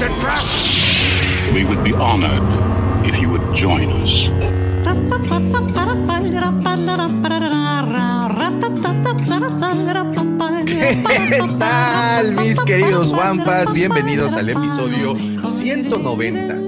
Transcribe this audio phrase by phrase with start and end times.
[0.00, 0.44] It's a trap!
[1.52, 2.40] We would be honored
[3.06, 4.30] if you would join us.
[10.64, 13.74] ¿Qué tal, mis queridos Wampas?
[13.74, 15.14] Bienvenidos al episodio
[15.46, 16.58] 190.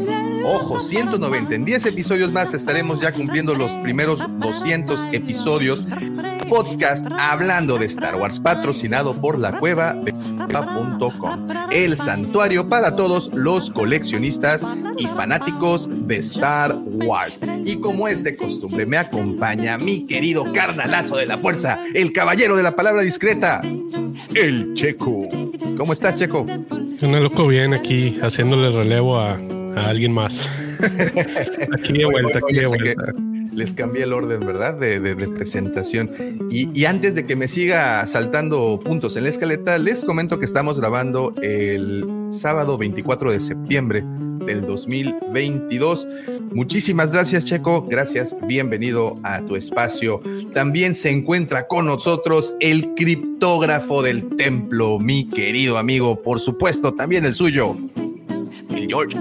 [0.44, 1.54] Ojo, 190.
[1.54, 5.82] En 10 episodios más estaremos ya cumpliendo los primeros 200 episodios.
[6.50, 10.12] Podcast hablando de Star Wars, patrocinado por la cueva de
[11.70, 14.64] el santuario para todos los coleccionistas
[14.98, 17.40] y fanáticos de Star Wars.
[17.64, 22.56] Y como es de costumbre, me acompaña mi querido carnalazo de la fuerza, el caballero
[22.56, 23.62] de la palabra discreta,
[24.34, 25.28] el Checo.
[25.76, 26.46] ¿Cómo estás, Checo?
[27.02, 29.34] Una loco bien aquí haciéndole relevo a,
[29.76, 30.48] a alguien más.
[31.72, 33.31] aquí de vuelta, aquí de vuelta.
[33.52, 34.74] Les cambié el orden, ¿verdad?
[34.74, 36.10] De, de, presentación.
[36.50, 40.46] Y, y, antes de que me siga saltando puntos en la escaleta, les comento que
[40.46, 44.04] estamos grabando el sábado 24 de septiembre
[44.46, 46.06] del 2022.
[46.52, 47.82] Muchísimas gracias, Checo.
[47.82, 48.36] Gracias.
[48.46, 50.20] Bienvenido a tu espacio.
[50.52, 56.22] También se encuentra con nosotros el criptógrafo del templo, mi querido amigo.
[56.22, 57.76] Por supuesto, también el suyo,
[58.70, 59.18] el George.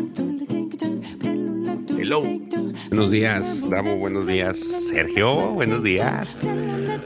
[1.97, 2.40] Hello.
[2.89, 3.97] Buenos días, Damo.
[3.97, 5.51] Buenos días, Sergio.
[5.51, 6.41] Buenos días.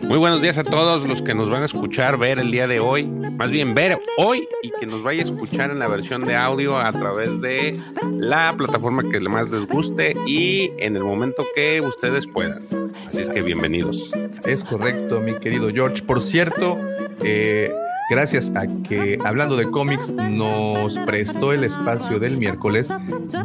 [0.02, 2.80] Muy buenos días a todos los que nos van a escuchar, ver el día de
[2.80, 3.06] hoy.
[3.06, 6.78] Más bien ver hoy y que nos vaya a escuchar en la versión de audio
[6.78, 7.80] a través de
[8.20, 12.60] la plataforma que más les guste y en el momento que ustedes puedan.
[13.08, 14.12] Así es que bienvenidos.
[14.46, 16.04] Es correcto, mi querido George.
[16.04, 16.78] Por cierto,
[17.24, 17.72] eh,
[18.10, 22.90] gracias a que hablando de cómics nos prestó el espacio del miércoles,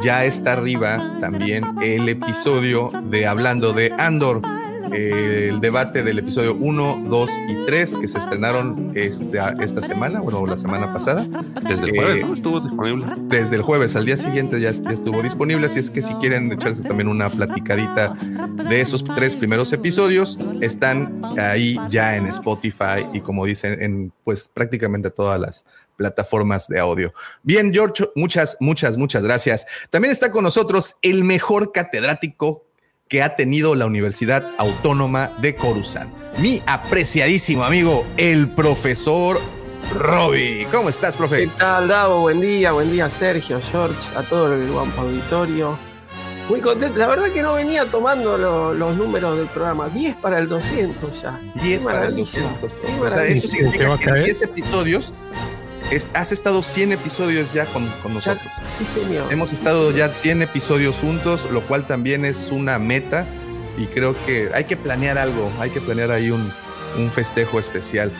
[0.01, 4.41] ya está arriba también el episodio de hablando de Andor,
[4.93, 10.45] el debate del episodio 1, 2 y 3 que se estrenaron esta, esta semana, bueno,
[10.45, 11.27] la semana pasada.
[11.61, 12.33] Desde el jueves, eh, ¿no?
[12.33, 13.07] Estuvo disponible.
[13.21, 16.51] Desde el jueves al día siguiente ya, ya estuvo disponible, así es que si quieren
[16.51, 18.15] echarse también una platicadita
[18.69, 24.49] de esos tres primeros episodios, están ahí ya en Spotify y como dicen, en pues
[24.53, 25.65] prácticamente todas las
[25.95, 27.13] plataformas de audio.
[27.43, 29.65] Bien, George, muchas, muchas, muchas gracias.
[29.89, 32.65] También está con nosotros el mejor catedrático
[33.11, 36.09] que ha tenido la Universidad Autónoma de Coruscant.
[36.37, 39.37] Mi apreciadísimo amigo, el profesor
[39.93, 40.65] Roby.
[40.71, 41.39] ¿Cómo estás, profe?
[41.41, 42.21] ¿Qué tal, Davo?
[42.21, 45.77] Buen día, buen día, Sergio, George, a todo el guapo auditorio.
[46.47, 46.97] Muy contento.
[46.97, 49.89] La verdad que no venía tomando lo, los números del programa.
[49.89, 51.37] 10 para el 200 ya.
[51.61, 52.71] 10 para el 200.
[53.01, 55.11] O sea, eso significa que en 10 episodios
[55.91, 58.51] es, has estado 100 episodios ya con, con nosotros.
[58.77, 59.31] Sí, señor.
[59.31, 63.27] Hemos estado ya 100 episodios juntos, lo cual también es una meta
[63.77, 66.51] y creo que hay que planear algo, hay que planear ahí un,
[66.97, 68.11] un festejo especial.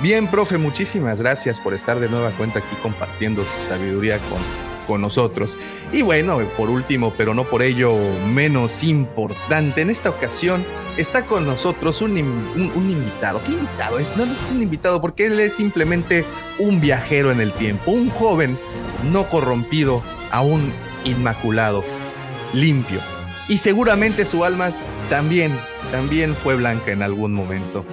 [0.00, 5.00] Bien, profe, muchísimas gracias por estar de nueva cuenta aquí compartiendo tu sabiduría con, con
[5.00, 5.56] nosotros.
[5.92, 10.64] Y bueno, por último, pero no por ello menos importante, en esta ocasión
[10.96, 13.40] está con nosotros un, un, invitado.
[13.44, 14.16] ¿Qué invitado es?
[14.16, 16.24] No, no es un invitado porque él es simplemente
[16.58, 18.58] un viajero en el tiempo, un joven
[19.10, 20.72] no corrompido, aún
[21.04, 21.84] inmaculado,
[22.52, 23.00] limpio.
[23.48, 24.72] Y seguramente su alma
[25.10, 25.52] también,
[25.90, 27.84] también fue blanca en algún momento.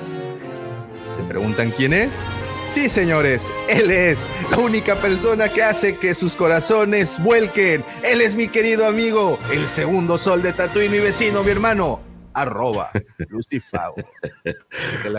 [1.15, 2.11] ¿Se preguntan quién es?
[2.69, 4.19] Sí, señores, él es
[4.51, 7.83] la única persona que hace que sus corazones vuelquen.
[8.03, 11.99] Él es mi querido amigo, el segundo sol de Tatooine, mi vecino, mi hermano,
[12.33, 12.91] arroba
[13.29, 13.95] Lucifago.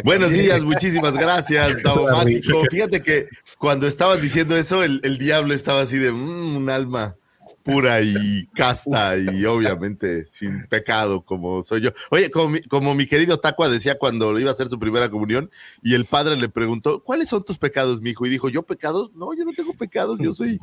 [0.05, 2.63] Buenos días, muchísimas gracias, Daumático.
[2.71, 3.27] Fíjate que
[3.59, 7.17] cuando estabas diciendo eso, el, el diablo estaba así de mmm, un alma
[7.63, 11.91] pura y casta y obviamente sin pecado como soy yo.
[12.11, 15.51] Oye, como mi, como mi querido Tacua decía cuando iba a hacer su primera comunión
[15.83, 18.27] y el padre le preguntó, ¿cuáles son tus pecados, mi hijo?
[18.27, 19.13] Y dijo, ¿yo pecados?
[19.15, 20.59] No, yo no tengo pecados, yo soy,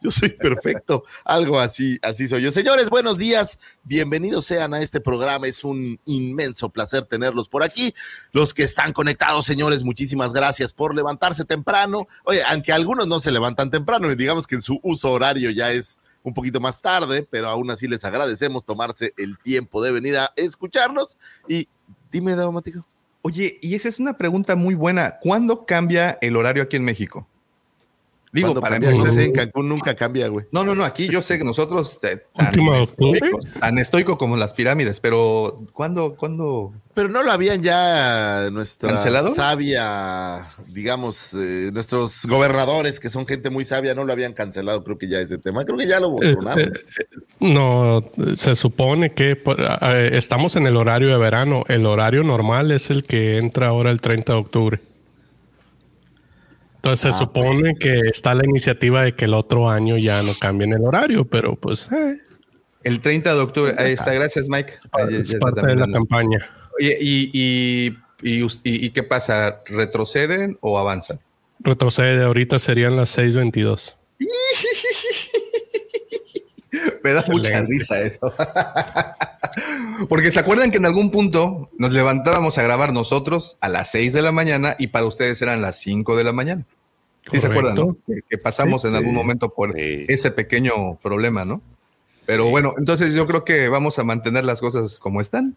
[0.00, 1.04] yo soy perfecto.
[1.24, 2.52] Algo así, así soy yo.
[2.52, 5.46] Señores, buenos días, bienvenidos sean a este programa.
[5.46, 7.94] Es un inmenso placer tenerlos por aquí.
[8.32, 12.06] Los que están conectados, señores, muchísimas gracias por levantarse temprano.
[12.24, 15.98] Oye, aunque algunos no se levantan temprano, digamos que en su uso horario ya es
[16.22, 20.32] un poquito más tarde, pero aún así les agradecemos tomarse el tiempo de venir a
[20.36, 21.16] escucharnos.
[21.48, 21.68] Y
[22.10, 22.84] dime, Daumático.
[23.22, 25.18] Oye, y esa es una pregunta muy buena.
[25.20, 27.28] ¿Cuándo cambia el horario aquí en México?
[28.34, 30.46] Digo, Cuando para cambia, empezar- en Cancún nunca cambia, güey.
[30.52, 35.00] No, no, no, aquí yo sé que nosotros eh, estoicos, tan estoico como las pirámides,
[35.00, 36.72] pero ¿cuándo, cuándo?
[36.94, 39.34] Pero no lo habían ya nuestra ¿Cancelado?
[39.34, 44.96] sabia, digamos, eh, nuestros gobernadores, que son gente muy sabia, no lo habían cancelado, creo
[44.98, 45.64] que ya ese tema.
[45.64, 46.60] Creo que ya lo Eh, borraron.
[46.60, 46.72] eh,
[47.40, 48.02] No,
[48.36, 51.64] se supone que eh, estamos en el horario de verano.
[51.68, 54.80] El horario normal es el que entra ahora el 30 de octubre.
[56.84, 60.20] Entonces se Ah, supone pues, que está la iniciativa de que el otro año ya
[60.24, 62.16] no cambien el horario, pero pues eh,
[62.82, 64.74] El 30 de octubre, ahí está, gracias Mike.
[65.20, 66.40] Es parte de la campaña.
[66.76, 69.60] Oye, y, y, y- y qué pasa?
[69.66, 71.20] ¿Retroceden o avanzan?
[71.60, 73.94] Retrocede, ahorita serían las 6.22.
[77.04, 77.50] Me da Excelente.
[77.50, 78.34] mucha risa eso.
[80.08, 84.12] Porque se acuerdan que en algún punto nos levantábamos a grabar nosotros a las 6
[84.12, 86.66] de la mañana y para ustedes eran las 5 de la mañana.
[87.30, 87.74] ¿Sí se acuerdan?
[87.74, 87.96] no?
[88.06, 90.04] Que, que pasamos Sí, en algún momento por Sí.
[90.08, 91.62] ese pequeño problema, ¿no?
[92.26, 95.56] Pero bueno, entonces yo creo que vamos a mantener las cosas como están.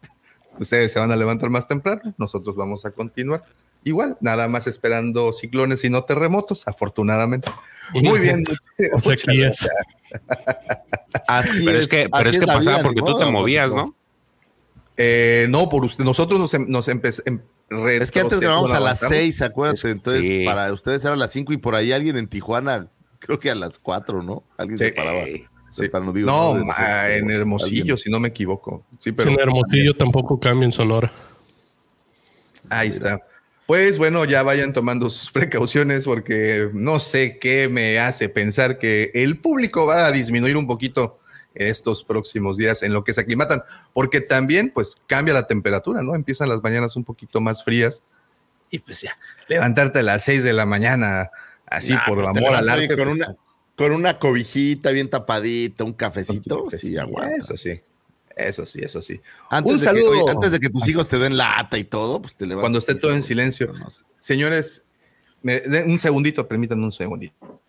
[0.59, 3.43] Ustedes se van a levantar más temprano, nosotros vamos a continuar.
[3.83, 7.49] Igual, nada más esperando ciclones y no terremotos, afortunadamente.
[7.93, 8.43] Muy bien.
[11.27, 13.73] Así Pero es que, pero así es que pasaba vida, porque tú te movías.
[13.73, 13.95] ¿no?
[14.97, 17.41] Eh, no, por usted, nosotros nos, em- nos empezamos.
[17.69, 19.89] Es que antes grabamos a las 6, acuérdate.
[19.89, 20.45] Entonces, Sí.
[20.45, 22.87] para ustedes eran las 5 y por ahí alguien en Tijuana,
[23.19, 24.43] creo que a las 4, ¿no?
[24.57, 25.23] Alguien se paraba.
[25.71, 25.89] Sí.
[25.89, 28.85] Para no digo, No, ma, en Hermosillo, alguien- si no me equivoco.
[28.99, 31.11] Sí, pero en Hermosillo tampoco cambia en Sonora.
[32.69, 33.19] ahí está.
[33.67, 39.11] Pues bueno, ya vayan tomando sus precauciones porque no sé qué me hace pensar que
[39.15, 41.17] el público va a disminuir un poquito
[41.55, 43.61] en estos próximos días en lo que se aclimatan,
[43.93, 46.13] porque también pues cambia la temperatura, ¿no?
[46.15, 48.03] Empiezan las mañanas un poquito más frías
[48.69, 49.17] y pues ya,
[49.47, 51.29] levantarte a las 6 de la mañana
[51.65, 52.87] así Nah, por amor al arte.
[52.89, 53.35] Con pues, una,
[53.75, 57.35] con una cobijita bien tapadita, un cafecito, pues, sí, aguanta.
[57.37, 57.81] Eso sí,
[58.35, 59.21] eso sí, eso sí.
[59.49, 60.09] Antes, Un de que, saludo.
[60.11, 62.61] oye, antes de que tus hijos te den lata y todo, pues te levantas.
[62.63, 63.73] Cuando esté todo en se- silencio.
[64.19, 64.83] Señores,
[65.41, 67.61] me, un segundito, permítanme un segundito.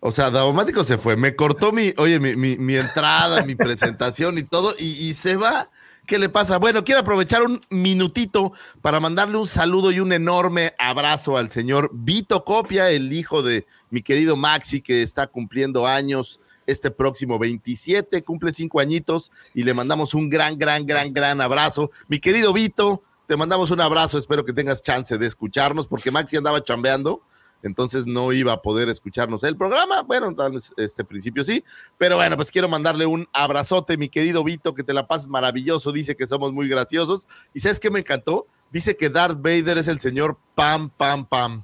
[0.00, 4.38] O sea, Daumático se fue, me cortó mi, oye, mi, mi- mi entrada, mi presentación
[4.38, 5.70] y todo, y, y se va.
[6.06, 6.56] ¿Qué le pasa?
[6.58, 11.90] Bueno, quiero aprovechar un minutito para mandarle un saludo y un enorme abrazo al señor
[11.92, 18.22] Vito Copia, el hijo de mi querido Maxi, que está cumpliendo años este próximo 27,
[18.22, 21.90] cumple cinco añitos, y le mandamos un gran, gran, gran, gran abrazo.
[22.08, 26.36] Mi querido Vito, te mandamos un abrazo, espero que tengas chance de escucharnos, porque Maxi
[26.36, 27.20] andaba chambeando
[27.62, 30.02] entonces no iba a poder escucarnos el programa.
[30.02, 31.64] Bueno, tal vez este principio sí,
[31.96, 35.92] pero bueno, pues quiero mandarle un abrazote, mi querido Vito, que te la pases maravilloso.
[35.92, 37.26] Dice que somos muy graciosos.
[37.54, 38.46] ¿Y sabes qué me encantó?
[38.70, 41.62] Dice que Darth Vader es el señor Pam, Pam, Pam,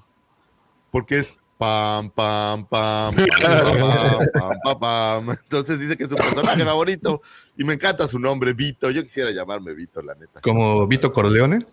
[0.91, 5.31] porque es Pam, Pam, Pam, Pam, Pam, Pam, Pam, Pam.
[5.31, 7.23] Entonces dice que es su personaje favorito
[7.57, 8.91] y me encanta su nombre, Vito.
[8.91, 10.41] Yo quisiera llamarme Vito, la neta.
[10.41, 11.67] Como Vito Corleone.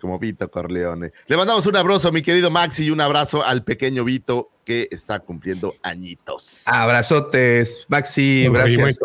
[0.00, 1.12] Como Vito Corleone.
[1.26, 4.88] Le mandamos un abrazo a mi querido Maxi y un abrazo al pequeño Vito que
[4.90, 6.62] está cumpliendo añitos.
[6.66, 8.98] Abrazotes, Maxi, gracias.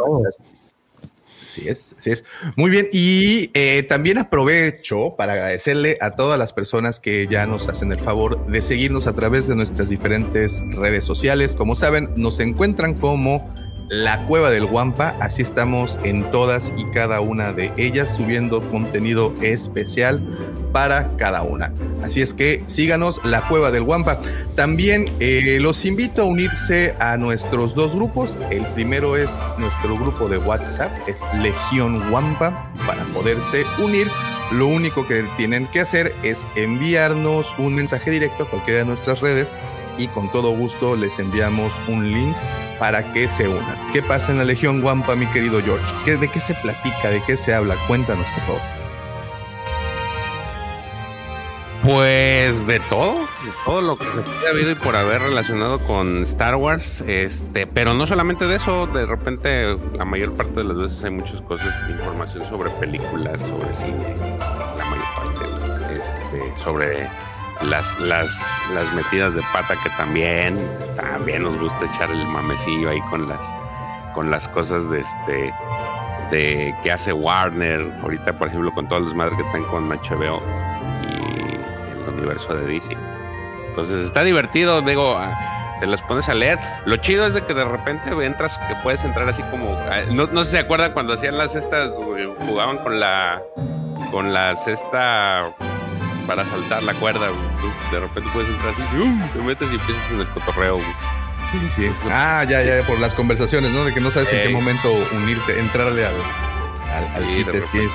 [1.52, 2.24] Así es, así es.
[2.56, 7.68] Muy bien, y eh, también aprovecho para agradecerle a todas las personas que ya nos
[7.68, 11.54] hacen el favor de seguirnos a través de nuestras diferentes redes sociales.
[11.54, 13.54] Como saben, nos encuentran como
[13.92, 19.34] La Cueva del Guampa, así estamos en todas y cada una de ellas, subiendo contenido
[19.42, 20.26] especial
[20.72, 21.74] para cada una.
[22.02, 24.22] Así es que síganos, La Cueva del Guampa.
[24.56, 28.38] También eh, los invito a unirse a nuestros dos grupos.
[28.50, 34.08] El primero es nuestro grupo de WhatsApp, es Legión Guampa, para poderse unir.
[34.54, 39.20] Lo único que tienen que hacer es enviarnos un mensaje directo a cualquiera de nuestras
[39.20, 39.54] redes
[39.98, 42.36] y con todo gusto les enviamos un link
[42.80, 43.76] para que se unan.
[43.94, 45.86] ¿Qué pasa en la Legión Guampa, mi querido George?
[46.06, 47.10] ¿Qué- ¿De qué se platica?
[47.10, 47.76] ¿De qué se habla?
[47.88, 48.62] Cuéntanos, por favor.
[51.84, 56.22] Pues de todo, de todo lo que se puede haber y por haber relacionado con
[56.24, 60.78] Star Wars, este, pero no solamente de eso, de repente la mayor parte de las
[60.78, 67.08] veces hay muchas cosas, información sobre películas, sobre cine, la mayor parte, este, sobre
[67.64, 70.58] las, las, las metidas de pata que también,
[70.96, 73.56] también nos gusta echar el mamecillo ahí con las,
[74.14, 75.54] con las cosas de este,
[76.32, 80.42] de que hace Warner, ahorita por ejemplo con todos los madres que están con HBO
[81.04, 82.98] y el universo de DC.
[83.68, 86.60] Entonces está divertido, digo, ah, te las pones a leer.
[86.86, 90.28] Lo chido es de que de repente entras, que puedes entrar así como, ah, no,
[90.28, 93.42] no si se acuerdan cuando hacían las estas, eh, jugaban con la,
[94.12, 95.52] con las esta
[96.28, 97.28] para saltar la cuerda.
[97.92, 99.30] De repente puedes entrar así, y, ¡um!
[99.30, 100.76] te metes y empiezas en el cotorreo.
[100.76, 100.88] güey.
[101.52, 101.92] Sí, sí.
[102.10, 103.84] Ah, ya, ya, por las conversaciones, ¿no?
[103.84, 106.16] De que no sabes en qué momento unirte, entrarle al,
[106.94, 107.90] al, al Sí, quite,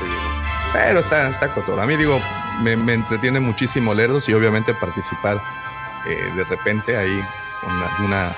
[0.72, 1.80] Pero está, está cotorro.
[1.80, 2.20] A mí, digo,
[2.62, 5.40] me, me entretiene muchísimo leerlos y obviamente participar
[6.06, 7.20] eh, de repente ahí
[7.62, 8.36] con alguna,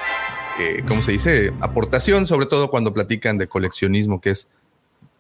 [0.61, 1.53] eh, ¿cómo se dice?
[1.61, 4.47] Aportación, sobre todo cuando platican de coleccionismo, que es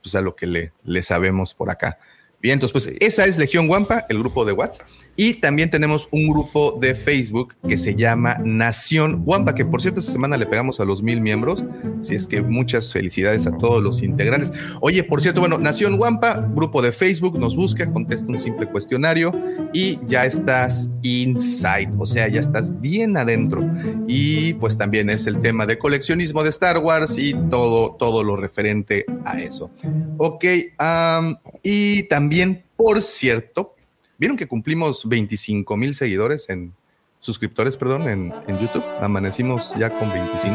[0.02, 1.98] pues, a lo que le, le sabemos por acá.
[2.40, 4.86] Bien, entonces, pues esa es Legión Wampa, el grupo de WhatsApp.
[5.20, 9.98] Y también tenemos un grupo de Facebook que se llama Nación Wampa, que por cierto,
[9.98, 11.64] esta semana le pegamos a los mil miembros.
[12.00, 14.52] Así es que muchas felicidades a todos los integrantes.
[14.80, 19.32] Oye, por cierto, bueno, Nación Wampa, grupo de Facebook, nos busca, contesta un simple cuestionario
[19.72, 23.68] y ya estás inside, o sea, ya estás bien adentro.
[24.06, 28.36] Y pues también es el tema de coleccionismo de Star Wars y todo, todo lo
[28.36, 29.72] referente a eso.
[30.16, 30.44] Ok,
[30.78, 33.74] am, y también, por cierto,
[34.18, 36.74] vieron que cumplimos 25 mil seguidores en
[37.18, 38.84] suscriptores, perdón, en, en YouTube.
[39.00, 40.54] Amanecimos ya con 25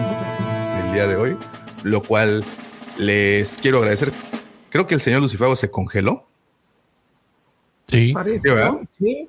[0.85, 1.37] el día de hoy,
[1.83, 2.43] lo cual
[2.97, 4.11] les quiero agradecer.
[4.69, 6.27] Creo que el señor Lucifago se congeló,
[7.89, 8.13] Sí.
[8.13, 8.55] Parece.
[8.55, 8.81] ¿no?
[8.97, 9.27] Sí.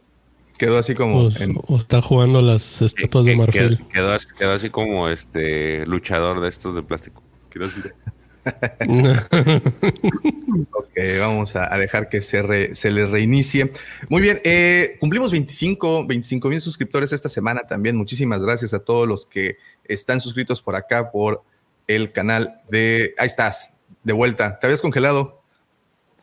[0.56, 3.76] quedó así como Pues, en, o está jugando las estatuas de marfil.
[3.78, 7.22] Quedó, quedó así, quedó así como este luchador de estos de plástico.
[7.50, 7.92] Quiero decir,
[10.72, 13.72] Ok, vamos a, a dejar que se, re- se le reinicie.
[14.08, 16.06] Muy bien, eh, cumplimos 25
[16.48, 17.96] mil suscriptores esta semana también.
[17.96, 21.42] Muchísimas gracias a todos los que están suscritos por acá, por
[21.88, 23.14] el canal de...
[23.18, 23.74] Ahí estás,
[24.04, 24.58] de vuelta.
[24.60, 25.42] ¿Te habías congelado?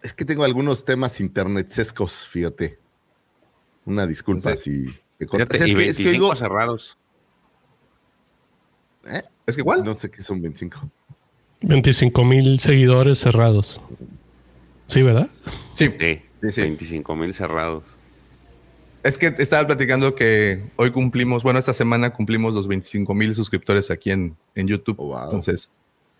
[0.01, 2.79] Es que tengo algunos temas internetsescos, fíjate.
[3.85, 5.45] Una disculpa si se corta.
[5.53, 6.97] fíjate, Es y que, es que 25 oigo- cerrados.
[9.05, 9.23] ¿Eh?
[9.45, 9.83] ¿Es que igual?
[9.83, 10.89] No sé qué son 25.
[11.61, 13.81] 25 mil seguidores cerrados.
[14.87, 15.29] Sí, ¿verdad?
[15.73, 16.61] Sí, Sí, Sí, sí.
[16.61, 17.83] 25 mil cerrados.
[19.03, 23.91] es que estaba platicando que hoy cumplimos, bueno, esta semana cumplimos los 25 mil suscriptores
[23.91, 24.95] aquí en, en YouTube.
[24.99, 25.23] Oh, wow.
[25.25, 25.69] Entonces,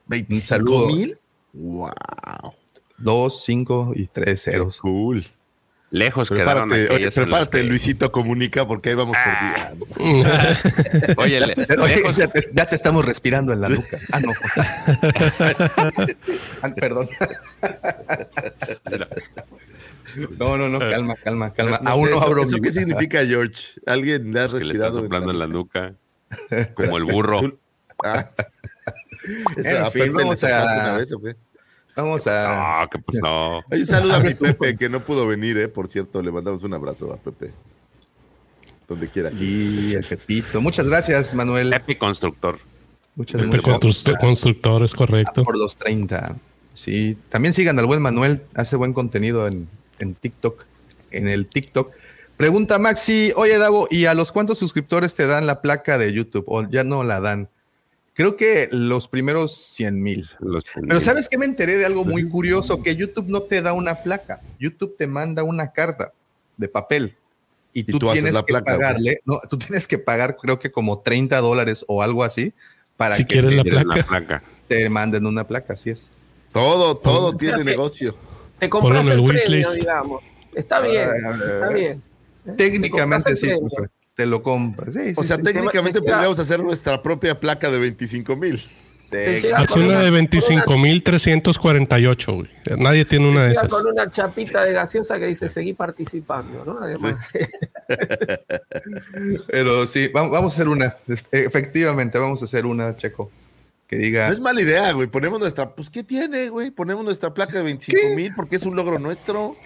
[0.09, 0.87] ¿25 saludo.
[0.87, 1.17] mil?
[1.53, 1.89] ¡Wow!
[2.97, 4.79] dos, cinco y tres ceros.
[4.79, 5.25] Cool.
[5.93, 9.71] Lejos quedaron Prepárate, oye, en los prepárate, que- Luisito Comunica, porque ahí vamos Ah.
[9.75, 11.13] por día.
[11.17, 13.97] Oye, le- Oye, lejos, ya, te, ya te estamos respirando en la nuca.
[14.13, 14.31] Ah, no.
[16.61, 17.09] Ah, Perdón.
[20.39, 21.79] No, no, no, calma, calma, calma.
[21.81, 23.63] No Aún sé, no eso- abro ¿Eso mi qué significa, George?
[23.85, 25.01] ¿Alguien le ha que le respirado?
[25.01, 25.93] soplando en la nuca.
[26.75, 27.57] Como el burro.
[28.03, 28.25] Ah.
[29.57, 31.35] En fin, vamos soplaste a- una vez, ¿o qué?
[31.95, 32.81] Vamos a.
[32.83, 33.57] No, ¿qué pasó?
[33.71, 35.67] Oye, un saludo a mi Pepe, que no pudo venir, ¿eh?
[35.67, 37.51] Por cierto, le mandamos un abrazo a Pepe.
[38.87, 39.31] Donde quiera.
[39.31, 40.61] Y el Pepito.
[40.61, 41.69] Muchas gracias, Manuel.
[41.69, 42.59] Pepe Constructor.
[43.15, 45.43] Muchas, Pepe constru- constructor, es correcto.
[45.43, 46.37] por los 30.
[46.73, 49.67] Sí, también sigan al buen Manuel, hace buen contenido en,
[49.99, 50.63] en TikTok,
[51.11, 51.91] en el TikTok.
[52.37, 56.45] Pregunta Maxi, oye Davo, ¿y a los cuántos suscriptores te dan la placa de YouTube?
[56.47, 57.49] ¿O ya no la dan?
[58.13, 60.29] Creo que los primeros 100 mil.
[60.75, 62.83] Pero ¿sabes qué me enteré de algo muy curioso?
[62.83, 66.11] Que YouTube no te da una placa, YouTube te manda una carta
[66.57, 67.15] de papel.
[67.73, 70.59] Y tú, tú haces tienes la que placa, pagarle, no, tú tienes que pagar creo
[70.59, 72.53] que como 30 dólares o algo así
[72.97, 73.97] para Si que quieres te, la ¿Quieres placa.
[74.01, 74.43] la placa?
[74.67, 76.09] te manden una placa, así es.
[76.51, 78.17] Todo, todo tiene negocio.
[78.59, 80.21] Te compras Ponlo el, el premio, digamos.
[80.53, 82.03] Está bien, Ah, está bien.
[82.57, 84.93] Técnicamente Te sí, profe, te lo compras.
[84.93, 85.43] Sí, O sí, sea, sí.
[85.43, 88.59] técnicamente te- te- podríamos hacer nuestra propia placa de 25 mil.
[89.55, 92.49] Haz una de con 25 mil 348, güey.
[92.77, 93.67] Nadie tiene una de esas.
[93.67, 96.79] con una chapita de gaseosa que dice seguí participando, ¿no?
[96.81, 97.15] Además,
[99.47, 100.95] Pero sí, vamos, a hacer una.
[101.31, 103.31] Efectivamente, vamos a hacer una, Checo.
[103.87, 104.27] Que diga.
[104.27, 105.07] No es mala idea, güey.
[105.07, 106.71] Ponemos nuestra, pues, ¿qué tiene, güey?
[106.71, 109.57] Ponemos nuestra placa de 25 mil porque es un logro nuestro.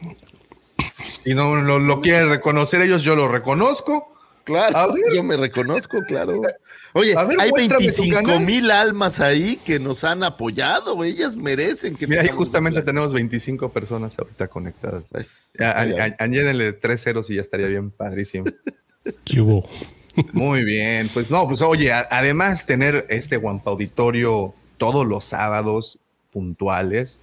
[1.24, 4.15] Si no lo, lo quieren reconocer ellos, yo lo reconozco.
[4.46, 5.04] Claro, A ver.
[5.14, 6.40] yo me reconozco, claro.
[6.94, 8.46] Oye, A ver, hay muéstrame tu 25 canal.
[8.46, 11.04] mil almas ahí que nos han apoyado.
[11.04, 15.04] Ellas merecen que Mira, ahí justamente tenemos 25 personas ahorita conectadas.
[15.12, 16.04] Pues, Ya, a- ya.
[16.06, 18.46] a- añédenle tres ceros y ya estaría bien padrísimo.
[19.26, 19.68] ¿Qué hubo?
[20.32, 26.00] Muy bien, pues no, pues oye, a- además tener este Guampa Auditorio todos los sábados
[26.32, 27.20] puntuales,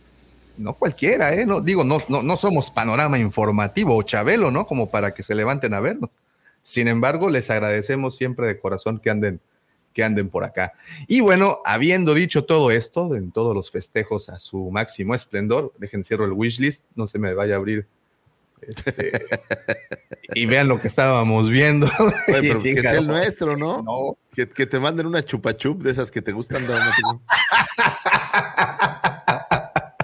[0.58, 1.46] no cualquiera, ¿eh?
[1.46, 4.66] No, digo, no, no, no somos panorama informativo o chabelo, ¿no?
[4.66, 6.10] Como para que se levanten a vernos.
[6.62, 9.40] Sin embargo, les agradecemos siempre de corazón que anden,
[9.92, 10.72] que anden por acá.
[11.08, 16.04] Y bueno, habiendo dicho todo esto, en todos los festejos a su máximo esplendor, dejen
[16.04, 17.86] cierro el wishlist, no se me vaya a abrir.
[18.60, 19.24] este,
[20.34, 21.88] y vean lo que estábamos viendo.
[21.98, 22.14] Oye,
[22.48, 23.82] pero Y que sea el nuestro, ¿no?
[23.82, 26.64] no, Que, que te manden una chupachup de esas que te gustan.
[26.64, 26.94] Doña,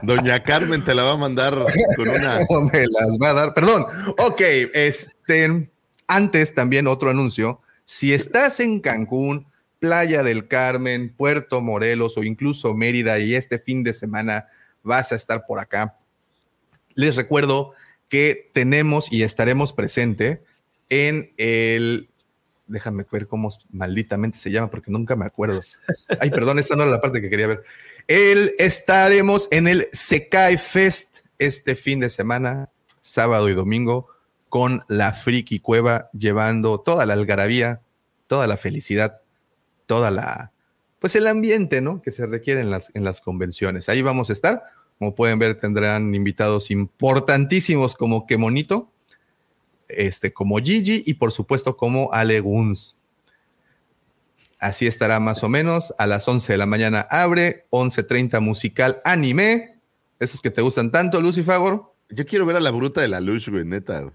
[0.02, 1.54] Doña Carmen te la va a mandar
[1.96, 2.40] con una.
[2.50, 3.54] no me las va a dar.
[3.54, 3.86] Perdón.
[4.18, 5.70] Ok, es Este,
[6.08, 7.60] antes también otro anuncio.
[7.84, 9.46] Si estás en Cancún,
[9.78, 14.48] Playa del Carmen, Puerto Morelos o incluso Mérida y este fin de semana
[14.82, 15.96] vas a estar por acá,
[16.94, 17.74] les recuerdo
[18.08, 20.42] que tenemos y estaremos presente
[20.88, 22.08] en el
[22.68, 25.62] déjame ver cómo malditamente se llama porque nunca me acuerdo.
[26.20, 27.64] Ay, perdón, esta no era la parte que quería ver.
[28.06, 34.08] El, estaremos en el Sekai Fest este fin de semana, sábado y domingo,
[34.48, 37.80] con la Friki Cueva, llevando toda la algarabía,
[38.26, 39.20] toda la felicidad,
[39.86, 40.52] toda la,
[40.98, 42.02] pues el ambiente, ¿no?
[42.02, 43.88] Que se requiere en las, en las convenciones.
[43.88, 44.62] Ahí vamos a estar.
[44.98, 48.90] Como pueden ver, tendrán invitados importantísimos como Kemonito,
[49.88, 52.96] este, como Gigi y por supuesto como Ale Guns.
[54.58, 55.94] Así estará más o menos.
[55.98, 59.76] A las 11 de la mañana abre, 11.30 musical anime.
[60.18, 61.92] Esos que te gustan tanto, Lucy Favor.
[62.10, 64.10] Yo quiero ver a la bruta de la Lush, güey, neta.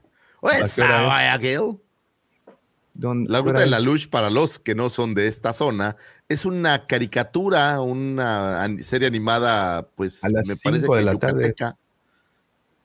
[2.95, 5.95] La bruta de la Lush, para los que no son de esta zona,
[6.29, 11.77] es una caricatura, una serie animada, pues me parece que yucateca,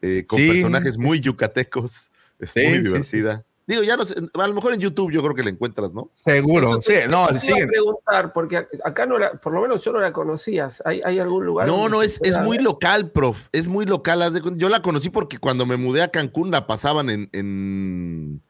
[0.01, 2.11] eh, con personajes muy yucatecos.
[2.39, 3.45] Es muy divertida.
[3.69, 6.11] Digo, ya no sé, a lo mejor en YouTube yo creo que la encuentras, ¿no?
[6.15, 7.53] Seguro, sí, no, sí.
[7.69, 10.83] preguntar, porque acá no la, por lo menos yo no la conocías.
[10.87, 11.67] ¿Hay, hay algún lugar?
[11.67, 13.49] No, no, es, es muy local, prof.
[13.53, 14.23] Es muy local.
[14.57, 18.43] Yo la conocí porque cuando me mudé a Cancún la pasaban en, en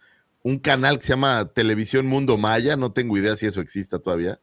[0.43, 2.77] un canal que se llama Televisión Mundo Maya.
[2.77, 4.41] No tengo idea si eso exista todavía.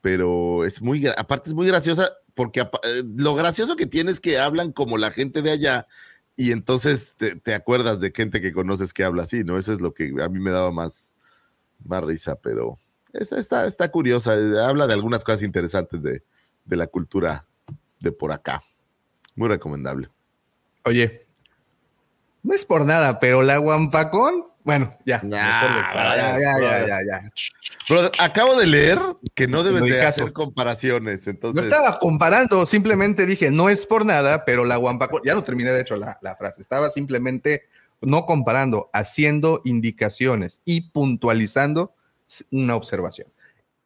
[0.00, 4.38] Pero es muy, aparte es muy graciosa, porque eh, lo gracioso que tiene es que
[4.38, 5.86] hablan como la gente de allá
[6.36, 9.56] y entonces te, acuerdas de gente que conoces que habla así, ¿no?
[9.58, 11.14] Eso es lo que a mí me daba más,
[11.82, 12.78] más risa, pero
[13.14, 14.34] está, está curiosa.
[14.66, 16.22] Habla de algunas cosas interesantes de,
[16.66, 17.46] la cultura
[18.00, 18.62] de por acá.
[19.34, 20.10] Muy recomendable.
[20.84, 21.26] Oye,
[22.42, 25.22] no es por nada, pero la Guampacón bueno, ya.
[25.22, 27.32] Ya, ya, ya, ya, ya,
[27.86, 28.98] Pero acabo de leer
[29.32, 31.28] que no deben de hacer comparaciones.
[31.28, 31.62] Entonces...
[31.64, 35.70] No estaba comparando, simplemente dije, no es por nada, pero la Guampacón, ya no terminé
[35.70, 37.62] de hecho la, la frase, estaba simplemente
[38.00, 41.94] no comparando, haciendo indicaciones y puntualizando
[42.50, 43.28] una observación.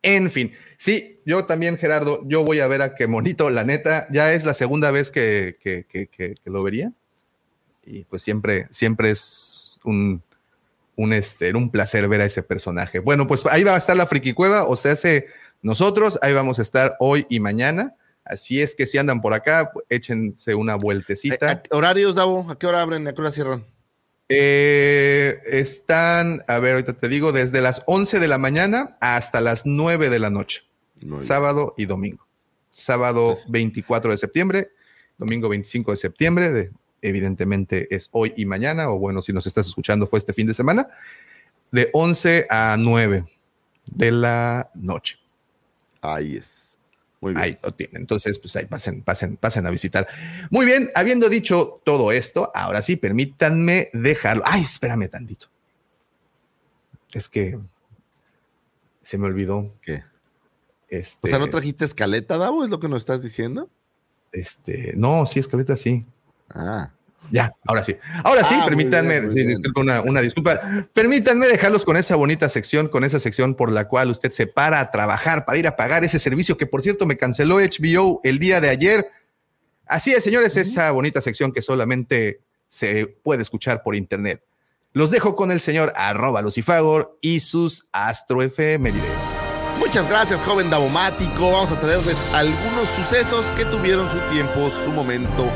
[0.00, 4.06] En fin, sí, yo también, Gerardo, yo voy a ver a qué monito, la neta,
[4.10, 6.90] ya es la segunda vez que, que, que, que lo vería.
[7.84, 10.22] Y pues siempre, siempre es un,
[11.00, 12.98] un, este, un placer ver a ese personaje.
[12.98, 15.28] Bueno, pues ahí va a estar la Friki Cueva, o sea, hace
[15.62, 17.94] nosotros, ahí vamos a estar hoy y mañana.
[18.22, 21.62] Así es que si andan por acá, échense una vueltecita.
[21.70, 22.46] ¿Horarios, Davo?
[22.50, 23.08] ¿A qué hora abren?
[23.08, 23.64] ¿A qué hora cierran?
[24.28, 29.64] Eh, están, a ver, ahorita te digo, desde las 11 de la mañana hasta las
[29.64, 30.64] 9 de la noche.
[31.20, 32.26] Sábado y domingo.
[32.68, 34.68] Sábado 24 de septiembre,
[35.16, 36.70] domingo 25 de septiembre, de
[37.02, 40.54] evidentemente es hoy y mañana, o bueno, si nos estás escuchando fue este fin de
[40.54, 40.88] semana,
[41.70, 43.24] de 11 a 9
[43.86, 45.18] de la noche.
[46.00, 46.76] Ahí es.
[47.20, 47.44] Muy bien.
[47.44, 48.02] Ahí lo tienen.
[48.02, 50.08] Entonces, pues ahí pasen, pasen, pasen a visitar.
[50.50, 54.42] Muy bien, habiendo dicho todo esto, ahora sí, permítanme dejarlo.
[54.46, 55.48] Ay, espérame tantito.
[57.12, 57.58] Es que
[59.02, 59.70] se me olvidó.
[59.82, 60.04] ¿Qué?
[60.88, 62.64] Este, o sea, ¿no trajiste escaleta, Davo?
[62.64, 63.68] ¿Es lo que nos estás diciendo?
[64.32, 66.06] Este, no, sí, escaleta sí.
[66.54, 66.90] Ah.
[67.30, 67.96] Ya, ahora sí.
[68.24, 69.20] Ahora sí, ah, permítanme,
[70.04, 70.60] una, disculpa.
[70.92, 74.80] Permítanme dejarlos con esa bonita sección, con esa sección por la cual usted se para
[74.80, 78.38] a trabajar para ir a pagar ese servicio que, por cierto, me canceló HBO el
[78.38, 79.06] día de ayer.
[79.86, 84.42] Así es, señores, esa bonita sección que solamente se puede escuchar por internet.
[84.92, 88.92] Los dejo con el señor arroba lucifagor y sus Astro FM
[89.78, 91.52] Muchas gracias, joven Davomático.
[91.52, 95.48] Vamos a traerles algunos sucesos que tuvieron su tiempo, su momento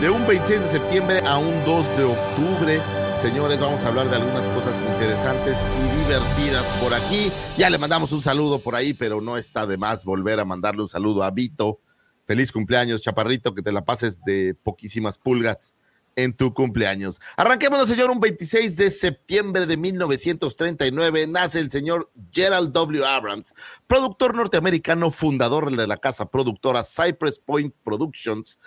[0.00, 2.80] de un 26 de septiembre a un 2 de octubre.
[3.20, 7.30] Señores, vamos a hablar de algunas cosas interesantes y divertidas por aquí.
[7.58, 10.80] Ya le mandamos un saludo por ahí, pero no está de más volver a mandarle
[10.80, 11.80] un saludo a Vito.
[12.26, 15.74] Feliz cumpleaños, chaparrito, que te la pases de poquísimas pulgas
[16.16, 17.20] en tu cumpleaños.
[17.36, 23.04] Arranquémonos, señor, un 26 de septiembre de 1939 nace el señor Gerald W.
[23.04, 23.54] Abrams,
[23.86, 28.58] productor norteamericano, fundador de la casa productora Cypress Point Productions,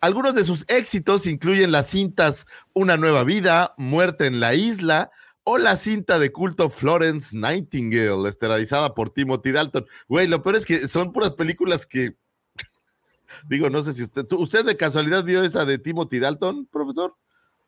[0.00, 5.10] algunos de sus éxitos incluyen las cintas Una nueva vida, Muerte en la isla
[5.50, 9.86] o la cinta de culto Florence Nightingale, estelarizada por Timothy Dalton.
[10.06, 12.16] Güey, lo peor es que son puras películas que
[13.48, 17.16] digo, no sé si usted usted de casualidad vio esa de Timothy Dalton, profesor?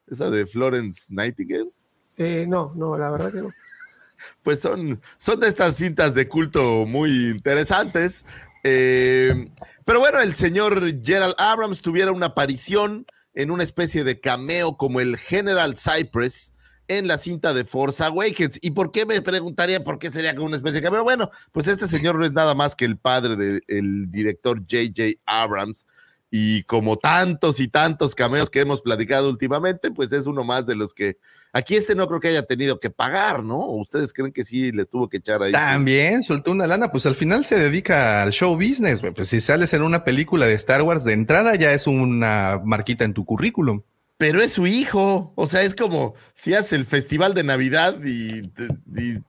[0.07, 1.71] Esa de Florence Nightingale?
[2.19, 3.51] Eh, no, no, la verdad que no
[4.43, 8.25] pues son, son de estas cintas de culto muy interesantes.
[8.63, 9.51] Eh,
[9.85, 15.01] pero bueno, el señor Gerald Abrams tuviera una aparición en una especie de cameo como
[15.01, 16.53] el General Cypress
[16.89, 18.59] en la cinta de Force Awakens.
[18.63, 21.05] ¿Y por qué me preguntaría por qué sería como una especie de cameo?
[21.05, 25.21] Bueno, pues este señor no es nada más que el padre del director J.J.
[25.25, 25.87] Abrams.
[26.33, 30.77] Y como tantos y tantos cameos que hemos platicado últimamente, pues es uno más de
[30.77, 31.17] los que
[31.53, 33.59] aquí este no creo que haya tenido que pagar, ¿no?
[33.59, 35.53] ¿O ¿Ustedes creen que sí le tuvo que echar ahí?
[35.53, 39.13] También soltó una lana, pues al final se dedica al show business, güey.
[39.13, 43.05] Pues si sales en una película de Star Wars de entrada ya es una marquita
[43.05, 43.83] en tu currículum
[44.21, 45.33] pero es su hijo.
[45.35, 48.43] O sea, es como si haces el festival de Navidad y,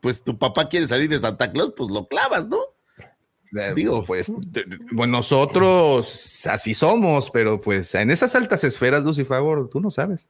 [0.02, 2.58] pues tu papá quiere salir de Santa Claus, pues lo clavas, ¿no?
[3.58, 4.30] Eh, Digo, pues,
[4.92, 10.28] bueno, nosotros así somos, pero pues en esas altas esferas, Favor, tú no sabes.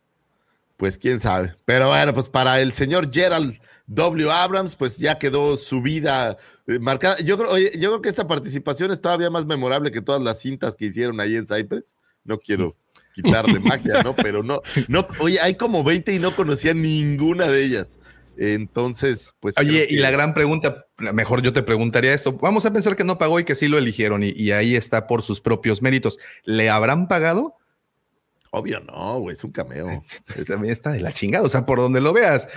[0.81, 1.53] Pues quién sabe.
[1.63, 4.31] Pero bueno, pues para el señor Gerald W.
[4.31, 7.19] Abrams, pues ya quedó su vida eh, marcada.
[7.19, 10.39] Yo creo, oye, yo creo que esta participación es todavía más memorable que todas las
[10.39, 11.97] cintas que hicieron ahí en Cypress.
[12.23, 12.75] No quiero
[13.13, 14.15] quitarle magia, ¿no?
[14.15, 17.99] Pero no, no, oye, hay como 20 y no conocía ninguna de ellas.
[18.35, 19.59] Entonces, pues.
[19.59, 22.39] Oye, y la gran pregunta, mejor yo te preguntaría esto.
[22.41, 25.21] Vamos a pensar que no pagó y que sí lo eligieron y, ahí está por
[25.21, 26.17] sus propios méritos.
[26.43, 27.53] ¿Le habrán pagado?
[28.51, 30.03] Obvio, no, güey, es un cameo.
[30.47, 32.47] También está de la chingada, o sea, por donde lo veas.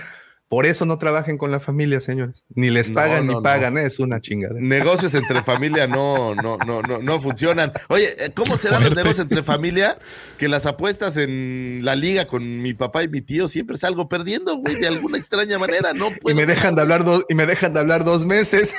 [0.47, 2.43] Por eso no trabajen con la familia, señores.
[2.49, 3.85] Ni les pagan ni pagan, ¿eh?
[3.87, 4.53] es una chingada.
[4.59, 7.73] Negocios entre familia no, no, no, no, no funcionan.
[7.87, 9.97] Oye, eh, ¿cómo serán los negocios entre familia?
[10.37, 14.57] Que las apuestas en la liga con mi papá y mi tío siempre salgo perdiendo,
[14.57, 15.93] güey, de alguna extraña manera.
[15.93, 16.35] No puedo.
[16.35, 18.75] Y me dejan de hablar dos, y me dejan de hablar dos meses.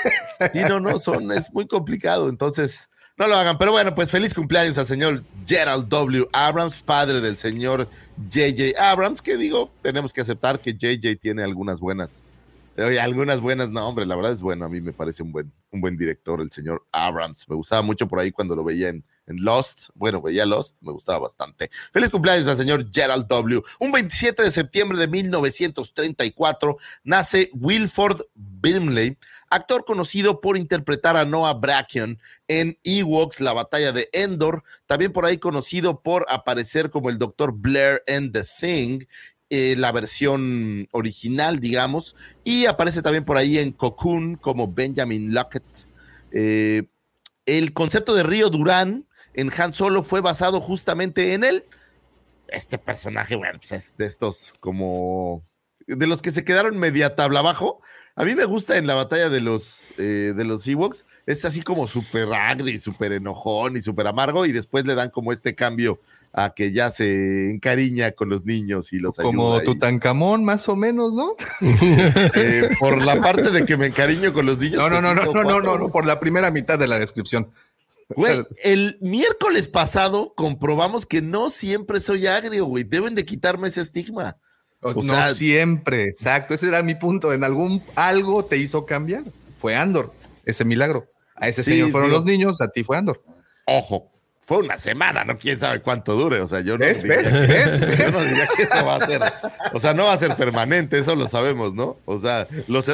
[0.52, 2.28] Sí, no, no, son, es muy complicado.
[2.28, 3.58] Entonces, no lo hagan.
[3.58, 6.28] Pero bueno, pues feliz cumpleaños al señor Gerald W.
[6.32, 7.88] Abrams, padre del señor
[8.30, 12.24] JJ Abrams, que digo, tenemos que aceptar que JJ tiene algunas buenas.
[12.76, 14.66] Algunas buenas, no, hombre, la verdad es bueno.
[14.66, 17.48] A mí me parece un buen, un buen director, el señor Abrams.
[17.48, 19.88] Me gustaba mucho por ahí cuando lo veía en, en Lost.
[19.94, 21.70] Bueno, veía Lost, me gustaba bastante.
[21.90, 23.62] Feliz cumpleaños al señor Gerald W.
[23.80, 29.16] Un 27 de septiembre de 1934 nace Wilford Brimley,
[29.56, 35.26] actor conocido por interpretar a Noah Bracken en Ewoks, la batalla de Endor, también por
[35.26, 37.52] ahí conocido por aparecer como el Dr.
[37.52, 39.04] Blair en The Thing,
[39.50, 45.64] eh, la versión original, digamos, y aparece también por ahí en Cocoon como Benjamin Lockett.
[46.32, 46.84] Eh,
[47.46, 51.64] el concepto de Río Durán en Han Solo fue basado justamente en él.
[52.48, 55.44] Este personaje, bueno, pues es de estos como
[55.86, 57.80] de los que se quedaron media tabla abajo,
[58.18, 61.60] a mí me gusta en la batalla de los, eh, de los Ewoks, es así
[61.60, 66.00] como súper agri, súper enojón y súper amargo, y después le dan como este cambio
[66.32, 71.12] a que ya se encariña con los niños y los Como Tutankamón, más o menos,
[71.12, 71.36] ¿no?
[72.38, 74.76] Eh, por la parte de que me encariño con los niños.
[74.76, 76.98] No, no, pues no, no, no, no, no, no, por la primera mitad de la
[76.98, 77.50] descripción.
[78.08, 82.84] Güey, el miércoles pasado comprobamos que no siempre soy agrio, güey.
[82.84, 84.38] Deben de quitarme ese estigma
[84.82, 86.54] no siempre, exacto.
[86.54, 87.32] Ese era mi punto.
[87.32, 89.24] En algún algo te hizo cambiar.
[89.56, 90.12] Fue Andor,
[90.44, 91.06] ese milagro.
[91.34, 93.22] A ese señor fueron los niños, a ti fue Andor.
[93.66, 94.10] Ojo,
[94.46, 96.40] fue una semana, no quién sabe cuánto dure.
[96.40, 96.96] O sea, yo no, diría,
[97.98, 99.20] Yo no diría que eso va a ser.
[99.74, 101.98] O sea, no va a ser permanente, eso lo sabemos, ¿no?
[102.04, 102.46] O sea,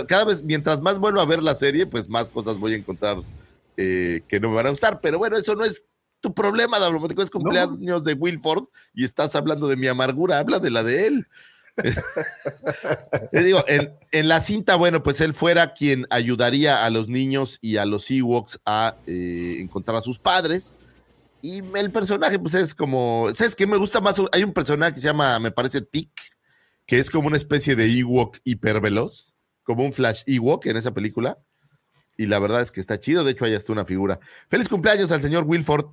[0.09, 3.19] cada vez, mientras más vuelvo a ver la serie, pues más cosas voy a encontrar
[3.77, 5.01] eh, que no me van a gustar.
[5.03, 5.85] Pero bueno, eso no es
[6.21, 7.21] tu problema, Dablomático.
[7.21, 8.65] Es cumpleaños de Wilford
[8.95, 11.27] y estás hablando de mi amargura, habla de la de él.
[13.33, 17.85] Digo, en, la cinta, bueno, pues él fuera quien ayudaría a los niños y a
[17.85, 20.79] los Ewoks a eh, encontrar a sus padres.
[21.41, 23.67] Y el personaje, pues es como, ¿sabes qué?
[23.67, 26.13] Me gusta más, hay un personaje que se llama, me parece Tick,
[26.87, 31.39] que es como una especie de Ewok hiperveloz, como un Flash Ewok en esa película.
[32.17, 34.21] Y la verdad es que está chido, de hecho hay hasta una figura.
[34.49, 35.87] Feliz cumpleaños al señor Wilford,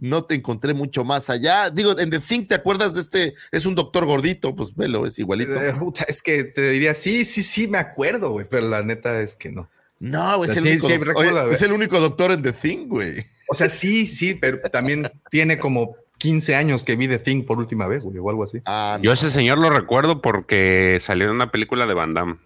[0.00, 1.70] no te encontré mucho más allá.
[1.70, 3.34] Digo, en The Think, ¿te acuerdas de este?
[3.50, 5.54] Es un doctor gordito, pues velo, es igualito.
[5.54, 5.74] Eh,
[6.06, 9.50] es que te diría, sí, sí, sí, me acuerdo, güey, pero la neta es que
[9.50, 9.68] no.
[10.00, 10.88] No, es, el, único,
[11.50, 13.24] es el único doctor en The Thing, güey.
[13.48, 17.58] O sea, sí, sí, pero también tiene como 15 años que vi The Thing por
[17.58, 18.60] última vez, güey, o algo así.
[18.64, 22.36] Ah, Yo ese señor lo recuerdo porque salió en una película de Van Damme.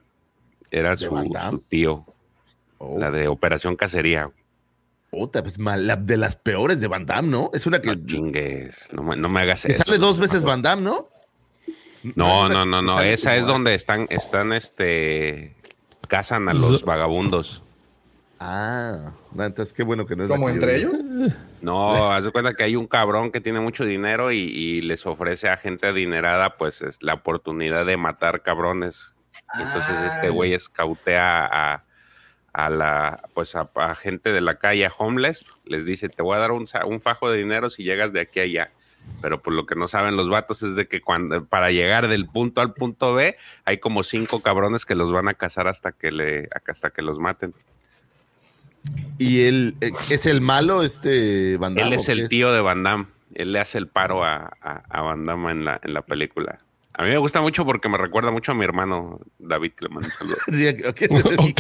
[0.70, 2.06] Era su, tío.
[2.78, 2.98] Oh.
[2.98, 4.30] La de Operación Cacería.
[5.12, 7.50] Puta, pues de las peores de Van Damme, ¿no?
[7.52, 7.94] Es una que.
[7.94, 9.84] No chingues, no me, no me hagas eso.
[9.84, 11.10] sale dos veces Van Damme, ¿no?
[12.14, 12.98] No, no, no, no.
[13.02, 15.54] Esa es donde están, están, este.
[16.08, 17.62] Cazan a los vagabundos.
[18.40, 20.30] Ah, entonces qué bueno que no es.
[20.30, 20.96] ¿Como entre ellos?
[21.60, 25.50] No, haz de cuenta que hay un cabrón que tiene mucho dinero y, les ofrece
[25.50, 29.14] a gente adinerada, pues, es la oportunidad de matar cabrones.
[29.58, 31.84] Y entonces este güey escautea a
[32.52, 36.40] a la pues a, gente de la calle, a homeless, les dice, te voy a
[36.40, 38.70] dar un, un, fajo de dinero si llegas de aquí a allá.
[39.20, 42.26] Pero por lo que no saben los vatos es de que cuando para llegar del
[42.26, 46.12] punto al punto B hay como cinco cabrones que los van a cazar hasta que
[46.12, 47.52] le hasta que los maten.
[49.18, 53.06] ¿Y él eh, es el malo, este Van Él es el tío de Van Damme.
[53.34, 56.58] Él le hace el paro a, a, Van Damme en la, en la película.
[57.02, 59.88] A mí me gusta mucho porque me recuerda mucho a mi hermano David, que le
[59.88, 61.52] mando un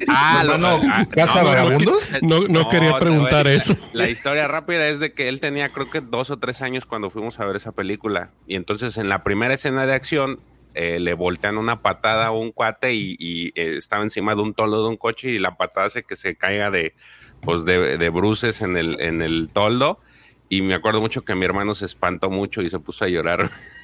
[0.08, 2.10] ah, no, ¿Casa Vagabundos?
[2.22, 3.76] No, no, quería preguntar eso.
[3.92, 7.10] La, historia rápida es de que él tenía creo que dos o tres años cuando
[7.10, 8.30] fuimos a ver esa película.
[8.46, 10.40] Y entonces en la primera escena de acción
[10.72, 14.82] eh, le voltean una patada a un cuate y, eh, estaba encima de un toldo
[14.82, 16.94] de un coche y la patada hace que se caiga de,
[17.42, 20.00] pues de, de bruces en el, en el toldo.
[20.48, 23.50] Y me acuerdo mucho que mi hermano se espantó mucho y se puso a llorar.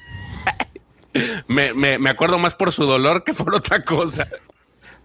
[1.47, 4.27] me, me, acuerdo más por su dolor que por otra cosa.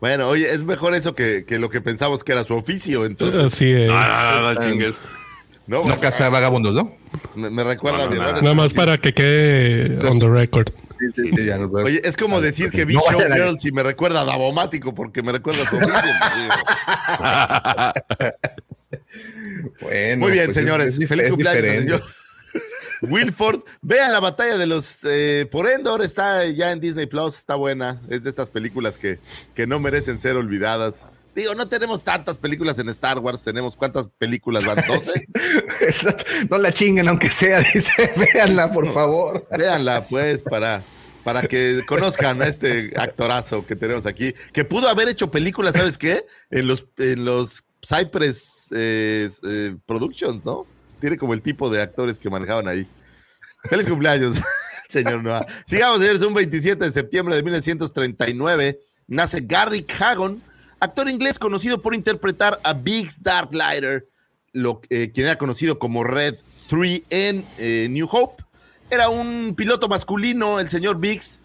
[0.01, 3.41] Bueno, oye, es mejor eso que, lo que pensamos que era su oficio, entonces.
[3.41, 3.89] Así es.
[3.89, 5.01] No, no, chingues.
[5.67, 6.97] No, casa de vagabundos, ¿no?
[7.35, 8.23] Me, recuerda bien.
[8.23, 10.69] Nada más para que quede on the record.
[10.99, 11.31] Sí, sí,
[11.75, 15.65] Oye, es como decir que vi Showgirls y me recuerda a Davomático porque me recuerda
[15.65, 15.93] a su oficio.
[19.81, 20.99] bueno, Muy bien, pues señores.
[21.09, 22.03] Feliz cumpleaños, señor.
[23.03, 27.57] Wilford, vean la batalla de los eh, por Endor, está ya en Disney Plus, está
[27.57, 28.01] buena.
[28.09, 29.19] Es de estas películas que,
[29.55, 31.09] que no merecen ser olvidadas.
[31.35, 35.27] Digo, no tenemos tantas películas en Star Wars, tenemos cuántas películas van 12.
[36.51, 39.47] no la chinguen, aunque sea, dice, véanla, por favor.
[39.57, 40.85] Véanla, pues, para,
[41.25, 45.97] para que conozcan a este actorazo que tenemos aquí, que pudo haber hecho películas, ¿sabes
[45.97, 46.25] qué?
[46.51, 50.67] En los, en los Cypress eh, eh, Productions, ¿no?
[51.03, 52.87] Tiene como el tipo de actores que manejaban ahí.
[53.69, 54.37] Feliz cumpleaños,
[54.89, 55.45] señor Noah.
[55.67, 56.23] Sigamos, señores.
[56.23, 60.41] Un 27 de septiembre de 1939 nace Gary Hagon,
[60.79, 64.07] actor inglés conocido por interpretar a Biggs Darklighter,
[64.53, 66.37] lo, eh, quien era conocido como Red
[66.71, 68.45] 3 en eh, New Hope.
[68.89, 71.41] Era un piloto masculino, el señor Biggs,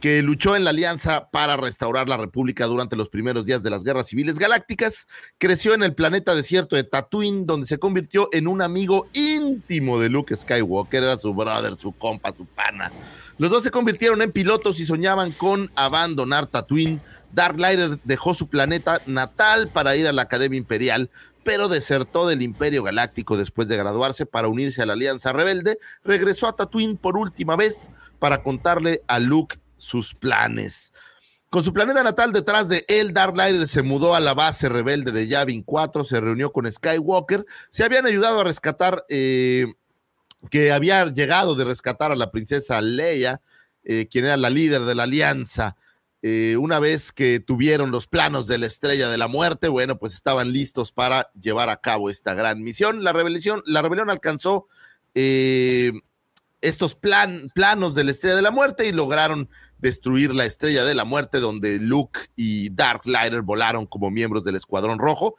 [0.00, 3.84] que luchó en la alianza para restaurar la República durante los primeros días de las
[3.84, 8.62] guerras civiles galácticas, creció en el planeta desierto de Tatooine, donde se convirtió en un
[8.62, 12.90] amigo íntimo de Luke Skywalker, era su brother, su compa, su pana.
[13.36, 17.00] Los dos se convirtieron en pilotos y soñaban con abandonar Tatooine.
[17.32, 21.10] Dark Lighter dejó su planeta natal para ir a la Academia Imperial,
[21.42, 25.78] pero desertó del Imperio Galáctico después de graduarse para unirse a la Alianza Rebelde.
[26.04, 30.92] Regresó a Tatooine por última vez para contarle a Luke sus planes.
[31.50, 35.10] Con su planeta natal detrás de él, Dark Lighter se mudó a la base rebelde
[35.10, 39.66] de Yavin 4, se reunió con Skywalker, se habían ayudado a rescatar, eh,
[40.48, 43.40] que había llegado de rescatar a la princesa Leia,
[43.82, 45.76] eh, quien era la líder de la alianza.
[46.22, 50.14] Eh, una vez que tuvieron los planos de la estrella de la muerte, bueno, pues
[50.14, 53.02] estaban listos para llevar a cabo esta gran misión.
[53.02, 54.68] La rebelión, la rebelión alcanzó
[56.60, 59.48] estos plan, planos de la estrella de la muerte y lograron
[59.80, 64.56] destruir la estrella de la muerte donde Luke y Dark Lighter volaron como miembros del
[64.56, 65.36] Escuadrón Rojo.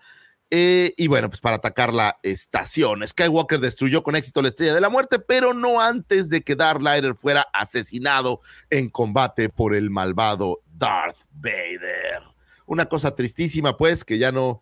[0.53, 3.07] Eh, y bueno, pues para atacar la estación.
[3.07, 6.81] Skywalker destruyó con éxito la estrella de la muerte, pero no antes de que Darth
[6.81, 12.23] Lighter fuera asesinado en combate por el malvado Darth Vader.
[12.65, 14.61] Una cosa tristísima, pues, que ya no,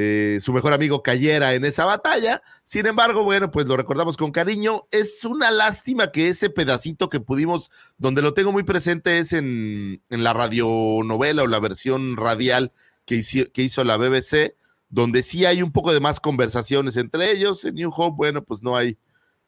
[0.00, 2.40] eh, su mejor amigo cayera en esa batalla.
[2.62, 4.86] Sin embargo, bueno, pues lo recordamos con cariño.
[4.92, 10.00] Es una lástima que ese pedacito que pudimos, donde lo tengo muy presente, es en,
[10.08, 12.70] en la radionovela o la versión radial
[13.06, 14.54] que hizo, que hizo la BBC,
[14.88, 17.64] donde sí hay un poco de más conversaciones entre ellos.
[17.64, 18.98] En New Hope, bueno, pues no hay,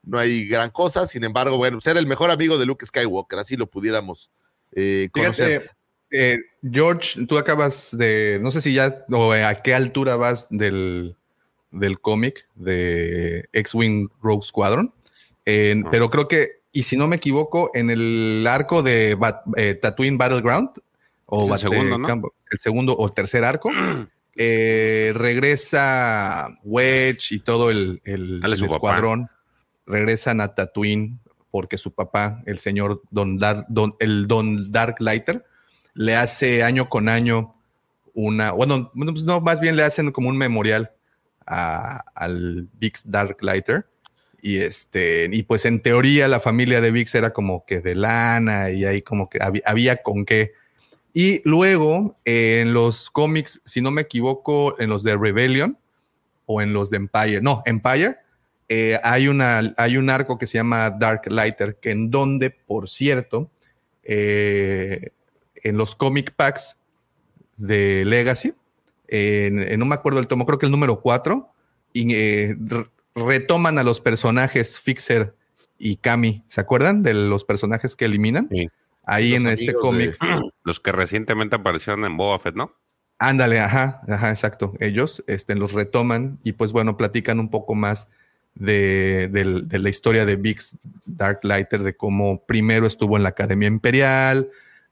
[0.03, 1.07] no hay gran cosa.
[1.07, 4.33] Sin embargo, bueno, ser el mejor amigo de Luke Skywalker, así lo pudiéramos
[4.73, 5.71] eh, conocer.
[6.11, 11.17] Eh, George, tú acabas de, no sé si ya, o a qué altura vas del,
[11.71, 14.93] del cómic de X-Wing Rogue Squadron,
[15.45, 19.19] pero creo que, y si no me equivoco, en el arco de
[19.57, 20.71] eh, Tatooine Battleground,
[21.27, 22.33] o el, segundo, ¿no?
[22.51, 23.71] el segundo o tercer arco,
[24.37, 29.29] eh, regresa Wedge y todo el, el, escuadrón,
[29.87, 31.19] regresan a Tatooine
[31.51, 35.45] porque su papá, el señor Don, Don, el Don Dark Lighter,
[35.95, 37.55] le hace año con año
[38.15, 40.93] una, bueno, pues no, más bien le hacen como un memorial
[41.47, 43.87] al Vix Darklighter.
[44.43, 48.71] Y este, y pues en teoría la familia de Vix era como que de lana
[48.71, 50.53] y ahí como que había, con qué.
[51.13, 55.77] Y luego en los cómics, si no me equivoco, en los de Rebellion
[56.47, 58.17] o en los de Empire, no, Empire,
[58.69, 62.89] eh, hay, una, hay un arco que se llama Dark Lighter, que en donde, por
[62.89, 63.51] cierto,
[64.05, 65.11] eh,
[65.63, 66.77] en los comic packs
[67.57, 68.55] de Legacy,
[69.09, 71.49] en, no me acuerdo el tomo, creo que el número 4,
[71.93, 72.57] y, eh,
[73.15, 75.35] retoman a los personajes Fixer
[75.79, 76.43] y Kami.
[76.47, 78.49] ¿Se acuerdan de los personajes que eliminan?
[78.51, 78.69] Sí.
[79.05, 80.17] Ahí Los en este cómic.
[80.65, 82.73] Los que recientemente aparecieron en Boba Fett, ¿no?
[83.19, 84.75] Ándale, ajá, ajá, exacto.
[84.79, 88.07] Ellos este, los retoman y pues bueno, platican un poco más
[88.55, 93.69] de, del- de la historia de Biggs Darklighter, de cómo primero estuvo en la Academia
[93.69, 94.49] Imperial,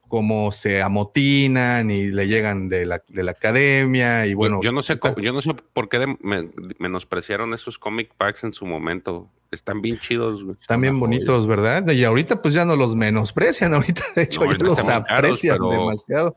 [0.09, 4.57] cómo se amotinan y le llegan de la, de la academia y bueno.
[4.57, 7.77] yo, yo no sé, está- cómo- yo no sé por qué de- me- menospreciaron esos
[7.79, 9.29] comic packs en su momento.
[9.51, 10.43] Están bien chidos.
[10.43, 10.57] güey.
[10.59, 10.99] Están bien joya.
[10.99, 11.87] bonitos, ¿verdad?
[11.89, 15.05] Y ahorita pues ya no los menosprecian, ahorita de hecho No, ya ahorita los caros,
[15.09, 16.35] aprecian demasiado.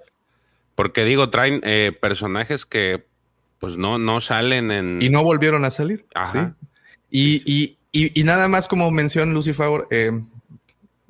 [0.74, 3.04] Porque digo, traen eh, personajes que
[3.58, 5.02] pues no, no salen en.
[5.02, 6.06] Y no volvieron a salir.
[6.14, 6.54] Ajá.
[6.61, 6.66] ¿sí?
[7.11, 10.11] Y, y- y- y nada más como mención Lucifer, eh,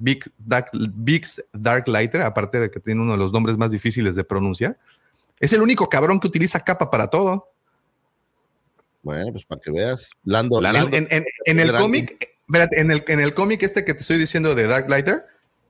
[0.02, 4.24] Big Dark, Biggs Darklighter, aparte de que tiene uno de los nombres más difíciles de
[4.24, 4.76] pronunciar,
[5.38, 7.48] es el único cabrón que utiliza capa para todo.
[9.02, 10.10] Bueno, pues para que veas.
[10.24, 10.60] Lando,
[10.92, 14.54] En, en- en el cómic, en el, en el cómic este que te estoy diciendo
[14.54, 15.24] de Darklighter,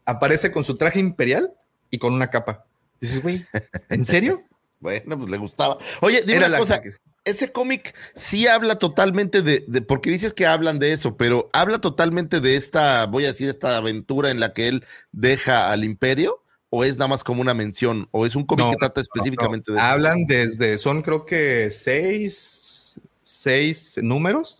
[0.04, 1.52] aparece con su traje imperial
[1.90, 2.64] y con una capa.
[3.00, 3.40] Dices, güey,
[3.88, 4.42] ¿en serio?
[4.82, 5.78] Bueno, pues le gustaba.
[6.00, 6.82] Oye, dime Era una la cosa.
[6.82, 6.90] que-
[7.24, 11.78] Ese cómic sí habla totalmente de, de- porque dices que hablan de eso, pero habla
[11.80, 16.42] totalmente de esta, voy a decir, esta aventura en la que él deja al imperio,
[16.70, 19.70] o es nada más como una mención, o es un cómic No, que trata específicamente
[19.70, 19.88] No, de eso.
[19.88, 24.58] Hablan desde, son creo que seis, seis números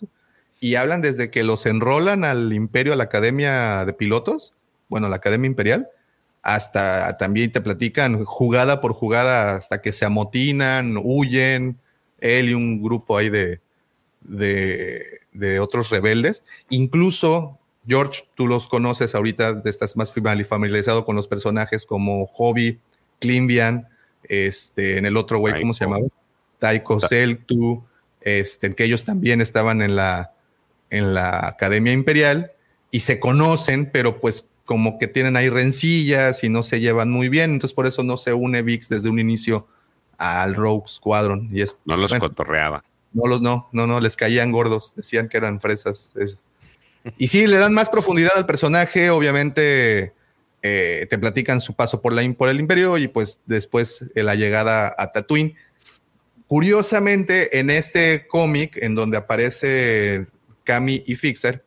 [0.61, 4.53] y hablan desde que los enrolan al imperio, a la academia de pilotos,
[4.89, 5.89] bueno, la academia imperial,
[6.43, 11.79] hasta también te platican jugada por jugada hasta que se amotinan, huyen,
[12.23, 13.61] él y un grupo ahí de,
[14.23, 16.45] de, de otros rebeldes.
[16.71, 22.79] Incluso, George, tú los conoces ahorita, estás más famili- familiarizado con los personajes como Hobby,
[23.19, 23.89] Climbian,
[24.29, 26.07] este, en el otro güey, ¿cómo se llamaba?
[26.59, 27.85] Taiko Ta- Seltu,
[28.21, 30.33] este, que ellos también estaban en la,
[30.91, 32.53] en la Academia Imperial
[32.93, 37.29] y se conocen, pero pues como que tienen ahí rencillas y no se llevan muy
[37.29, 39.67] bien, entonces por eso no se une VIX desde un inicio
[40.19, 42.85] al Rogue Squadron y es No los bueno, cotorreaba.
[43.13, 46.13] no los no, no, no, les caían gordos, decían que eran fresas.
[46.17, 46.39] eso.
[47.19, 50.13] Y sí, le dan más profundidad al personaje, obviamente
[50.63, 54.37] eh, te platican su paso por, la, por el imperio y pues después eh, la
[54.37, 55.57] llegada a Tatooine.
[56.47, 60.27] Curiosamente, en este cómic, en donde aparece
[60.65, 61.65] Kami y Fixer,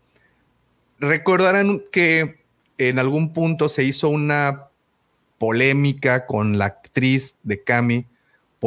[0.99, 2.39] recordarán que
[2.77, 4.67] en algún punto se hizo una
[5.37, 8.05] polémica con la actriz de Kami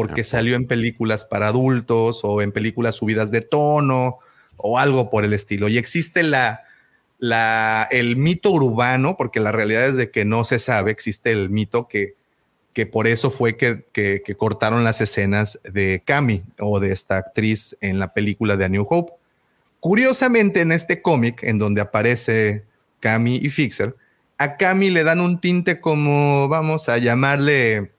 [0.07, 4.19] porque salió en películas para adultos o en películas subidas de tono
[4.57, 5.69] o algo por el estilo.
[5.69, 6.63] Y existe la,
[7.19, 11.51] la, el mito urbano, porque la realidad es de que no se sabe, existe el
[11.51, 12.15] mito que,
[12.73, 17.17] que por eso fue que, que- que cortaron las escenas de Cami o de esta
[17.17, 19.13] actriz en la película de A New Hope.
[19.81, 22.65] Curiosamente, en este cómic, en donde aparece
[23.01, 23.95] Cami y Fixer,
[24.39, 27.93] a Cami le dan un tinte como, vamos a llamarle,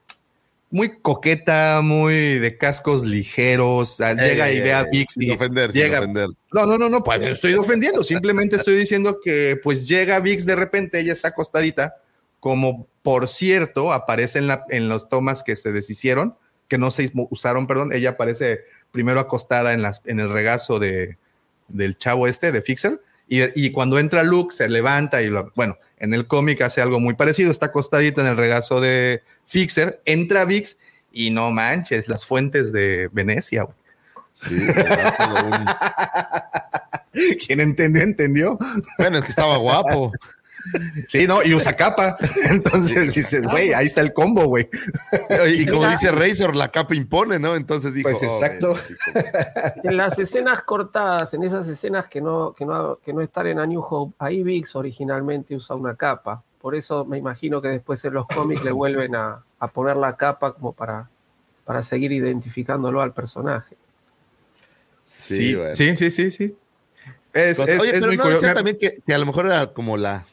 [0.70, 3.96] muy coqueta, muy de cascos ligeros.
[3.96, 6.28] sea, llega y ve a Vix Sin ofender, sin llega, ofender.
[6.52, 10.56] no, no, no, no, pues estoy ofendiendo, simplemente estoy diciendo que pues llega Vix de
[10.56, 11.96] repente, ella está acostadita,
[12.38, 16.36] como por cierto aparece en, la, en las tomas que se deshicieron,
[16.68, 18.60] que no se usaron, perdón, ella aparece
[18.92, 21.18] primero acostada en, las, en el regazo de,
[21.68, 25.78] del chavo este, de Fixer, y, y cuando entra Luke se levanta y lo, bueno,
[25.98, 30.44] en el cómic hace algo muy parecido, está acostadita en el regazo de Fixer, entra
[30.44, 30.78] Vix
[31.12, 33.76] y no manches, las fuentes de Venecia, güey.
[34.32, 35.66] Sí, un-
[37.46, 38.58] Quien entendió, entendió.
[38.96, 40.12] Bueno, es que estaba guapo.
[41.08, 42.16] Sí, no, y usa capa.
[42.44, 44.68] Entonces dices, güey, ahí está el combo, güey.
[45.48, 47.56] Y como dice Razor, la capa impone, ¿no?
[47.56, 48.08] Entonces dijo.
[48.10, 48.76] Pues "Oh, exacto.
[48.78, 49.20] chico".
[49.84, 53.58] En las escenas cortadas, en esas escenas que no, que no, que no están en
[53.58, 56.44] A New Hope, ahí Vix originalmente usa una capa.
[56.60, 60.16] Por eso me imagino que después en los cómics le vuelven a, a poner la
[60.16, 61.08] capa como para,
[61.64, 63.76] para seguir identificándolo al personaje.
[65.04, 65.74] Sí, Sí, bueno.
[65.74, 66.56] sí, sí, sí, sí.
[67.32, 68.42] Es, Cosas- es- Oye, es pero muy no curioso.
[68.42, 70.26] decía también que, que a lo mejor era como la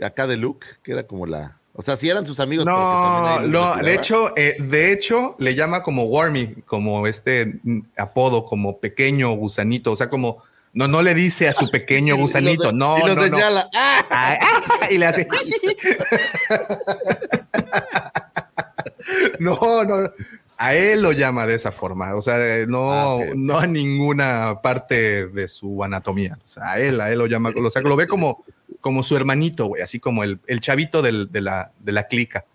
[0.00, 1.58] acá de Luke, que era como la.
[1.74, 2.64] O sea, sí eran sus amigos.
[2.64, 7.58] pero que No, no, de hecho, eh, de hecho, le llama como Wormy, como este
[7.62, 10.42] mm, apodo, como pequeño gusanito, o sea, como
[10.76, 13.36] no, no le dice a su pequeño gusanito, no, y los no, no.
[13.36, 13.68] señala.
[13.74, 14.04] ¡Ah!
[14.10, 15.26] Ah, y le hace.
[19.38, 20.10] no, no.
[20.58, 22.14] A él lo llama de esa forma.
[22.14, 26.38] O sea, no, Ah, no a ninguna parte de su anatomía.
[26.42, 27.50] O sea, a él, a él lo llama.
[27.62, 28.42] O sea, lo ve como,
[28.80, 32.46] como su hermanito, güey, así como el, el chavito del- de, la, de la clica.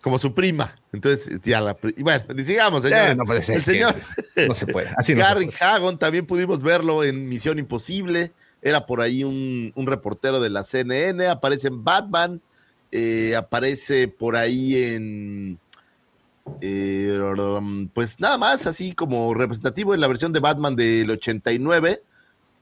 [0.00, 0.76] como su prima.
[0.92, 1.76] Entonces, ya la.
[1.98, 3.16] Bueno, sigamos, señores.
[3.16, 3.94] no puede ser, el señor.
[4.46, 4.90] No se puede.
[4.96, 5.50] Así no Gary.
[5.60, 8.32] Hagon también pudimos verlo en Misión Imposible.
[8.60, 11.26] Era por ahí un, un reportero de la CNN.
[11.28, 12.40] Aparece en Batman.
[12.92, 15.58] eh, aparece por ahí en.
[16.60, 17.18] eh,
[17.94, 22.02] pues nada más, así como representativo en la versión de Batman del 89.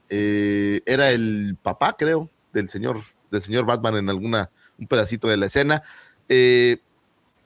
[0.09, 5.37] eh, era el papá, creo, del señor, del señor Batman en alguna, un pedacito de
[5.37, 5.83] la escena.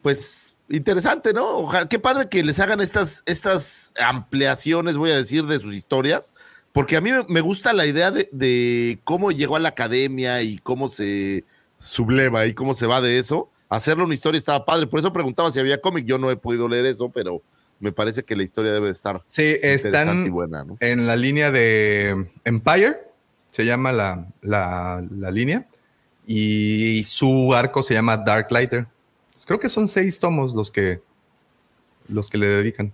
[0.01, 1.45] Pues interesante, ¿no?
[1.59, 6.33] Ojalá, qué padre que les hagan estas, estas ampliaciones, voy a decir, de sus historias,
[6.71, 10.57] porque a mí me- gusta la idea de, de cómo llegó a la academia y
[10.57, 11.45] cómo se
[11.77, 13.49] subleva y cómo se va de eso.
[13.69, 16.67] Hacerlo una historia estaba padre, por eso preguntaba si había cómic, yo no he podido
[16.67, 17.41] leer eso, pero
[17.79, 20.77] me parece que la historia debe de estar Sí, interesante están y buena, ¿no?
[20.79, 22.95] en la línea de Empire,
[23.49, 25.67] se llama la, la- la línea,
[26.27, 28.87] y su arco se llama Dark Lighter.
[29.45, 31.01] Creo que son seis tomos los que,
[32.07, 32.93] los que le dedican.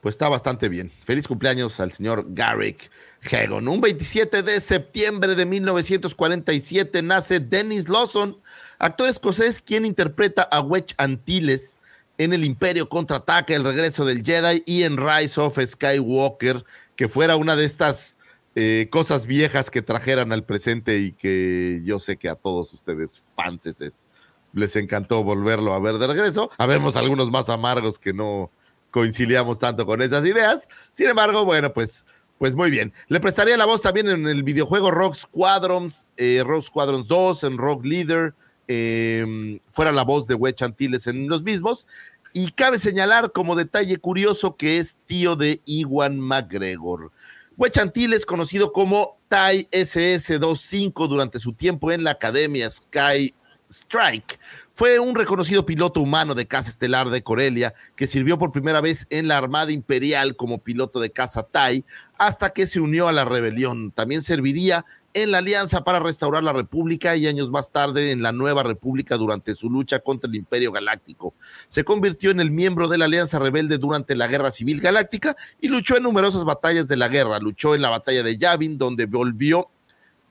[0.00, 0.92] Pues está bastante bien.
[1.04, 2.90] Feliz cumpleaños al señor Garrick
[3.32, 3.66] Hagon.
[3.68, 8.38] Un 27 de septiembre de 1947 nace Dennis Lawson,
[8.78, 11.80] actor escocés quien interpreta a Wedge Antilles
[12.18, 16.64] en El Imperio contraataca, El regreso del Jedi y en Rise of Skywalker,
[16.96, 18.18] que fuera una de estas
[18.56, 23.22] eh, cosas viejas que trajeran al presente y que yo sé que a todos ustedes
[23.34, 24.06] fans es-
[24.54, 26.50] les encantó volverlo a ver de regreso.
[26.58, 28.50] Habemos algunos más amargos que no
[28.90, 30.68] coincidíamos tanto con esas ideas.
[30.92, 32.06] Sin embargo, bueno, pues,
[32.38, 32.92] pues muy bien.
[33.08, 37.58] Le prestaría la voz también en el videojuego Rock Squadrons, eh, Rock Squadrons 2, en
[37.58, 38.34] Rock Leader,
[38.68, 41.86] eh, fuera la voz de Wedge Antilles en los mismos.
[42.32, 47.10] Y cabe señalar como detalle curioso que es tío de Iwan McGregor.
[47.56, 53.34] Wedge Antilles, conocido como TIE SS-25 durante su tiempo en la Academia Sky
[53.68, 54.38] Strike,
[54.72, 59.06] fue un reconocido piloto humano de caza estelar de Corelia que sirvió por primera vez
[59.10, 61.84] en la Armada Imperial como piloto de caza TIE
[62.18, 63.92] hasta que se unió a la rebelión.
[63.92, 64.84] También serviría
[65.14, 69.16] en la Alianza para restaurar la República y años más tarde en la Nueva República
[69.16, 71.34] durante su lucha contra el Imperio Galáctico.
[71.68, 75.68] Se convirtió en el miembro de la Alianza Rebelde durante la Guerra Civil Galáctica y
[75.68, 77.38] luchó en numerosas batallas de la guerra.
[77.38, 79.70] Luchó en la batalla de Yavin, donde volvió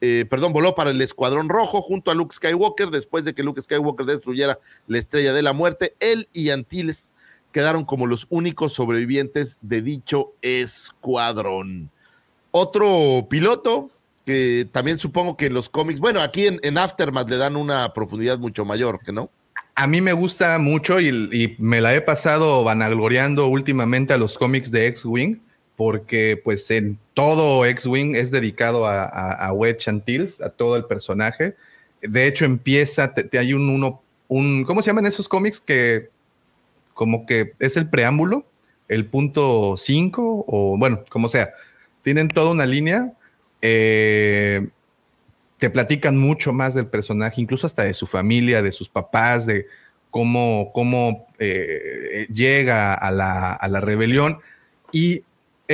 [0.06, 3.62] eh, perdón, voló para el Escuadrón Rojo junto a Luke Skywalker después de que Luke
[3.62, 5.96] Skywalker destruyera la Estrella de la Muerte.
[6.02, 7.14] Él y Antilles
[7.54, 11.90] quedaron como los únicos sobrevivientes de dicho escuadrón.
[12.52, 13.92] Otro piloto
[14.26, 18.40] que también supongo que en los cómics, bueno, aquí en, Aftermath le dan una profundidad
[18.40, 19.30] mucho mayor, ¿que no?
[19.74, 24.38] A mí me gusta mucho y, y me la he pasado vanagloriando últimamente a los
[24.38, 25.40] cómics de X-Wing,
[25.76, 31.56] porque pues en todo X-Wing es dedicado a, a, a Wedge a todo el personaje.
[32.02, 36.10] De hecho, empieza, te hay un uno, un, ¿cómo se llaman esos cómics que
[36.94, 38.46] como que es el preámbulo,
[38.88, 41.50] el punto 5 o bueno, como sea,
[42.04, 43.14] tienen toda una línea.
[43.62, 44.68] Eh,
[45.58, 49.68] te platican mucho más del personaje, incluso hasta de su familia, de sus papás, de
[50.12, 54.40] cómo, cómo eh, llega a la, a la rebelión.
[54.92, 55.24] Y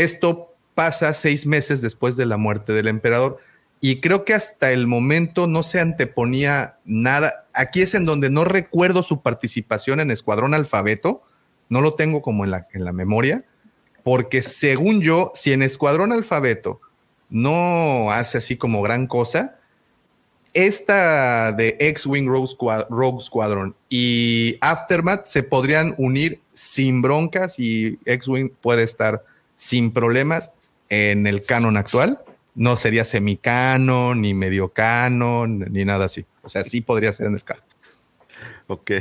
[0.04, 3.38] esto pasa seis meses después de la muerte del emperador.
[3.82, 7.48] Y creo que hasta el momento no se anteponía nada.
[7.54, 11.22] Aquí es en donde no recuerdo su participación en Escuadrón Alfabeto.
[11.70, 13.46] No lo tengo como en la, en la memoria.
[14.04, 16.82] Porque según yo, si en Escuadrón Alfabeto
[17.30, 19.60] no hace así como gran cosa,
[20.54, 28.00] esta de X-Wing Rogue, Squad Rogue Squadron y Aftermath se podrían unir sin broncas y
[28.06, 29.24] X-Wing puede estar
[29.60, 30.52] sin problemas
[30.88, 32.20] en el canon actual.
[32.56, 36.26] No sería semicanon, ni medio canon, ni nada así.
[36.44, 37.64] O sea, sí podría ser en el canon.
[38.68, 38.92] Ok.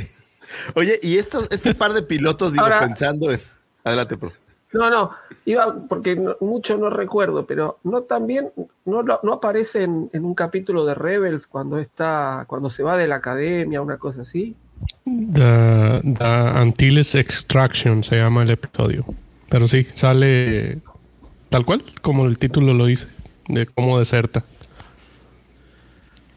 [0.75, 3.39] Oye, y esto, este par de pilotos, digo, Ahora- pensando en.
[3.85, 4.33] Adelante, pro.
[4.73, 5.11] No, no,
[5.45, 8.51] iba porque no- mucho no recuerdo, pero no también
[8.85, 13.07] no, no aparece en, en un capítulo de Rebels cuando está cuando se va de
[13.07, 14.55] la academia, una cosa así.
[15.05, 19.05] The, the Antilles Extraction se llama el episodio.
[19.49, 20.79] Pero sí, sale
[21.49, 23.07] tal cual, como el título lo dice,
[23.47, 24.45] de cómo deserta.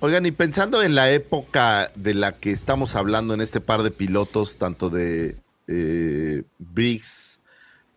[0.00, 3.92] Oigan, y pensando en la época de la que estamos hablando en este par de
[3.92, 5.36] pilotos, tanto de
[5.68, 7.38] eh, Briggs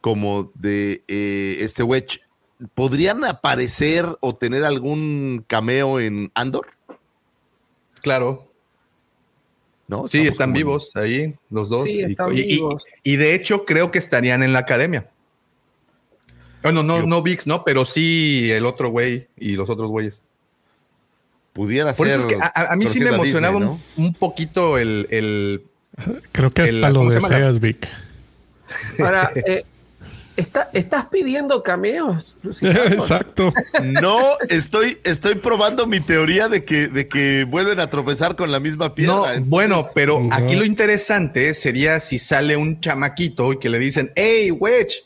[0.01, 2.19] como de eh, este Wedge,
[2.75, 6.67] ¿podrían aparecer o tener algún cameo en Andor?
[8.01, 8.51] Claro.
[9.87, 10.07] ¿No?
[10.07, 11.83] Sí, Estamos están como vivos ahí, los dos.
[11.83, 12.85] Sí, Y- están y, y- vivos.
[13.03, 15.09] y de hecho, creo que estarían en la academia.
[16.63, 17.63] Bueno, no, Yo- no VIX, ¿no?
[17.63, 20.21] Pero sí el otro güey y los otros güeyes.
[21.53, 22.19] Pudiera Por ser.
[22.19, 25.63] eso es que a, mí sí me emocionaba Disney, un, un poquito el, el-
[26.31, 27.87] Creo que hasta El- lo deseas, Vic.
[28.99, 29.63] Ahora, eh,
[30.35, 32.83] ¿está- ¿estás pidiendo cameos, Luciano?
[32.85, 33.53] Exacto.
[33.83, 34.19] No,
[34.49, 38.93] estoy, estoy probando mi teoría de que, de que vuelven a tropezar con la misma
[38.95, 39.13] piedra.
[39.15, 43.79] No, Entonces, bueno, pero aquí lo interesante sería si sale un chamaquito y que le
[43.79, 45.03] dicen, hey, Wedge,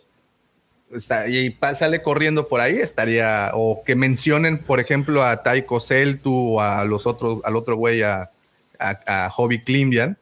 [0.94, 6.56] está, y sale corriendo por ahí, estaría, o que mencionen, por ejemplo, a Taiko Seltu
[6.56, 8.32] o a los otros, al otro güey, a,
[8.80, 10.18] a, a Hobby Klimbian,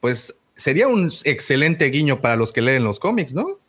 [0.00, 3.59] pues sería un excelente guiño para los que leen los cómics, ¿no?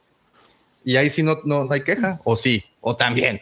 [0.83, 3.41] Y ahí sí no, no, no hay queja, o sí, o también.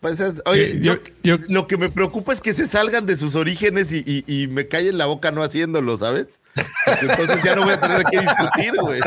[0.00, 3.18] Pues es- oye, Yo- yo- yo- lo que me preocupa es que se salgan de
[3.18, 6.40] sus orígenes y, y- y me callen la boca no haciéndolo, ¿sabes?
[6.86, 9.00] Porque entonces ya no voy a tener que discutir, güey.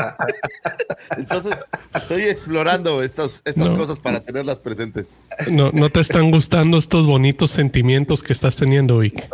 [1.18, 1.56] Entonces
[1.94, 3.76] estoy explorando estos, estas No.
[3.76, 5.08] cosas para tenerlas presentes.
[5.50, 9.28] No, no te están gustando estos bonitos sentimientos que estás teniendo, Vic.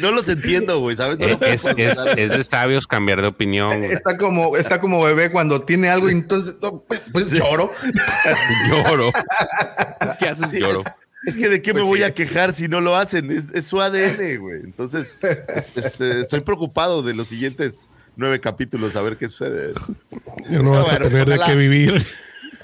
[0.00, 1.18] No los entiendo, güey, ¿sabes?
[1.18, 2.18] No Eh, Es, es- procesar.
[2.18, 3.78] es de sabios cambiar de opinión.
[3.80, 3.92] güey.
[3.92, 7.70] Está como, está como bebé cuando tiene algo y entonces, no, pues, pues lloro.
[8.68, 9.12] Lloro.
[10.18, 10.50] ¿Qué haces?
[10.50, 10.80] Sí, Lloro.
[10.80, 12.04] Es, es que de qué Pues me voy sí.
[12.04, 14.60] a quejar si no lo hacen, es, es su ADN, güey.
[14.64, 19.72] Entonces, es- este, estoy preocupado de los siguientes nueve capítulos, a ver qué sucede.
[20.48, 22.06] Ya no vas Bueno, a tener de qué vivir.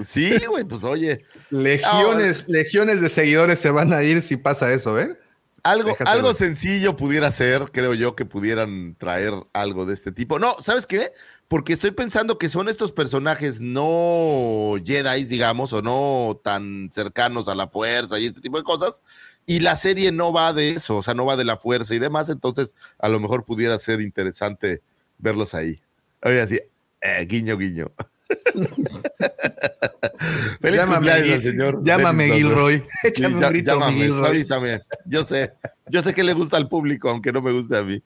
[0.05, 4.99] Sí, güey, pues oye, Legiones, legiones de seguidores se van a ir si pasa eso,
[4.99, 5.16] ¿eh?
[5.63, 10.39] Algo, algo sencillo pudiera ser, creo yo, que pudieran traer algo de este tipo.
[10.39, 11.13] No, ¿sabes qué?
[11.49, 17.55] Porque estoy pensando que son estos personajes no Jedi, digamos, o no tan cercanos a
[17.55, 19.03] la fuerza y este tipo de cosas.
[19.47, 21.99] Y la serie no va de eso, o sea, no va de la fuerza y
[21.99, 22.29] demás.
[22.29, 24.83] Entonces, a lo mejor pudiera ser interesante
[25.19, 25.81] verlos ahí.
[26.23, 26.61] Oye, así,
[27.01, 27.93] eh, guiño, guiño.
[30.61, 31.81] Feliz Llámame, cumpleaños señor.
[31.85, 32.39] llámame, Dennis.
[32.43, 32.83] Gilroy.
[33.03, 34.26] Échame un grito, llámame, Gilroy.
[34.26, 34.81] avísame.
[35.07, 35.53] Yo sé,
[35.89, 38.03] yo sé que le gusta al público, aunque no me guste a mí.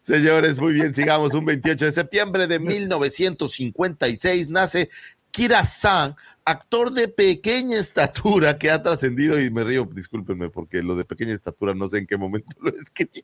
[0.00, 1.32] Señores, muy bien, sigamos.
[1.34, 4.90] Un 28 de septiembre de 1956 nace
[5.30, 10.96] Kira San, actor de pequeña estatura que ha trascendido, y me río, discúlpenme, porque lo
[10.96, 13.22] de pequeña estatura no sé en qué momento lo escribí.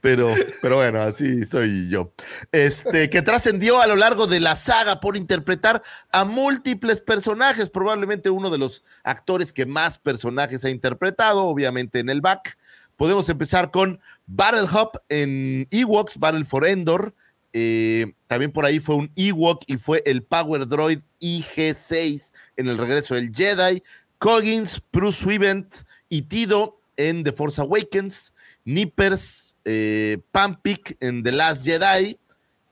[0.00, 2.12] Pero, pero bueno, así soy yo.
[2.52, 8.30] Este, que trascendió a lo largo de la saga por interpretar a múltiples personajes, probablemente
[8.30, 12.56] uno de los actores que más personajes ha interpretado, obviamente en el back.
[12.96, 17.14] Podemos empezar con Battle Hop en Ewoks, Battle for Endor.
[17.52, 22.78] Eh, también por ahí fue un Ewok y fue el Power Droid IG-6 en el
[22.78, 23.82] regreso del Jedi.
[24.18, 25.74] Coggins, Bruce Wivent
[26.08, 28.32] y Tido en The Force Awakens.
[28.64, 32.18] Nippers, eh, Pampik en The Last Jedi.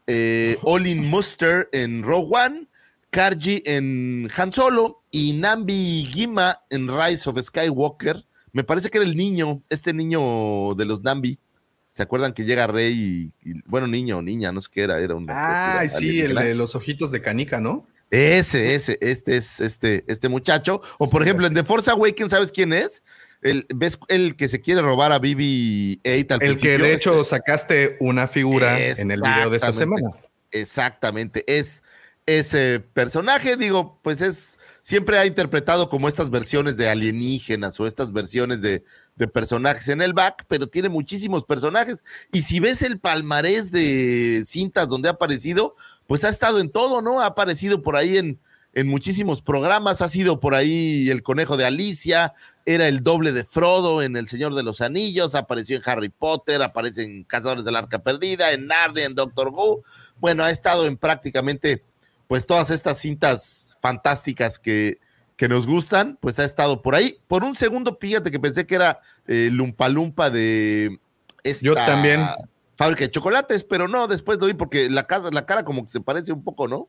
[0.07, 2.67] Eh, Olin Muster en Rogue One.
[3.11, 8.23] Karji en Han Solo y Nambi Gima en Rise of Skywalker.
[8.53, 11.39] Me parece que era el niño, este niño de los Nambi.
[11.93, 15.01] ¿Se acuerdan que llega Rey y, y- bueno, niño o niña, no sé qué era,
[15.01, 17.87] era un Ah, sí, el de los ojitos de canica, ¿no?
[18.11, 20.81] ese, ese, este es este, este muchacho.
[20.99, 23.03] O por ejemplo, en The Force Awakens, ¿sabes quién es?
[23.43, 27.37] El, ¿Ves el que se quiere robar a BB-8 al El que de hecho Este-
[27.37, 30.11] sacaste una figura en el video de esta semana.
[30.51, 31.83] Exactamente, es
[32.27, 38.13] ese personaje, digo, pues es, siempre ha interpretado como estas versiones de alienígenas o estas
[38.13, 38.85] versiones de,
[39.17, 42.05] de personajes en el back, pero tiene muchísimos personajes.
[42.31, 45.75] Y si ves el palmarés de cintas donde ha aparecido,
[46.07, 47.23] pues ha estado en todo, ¿no?
[47.23, 48.39] Ha aparecido por ahí en,
[48.79, 52.33] en muchísimos programas, ha sido por ahí el conejo de Alicia,
[52.65, 56.63] era el doble de Frodo en El Señor de los Anillos, apareció en Harry Potter,
[56.63, 59.83] aparece en Cazadores del Arca Perdida, en Narnia, en Doctor Who.
[60.21, 61.83] Bueno, ha estado en prácticamente
[62.29, 65.01] pues todas estas cintas fantásticas que,
[65.37, 67.19] que nos gustan, pues ha estado por ahí.
[67.27, 71.01] Por un segundo, fíjate que pensé que era eh, Lumpa Lumpa de
[71.43, 72.25] esta Yo también.
[72.77, 75.91] fábrica de chocolates, pero no, después lo vi porque la, casa, la cara como que
[75.91, 76.89] se parece un poco, ¿no?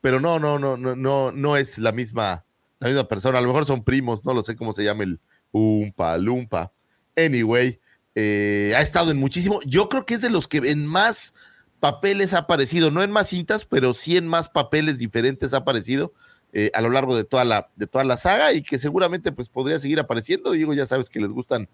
[0.00, 2.44] Pero no, no, no, no, no, no es la misma,
[2.78, 3.38] la misma persona.
[3.38, 5.20] A lo mejor son primos, no lo sé cómo se llama el
[5.50, 6.72] Umpa Lumpa.
[7.16, 7.80] Anyway,
[8.14, 9.60] eh, ha estado en muchísimo.
[9.64, 11.34] Yo creo que es de los que en más
[11.80, 16.12] papeles ha aparecido, no en más cintas, pero sí en más papeles diferentes ha aparecido
[16.52, 19.48] eh, a lo largo de toda, la, de toda la saga y que seguramente pues
[19.48, 20.52] podría seguir apareciendo.
[20.52, 21.68] Digo, ya sabes que les gustan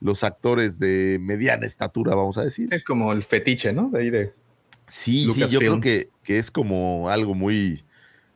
[0.00, 2.72] los actores de mediana estatura, vamos a decir.
[2.72, 3.90] Es como el fetiche, ¿no?
[3.90, 4.32] De ahí de.
[4.88, 7.84] Sí, sí, yo creo que, que es como algo muy,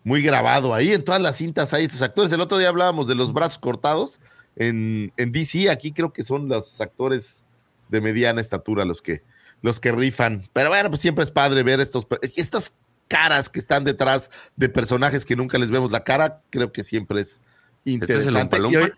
[0.04, 0.92] muy grabado ahí.
[0.92, 2.30] En todas las cintas hay estos actores.
[2.32, 4.20] El otro día hablábamos de los brazos cortados
[4.56, 5.70] en, en DC.
[5.70, 7.44] Aquí creo que son los actores
[7.88, 9.22] de mediana estatura los que,
[9.62, 10.48] los que rifan.
[10.52, 12.76] Pero bueno, pues siempre es padre ver estos, estas
[13.08, 16.40] caras que están detrás de personajes que nunca les vemos la cara.
[16.50, 17.40] Creo que siempre es
[17.84, 18.60] ¿Este es el interesante.
[18.60, 18.92] Hoy-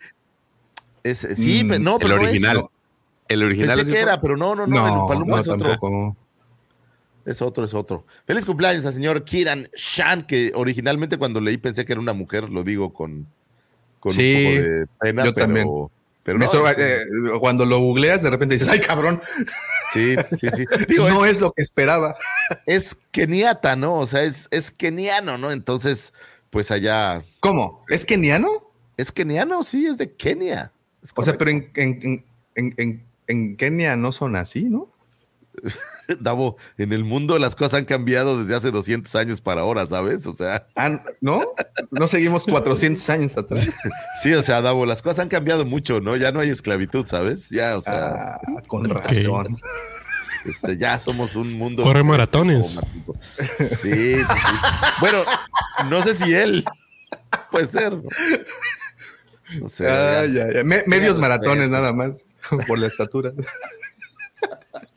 [1.02, 2.56] es- sí, Mm, pero no, el pero no es, original.
[2.58, 2.70] no.
[3.28, 5.70] El El original Pensé es que era, pero no, no, no, el No, es otro.
[5.70, 6.16] tampoco.
[7.24, 8.06] Es otro, es otro.
[8.26, 12.50] Feliz cumpleaños al señor Kiran Shan, que originalmente cuando leí pensé que era una mujer,
[12.50, 13.26] lo digo con,
[14.00, 15.68] con Sí, un poco de pena, yo pero, también.
[16.22, 16.98] pero no, sobra- eh,
[17.40, 19.22] cuando lo googleas, de repente dices, ay, cabrón,
[19.92, 20.64] sí, sí, sí.
[20.88, 22.14] Digo, no es, es lo que esperaba.
[22.66, 23.94] es keniata, ¿no?
[23.94, 25.50] O sea, es, es keniano, ¿no?
[25.50, 26.12] Entonces,
[26.50, 27.82] pues allá, ¿Cómo?
[27.88, 28.70] ¿Es keniano?
[28.96, 30.70] es keniano, sí, es de Kenia.
[31.02, 34.88] Es O sea, pero en, en, en- en Kenia no son así, ¿no?
[36.20, 40.26] Davo, en el mundo las cosas han cambiado desde hace 200 años para ahora, ¿sabes?
[40.26, 41.42] O sea, Ah, ¿No?
[41.90, 43.68] No seguimos 400 años atrás.
[44.22, 46.16] sí, o sea, Davo, las cosas han cambiado mucho, ¿no?
[46.16, 47.48] Ya no hay esclavitud, ¿sabes?
[47.50, 49.58] Ya, o sea, Ah, con razón.
[50.44, 51.82] este, ya somos un mundo.
[51.82, 52.78] Corre maratones.
[53.58, 54.56] Sí, sí, sí.
[55.00, 55.24] Bueno,
[55.88, 56.64] no sé si él.
[57.50, 57.92] Puede ser.
[57.92, 58.02] ¿no?
[59.62, 60.64] O sea, Ah, ya- ya, ya.
[60.64, 62.24] Me- medios maratones nada más,
[62.66, 63.32] por la estatura.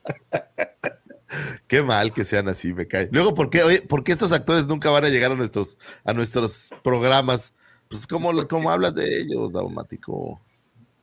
[1.68, 3.10] qué mal que sean así, me cae.
[3.12, 6.14] Luego, ¿por qué, oye, ¿por qué estos actores nunca van a llegar a nuestros, a
[6.14, 7.54] nuestros programas?
[7.90, 10.42] Pues, ¿cómo, cómo hablas de ellos, Daumático?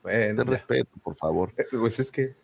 [0.02, 1.52] Bueno, Ten respeto, por favor.
[1.70, 2.34] pues es que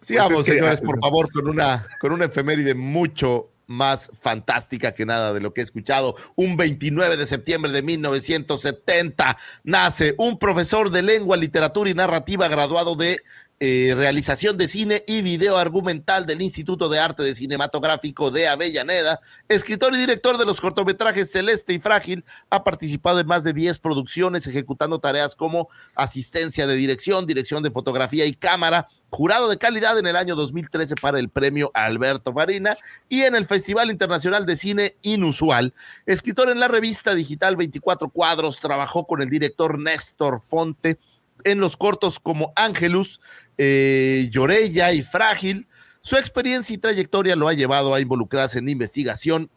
[0.00, 4.92] Sigamos, Pues es que- señores, por favor, con una, con una efeméride mucho más fantástica
[4.92, 6.16] que nada de lo que he escuchado.
[6.34, 12.96] Un 29 de septiembre de 1970 nace un profesor de lengua, literatura y narrativa graduado
[12.96, 13.20] de
[13.64, 19.20] eh, realización de cine y video argumental del Instituto de Arte de Cinematográfico de Avellaneda,
[19.48, 23.78] escritor y director de los cortometrajes Celeste y Frágil, ha participado en más de 10
[23.78, 29.96] producciones, ejecutando tareas como asistencia de dirección, dirección de fotografía y cámara, jurado de calidad
[29.96, 32.76] en el año 2013 para el premio Alberto Farina
[33.08, 35.72] y en el Festival Internacional de Cine Inusual.
[36.04, 40.98] Escritor en la revista digital 24 Cuadros, trabajó con el director Néstor Fonte
[41.44, 43.20] en los cortos como Ángelus,
[43.58, 45.68] eh, Llorella y Frágil.
[46.00, 49.50] Su experiencia y trayectoria lo ha llevado a involucrarse en investigación,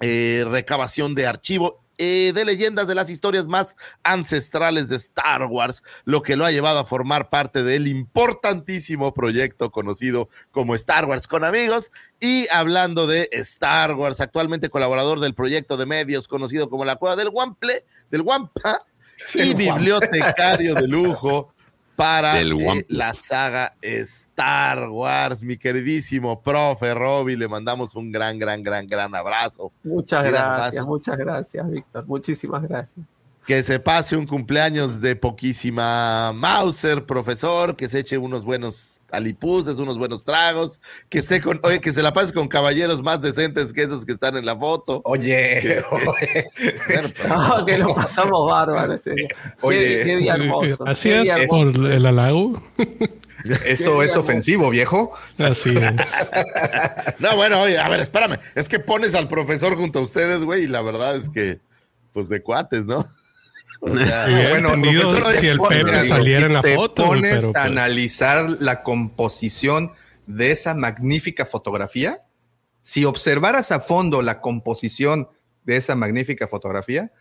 [0.00, 5.84] eh, recabación de archivo eh, de leyendas de las historias más ancestrales de Star Wars,
[6.04, 11.28] lo que lo ha llevado a formar parte del importantísimo proyecto conocido como Star Wars
[11.28, 11.92] con amigos.
[12.18, 17.14] Y hablando de Star Wars, actualmente colaborador del proyecto de medios conocido como la Cueva
[17.14, 18.84] del Wample, del Wampa,
[19.34, 21.54] y bibliotecario de lujo
[21.96, 25.42] para Del eh, la saga Star Wars.
[25.42, 29.72] Mi queridísimo profe Roby, le mandamos un gran, gran, gran, gran abrazo.
[29.82, 32.06] Muchas gracias, muchas gracias, Víctor.
[32.06, 33.06] Muchísimas gracias.
[33.46, 39.78] Que se pase un cumpleaños de poquísima Mauser, profesor, que se eche unos buenos alipuses,
[39.78, 43.72] unos buenos tragos, que esté con, oye, que se la pase con caballeros más decentes
[43.72, 45.00] que esos que están en la foto.
[45.04, 46.50] Oye, oye,
[47.28, 49.28] No, que lo pasamos bárbaro ese día.
[49.60, 49.98] Oye.
[49.98, 50.84] qué, qué día hermoso.
[51.02, 51.72] día hermoso.
[51.72, 52.62] por el halago.
[53.64, 55.12] eso es ofensivo, viejo.
[55.38, 55.94] Así es.
[57.18, 58.38] No, bueno, oye, a ver, espérame.
[58.54, 61.60] Es que pones al profesor junto a ustedes, güey, y la verdad es que,
[62.12, 63.06] pues de cuates, ¿no?
[63.86, 66.74] O sea, Hubiera bueno, entendido profesor, si el te pones- Pepe saliera en la te
[66.74, 69.92] foto, pones pero a pues- analizar la composición
[70.26, 72.22] de esa magnífica fotografía.
[72.82, 75.28] Si observaras a fondo la composición
[75.64, 77.12] de esa magnífica fotografía,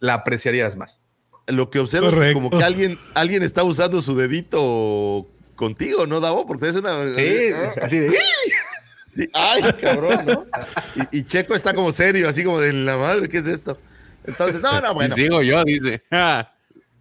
[0.00, 1.00] la apreciarías más.
[1.48, 6.20] lo que observo es que como que alguien, alguien está usando su dedito contigo, ¿no,
[6.20, 6.46] Davo?
[6.46, 7.02] Porque es una.
[7.82, 8.16] así de.
[9.12, 10.46] Sí, Ay, cabrón, ¿no?
[11.12, 13.76] Y, y Checo está como serio, así como de la madre, ¿qué es esto?
[14.24, 15.14] Entonces, no, no, bueno.
[15.14, 16.02] Y sigo yo, dice.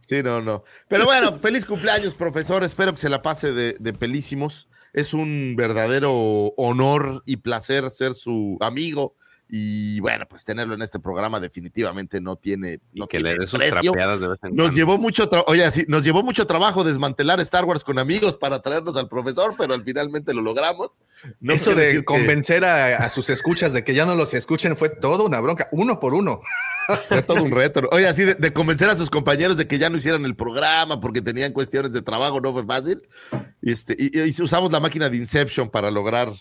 [0.07, 0.65] Sí, no, no.
[0.89, 2.65] Pero bueno, feliz cumpleaños, profesor.
[2.65, 4.67] Espero que se la pase de, de pelísimos.
[4.91, 6.11] Es un verdadero
[6.57, 9.15] honor y placer ser su amigo.
[9.53, 13.35] Y bueno, pues tenerlo en este programa definitivamente no tiene, no y que tiene le
[13.35, 13.91] dé sus precio.
[13.91, 14.77] trapeadas de vez en Nos cuando.
[14.77, 18.95] llevó mucho oye, sí, nos llevó mucho trabajo desmantelar Star Wars con amigos para traernos
[18.95, 21.03] al profesor, pero al finalmente lo logramos.
[21.41, 24.33] No Eso de decir que convencer a, a sus escuchas de que ya no los
[24.33, 26.41] escuchen fue toda una bronca, uno por uno.
[27.09, 27.81] fue todo un reto.
[27.91, 31.01] Oye, así de, de convencer a sus compañeros de que ya no hicieran el programa
[31.01, 33.01] porque tenían cuestiones de trabajo, no fue fácil.
[33.61, 36.31] Y, este, y, y usamos la máquina de Inception para lograr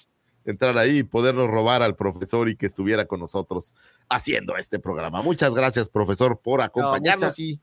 [0.45, 3.74] entrar ahí y podernos robar al profesor y que estuviera con nosotros
[4.09, 5.22] haciendo este programa.
[5.22, 7.61] Muchas gracias, profesor, por acompañarnos muchas- y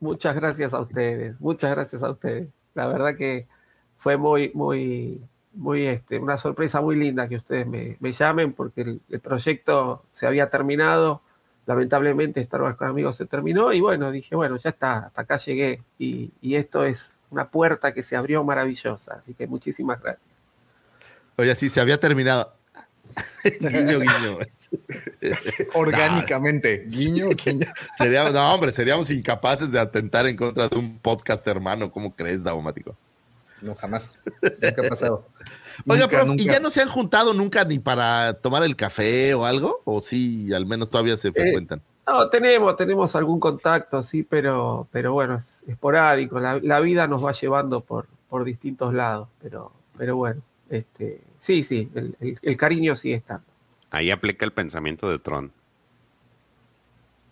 [0.00, 2.48] Muchas gracias a ustedes, muchas gracias a ustedes.
[2.74, 3.46] La verdad que
[3.98, 8.80] fue muy, muy, muy, este, una sorpresa muy linda que ustedes me, me llamen porque
[8.80, 11.20] el, el proyecto se había terminado.
[11.66, 15.36] Lamentablemente Star Wars con amigos se terminó y bueno, dije, bueno, ya está, hasta acá
[15.36, 19.14] llegué y, y esto es una puerta que se abrió maravillosa.
[19.16, 20.34] Así que muchísimas gracias.
[21.36, 22.52] Oye, sí, se había terminado.
[23.60, 24.38] guiño, guiño.
[25.74, 26.84] Orgánicamente.
[26.88, 27.66] Guiño, guiño.
[27.98, 31.90] Seríamos, no, hombre, seríamos incapaces de atentar en contra de un podcast hermano.
[31.90, 32.96] ¿Cómo crees, Daumático?
[33.60, 34.18] No, jamás.
[34.42, 35.26] Nunca ha pasado.
[35.86, 39.34] Oiga, Nunca, prof, ¿y ya no se han juntado nunca ni para tomar el café
[39.34, 39.80] o algo?
[39.84, 41.82] ¿O sí, al menos todavía se frecuentan?
[42.06, 46.40] No, tenemos, tenemos algún contacto, sí, pero, pero bueno, es esporádico.
[46.40, 51.62] La, la vida nos va llevando por, por distintos lados, pero, pero bueno, este, sí,
[51.62, 53.44] sí, el, el- el cariño sigue estando.
[53.90, 55.52] Ahí aplica el pensamiento de Tron.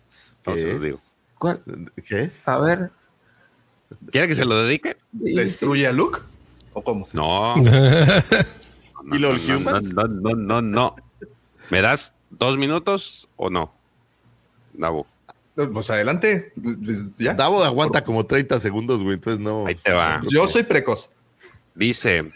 [0.07, 0.81] ¿Qué Entonces es?
[0.81, 0.99] digo.
[1.37, 1.63] ¿Cuál?
[2.05, 2.47] ¿Qué es?
[2.47, 2.91] A ver.
[4.11, 4.97] ¿Quiere que se lo dedique?
[5.11, 6.19] ¿Destruye a Luke?
[6.73, 7.07] ¿O cómo?
[7.13, 7.55] No.
[9.15, 9.93] ¿Y los no, no, humans?
[9.93, 10.95] no, no, no, no.
[11.69, 13.73] ¿Me das dos minutos o no?
[14.73, 15.07] Davo,
[15.55, 16.51] Pues adelante.
[16.61, 17.33] Pues ya.
[17.33, 19.65] Davo aguanta como 30 segundos, güey, entonces no.
[19.65, 20.21] ahí te va.
[20.29, 21.09] Yo soy precoz.
[21.73, 22.29] Dice,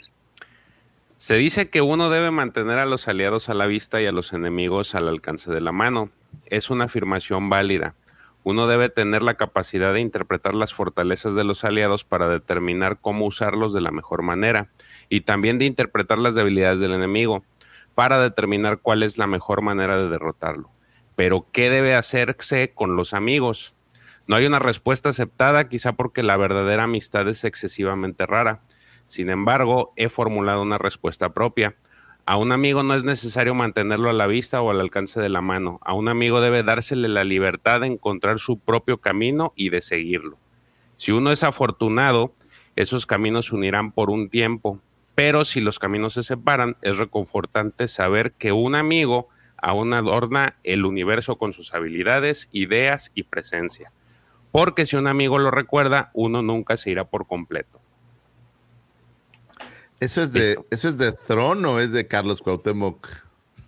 [1.23, 4.33] se dice que uno debe mantener a los aliados a la vista y a los
[4.33, 6.09] enemigos al alcance de la mano.
[6.47, 7.95] Es una afirmación válida.
[8.43, 13.25] Uno debe tener la capacidad de interpretar las fortalezas de los aliados para determinar cómo
[13.25, 14.69] usarlos de la mejor manera
[15.07, 17.45] y también de interpretar las debilidades del enemigo
[17.95, 20.71] para determinar cuál es la mejor manera de derrotarlo.
[21.15, 23.75] Pero, ¿qué debe hacerse con los amigos?
[24.27, 28.59] No hay una respuesta aceptada, quizá porque la verdadera amistad es excesivamente rara.
[29.05, 31.75] Sin embargo, he formulado una respuesta propia.
[32.25, 35.41] A un amigo no es necesario mantenerlo a la vista o al alcance de la
[35.41, 35.79] mano.
[35.83, 40.37] A un amigo debe dársele la libertad de encontrar su propio camino y de seguirlo.
[40.95, 42.33] Si uno es afortunado,
[42.75, 44.79] esos caminos se unirán por un tiempo,
[45.15, 49.27] pero si los caminos se separan, es reconfortante saber que un amigo
[49.57, 53.91] aún adorna el universo con sus habilidades, ideas y presencia.
[54.51, 57.82] Porque si un amigo lo recuerda, uno nunca se irá por completo.
[60.03, 60.65] ¿Eso es de, Listo.
[60.71, 63.07] ¿eso es de Tron o es de Carlos Cuauhtémoc?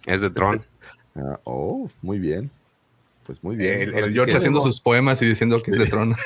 [0.05, 0.63] Es de Tron.
[1.17, 2.51] Ah, oh, muy bien.
[3.25, 3.83] Pues muy bien.
[3.83, 6.13] El, el George que- haciendo sus poemas y diciendo que es de Tron.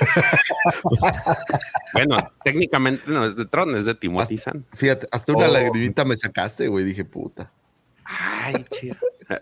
[1.94, 4.66] Bueno, técnicamente no es de Tron, es de Timothy Zahn.
[4.74, 5.52] Fíjate, hasta una Oh.
[5.52, 6.86] lagrimita me sacaste, güey.
[6.86, 7.52] Dije, puta.
[8.04, 8.96] Ay, chido.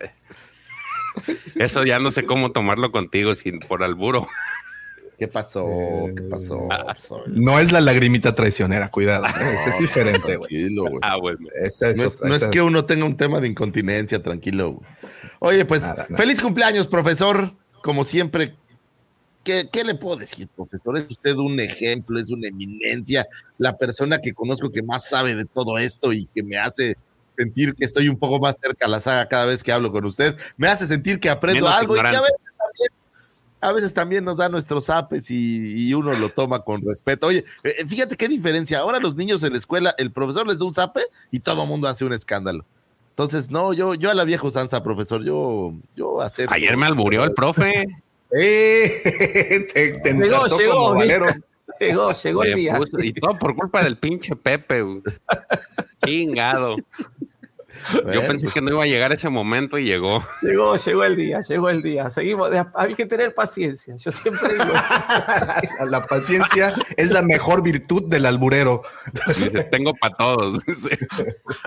[1.56, 4.28] Eso ya no sé cómo tomarlo contigo sin por alburo.
[5.18, 5.66] ¿Qué pasó?
[6.16, 6.68] ¿Qué pasó?
[6.72, 7.32] Eh, Sorry.
[7.36, 9.26] No es la lagrimita traicionera, cuidado.
[9.26, 9.58] ¿eh?
[9.62, 10.50] Ese es diferente, güey.
[10.50, 11.00] Tranquilo, güey.
[11.02, 11.18] Ah.
[11.64, 14.74] Esa es No es, que uno tenga un tema de incontinencia, tranquilo.
[14.74, 14.90] güey.
[15.40, 16.18] Oye, pues, Nada, nada.
[16.18, 17.52] feliz cumpleaños, profesor.
[17.82, 18.56] Como siempre,
[19.44, 20.98] ¿qué, qué le puedo decir, profesor?
[21.00, 23.26] Es usted un ejemplo, es una eminencia,
[23.58, 26.96] la persona que conozco que más sabe de todo esto y que me hace
[27.36, 30.06] sentir que estoy un poco más cerca a la saga cada vez que hablo con
[30.06, 30.36] usted.
[30.58, 32.32] Me hace sentir que aprendo Menos algo y que a ignorante.
[32.32, 32.54] veces
[33.62, 37.28] a veces también nos da nuestros zapes y, y uno lo toma con respeto.
[37.28, 38.80] Oye, eh, fíjate qué diferencia.
[38.80, 41.02] Ahora los niños en la escuela, el profesor les da un zape
[41.32, 42.66] y todo el mundo hace un escándalo.
[43.10, 46.54] Entonces, no, yo, yo a la vieja usanza, profesor, yo, yo acepto.
[46.54, 47.88] Ayer me alburió el profe.
[48.38, 49.68] ¡Eh!
[49.74, 51.26] Te, te Llegó, llegó, como valero.
[51.80, 52.76] Llegó, llegó el día.
[52.78, 54.82] puso- y todo por culpa del pinche Pepe.
[54.82, 55.02] güey.
[57.86, 57.98] Chingado.
[57.98, 60.24] Yo Bueno, pensé pues, que no iba a llegar ese momento y llegó.
[60.42, 62.10] Llegó, llegó el día, llegó el día.
[62.10, 63.96] Seguimos, hay que tener paciencia.
[63.98, 64.66] Yo siempre digo,
[65.90, 68.82] La paciencia es la mejor virtud del alburero.
[69.38, 70.60] Dice, tengo para todos.
[70.78, 70.90] Sí.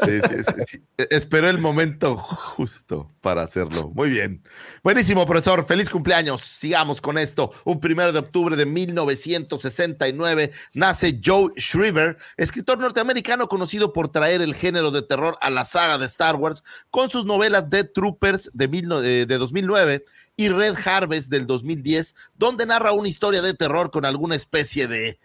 [0.04, 0.82] Sí, sí, sí, sí.
[0.96, 3.90] E- Esperó el momento justo para hacerlo.
[3.94, 4.42] Muy bien.
[4.82, 5.66] Buenísimo, profesor.
[5.66, 6.40] Feliz cumpleaños.
[6.42, 7.52] Sigamos con esto.
[7.64, 14.54] Un primero de octubre de 1969 nace Joe Shriver, escritor norteamericano conocido por traer el
[14.54, 18.68] género de terror a la saga de Star Wars con sus novelas Dead Troopers de,
[18.68, 20.04] mil no- de- de 2009
[20.36, 25.18] y Red Harvest del 2010, donde narra una historia de terror con alguna especie de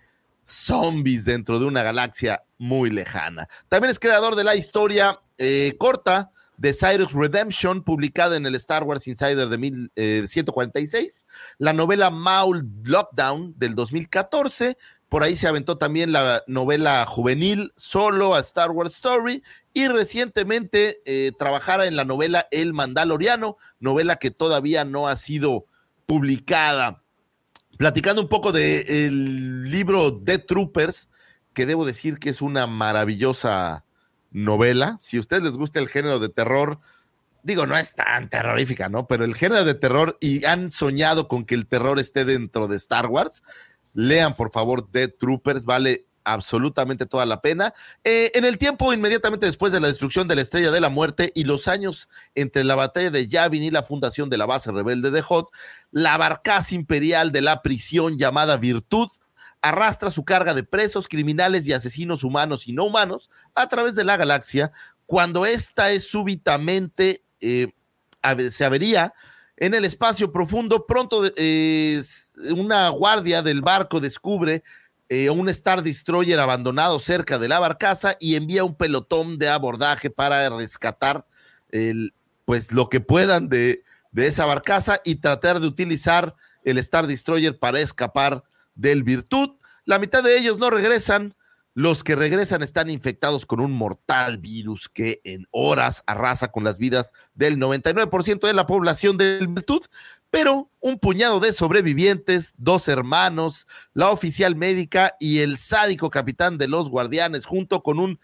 [0.45, 3.47] zombies dentro de una galaxia muy lejana.
[3.69, 8.83] También es creador de la historia eh, corta de Cyrus Redemption, publicada en el Star
[8.83, 14.77] Wars Insider de 1146, la novela Maul Lockdown del 2014,
[15.09, 19.43] por ahí se aventó también la novela juvenil Solo a Star Wars Story
[19.73, 25.65] y recientemente eh, trabajara en la novela El Mandaloriano, novela que todavía no ha sido
[26.05, 27.01] publicada
[27.77, 31.09] platicando un poco del libro Dead Troopers,
[31.53, 33.85] que debo decir que es una maravillosa
[34.31, 34.97] novela.
[35.01, 36.79] Si a ustedes les gusta el género de terror,
[37.43, 39.07] digo, no es tan terrorífica, ¿no?
[39.07, 42.77] Pero el género de terror y han soñado con que el terror esté dentro de
[42.77, 43.43] Star Wars,
[43.95, 47.73] lean por favor Dead Troopers, vale absolutamente toda la pena.
[48.03, 51.31] Eh, en el tiempo inmediatamente después de la destrucción de la Estrella de la Muerte
[51.33, 55.11] y los años entre la batalla de Yavin y la fundación de la base rebelde
[55.11, 55.49] de Hoth,
[55.91, 59.07] la barcaza imperial de la prisión llamada Virtud
[59.61, 64.03] arrastra su carga de presos, criminales y asesinos humanos y no humanos a través de
[64.03, 64.71] la galaxia
[65.05, 67.71] cuando ésta es súbitamente eh,
[68.49, 69.13] se avería
[69.57, 70.85] en el espacio profundo.
[70.85, 72.01] Pronto eh,
[72.55, 74.63] una guardia del barco descubre
[75.09, 80.09] eh, un Star Destroyer abandonado cerca de la barcaza y envía un pelotón de abordaje
[80.09, 81.25] para rescatar
[81.71, 82.13] el,
[82.45, 87.57] pues lo que puedan de, de esa barcaza y tratar de utilizar el Star Destroyer
[87.57, 88.43] para escapar
[88.73, 89.51] del Virtud.
[89.85, 91.35] La mitad de ellos no regresan.
[91.77, 96.77] Los que regresan están infectados con un mortal virus que en horas arrasa con las
[96.77, 99.81] vidas del 99% de la población del Virtud,
[100.31, 106.69] pero un puñado de sobrevivientes, dos hermanos, la oficial médica y el sádico capitán de
[106.69, 108.21] los guardianes, junto con un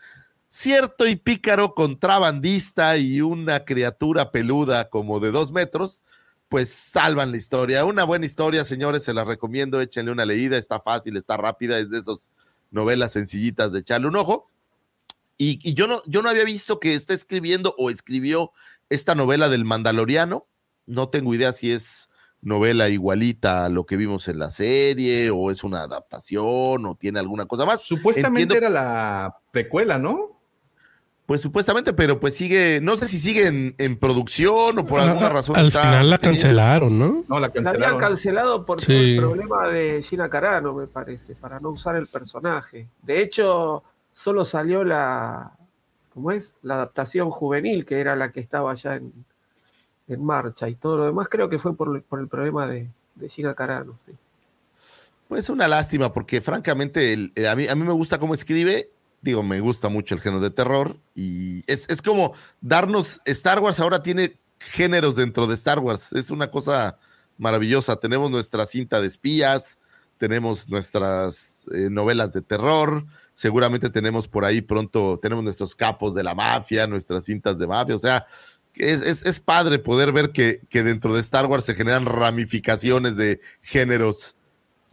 [0.49, 6.05] cierto y pícaro contrabandista y una criatura peluda como de dos metros,
[6.47, 7.83] pues salvan la historia.
[7.83, 11.89] Una buena historia, señores, se la recomiendo, échenle una leída, está fácil, está rápida, es
[11.89, 12.29] de esas
[12.71, 14.49] novelas sencillitas de echarle un ojo.
[15.37, 18.51] Y, y, yo, no, yo no había visto que está escribiendo o escribió
[18.89, 20.47] esta novela del Mandaloriano.
[20.85, 22.09] No tengo idea si es
[22.41, 27.19] novela igualita a lo que vimos en la serie o es una adaptación o tiene
[27.19, 27.81] alguna cosa más.
[27.81, 30.40] Supuestamente Entiendo, era la precuela, ¿no?
[31.31, 35.29] Pues supuestamente, pero pues sigue, no sé si sigue en, en producción o por alguna
[35.29, 35.55] razón.
[35.55, 37.23] Al está final la cancelaron, ¿no?
[37.25, 37.79] No, la cancelaron.
[37.79, 39.13] La habían cancelado por sí.
[39.13, 42.89] el problema de Gina Carano, me parece, para no usar el personaje.
[43.01, 45.53] De hecho, solo salió la,
[46.13, 46.53] ¿cómo es?
[46.63, 49.13] La adaptación juvenil, que era la que estaba ya en,
[50.09, 50.67] en marcha.
[50.67, 53.97] Y todo lo demás creo que fue por, por el problema de, de Gina Carano.
[54.05, 54.11] Sí.
[55.29, 58.89] Pues una lástima, porque francamente el, a, mí, a mí me gusta cómo escribe
[59.21, 63.79] digo, me gusta mucho el género de terror y es, es, como darnos, Star Wars
[63.79, 66.97] ahora tiene géneros dentro de Star Wars, es una cosa
[67.37, 69.77] maravillosa, tenemos nuestra cinta de espías,
[70.17, 76.23] tenemos nuestras eh, novelas de terror, seguramente tenemos por ahí pronto, tenemos nuestros capos de
[76.23, 78.25] la mafia, nuestras cintas de mafia, o sea,
[78.75, 83.17] es, es, es padre poder ver que, que, dentro de Star Wars se generan ramificaciones
[83.17, 84.35] de géneros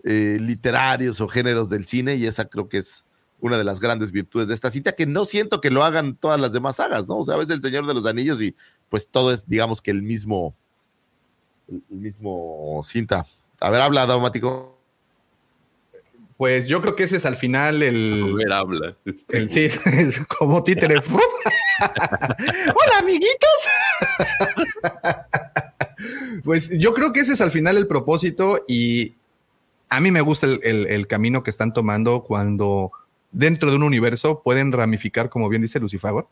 [0.05, 3.05] eh, literarios o géneros del cine y esa creo que es
[3.41, 6.41] una de las grandes virtudes de esta cinta, que no siento que lo hagan todas
[6.41, 7.19] las demás sagas, ¿no?
[7.19, 8.57] O sea, ves el Señor de los Anillos y
[8.89, 10.55] pues todo es, digamos que el mismo,
[11.69, 13.27] el mismo cinta.
[13.61, 14.77] A ver, habla, Daumático.
[16.37, 18.23] Pues yo creo que ese es al final el.
[18.23, 18.97] A ver, habla.
[19.29, 20.97] El, sí, es como títere.
[21.81, 23.49] Hola, amiguitos.
[26.45, 29.15] pues yo creo que ese es al final el propósito y
[29.89, 32.93] a mí me gusta el, el, el camino que están tomando cuando
[33.31, 36.25] dentro de un universo pueden ramificar, como bien dice Lucifer,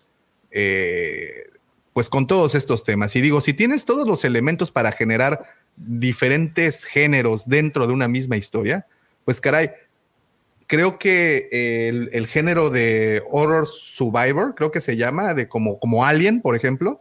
[0.51, 1.45] eh,
[1.93, 3.15] pues con todos estos temas.
[3.17, 5.45] Y digo, si tienes todos los elementos para generar
[5.77, 8.87] diferentes géneros dentro de una misma historia,
[9.25, 9.71] pues caray,
[10.67, 11.49] creo que
[11.89, 16.57] el, el género de horror survivor, creo que se llama, de como, como Alien, por
[16.57, 17.01] ejemplo,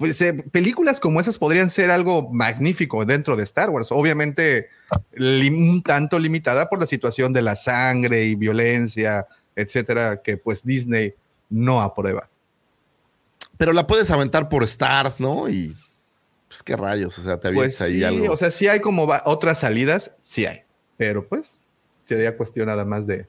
[0.00, 3.88] pues eh, películas como esas podrían ser algo magnífico dentro de Star Wars.
[3.92, 4.70] Obviamente,
[5.18, 11.12] un tanto limitada por la situación de la sangre y violencia, etcétera, que pues Disney
[11.50, 12.30] no aprueba.
[13.58, 15.50] Pero la puedes aventar por Stars, ¿no?
[15.50, 15.76] Y
[16.48, 18.32] pues qué rayos, o sea, te avientas pues ahí sí, algo.
[18.32, 20.62] O sea, sí hay como otras salidas, sí hay,
[20.96, 21.58] pero pues
[22.04, 23.26] sería cuestión nada más de.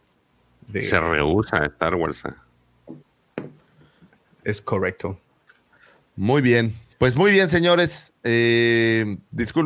[0.70, 0.84] de...
[0.84, 2.24] Se rehúsa Star Wars.
[4.46, 5.20] Es correcto.
[6.16, 6.74] Muy bien.
[7.02, 8.14] Pues muy bien, señores.
[8.24, 9.18] Eh,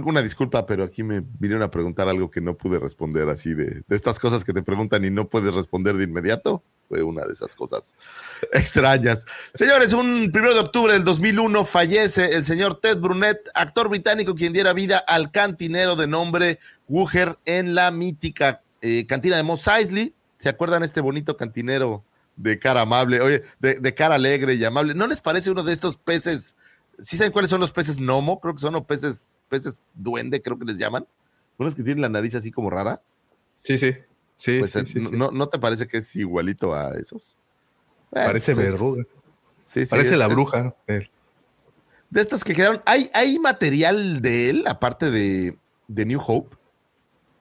[0.06, 3.84] una disculpa, pero aquí me vinieron a preguntar algo que no pude responder así de,
[3.86, 6.64] de, estas cosas que te preguntan y no puedes responder de inmediato.
[6.88, 7.94] Fue una de esas cosas
[8.54, 9.26] extrañas.
[9.54, 14.54] Señores, un primero de octubre del 2001 fallece el señor Ted Brunet, actor británico quien
[14.54, 20.16] diera vida al cantinero de nombre Wooher en la mítica eh, cantina de Mos Eisley.
[20.38, 22.06] ¿Se acuerdan este bonito cantinero
[22.36, 24.94] de cara amable, oye, de, de, cara alegre y amable.
[24.94, 26.56] ¿No les parece uno de estos peces?
[27.00, 28.40] ¿Sí saben cuáles son los peces gnomo?
[28.40, 31.06] Creo que son los peces, peces duende, creo que les llaman.
[31.58, 33.02] Unos que tienen la nariz así como rara.
[33.64, 33.96] Sí, sí.
[34.36, 37.38] Sí, pues, sí, sí, no, ¿no, te parece que es igualito a esos?
[38.12, 39.06] Parece pues, verruga.
[39.64, 40.76] Sí, Parece es, la es, bruja.
[42.10, 42.82] De estos que quedaron.
[42.86, 45.58] ¿Hay, hay material de él, aparte de,
[45.88, 46.56] de New Hope?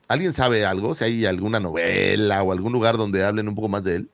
[0.06, 0.94] ¿Alguien sabe algo?
[0.94, 4.10] Si hay alguna novela o algún lugar donde hablen un poco más de él.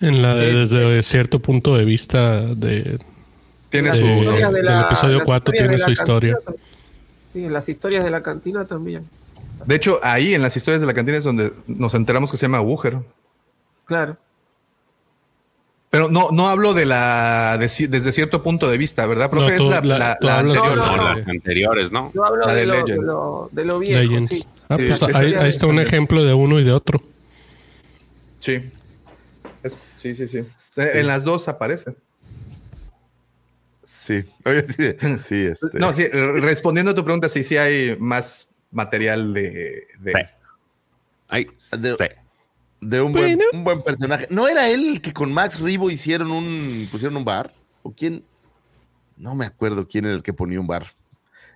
[0.00, 2.98] En la de, desde cierto punto de vista de.
[3.70, 4.06] Tiene de, su.
[4.30, 6.34] de del la, episodio 4 tiene su historia.
[6.44, 6.62] Cantina,
[7.32, 9.08] sí, en las historias de la cantina también.
[9.64, 12.42] De hecho, ahí en las historias de la cantina es donde nos enteramos que se
[12.42, 12.98] llama Wujer.
[13.86, 14.16] Claro.
[15.88, 19.52] Pero no, no hablo de la de, desde cierto punto de vista, ¿verdad, profe?
[19.52, 22.10] No, tú, es la, la, la anterior, no, no, las anteriores, ¿no?
[22.12, 23.06] Yo hablo La de, de lo, de, Legends.
[23.06, 24.26] lo, de lo viejo.
[24.28, 24.44] Sí.
[24.68, 27.00] Ah, pues es- ahí, es- ahí está un ejemplo de uno y de otro.
[28.40, 28.60] Sí.
[29.66, 30.40] Es- sí, sí, sí.
[30.76, 31.96] En las dos aparece.
[33.84, 34.84] Sí, oye, sí,
[35.22, 35.78] sí, este.
[35.78, 39.86] No, sí, respondiendo a tu pregunta, sí, sí hay más material de.
[40.00, 40.18] de- Sí.
[41.28, 41.46] Ay,
[41.78, 42.04] De- sí.
[42.80, 44.26] De un buen, un buen personaje.
[44.30, 47.54] ¿No era él el que con Max Ribo hicieron un, pusieron un bar?
[47.82, 48.22] ¿O quién?
[49.16, 50.86] No me acuerdo quién era el que ponía un bar.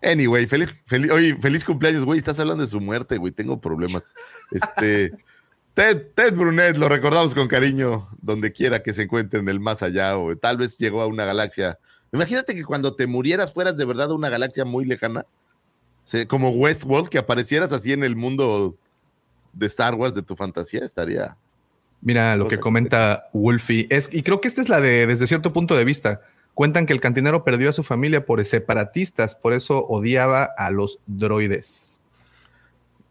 [0.03, 2.19] Anyway, feliz, feliz, oye, feliz cumpleaños, güey.
[2.19, 3.33] Estás hablando de su muerte, güey.
[3.33, 4.13] Tengo problemas.
[4.51, 5.13] Este,
[5.81, 9.83] Ted, Ted Brunet, lo recordamos con cariño, donde quiera que se encuentre en el más
[9.83, 11.79] allá, o tal vez llegó a una galaxia.
[12.13, 15.25] Imagínate que cuando te murieras fueras de verdad a una galaxia muy lejana.
[16.29, 18.77] Como Westworld, que aparecieras así en el mundo
[19.55, 21.39] de Star Wars, de tu fantasía, estaría.
[22.03, 23.87] Mira lo que comenta Wolfie.
[23.89, 26.21] Es, y creo que esta es la de desde cierto punto de vista.
[26.53, 30.99] Cuentan que el cantinero perdió a su familia por separatistas, por eso odiaba a los
[31.07, 32.01] droides.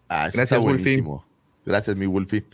[0.07, 0.83] Ah, Gracias, Wolfie.
[0.83, 1.28] buenísimo.
[1.65, 2.45] Gracias, mi Wolfie.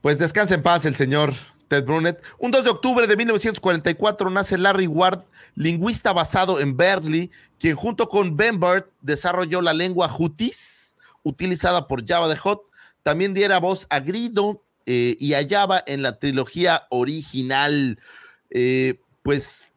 [0.00, 1.32] Pues descansa en paz el señor
[1.68, 2.22] Ted Brunet.
[2.38, 5.20] Un 2 de octubre de 1944 nace Larry Ward,
[5.54, 8.60] lingüista basado en Berkeley, quien junto con Ben
[9.00, 12.62] desarrolló la lengua Hutis, utilizada por Java de Hot.
[13.02, 17.98] También diera voz a Grido eh, y a Java en la trilogía original.
[18.50, 19.72] Eh, pues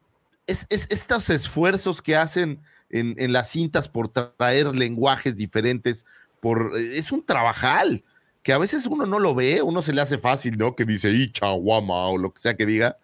[0.47, 2.59] es, es- estos esfuerzos que hacen
[2.89, 6.05] en, en las cintas por traer lenguajes diferentes,
[6.39, 8.03] por, eh, es un trabajal
[8.45, 10.75] que a veces uno no lo ve, uno se le hace fácil, ¿no?
[10.75, 12.95] Que dice Icha, Guama o lo que sea que diga.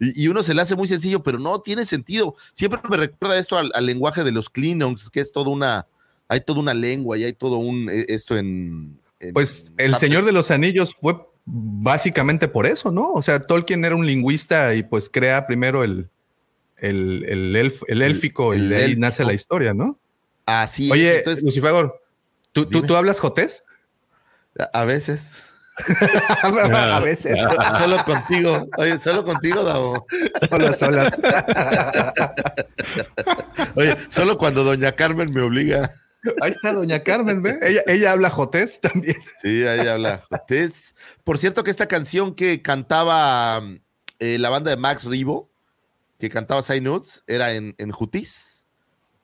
[0.00, 2.34] Y, y uno se le hace muy sencillo, pero no tiene sentido.
[2.52, 5.86] Siempre me recuerda esto al, al lenguaje de los Klingons, que es toda una,
[6.26, 8.98] hay toda una lengua y hay todo un, eh, esto en...
[9.20, 13.12] en- Pues el Señor de los Anillos fue básicamente por eso, ¿no?
[13.12, 16.08] O sea, Tolkien era un lingüista y pues crea primero el,
[16.76, 19.96] el, el, elf- el élfico el y de ahí nace la historia, ¿no?
[20.44, 22.02] Así es, Oye, entonces, Lucifagor,
[22.50, 23.62] ¿tú, tú, tú hablas jotés?
[24.72, 25.28] A veces.
[26.42, 27.38] a veces.
[27.78, 28.68] solo contigo.
[28.78, 30.06] Oye, solo contigo, Davo.
[30.48, 31.18] solas, solas.
[33.74, 35.90] Oye, solo cuando doña Carmen me obliga.
[36.40, 37.58] Ahí está doña Carmen, ¿ve?
[37.62, 39.16] Ella, ella habla jotés también.
[39.40, 40.24] Sí, ahí habla.
[40.30, 40.94] Jotés.
[41.24, 43.62] Por cierto que esta canción que cantaba
[44.18, 45.50] eh, la banda de Max Ribo,
[46.18, 48.66] que cantaba Say Nudes, era en, en Jutis,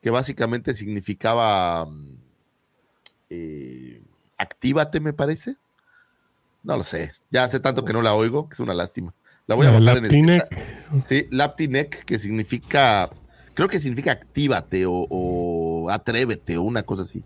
[0.01, 2.17] que básicamente significaba mm,
[3.29, 4.01] eh,
[4.37, 5.55] actívate, me parece.
[6.63, 7.11] No lo sé.
[7.29, 9.13] Ya hace tanto que no la oigo, que es una lástima.
[9.47, 11.03] La voy a bajar en Laptinec.
[11.07, 13.09] Sí, Laptinec, que significa,
[13.53, 17.23] creo que significa actívate o, o atrévete o una cosa así.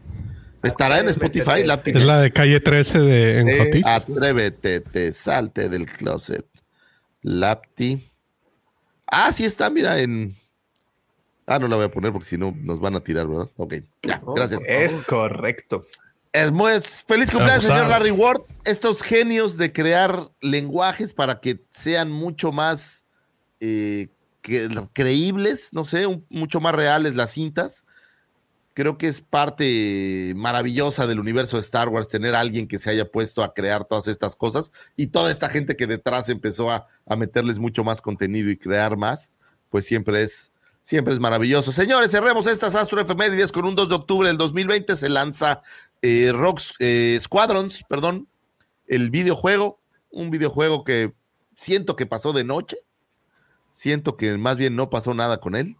[0.61, 2.03] Estará en Spotify, Es Laptinec.
[2.03, 3.85] la de calle 13 de en Eh, Jotis.
[3.85, 6.45] Atrévete, te salte del closet.
[7.21, 8.05] Lapti.
[9.07, 10.35] Ah, sí está, mira, en.
[11.47, 13.49] Ah, no la voy a poner porque si no nos van a tirar, ¿verdad?
[13.57, 14.61] Ok, ya, Oh, gracias.
[14.67, 15.85] Es correcto.
[16.31, 16.71] Es muy
[17.07, 18.41] feliz cumpleaños, señor Larry Ward.
[18.63, 23.03] Estos genios de crear lenguajes para que sean mucho más
[23.61, 24.09] eh,
[24.41, 27.83] que- creíbles, no sé, un- mucho más reales las cintas.
[28.75, 32.89] Creo que es parte maravillosa del universo de Star Wars tener a alguien que se
[32.91, 36.85] haya puesto a crear todas estas cosas y toda esta gente que detrás empezó a,
[37.05, 39.31] a meterles mucho más contenido y crear más,
[39.69, 40.51] pues siempre es,
[40.83, 41.73] siempre es maravilloso.
[41.73, 44.95] Señores, cerremos estas Astro Efemérides con un 2 de octubre del 2020.
[44.95, 45.61] Se lanza
[46.01, 48.27] eh, Rocks eh, Squadrons, perdón,
[48.87, 49.79] el videojuego,
[50.11, 51.13] un videojuego que
[51.55, 52.77] siento que pasó de noche,
[53.71, 55.75] siento que más bien no pasó nada con él.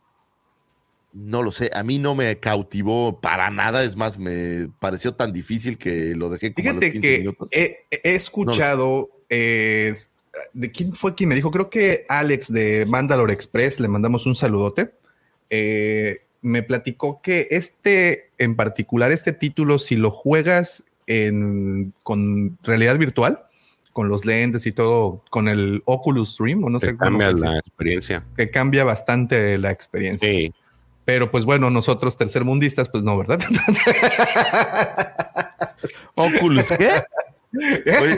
[1.12, 5.34] No lo sé, a mí no me cautivó para nada, es más, me pareció tan
[5.34, 7.50] difícil que lo dejé como a los Fíjate 15 que minutos.
[7.52, 9.96] he, he escuchado eh,
[10.54, 14.36] de quién fue quien me dijo, creo que Alex de Mandalore Express, le mandamos un
[14.36, 14.92] saludote.
[15.50, 22.98] eh, me platicó que este en particular, este título, si lo juegas en, con realidad
[22.98, 23.44] virtual,
[23.92, 27.32] con los lentes y todo, con el Oculus Stream, o no sé Se cómo cambia
[27.32, 28.24] la experiencia.
[28.38, 30.30] que cambia bastante la experiencia.
[30.30, 30.54] Sí.
[31.06, 33.40] Pero pues bueno, nosotros tercermundistas, pues no, ¿verdad?
[36.16, 36.90] Oculus, ¿qué?
[37.52, 38.18] Oye,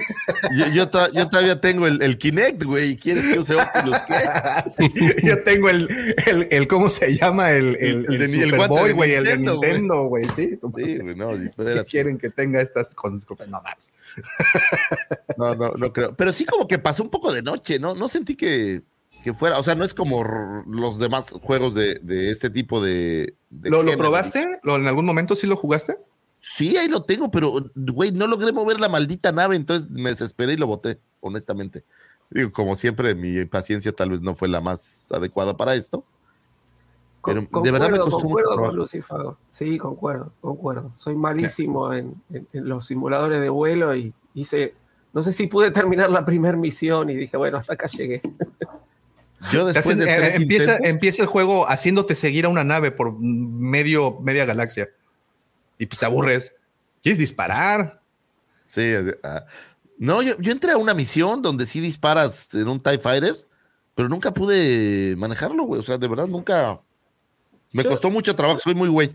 [0.58, 2.98] yo, yo to- yo todavía tengo el, el Kinect, güey.
[2.98, 3.98] ¿Quieres que use Oculus?
[4.08, 5.22] ¿Qué?
[5.28, 5.88] Yo tengo el,
[6.28, 7.52] el, el- ¿cómo se llama?
[7.52, 10.26] El, el, El güey, el de Nintendo, güey.
[10.36, 10.58] Sí.
[10.60, 11.88] Sí, güey, no, ¿Qué esperas.
[11.88, 13.62] quieren que tenga estas con, no.
[15.38, 16.14] No, no, no creo.
[16.16, 17.96] Pero sí como que pasó un poco de noche, ¿no?
[17.96, 18.82] No sentí que,
[19.24, 23.34] que fuera, o sea, no es como los demás juegos de, de este tipo de...
[23.50, 24.60] de ¿Lo, lo probaste?
[24.64, 25.98] ¿Lo, ¿En algún momento sí lo jugaste?
[26.44, 30.54] Sí, ahí lo tengo, pero, güey, no logré mover la maldita nave, entonces me desesperé
[30.54, 31.84] y lo boté, honestamente.
[32.32, 36.04] Digo, como siempre, mi paciencia tal vez no fue la más adecuada para esto.
[37.24, 38.76] Pero de verdad me costó concuerdo con trabajo.
[38.78, 39.38] Lucifago.
[39.52, 40.92] Sí, concuerdo, concuerdo.
[40.98, 44.74] Soy malísimo en, en- en los simuladores de vuelo y hice,
[45.14, 48.24] no sé si pude terminar la primera misión y dije, bueno, hasta acá llegué.
[49.52, 52.64] Yo después hacen- de eh, tres empieza, intentos- empieza el juego haciéndote seguir a una
[52.64, 54.90] nave por medio, media galaxia.
[55.82, 56.54] Y pues te aburres.
[57.02, 58.04] ¿Quieres disparar?
[58.68, 59.44] Sí, ah.
[59.98, 63.36] no, yo, yo entré a una misión donde sí disparas en un TIE Fighter,
[63.96, 65.82] pero nunca pude manejarlo, güey.
[65.82, 66.80] O sea, de verdad, nunca.
[67.72, 69.10] Me costó mucho trabajo, soy muy güey.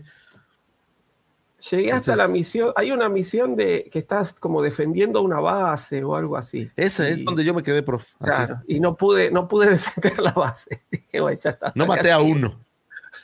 [1.71, 2.73] Llegué hasta la misión.
[2.75, 6.69] Hay una misión de que estás como defendiendo una base o algo así.
[6.75, 8.05] Esa es donde yo me quedé, prof.
[8.19, 10.83] Claro, y no pude, no pude defender la base.
[10.91, 11.71] Dije, ya está.
[11.75, 12.59] No maté a uno.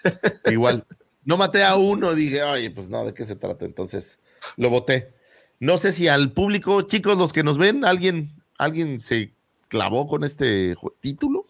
[0.45, 0.85] Igual.
[1.25, 2.13] No maté a uno.
[2.13, 3.65] Dije, oye, pues no, ¿de qué se trata?
[3.65, 4.19] Entonces
[4.57, 5.13] lo voté.
[5.59, 9.33] No sé si al público, chicos, los que nos ven, alguien, alguien se
[9.69, 11.43] clavó con este título.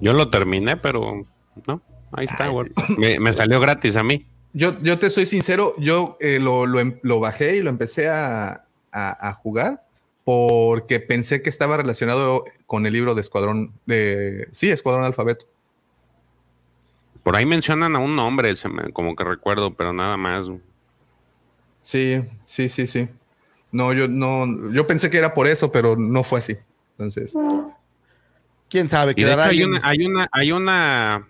[0.00, 1.26] Yo lo terminé, pero
[1.66, 2.50] no, ahí está,
[2.96, 4.26] me, salió gratis a mí.
[4.52, 8.64] Yo, yo te soy sincero, yo eh, lo, em, lo, bajé y lo empecé a,
[9.42, 9.84] jugar
[10.24, 15.46] porque pensé que estaba relacionado con el libro de Escuadrón, de, sí, Escuadrón Alfabeto.
[17.28, 18.54] Por ahí mencionan a un nombre,
[18.94, 20.46] como que recuerdo, pero nada más.
[21.82, 23.06] Sí, sí, sí, sí.
[23.70, 26.56] No, yo no, yo pensé que era por eso, pero no fue así.
[26.92, 27.34] Entonces,
[28.70, 29.12] quién sabe.
[29.14, 31.28] Y de hecho hay una, hay una, hay una,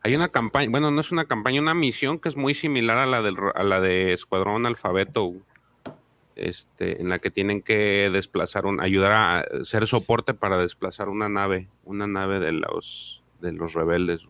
[0.00, 3.04] hay una campaña, bueno, no es una campaña, una misión que es muy similar a
[3.04, 5.34] la, del, a la de Escuadrón Alfabeto,
[6.34, 11.28] este, en la que tienen que desplazar un, ayudar a ser soporte para desplazar una
[11.28, 14.26] nave, una nave de los, de los rebeldes.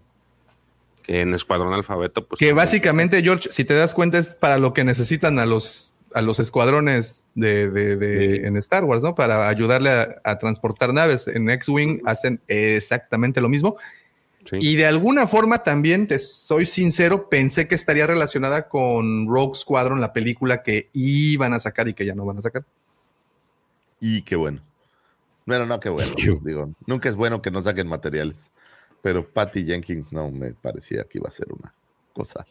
[1.04, 2.38] Que en Escuadrón Alfabeto, pues.
[2.38, 6.22] Que básicamente, George, si te das cuenta, es para lo que necesitan a los, a
[6.22, 9.14] los escuadrones de, de, en Star Wars, ¿no?
[9.14, 9.90] Para ayudarle
[10.24, 11.28] a transportar naves.
[11.28, 13.76] En X-Wing hacen exactamente lo mismo
[14.52, 20.00] y de alguna forma también, te soy sincero, pensé que estaría relacionada con Rogue Squadron,
[20.00, 22.64] la película que iban a sacar y que ya no van a sacar.
[24.00, 24.60] Y qué bueno.
[25.46, 26.12] Bueno, no, qué bueno.
[26.44, 28.50] Digo, nunca es bueno que no saquen materiales.
[29.04, 31.74] Pero Patty Jenkins no me parecía que iba a ser una
[32.14, 32.46] cosa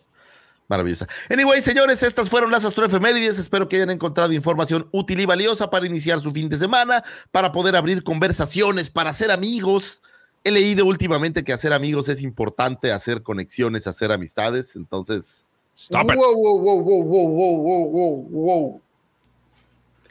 [0.68, 1.08] maravillosa.
[1.28, 3.40] Anyway, señores, estas fueron las astroefemérides.
[3.40, 7.52] Espero que hayan encontrado información útil y valiosa para iniciar su fin de semana, para
[7.52, 10.04] poder abrir conversaciones, para ser amigos
[10.44, 14.76] he leído últimamente que hacer amigos es importante, hacer conexiones, hacer amistades.
[14.76, 16.18] Entonces, stop it.
[16.18, 18.82] Wow, wow, wow, wow, wow, wow, wow, wow.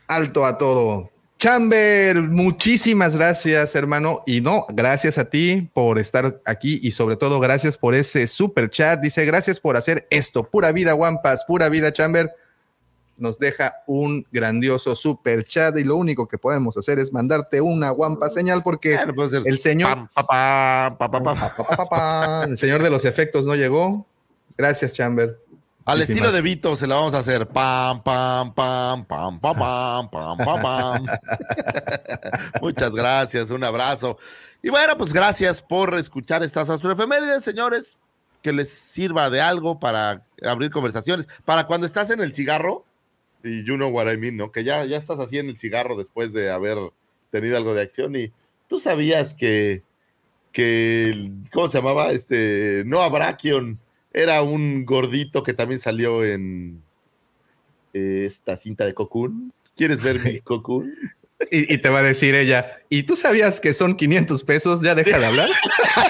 [0.09, 1.12] Alto a todo.
[1.43, 4.23] Chamber, muchísimas gracias, hermano.
[4.29, 8.71] Y no, gracias a ti por estar aquí y sobre todo gracias por ese super
[8.71, 9.01] chat.
[9.01, 10.45] Dice, gracias por hacer esto.
[10.45, 12.33] Pura vida, Wampas, pura vida, Chamber
[13.17, 17.91] nos deja un grandioso super chat y lo único que podemos hacer es mandarte una
[17.91, 18.97] guampa señal porque
[19.45, 20.09] el señor
[22.47, 24.07] el señor de los efectos no llegó.
[24.57, 25.42] Gracias, Chamber.
[25.85, 27.47] Al estilo de Vito se la vamos a hacer.
[27.49, 31.07] Pam, pam, pam, pam, pam, pam, pam, pam, pam.
[32.63, 34.19] Muchas gracias, un abrazo.
[34.63, 37.97] Y bueno, pues gracias por escuchar estas astroefemérides, señores.
[38.43, 41.29] Que les sirva de algo para abrir conversaciones.
[41.45, 42.85] Para cuando estás en el cigarro,
[43.43, 44.53] y you know what I mean, ¿no?
[44.53, 46.79] Que ya, ya estás así en el cigarro después de haber
[47.31, 48.33] tenido algo de acción y
[48.69, 49.83] tú sabías que,
[50.53, 52.13] que ¿cómo se llamaba?
[52.13, 53.81] Este, Noah Brachion
[54.13, 56.83] era un gordito que también salió en
[57.93, 59.53] esta cinta de Cocoon.
[59.77, 60.93] ¿Quieres ver mi Cocoon?
[61.51, 64.81] Y, te va a decir ella, ¿y tú sabías que son 500 pesos?
[64.81, 65.49] Ya deja de hablar.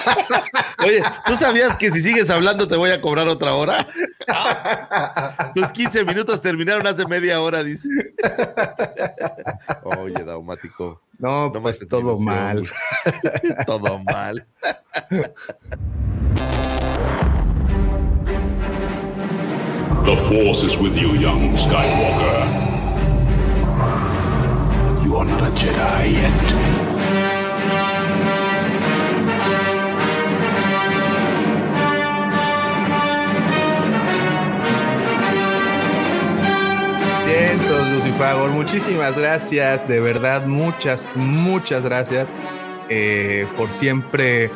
[0.85, 3.87] Oye, ¿tú sabías que si sigues hablando te voy a cobrar otra hora?
[5.55, 7.89] Tus 15 minutos terminaron hace media hora, dice.
[9.85, 11.01] Oye, Daumático.
[11.19, 12.69] No, no pues todo mal.
[13.67, 14.47] todo mal.
[20.05, 22.63] The Force is with you, young Skywalker.
[37.27, 42.33] Jedi Lucifagor, muchísimas gracias, de verdad, muchas, muchas gracias
[42.89, 44.51] eh, por siempre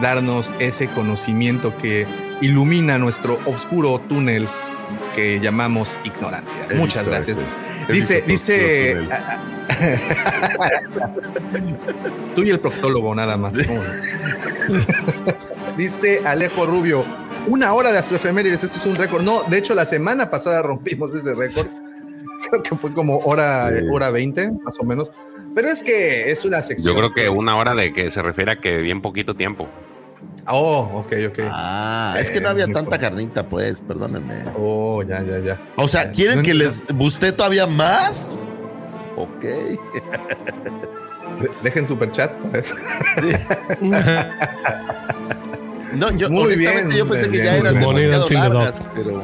[0.00, 2.06] darnos ese conocimiento que
[2.40, 4.46] ilumina nuestro oscuro túnel
[5.14, 6.68] que llamamos ignorancia.
[6.76, 7.38] Muchas gracias.
[7.88, 8.96] Dice, dice.
[12.34, 13.54] Tú y el proctólogo, nada más.
[15.76, 17.04] dice Alejo Rubio.
[17.48, 19.22] Una hora de astroefemérides, esto es un récord.
[19.22, 21.66] No, de hecho, la semana pasada rompimos ese récord.
[22.50, 25.10] Creo que fue como hora, hora 20, más o menos.
[25.54, 26.94] Pero es que es una sección.
[26.94, 29.68] Yo creo que una hora de que se refiere a que bien poquito tiempo.
[30.48, 31.38] Oh, ok, ok.
[31.50, 34.44] Ah, es que no había tanta carnita, pues, perdónenme.
[34.58, 35.60] Oh, ya, ya, ya.
[35.76, 38.36] O sea, ¿quieren que les guste todavía más?
[39.16, 39.44] Ok.
[41.62, 42.32] Dejen super chat.
[42.50, 42.74] Pues.
[45.94, 49.22] no, yo, Muy bien, yo pensé que ya eran demasiado largas, pero...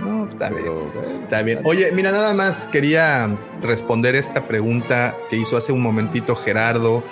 [0.00, 0.62] No, Está bien.
[0.62, 1.60] pero, bueno, Está bien.
[1.64, 7.02] Oye, mira, nada más quería responder esta pregunta que hizo hace un momentito Gerardo.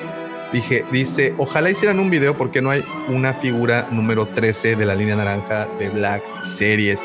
[0.52, 4.94] Dije, dice, ojalá hicieran un video porque no hay una figura número 13 de la
[4.94, 7.04] línea naranja de Black Series.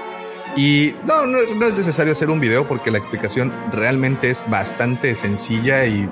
[0.55, 5.85] Y no, no, es necesario hacer un video porque la explicación realmente es bastante sencilla
[5.85, 6.07] y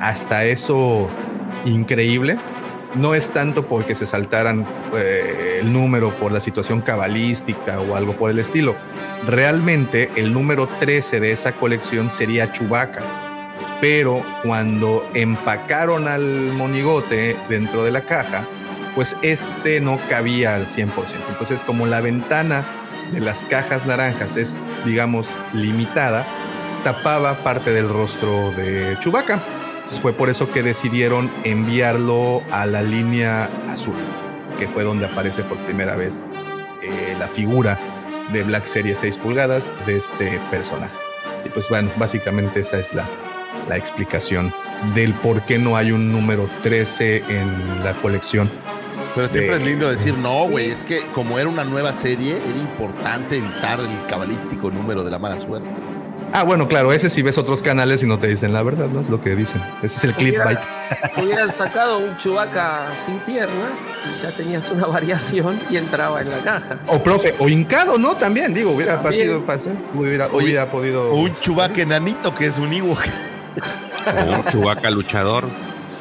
[0.00, 1.08] hasta eso
[1.66, 2.38] increíble.
[2.94, 4.66] No es tanto porque se saltaran
[4.96, 8.74] eh, el número por la situación cabalística o algo por el estilo.
[9.26, 13.29] Realmente el número 13 de esa colección sería Chewbacca.
[13.80, 18.44] Pero cuando empacaron al monigote dentro de la caja,
[18.94, 20.90] pues este no cabía al 100%.
[21.30, 22.64] Entonces, como la ventana
[23.12, 26.26] de las cajas naranjas es, digamos, limitada,
[26.84, 29.40] tapaba parte del rostro de Chewbacca.
[29.74, 33.96] Entonces fue por eso que decidieron enviarlo a la línea azul,
[34.58, 36.26] que fue donde aparece por primera vez
[36.82, 37.78] eh, la figura
[38.32, 40.94] de Black Series 6 pulgadas de este personaje.
[41.44, 43.04] Y pues bueno, básicamente esa es la,
[43.68, 44.52] la explicación
[44.94, 48.50] del por qué no hay un número 13 en la colección.
[49.14, 52.36] Pero siempre de- es lindo decir, no, güey, es que como era una nueva serie,
[52.48, 55.68] era importante evitar el cabalístico número de la mala suerte.
[56.32, 59.00] Ah, bueno, claro, ese si ves otros canales y no te dicen la verdad, ¿no?
[59.00, 59.60] Es lo que dicen.
[59.82, 60.60] Ese es el clickbait.
[61.20, 63.72] Hubieran sacado un chubaca sin piernas
[64.16, 66.78] y ya tenías una variación y entraba en la caja.
[66.86, 68.14] O profe, o hincado, ¿no?
[68.14, 69.42] También, digo, hubiera pasado,
[69.92, 71.10] hubiera, hubiera podido.
[71.10, 73.00] O un chubaque enanito que es un Ewok.
[74.46, 75.44] O Chewbacca luchador.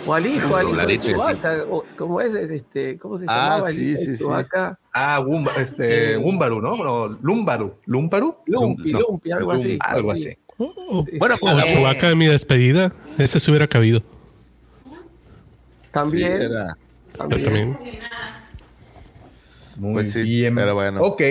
[0.08, 1.10] O al hijo, al hijo de Dobladito, sí.
[1.12, 2.34] Chewbacca, o- ¿cómo es?
[2.34, 4.18] Este, ¿Cómo se Ah, llamaba el sí, sí, sí.
[4.18, 4.80] Chewbacca?
[4.94, 6.76] Ah, Wumba- este, Eh, Wumbaru, ¿no?
[6.78, 7.76] No, Lumbaru.
[7.86, 8.36] ¿Lumbaru?
[8.46, 9.78] Lumpi, No, Lumpi, algo así.
[9.82, 10.38] algo así.
[10.58, 12.92] Bueno, Sí, la- Chewbacca de mi despedida.
[13.18, 14.02] Ese se hubiera cabido.
[15.92, 16.78] También, Sí, era-
[17.14, 17.44] Yo también.
[17.44, 18.00] también.
[19.76, 20.56] Muy Pues sí, bien.
[20.56, 21.02] pero bueno.
[21.02, 21.22] Ok.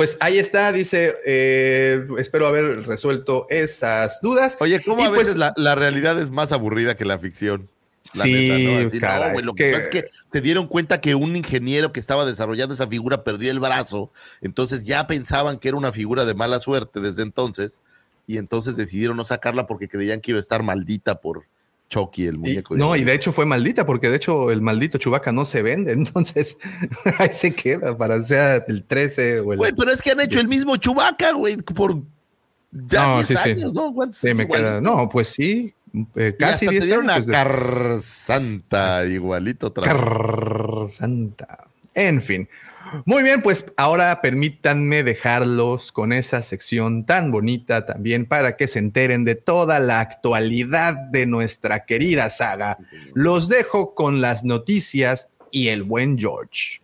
[0.00, 4.56] Pues ahí está, dice, eh, espero haber resuelto esas dudas.
[4.60, 7.68] Oye, ¿cómo Y a pues- veces la, la realidad es más aburrida que la ficción?
[8.14, 8.86] La Sí, neta, ¿no?
[9.26, 12.00] Así, no, lo que que- pasa es que se dieron cuenta que un ingeniero que
[12.00, 14.10] estaba desarrollando esa figura perdió el brazo,
[14.40, 17.82] entonces ya pensaban que era una figura de mala suerte desde entonces,
[18.26, 21.44] y entonces decidieron no sacarla porque creían que iba a estar maldita por
[21.90, 22.76] Chucky, el Y- muñeco.
[22.76, 25.92] no, y de hecho fue maldita, porque de hecho el maldito Chubaca no se vende,
[25.92, 26.56] entonces
[27.18, 29.58] ahí se queda para sea el 13 o el.
[29.58, 32.00] Güey, pero es que han hecho el mismo Chubaca, güey, por
[32.72, 33.50] ya No, 10 sí, sí.
[33.50, 33.92] años, ¿no?
[33.92, 35.74] ¿Cuántos Sí, me queda- no, pues sí,
[36.14, 37.26] eh, Y casi hasta 10 te dieron años.
[37.26, 39.92] una desde- car santa igualito otra vez.
[39.92, 41.66] Carr Santa.
[41.94, 42.48] En fin.
[43.04, 48.78] Muy bien, pues ahora permítanme dejarlos con esa sección tan bonita también para que se
[48.78, 52.78] enteren de toda la actualidad de nuestra querida saga.
[53.14, 56.80] Los dejo con las noticias y el buen George.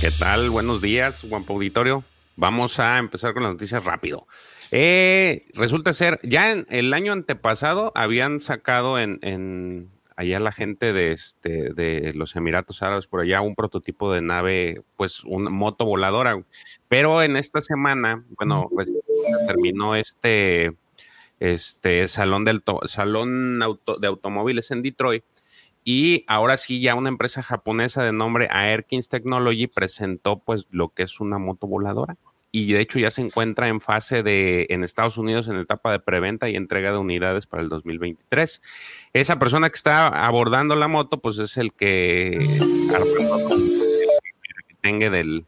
[0.00, 0.50] ¿Qué tal?
[0.50, 2.04] Buenos días, Guampa Auditorio.
[2.36, 4.26] Vamos a empezar con las noticias rápido.
[4.70, 11.12] Eh, resulta ser, ya en el año antepasado habían sacado en allá la gente de
[11.12, 16.42] este de los Emiratos Árabes por allá un prototipo de nave, pues una moto voladora.
[16.88, 18.90] Pero en esta semana, bueno, pues,
[19.46, 20.76] terminó este
[21.40, 25.24] este salón del salón auto- de automóviles en Detroit
[25.84, 31.02] y ahora sí, ya una empresa japonesa de nombre Airkins Technology presentó pues lo que
[31.02, 32.16] es una moto voladora.
[32.50, 35.98] Y de hecho ya se encuentra en fase de, en Estados Unidos, en etapa de
[35.98, 38.62] preventa y entrega de unidades para el 2023.
[39.14, 42.38] Esa persona que está abordando la moto, pues es el que
[44.80, 45.46] tenga del,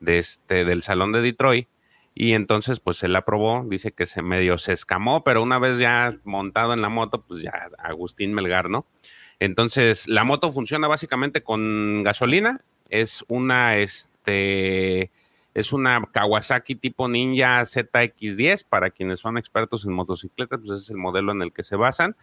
[0.00, 1.68] de este, del salón de Detroit.
[2.16, 6.18] Y entonces, pues él aprobó, dice que se medio se escamó, pero una vez ya
[6.24, 8.84] montado en la moto, pues ya Agustín Melgar, ¿no?
[9.38, 12.60] Entonces, la moto funciona básicamente con gasolina.
[12.90, 15.12] Es una, este,
[15.54, 20.96] es una Kawasaki tipo Ninja ZX10 para quienes son expertos en motocicletas, pues es el
[20.96, 22.16] modelo en el que se basan.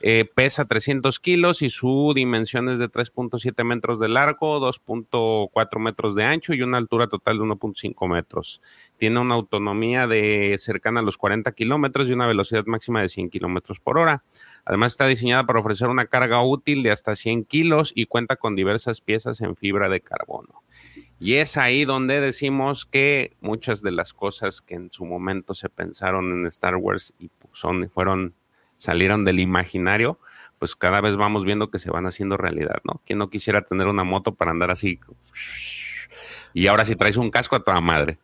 [0.00, 6.14] Eh, pesa 300 kilos y su dimensión es de 3.7 metros de largo, 2.4 metros
[6.14, 8.60] de ancho y una altura total de 1.5 metros.
[8.98, 13.30] Tiene una autonomía de cercana a los 40 kilómetros y una velocidad máxima de 100
[13.30, 14.22] kilómetros por hora.
[14.64, 18.54] Además está diseñada para ofrecer una carga útil de hasta 100 kilos y cuenta con
[18.54, 20.62] diversas piezas en fibra de carbono.
[21.18, 25.70] Y es ahí donde decimos que muchas de las cosas que en su momento se
[25.70, 28.34] pensaron en Star Wars y son, fueron,
[28.76, 30.18] salieron del imaginario,
[30.58, 33.00] pues cada vez vamos viendo que se van haciendo realidad, ¿no?
[33.04, 35.00] ¿Quién no quisiera tener una moto para andar así?
[36.54, 38.18] Y ahora si traes un casco a toda madre.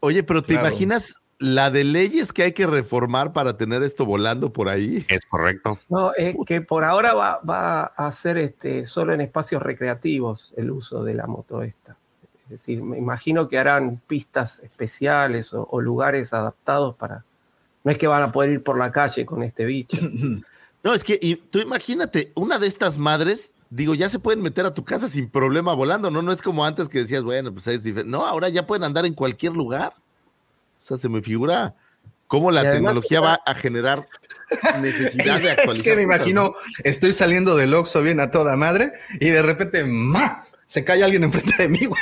[0.00, 0.68] Oye, pero ¿te Claro.
[0.68, 5.04] imaginas la de leyes que hay que reformar para tener esto volando por ahí?
[5.08, 5.78] Es correcto.
[5.88, 10.70] No, es que por ahora va, va a ser este, solo en espacios recreativos el
[10.70, 11.96] uso de la moto esta.
[12.44, 17.24] Es decir, me imagino que harán pistas especiales o, o lugares adaptados para...
[17.84, 19.98] No es que van a poder ir por la calle con este bicho.
[20.82, 24.64] No, es que y tú imagínate, una de estas madres, digo, ya se pueden meter
[24.64, 26.22] a tu casa sin problema volando, ¿no?
[26.22, 28.10] No es como antes que decías, bueno, pues es diferente.
[28.10, 29.92] No, ahora ya pueden andar en cualquier lugar.
[30.80, 31.74] O sea, se me figura
[32.28, 34.08] cómo la tecnología va a generar
[34.80, 35.76] necesidad de actualizar.
[35.76, 36.52] Es que me imagino, ¿no?
[36.82, 40.46] estoy saliendo del Oxxo bien a toda madre y de repente, ¡ma!
[40.70, 42.00] Se cae alguien enfrente de mí, güey.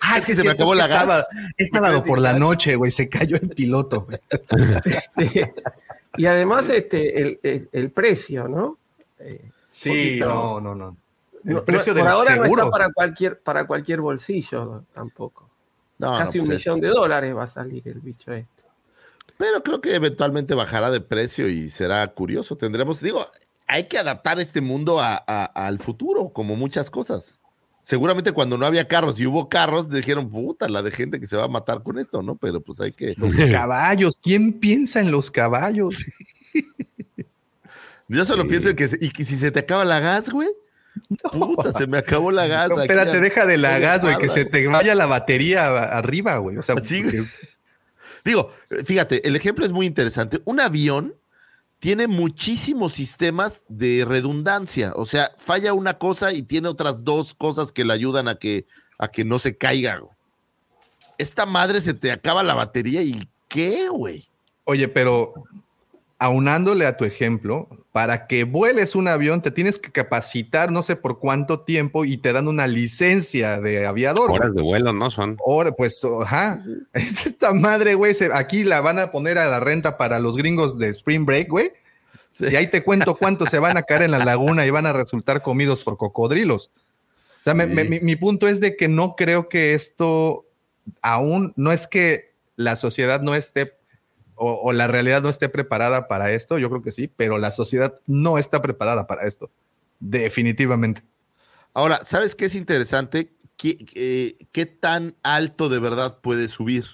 [0.00, 1.22] Ay, Es que se me acabó la sábado-
[1.56, 2.90] Es sábado por la noche, güey.
[2.90, 4.08] Se cayó el piloto.
[6.16, 8.78] y además este, el, el- el precio, ¿no?
[9.20, 9.88] Eh, Sí,
[10.20, 10.28] Poquito.
[10.28, 10.96] no, no, no.
[11.44, 12.62] El no- precio por del ahora no seguro.
[12.64, 15.48] está para cualquier, para cualquier bolsillo tampoco.
[15.98, 18.48] No, no, Casi un pues es- millón de dólares va a salir el bicho este.
[19.38, 22.56] Pero creo que eventualmente bajará de precio y será curioso.
[22.56, 23.24] Tendremos, digo,
[23.66, 27.40] hay que adaptar este mundo a- a- al futuro, como muchas cosas.
[27.82, 31.36] Seguramente cuando no había carros y hubo carros, dijeron, puta, la de gente que se
[31.36, 32.34] va a matar con esto, ¿no?
[32.36, 33.14] Pero pues hay que.
[33.18, 34.18] Los caballos.
[34.22, 36.02] ¿Quién piensa en los caballos?
[38.08, 40.48] Yo solo pienso en que, se- y que si se te acaba la gas, güey.
[41.32, 42.68] Puta, se me acabó la gas.
[42.68, 46.56] No, espérate, deja de la gas, güey, que se te vaya la batería arriba, güey.
[46.58, 47.24] O sea, Sí, porque-
[48.24, 48.50] Digo,
[48.84, 50.40] fíjate, el ejemplo es muy interesante.
[50.46, 51.14] Un avión
[51.84, 54.94] tiene muchísimos sistemas de redundancia.
[54.96, 58.64] O sea, falla una cosa y tiene otras dos cosas que le ayudan a que,
[58.98, 60.00] a que no se caiga.
[61.18, 64.26] Esta madre se te acaba la batería y ¿qué, güey?
[64.64, 65.34] Oye, pero
[66.18, 70.96] aunándole a tu ejemplo, para que vueles un avión te tienes que capacitar no sé
[70.96, 74.30] por cuánto tiempo y te dan una licencia de aviador.
[74.30, 74.40] güey.
[74.40, 75.12] Horas de vuelo, ¿no?
[75.12, 75.38] Son.
[75.46, 76.58] Ahora, pues, ajá.
[76.92, 78.12] Es esta madre, güey.
[78.12, 81.48] se- Aquí la van a poner a la renta para los gringos de Spring Break,
[81.48, 81.70] güey.
[82.40, 84.92] Y ahí te cuento cuántos se van a caer en la laguna y van a
[84.92, 86.72] resultar comidos por cocodrilos.
[87.14, 87.74] O sea, me- Sí.
[87.74, 90.44] me- mi, mi punto es de que no creo que esto
[91.00, 93.74] aún, no es que la sociedad no esté
[94.36, 97.50] o, o la realidad no esté preparada para esto, yo creo que sí, pero la
[97.50, 99.50] sociedad no está preparada para esto.
[100.00, 101.02] Definitivamente.
[101.72, 103.32] Ahora, ¿sabes qué es interesante?
[103.56, 106.84] ¿Qué, qué- qué tan alto de verdad puede subir?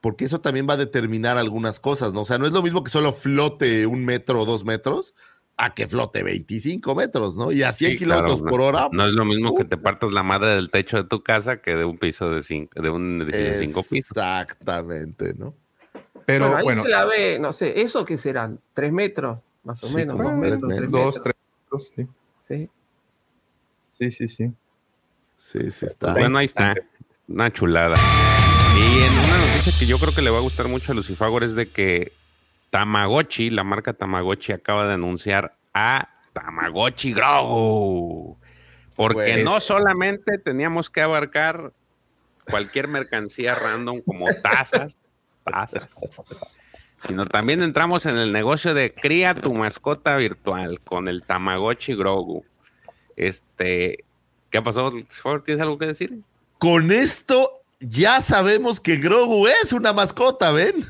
[0.00, 2.22] Porque eso también va a determinar algunas cosas, ¿no?
[2.22, 5.14] O sea, no es lo mismo que solo flote un metro o dos metros
[5.56, 7.52] a que flote 25 metros, ¿no?
[7.52, 8.88] Y a 100 Sí, kilómetros claro, por no- hora.
[8.92, 11.76] No es lo mismo que te partas la madre del techo de tu casa que
[11.76, 14.10] de un piso de cinco, de un edificio de cinco pisos.
[14.10, 15.54] Exactamente, ¿no?
[16.26, 18.60] Pero bueno, ahí bueno, se la ve, no sé, ¿eso qué serán?
[18.74, 19.38] ¿Tres metros?
[19.64, 20.90] Más o Sí, menos, dos tres metros, tres metros.
[20.90, 21.92] dos, metros.
[21.94, 22.08] tres,
[22.48, 22.66] sí.
[22.68, 22.70] Sí.
[23.92, 24.52] Sí, sí, sí.
[25.38, 26.12] Sí, sí, está.
[26.14, 26.74] Bueno, ahí está.
[27.28, 27.96] Una chulada.
[28.76, 31.44] Y en una noticia que yo creo que le va a gustar mucho a Lucifagor
[31.44, 32.12] es de que
[32.70, 38.38] Tamagotchi, la marca Tamagotchi, acaba de anunciar a Tamagotchi Grogu.
[38.96, 41.72] Porque Pues- no solamente teníamos que abarcar
[42.50, 44.96] cualquier mercancía random como tazas,
[47.06, 52.44] sino también entramos en el negocio de cría tu mascota virtual con el Tamagotchi Grogu.
[53.16, 54.04] Este,
[54.50, 54.92] ¿qué pasó?
[55.44, 56.20] ¿Tienes algo que decir?
[56.58, 60.74] Con esto ya sabemos que Grogu es una mascota, ¿ven?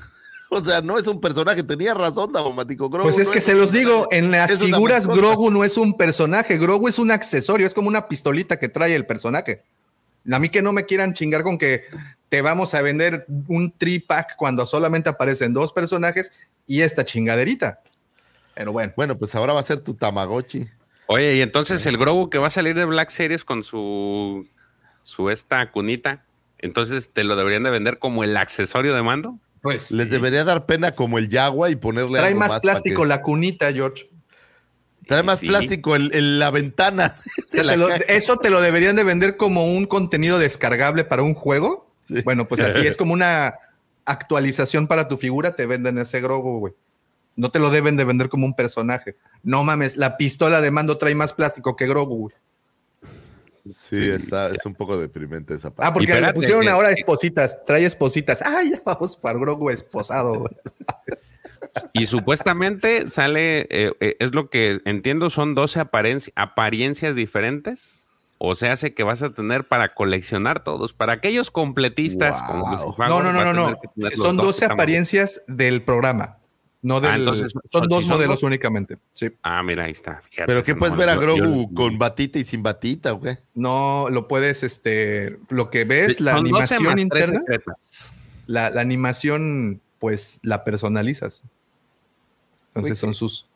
[0.54, 1.62] O sea, no es un personaje.
[1.62, 2.90] Tenía razón, Daumático.
[2.90, 5.06] Grogu Pues es no que se los digo, en las es figuras.
[5.06, 8.94] Grogu no es un personaje, Grogu es un accesorio, es como una pistolita que trae
[8.94, 9.62] el personaje.
[10.30, 11.84] A mí que no me quieran chingar con que
[12.32, 16.32] te vamos a vender un tripack cuando solamente aparecen dos personajes
[16.66, 17.80] y esta chingaderita.
[18.54, 20.66] Pero bueno, Bueno, pues ahora va a ser tu Tamagotchi.
[21.08, 24.48] Oye, y entonces el Grogu que va a salir de Black Series con su,
[25.02, 26.24] su esta cunita,
[26.56, 29.38] entonces te lo deberían de vender como el accesorio de mando.
[29.60, 33.02] pues Les debería dar pena como el Yagua y ponerle trae algo más para plástico
[33.02, 34.08] que- la cunita, George.
[35.06, 35.48] Trae más Sí.
[35.48, 37.16] plástico en la ventana.
[37.52, 38.04] de la Te lo- caja.
[38.08, 41.91] eso te lo deberían de vender como un contenido descargable para un juego.
[42.12, 42.22] Sí.
[42.22, 43.54] Bueno, pues así es como una
[44.04, 46.74] actualización para tu figura, te venden ese Grogu, güey.
[47.36, 49.16] No te lo deben de vender como un personaje.
[49.42, 52.34] No mames, la pistola de mando trae más plástico que Grogu, güey.
[53.70, 55.88] Sí, está, es un poco deprimente esa parte.
[55.88, 58.42] Ah, porque le pusieron ahora espositas, trae espositas.
[58.44, 60.52] Ah, ya vamos para Grogu esposado, güey.
[61.92, 68.01] Y supuestamente sale, eh, eh, es lo que entiendo, son 12 aparien- apariencias diferentes.
[68.44, 70.92] O se hace que vas a tener para coleccionar todos.
[70.92, 72.94] Para aquellos completistas Wow.
[72.96, 73.78] como No, no, no, no, no.
[74.16, 74.64] Son 12 Tamagotchi.
[74.64, 76.38] apariencias del programa.
[76.84, 78.42] No del, Ah, entonces, son son- dos son modelos dos.
[78.42, 78.98] únicamente.
[79.12, 79.30] Sí.
[79.44, 80.20] Ah, mira, ahí está.
[80.28, 83.38] Fíjate, Pero ¿qué puedes no- ver a Grogu yo- con batita y sin batita, güey?
[83.54, 87.40] No lo puedes, este, lo que ves, la Son 12 animación interna,
[88.48, 91.44] la, la animación, pues la personalizas.
[92.74, 93.18] Entonces Uy, son sí.
[93.20, 93.46] sus,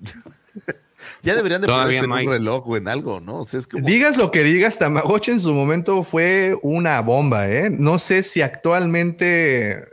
[1.22, 3.40] Ya deberían de no en un reloj o en algo, ¿no?
[3.40, 3.86] O sea, es como...
[3.86, 7.70] Digas lo que digas, Tamagotchi en su momento fue una bomba, ¿eh?
[7.70, 9.84] No sé si actualmente,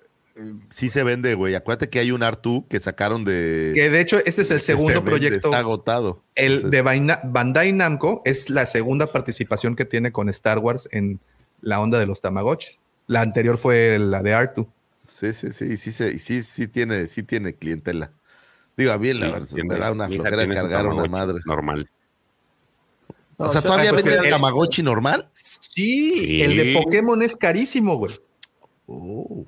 [0.69, 1.53] Sí se vende, güey.
[1.53, 3.71] Acuérdate que hay un Artu que sacaron de...
[3.75, 5.47] que de hecho este es el se segundo vende, proyecto.
[5.47, 6.23] Está agotado.
[6.33, 10.89] El Entonces, de Baina- Bandai Namco es la segunda participación que tiene con Star Wars
[10.91, 11.19] en
[11.61, 12.79] la onda de los Tamagotchis.
[13.05, 14.67] La anterior fue la de Artu.
[15.07, 15.65] Sí, sí, sí.
[15.65, 18.11] y Sí, sí, sí, sí tiene, sí tiene clientela.
[18.75, 21.39] Digo, a mí la Sí, verdad, me da una flojera cargar a una madre.
[21.45, 21.89] Normal.
[23.37, 25.29] No, o sea, ¿todavía pues, venden el- Tamagotchi normal?
[25.33, 26.41] Sí, Sí.
[26.41, 28.19] el de Pokémon es carísimo, güey.
[28.87, 29.45] Oh.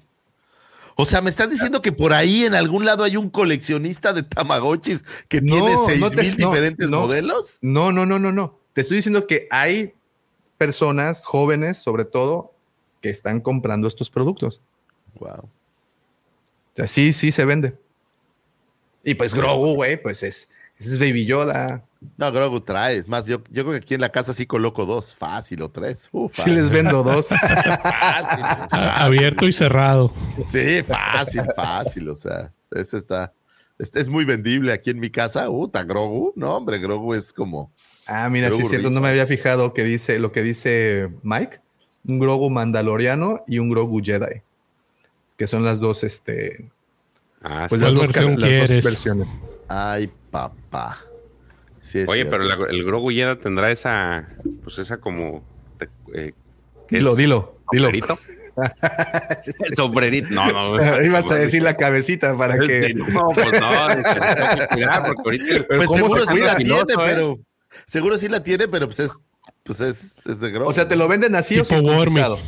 [0.98, 4.24] O sea, ¿me estás diciendo que por ahí en algún lado hay un coleccionista de
[4.24, 7.02] Tamagotchis que No, tiene no seis te- mil diferentes no.
[7.02, 7.58] modelos?
[7.62, 8.58] No, no, no, no, no.
[8.74, 9.94] Te estoy diciendo que hay
[10.58, 12.54] personas jóvenes, sobre todo,
[13.02, 14.62] que están comprando estos productos.
[15.20, 15.42] Wow.
[15.44, 17.78] O sea, sí, sí se vende.
[19.06, 20.50] Y pues Grogu, güey, pues es,
[20.80, 21.86] es Baby Yoda.
[22.18, 23.08] No, Grogu traes.
[23.08, 26.10] Más, yo, yo creo que aquí en la casa sí coloco dos, fácil o tres.
[26.12, 27.28] Uh, Sí les vendo dos.
[27.30, 28.44] fácil.
[28.72, 30.12] Abierto y cerrado.
[30.44, 32.10] Sí, fácil, fácil.
[32.10, 33.32] O sea, ese está.
[33.78, 35.52] Este es muy vendible aquí en mi casa.
[35.52, 36.34] Uh, tan Grogu.
[36.36, 37.72] No, hombre, Grogu es como.
[38.08, 41.12] Ah, mira, sí Grogu es cierto, no me había fijado que dice lo que dice
[41.22, 41.60] Mike,
[42.08, 44.42] un Grogu mandaloriano y un Grogu Jedi,
[45.38, 46.70] que son las dos, este,
[47.48, 48.84] Ah, pues ¿Cuál dos, versión las dos quieres?
[48.84, 49.36] versiones.
[49.68, 50.98] Ay, papá.
[51.82, 52.32] Sí, Oye, cierto.
[52.32, 54.28] pero la- el Grogu Jedi tendrá esa,
[54.64, 55.44] pues esa como,
[56.14, 56.34] eh,
[56.88, 57.18] ¿qué Dilo, es?
[57.18, 57.86] dilo, dilo.
[57.88, 58.18] ¿Sombrerito?
[59.60, 60.28] El sombrerito.
[60.32, 61.02] No, no.
[61.04, 62.94] Ibas a decir la cabecita para que.
[62.96, 63.70] No, pues no,
[64.72, 65.68] cuidar, porque ahorita.
[65.68, 67.08] Pues ¿cómo seguro se sí la piloto, tiene, eh?
[67.14, 67.40] pero.
[67.86, 69.12] Seguro sí la tiene, pero pues es.
[69.64, 70.70] Pues es, es de Grogu.
[70.70, 72.40] O sea, te lo venden así o Tipo circuncisado.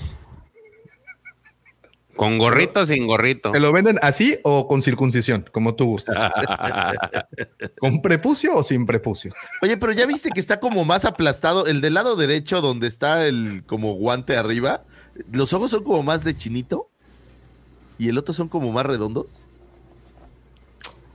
[2.17, 3.51] Con gorrito o sin gorrito.
[3.51, 6.15] ¿Te lo venden así o con circuncisión, como tú gustes?
[7.79, 9.33] ¿Con prepucio o sin prepucio?
[9.61, 11.67] Oye, pero ya viste que está como más aplastado.
[11.67, 14.83] El del lado derecho, donde está el como guante arriba,
[15.31, 16.89] los ojos son como más de chinito.
[17.99, 19.43] Y el otro son como más redondos.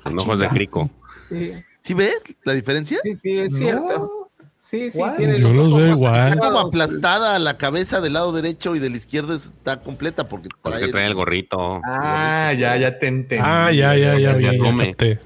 [0.03, 0.91] Con ojos de crico.
[1.29, 1.53] Sí,
[1.83, 2.99] ¿Sí ves la diferencia?
[3.03, 3.59] sí, sí, es No.
[3.59, 4.22] cierto.
[4.65, 5.17] Sí, sí, What?
[5.17, 6.29] tiene Yo los ojos veo igual.
[6.35, 10.79] Está como aplastada la cabeza del lado derecho y del izquierdo está completa porque trae,
[10.79, 11.81] Porque trae el gorrito.
[11.85, 13.45] Ah, ya, ya te entendí.
[13.45, 14.91] Ah, ya, ya, ya, ya come.
[14.91, 15.19] capté.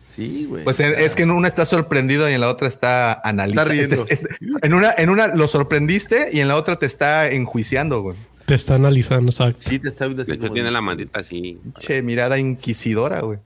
[0.00, 0.64] Sí, güey.
[0.64, 3.70] Pues es que en una está sorprendido y en la otra está analizando.
[3.70, 4.04] Está riendo.
[4.08, 4.28] Es- es-
[4.62, 8.16] en, una, en una lo sorprendiste y en la otra te está enjuiciando, güey.
[8.46, 9.60] Te está analizando, exacto.
[9.60, 11.60] Sí, te está viendo así De hecho, como tiene de- la mandita así.
[11.78, 13.38] Che, mirada inquisidora, güey.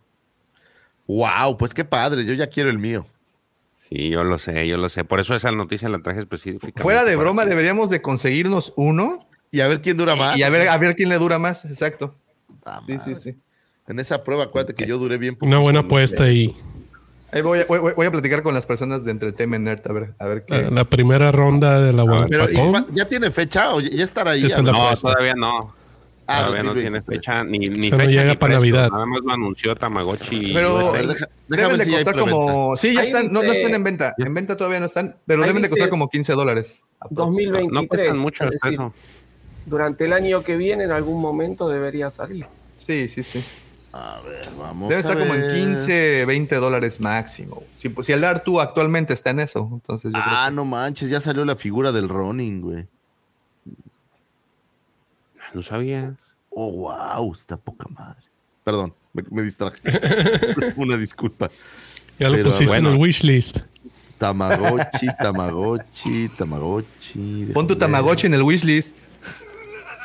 [1.06, 2.24] Wow, pues qué padre.
[2.24, 3.04] Yo ya quiero el mío.
[3.94, 5.04] Sí, yo lo sé, yo lo sé.
[5.04, 6.82] Por eso esa noticia la traje específicamente.
[6.82, 9.20] Fuera de broma, deberíamos de conseguirnos uno
[9.52, 10.36] Y a ver quién dura más.
[10.36, 11.64] y a ver, a ver quién le dura más.
[11.64, 12.16] Exacto.
[12.66, 13.36] Ah, Sí, sí, sí.
[13.86, 15.36] En esa prueba, acuérdate que yo duré bien.
[15.42, 16.56] Una buena apuesta ahí.
[17.30, 20.26] Ahí voy, a- voy, a platicar con las personas de Entertainment Nerd a ver, a
[20.26, 20.62] ver qué.
[20.62, 22.86] La, la primera ronda de la Ah, Pero ¿y Guapacón.
[22.86, 24.46] cua- ya tiene fecha o ya estará ahí.
[24.46, 25.74] Es No, todavía no.
[26.26, 26.82] Ah, todavía no 2023.
[26.82, 27.58] tiene fecha, ni,
[27.90, 28.54] no fecha llega ni para.
[28.54, 28.90] Navidad.
[28.90, 30.52] Nada más lo anunció Tamagotchi.
[30.54, 32.76] Pero deja- deben de si costar como.
[32.76, 33.26] Sí, ya Ahí están.
[33.26, 34.14] No, no están en venta.
[34.18, 36.82] En venta todavía no están, pero Ahí deben de costar como 15 dólares.
[37.02, 37.88] no 2023.
[37.88, 38.44] cuestan mucho.
[38.76, 38.94] no.
[39.66, 42.46] durante el año que viene, en algún momento debería salir.
[42.76, 43.44] Sí, sí, sí.
[43.92, 44.88] A ver, vamos.
[44.88, 45.54] Debe a estar como en ver.
[45.54, 47.62] 15, 20 dólares máximo.
[47.76, 51.20] Si, pues, si el Artu actualmente está en eso, entonces yo Ah, no manches, ya
[51.20, 52.86] salió la figura del Ronin, güey.
[55.54, 56.14] No sabías.
[56.50, 58.22] Oh, wow, está poca madre.
[58.64, 59.80] Perdón, me, me distraje.
[60.76, 61.50] Una disculpa.
[62.18, 63.58] Ya lo Pero, pusiste en el wishlist.
[64.18, 67.50] Tamagotchi, Tamagotchi, Tamagotchi.
[67.52, 67.76] Pon tu.
[67.76, 68.92] Tamagotchi en el wishlist.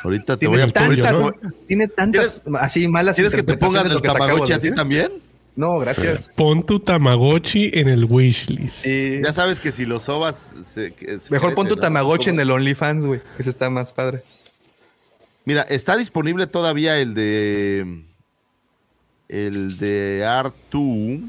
[0.03, 0.67] Ahorita te voy a
[1.11, 1.31] ¿no?
[1.67, 4.76] tiene tantas así malas ¿Quieres que te pongan el Tamagotchi de a ti decir?
[4.76, 5.11] también?
[5.55, 6.31] No, gracias.
[6.35, 8.84] Pon tu Tamagotchi en el wishlist.
[8.85, 9.19] Sí.
[9.21, 10.53] Ya sabes que si lo sobas.
[10.65, 10.93] se-
[11.30, 11.81] Mejor pon tu ¿no?
[11.81, 13.21] Tamagotchi en el OnlyFans, güey.
[13.38, 14.23] Ese está más padre.
[15.49, 18.03] Mira, está disponible todavía el de.
[19.27, 21.27] El de R2.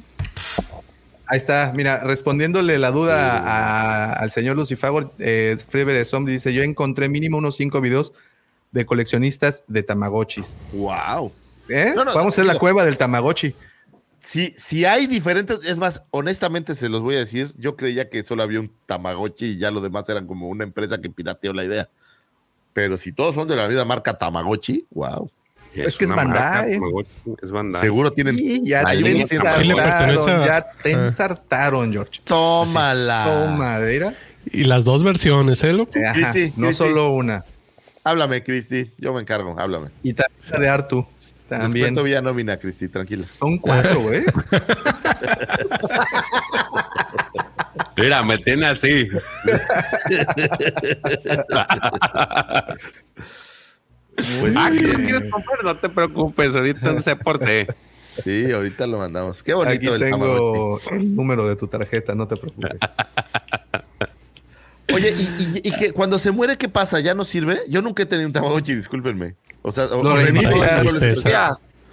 [1.25, 6.63] Ahí está, mira, respondiéndole la duda a- al señor Lucifago, eh, Freeber Zombie dice: Yo
[6.63, 8.13] encontré mínimo unos cinco videos
[8.73, 10.55] de coleccionistas de Tamagotchis.
[10.75, 11.33] ¡Wow!
[11.71, 11.93] ¿Eh?
[11.97, 13.55] No, no, Vamos a hacer la cueva del Tamagotchi.
[14.23, 18.23] Si, si hay diferentes, es más, honestamente se los voy a decir, yo creía que
[18.23, 21.65] solo había un Tamagotchi y ya lo demás eran como una empresa que pirateó la
[21.65, 21.89] idea.
[22.73, 25.31] Pero si todos son de la misma marca Tamagotchi, wow.
[25.75, 26.75] Es que es marca, Bandai.
[26.75, 27.11] Tamagotchi,
[27.43, 27.81] Es Bandai.
[27.81, 28.37] Seguro tienen.
[28.39, 32.21] Y ya te Sí ensartaron, ya te ensartaron, George.
[32.25, 33.25] Tómala.
[33.27, 34.15] Toma, mira.
[34.47, 35.93] Y las dos versiones, ¿eh, loco?
[35.99, 37.45] Ajá, Cristi, no solo una.
[38.03, 38.91] Háblame, Cristi.
[38.99, 39.91] Yo me encargo, háblame.
[40.03, 41.07] Y también de Artu.
[41.51, 43.27] Les cuento vía nómina, Cristi, tranquila.
[43.39, 44.23] Son cuatro, güey.
[47.97, 49.09] Mira, me tiene así.
[54.41, 54.93] Pues ah, ¿qué bien.
[54.93, 55.65] no quieres comprar?
[55.65, 57.67] No te preocupes, ahorita no sé por qué.
[58.23, 59.43] Sí, ahorita lo mandamos.
[59.43, 60.53] Qué Aquí bonito el Tamagotchi.
[60.53, 62.73] tengo el número de tu tarjeta, no te preocupes.
[64.93, 66.99] Oye, ¿y, y- y que cuando se muere, qué pasa?
[67.01, 67.61] ¿Ya no sirve?
[67.69, 69.37] Yo nunca he tenido un Tamagotchi, discúlpenme.
[69.63, 70.23] O sea, o- Lo lo-
[70.83, 71.53] Tristeza.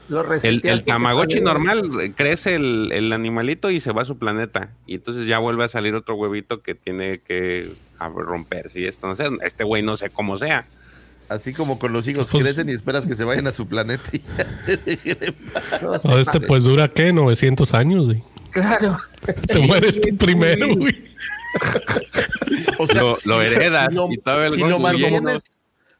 [0.09, 4.69] Lo El, Tamagotchi normal eh, crece el, el animalito y se va a su planeta.
[4.85, 8.79] Y entonces ya vuelve a salir otro huevito que tiene que romperse.
[8.79, 10.65] Y esto no sé, este güey no sé cómo sea.
[11.29, 14.03] Así como con los hijos, Pues- crecen y esperas que se vayan a su planeta
[14.13, 15.79] y ya.
[15.81, 18.23] No No, este pues dura qué, 900 años, güey.
[18.51, 18.97] Claro.
[19.47, 21.03] Te mueres tú primero, güey.
[22.79, 24.77] O sea, Lo- si lo heredas lo- y todavía el si lo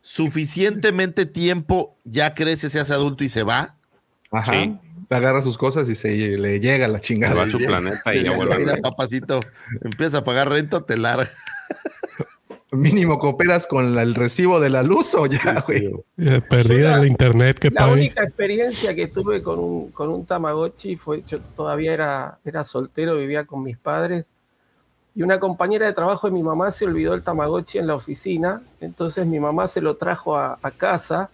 [0.01, 3.76] suficientemente tiempo, ya crece, se hace adulto y se va.
[4.39, 4.51] Ajá.
[4.53, 4.77] Sí.
[5.09, 7.34] Agarra sus cosas y se le llega la Se chingada.
[7.35, 9.39] va a su planeta y ya vuelve a Mira, papacito,
[9.81, 11.30] empieza a pagar renta, te larga.
[12.72, 15.89] Mínimo cooperas con la- el recibo de la luz o ya, güey.
[16.18, 17.93] Eh, Perdida la- el internet que La pague.
[17.93, 23.15] única experiencia que tuve con un, con un Tamagotchi fue, yo todavía era, era soltero,
[23.15, 24.26] vivía con mis padres,
[25.15, 28.61] y una compañera de trabajo de mi mamá se olvidó el Tamagotchi en la oficina,
[28.81, 31.30] entonces mi mamá se lo trajo a, a casa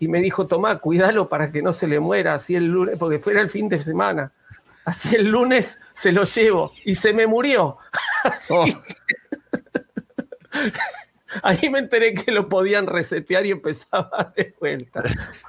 [0.00, 3.18] y me dijo, tomá, cuídalo para que no se le muera, así el lunes, porque
[3.18, 4.32] fuera el fin de semana.
[4.84, 7.78] Así el lunes se lo llevo y se me murió.
[8.24, 8.66] Así Oh.
[11.42, 15.02] Ahí me enteré que lo podían resetear y empezaba de vuelta.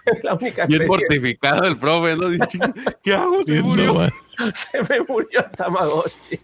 [0.06, 2.30] Es la única Bien mortificado el profe, ¿no?
[2.30, 3.42] Dice, "Chinga, ¿Qué hago?
[3.44, 4.10] Se murió.
[4.54, 6.40] Se me murió el Tamagotchi.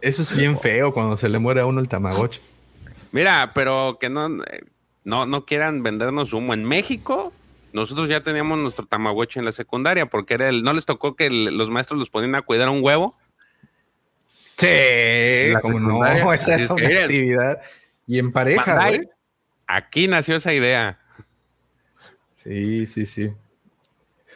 [0.00, 2.40] Eso es bien feo cuando se le muere a uno el Tamagotchi.
[3.12, 4.64] Mira, pero que no, eh,
[5.04, 6.54] no, no quieran vendernos humo.
[6.54, 7.32] En México,
[7.72, 11.26] nosotros ya teníamos nuestro Tamagotchi en la secundaria, porque era el, no les tocó que
[11.26, 13.16] el- los maestros los ponían a cuidar un huevo.
[14.56, 17.60] Sí, como no, esa es una actividad.
[18.06, 19.08] Y en pareja, güey.
[19.66, 20.98] Aquí nació esa idea.
[22.42, 23.30] Sí, sí, sí.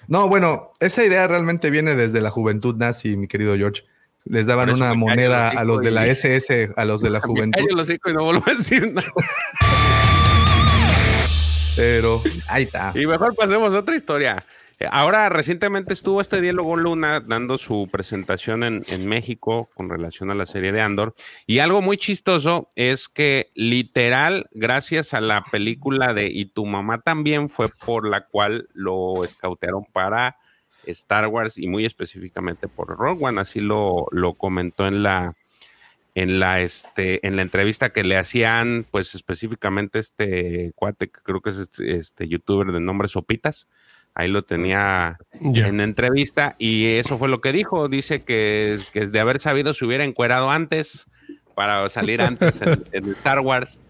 [0.07, 3.85] No, bueno, esa idea realmente viene desde la juventud nazi, mi querido George.
[4.24, 7.78] Les daban una moneda a los de la SS, a los de la juventud, el
[7.78, 9.07] hocico y no vuelvo a decir nada.
[11.79, 12.93] pero ahí está.
[12.97, 14.45] Y mejor pasemos a otra historia.
[14.91, 20.35] Ahora, recientemente estuvo este diálogo Luna dando su presentación en, en México con relación a
[20.35, 21.15] la serie de Andor.
[21.47, 27.01] Y algo muy chistoso es que literal, gracias a la película de Y tu mamá
[27.01, 30.37] también fue por la cual lo escautearon para
[30.85, 33.41] Star Wars y muy específicamente por Rogue One.
[33.41, 35.35] Así lo, lo comentó en la,
[36.20, 41.40] en la este en la entrevista que le hacían pues específicamente este cuate que creo
[41.40, 43.69] que es este, este youtuber de nombre Sopitas
[44.15, 45.69] ahí lo tenía Ya.
[45.69, 49.85] en entrevista y eso fue lo que dijo dice que, que de haber sabido se
[49.85, 51.07] hubiera encuerado antes
[51.55, 53.82] para salir antes en, en Star Wars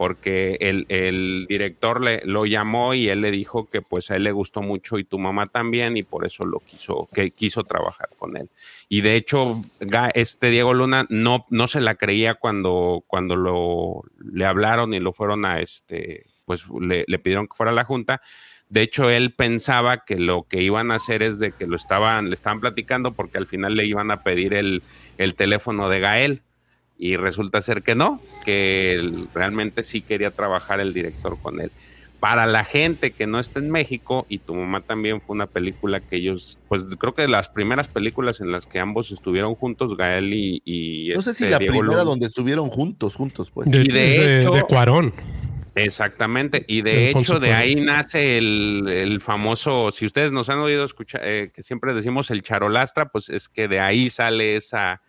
[0.00, 4.24] porque el, el director le, lo llamó y él le dijo que pues a él
[4.24, 8.08] le gustó mucho y tu mamá también y por eso lo quiso, que quiso trabajar
[8.18, 8.48] con él.
[8.88, 9.60] Y de hecho,
[10.14, 15.12] este Diego Luna no, no se la creía cuando, cuando lo, le hablaron y lo
[15.12, 18.22] fueron a este, pues le, le pidieron que fuera a la junta.
[18.70, 22.30] De hecho, él pensaba que lo que iban a hacer es de que lo estaban,
[22.30, 24.82] le estaban platicando porque al final le iban a pedir el,
[25.18, 26.42] el teléfono de Gael
[27.02, 31.72] y resulta ser que no, que él realmente sí quería trabajar el director con él.
[32.20, 36.00] Para la gente que no está en México, y tu mamá también fue una película
[36.00, 39.96] que ellos, pues creo que de las primeras películas en las que ambos estuvieron juntos,
[39.96, 40.60] Gael y...
[40.66, 43.70] y No sé si este la Diego primera donde estuvieron juntos, juntos, pues.
[43.70, 45.14] De, Y de de, hecho- de Cuarón.
[45.74, 47.54] Exactamente, y De hecho de Cuarón.
[47.54, 52.30] ahí nace el, el famoso, si ustedes nos han oído escuchar, eh, que siempre decimos
[52.30, 55.00] el charolastra, pues es que de ahí sale esa,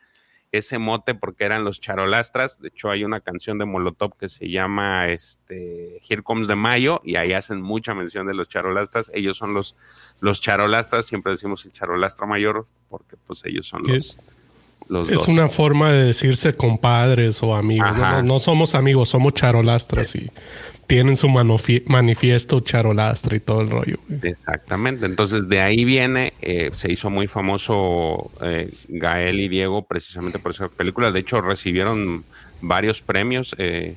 [0.52, 2.60] ese mote porque eran los charolastras.
[2.60, 7.02] De hecho, hay una canción de Molotov que se llama este, Here Comes de Mayo
[7.06, 9.10] y ahí hacen mucha mención de los charolastras.
[9.14, 9.76] Ellos son los,
[10.19, 14.19] los charolastras, siempre decimos el charolastra mayor porque pues ellos son Que los,
[14.88, 15.28] los Es dos.
[15.30, 17.90] una forma de decirse compadres o amigos.
[17.95, 20.30] No- no somos amigos, somos charolastras y
[20.91, 23.97] tienen su manifiesto charolastra y todo el rollo.
[24.09, 24.19] güey.
[24.23, 30.38] Exactamente, entonces de ahí viene, eh, se hizo muy famoso eh, Gael y Diego precisamente
[30.38, 32.26] por esa película, de hecho recibieron
[32.59, 33.95] varios premios eh,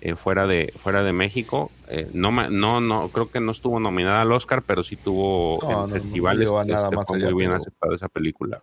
[0.00, 3.80] eh, fuera, de, fuera de México, Eh, no, ma- no, no, creo que no estuvo
[3.80, 7.18] nominada al Oscar, pero sí tuvo No, en no, no festivales, nada este, más fue
[7.18, 8.60] muy bien aceptada esa película.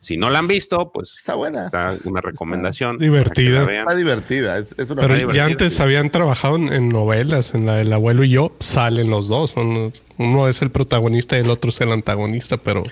[0.00, 1.64] Si no la han visto, pues Está buena.
[1.66, 2.98] está una recomendación.
[2.98, 3.64] divertida.
[3.72, 4.58] Está divertida.
[4.58, 5.82] Es, es una Pero ya divertida, antes sí.
[5.82, 9.52] habían trabajado en, en novelas, en la del abuelo y yo, salen los dos.
[9.52, 12.84] son- uno es el protagonista y el otro es el antagonista, pero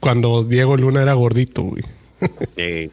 [0.00, 1.82] cuando Diego Luna era gordito, güey.
[2.56, 2.90] Eh,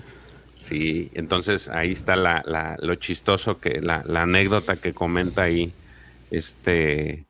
[0.61, 5.73] sí, entonces ahí está la, la- lo chistoso que la, la anécdota que comenta ahí
[6.31, 7.25] este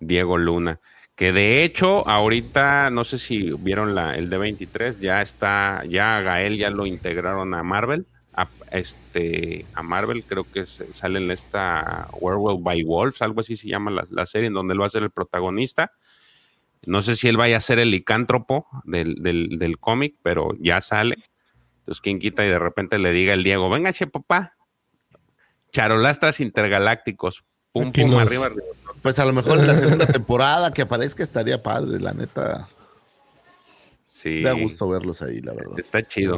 [0.00, 0.80] Diego Luna.
[1.20, 6.22] Que de hecho, ahorita, no sé si vieron la, el D23, ya está, ya a
[6.22, 8.06] Gael ya lo integraron a Marvel.
[8.32, 13.54] A, este, a Marvel, creo que se- sale en esta Werewolf by Wolves, algo así
[13.54, 15.92] se llama la, la serie, en donde él va a ser el protagonista.
[16.86, 20.80] No sé si él vaya a ser el licántropo del, del, del cómic, pero ya
[20.80, 21.16] sale.
[21.80, 24.54] Entonces, quien quita y de repente le diga el Diego, venga, che, papá.
[25.70, 27.44] Charolastras intergalácticos.
[27.72, 28.62] Pum, Aquí pum, nos- arriba, arriba.
[29.02, 32.68] Pues a lo mejor en la segunda temporada que aparezca estaría padre, la neta.
[34.04, 34.42] Sí.
[34.42, 35.78] Da gusto verlos ahí, la verdad.
[35.78, 36.36] Está chido.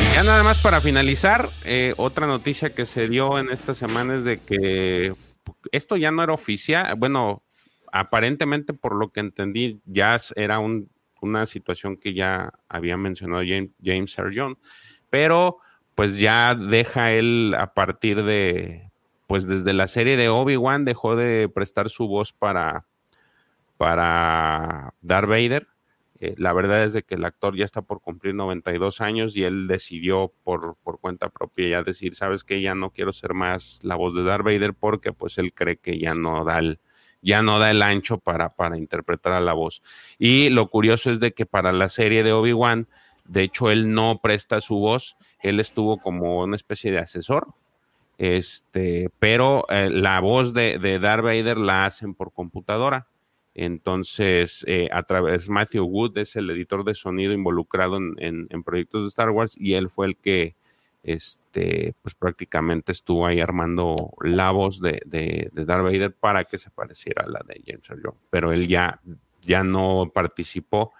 [0.00, 4.16] Y ya nada más para finalizar, eh, otra noticia que se dio en esta semana
[4.16, 5.14] es de que
[5.70, 6.94] esto ya no era oficial.
[6.96, 7.42] Bueno,
[7.92, 10.90] aparentemente por lo que entendí, ya era un-
[11.20, 14.16] una situación que ya había mencionado James, James
[15.10, 15.58] pero
[15.94, 18.87] pues ya deja él a partir de,
[19.28, 22.86] pues desde la serie de Obi-Wan dejó de prestar su voz para,
[23.76, 25.68] para Darth Vader.
[26.18, 29.44] Eh, la verdad es de que el actor ya está por cumplir 92 años y
[29.44, 33.80] él decidió por, por cuenta propia ya decir, sabes que ya no quiero ser más
[33.82, 36.80] la voz de Darth Vader porque pues él cree que ya no da el,
[37.20, 39.82] ya no da el ancho para, para interpretar a la voz.
[40.18, 42.88] Y lo curioso es de que para la serie de Obi-Wan,
[43.26, 47.48] de hecho él no presta su voz, él estuvo como una especie de asesor,
[48.18, 53.06] este, pero eh, la voz de, de Darth Vader la hacen por computadora.
[53.54, 59.02] Entonces, eh, a través Matthew Wood es el editor de sonido involucrado en, en- proyectos
[59.02, 60.54] de Star Wars y él fue el que,
[61.02, 66.58] este, pues prácticamente estuvo ahí armando la voz de, de, de Darth Vader para que
[66.58, 68.14] se pareciera a la de James Earl.
[68.30, 69.00] Pero él ya,
[69.42, 70.92] ya no participó,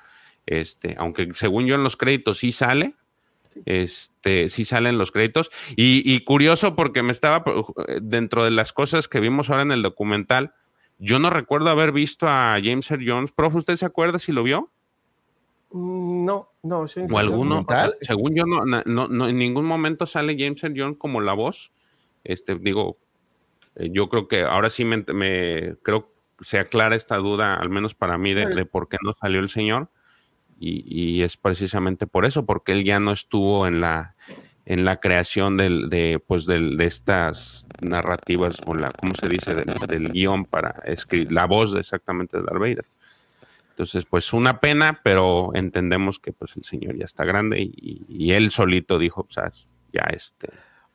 [0.46, 2.94] este, aunque según yo en los créditos sí sale,
[3.66, 5.50] este, sí salen los créditos.
[5.76, 7.44] Y, y curioso porque me estaba,
[8.00, 10.52] dentro de las cosas que vimos ahora en el documental,
[10.98, 13.32] yo no recuerdo haber visto a James Earl Jones.
[13.32, 14.70] Profe, ¿usted se acuerda si lo vio?
[15.70, 17.66] Mm, No, no, James O alguno.
[18.00, 21.70] Según yo, no, no, no, en ningún momento sale James Earl Jones como la voz.
[22.24, 22.96] Este, digo,
[23.76, 27.68] eh, yo creo que ahora sí me, me- creo que se aclara esta duda, al
[27.70, 29.88] menos para mí, de, de por qué no salió el señor.
[30.60, 34.14] Y, y es precisamente por eso, porque él ya no estuvo en la
[34.66, 39.54] en la creación del, de, pues del, de estas narrativas, o la, ¿cómo se dice?
[39.54, 42.84] Del, del guion para escribir, la voz exactamente de Darth Vader.
[43.70, 48.32] Entonces, pues una pena, pero entendemos que pues el señor ya está grande y, y
[48.32, 49.48] él solito dijo, o sea,
[49.90, 50.50] ya este.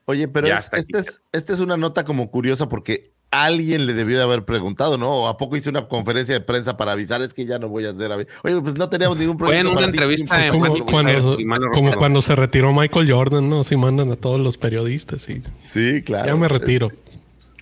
[0.05, 0.85] Oye, pero es- aquí.
[0.95, 5.09] es, esta es una nota como curiosa porque alguien le debió de haber preguntado, ¿no?
[5.09, 7.21] ¿O a poco hice una conferencia de prensa para avisar?
[7.21, 8.11] Es que ya no voy a hacer.
[8.11, 9.67] Oye, pues no teníamos ningún Fue proyecto.
[9.71, 9.89] en una ti.
[9.89, 13.63] entrevista en Como, cuando, si como cuando se retiró Michael Jordan, ¿no?
[13.63, 16.27] Sí mandan a todos los periodistas y Sí, claro.
[16.27, 16.89] ya me retiro.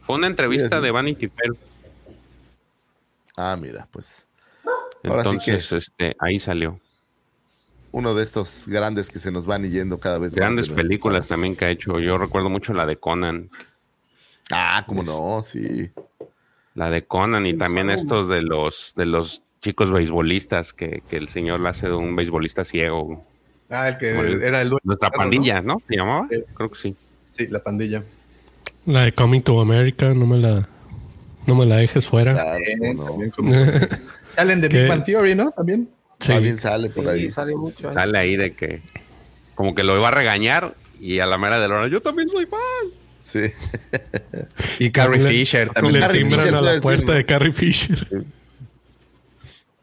[0.02, 0.82] Fue una entrevista Sí, sí.
[0.84, 1.52] de Vanity Fair.
[3.38, 4.28] Ah, mira, pues
[5.04, 6.80] Ahora sí Entonces, este, ahí salió.
[7.92, 10.36] uno de estos grandes que se nos van yendo cada vez más.
[10.36, 12.00] Grandes películas también que ha hecho.
[12.00, 13.50] Yo recuerdo mucho la de Conan.
[14.52, 15.90] Ah, cómo no, sí.
[16.76, 21.28] La de Conan y también estos de los de los chicos beisbolistas que, que el
[21.30, 23.26] señor la hace de un beisbolista ciego.
[23.70, 24.82] Ah, el que Como el- era el dueño.
[24.84, 25.32] Nuestra Claro, ¿no?
[25.32, 25.82] pandilla, ¿no?
[25.88, 26.28] ¿Se llamaba?
[26.56, 26.96] Creo que sí.
[27.32, 28.04] Sí, la pandilla.
[28.86, 30.68] La de Coming to America, no me la,
[31.46, 32.34] no me la dejes fuera.
[32.34, 33.10] Claro, Eh, cómo no.
[33.12, 33.54] también como-
[34.36, 34.80] Salen de ¿Qué?
[34.82, 35.52] Big Bang Theory, ¿no?
[35.52, 35.90] También.
[36.20, 36.34] Sí.
[36.34, 37.26] También sale por ahí.
[37.26, 37.88] Sí, sale mucho.
[37.88, 37.94] ahí.
[37.94, 38.82] Sale ahí de que
[39.56, 42.30] como que lo iba a regañar y a la mera de la hora, yo también
[42.30, 42.60] soy fan.
[43.22, 43.40] Sí.
[44.80, 46.00] Y Carrie Le- Fisher Le también.
[46.02, 48.08] Carrie timbran Fisher, a la puerta de Carrie Fisher.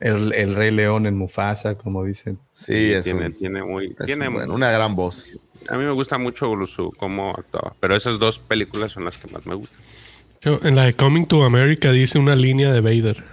[0.00, 2.38] El, el Rey León en Mufasa, como dicen.
[2.52, 5.36] Sí, es, tiene, un- tiene muy, es tiene un buen- una gran voz.
[5.68, 9.26] A mí me gusta mucho su cómo actuaba, pero esas dos películas son las que
[9.28, 9.78] más me gustan.
[10.40, 13.24] Yo, en la de Coming to America dice una línea de Vader.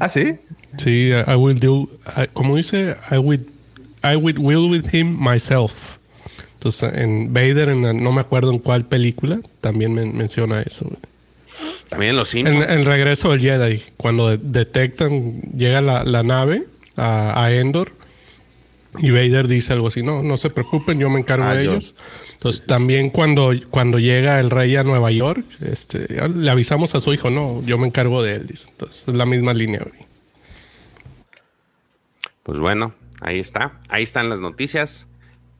[0.00, 0.38] Ah, sí.
[0.78, 3.46] Sí, I will do, I- como dice, I will,
[4.02, 5.98] I will, will with him myself.
[6.62, 10.84] Entonces, en Vader, en la- no me acuerdo en cuál película, también men- menciona eso.
[10.84, 10.98] güey.
[11.88, 12.70] También en Los En Simpsons.
[12.70, 16.64] el regreso del Jedi, cuando de- detectan, llega la, la nave
[16.96, 17.90] a, a Endor
[18.96, 21.72] y Vader dice algo así, no, no se preocupen, yo me encargo Ah, de yo-
[21.72, 21.96] ellos.
[22.34, 27.12] Entonces también cuando, cuando llega el rey a Nueva York, este, le avisamos a su
[27.12, 28.46] hijo, no, yo me encargo de él.
[28.46, 28.68] dice.
[28.70, 29.80] Entonces es la misma línea.
[29.80, 30.06] güey.
[32.44, 33.80] Pues bueno, ahí está.
[33.88, 35.08] Ahí están las noticias.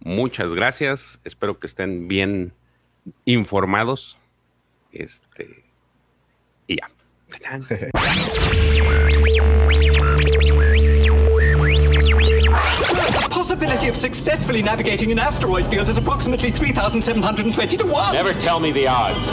[0.05, 1.21] Muchas gracias.
[1.25, 2.53] Espero que estén bien
[3.25, 4.19] informados.
[4.93, 5.65] Este.
[6.67, 6.91] Y ya.
[13.31, 18.13] Possibility of successfully navigating an asteroid field is approximately 3,720 to 1.
[18.13, 19.29] Never tell me the odds.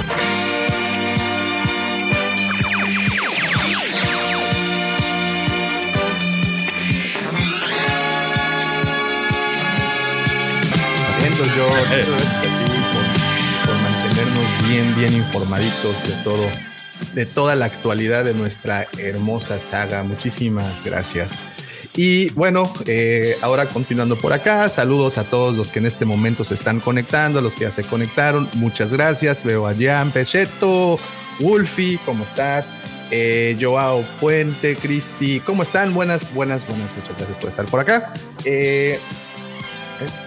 [11.46, 11.70] Yo
[13.66, 16.46] por, mantenernos bien, bien informaditos de todo,
[17.14, 20.04] de toda la actualidad de nuestra hermosa saga.
[20.04, 21.32] Muchísimas gracias.
[21.96, 26.44] Y bueno, eh, ahora continuando por acá, saludos a todos los que en este momento
[26.44, 29.44] se están conectando, los que ya se conectaron, muchas gracias.
[29.44, 31.00] Veo a Jan Pecheto,
[31.40, 32.68] Wolfie, ¿cómo estás?
[33.12, 35.94] Eh, Joao Puente, Cristi, ¿cómo están?
[35.94, 38.14] Buenas, buenas, buenas, muchas gracias por estar por acá.
[38.46, 39.00] Eh,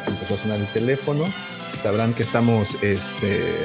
[0.06, 1.24] empezó a sonar el teléfono.
[1.82, 3.64] Sabrán que estamos, este,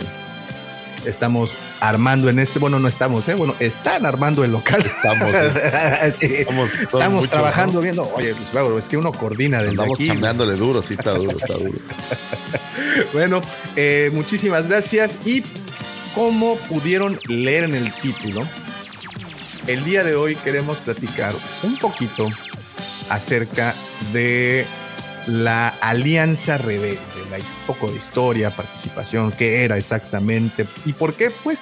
[1.05, 3.35] estamos armando en este, bueno, no estamos, ¿eh?
[3.35, 4.83] bueno, están armando el local.
[4.85, 5.33] Estamos,
[6.81, 10.09] estamos, trabajando viendo, oye, pues, es que uno coordina desde estamos aquí.
[10.09, 11.77] Estamos duro, sí está duro, está duro.
[13.13, 13.41] bueno,
[13.75, 15.43] eh, muchísimas gracias y
[16.15, 18.43] como pudieron leer en el título,
[19.67, 22.27] el día de hoy queremos platicar un poquito
[23.09, 23.75] acerca
[24.13, 24.65] de
[25.27, 26.99] la Alianza Rebelde,
[27.29, 31.61] la poco de historia, participación, qué era exactamente y por qué, pues,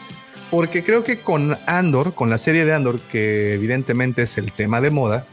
[0.51, 4.81] porque creo que con Andor, con la serie de Andor, que evidentemente es el tema
[4.81, 5.25] de moda,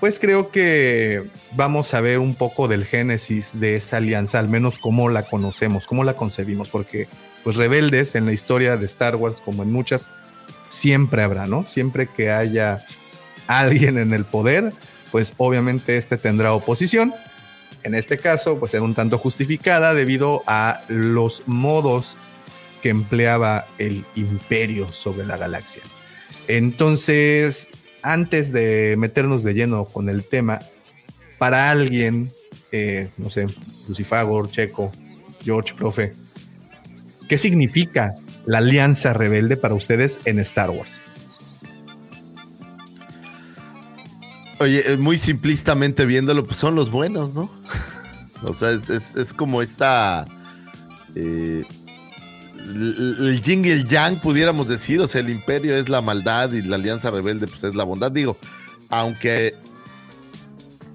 [0.00, 4.78] pues creo que vamos a ver un poco del génesis de esa alianza, al menos
[4.78, 7.08] cómo la conocemos, cómo la concebimos, porque
[7.44, 10.08] pues rebeldes en la historia de Star Wars, como en muchas,
[10.70, 11.66] siempre habrá, ¿no?
[11.66, 12.84] Siempre que haya
[13.46, 14.72] alguien en el poder,
[15.10, 17.12] pues obviamente este tendrá oposición
[17.82, 22.16] en este caso, pues era un tanto justificada debido a los modos
[22.82, 25.82] que empleaba el imperio sobre la galaxia.
[26.46, 27.68] Entonces,
[28.02, 30.60] antes de meternos de lleno con el tema,
[31.38, 32.30] para alguien,
[32.72, 33.46] eh, no sé,
[33.88, 34.92] Lucifagor, Checo,
[35.42, 36.12] George, profe,
[37.28, 38.14] ¿qué significa
[38.46, 41.00] la alianza rebelde para ustedes en Star Wars?
[44.60, 47.50] Oye, eh, muy simplistamente viéndolo, pues son los buenos, ¿no?
[48.42, 50.26] o sea, es, como esta.
[51.14, 51.64] Eh,
[52.58, 55.00] el, yin y el yang, pudiéramos decir.
[55.00, 58.10] O sea, el imperio es la maldad y la alianza rebelde, pues es la bondad.
[58.10, 58.36] Digo,
[58.88, 59.54] aunque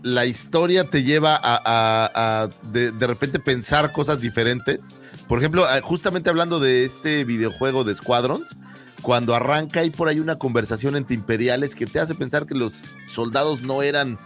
[0.02, 4.96] la historia te lleva a, de, de, repente pensar cosas diferentes.
[5.28, 8.58] Por ejemplo, ah, justamente hablando de este videojuego de Squadrons,
[9.04, 12.74] cuando arranca hay por ahí una conversación entre imperiales que te hace pensar que los
[13.06, 14.18] soldados no eran,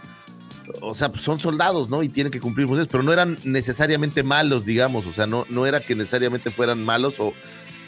[0.80, 2.02] o sea, pues son soldados, ¿no?
[2.04, 5.66] Y tienen que cumplir funciones, pero no eran necesariamente malos, digamos, o sea, no, no
[5.66, 7.34] era que necesariamente fueran malos o,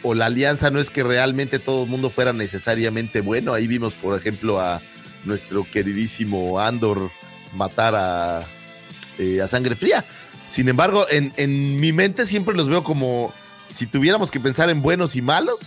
[0.03, 3.55] o la alianza no es que realmente todo el mundo fuera necesariamente bueno.
[3.55, 4.83] Ahí vimos, por ejemplo, a
[5.25, 7.13] nuestro queridísimo Andor
[7.55, 8.45] matar a,
[9.17, 10.05] eh, a sangre fría.
[10.45, 13.33] Sin embargo, en, en mi mente siempre los veo como
[13.69, 15.61] si tuviéramos que pensar en buenos y malos,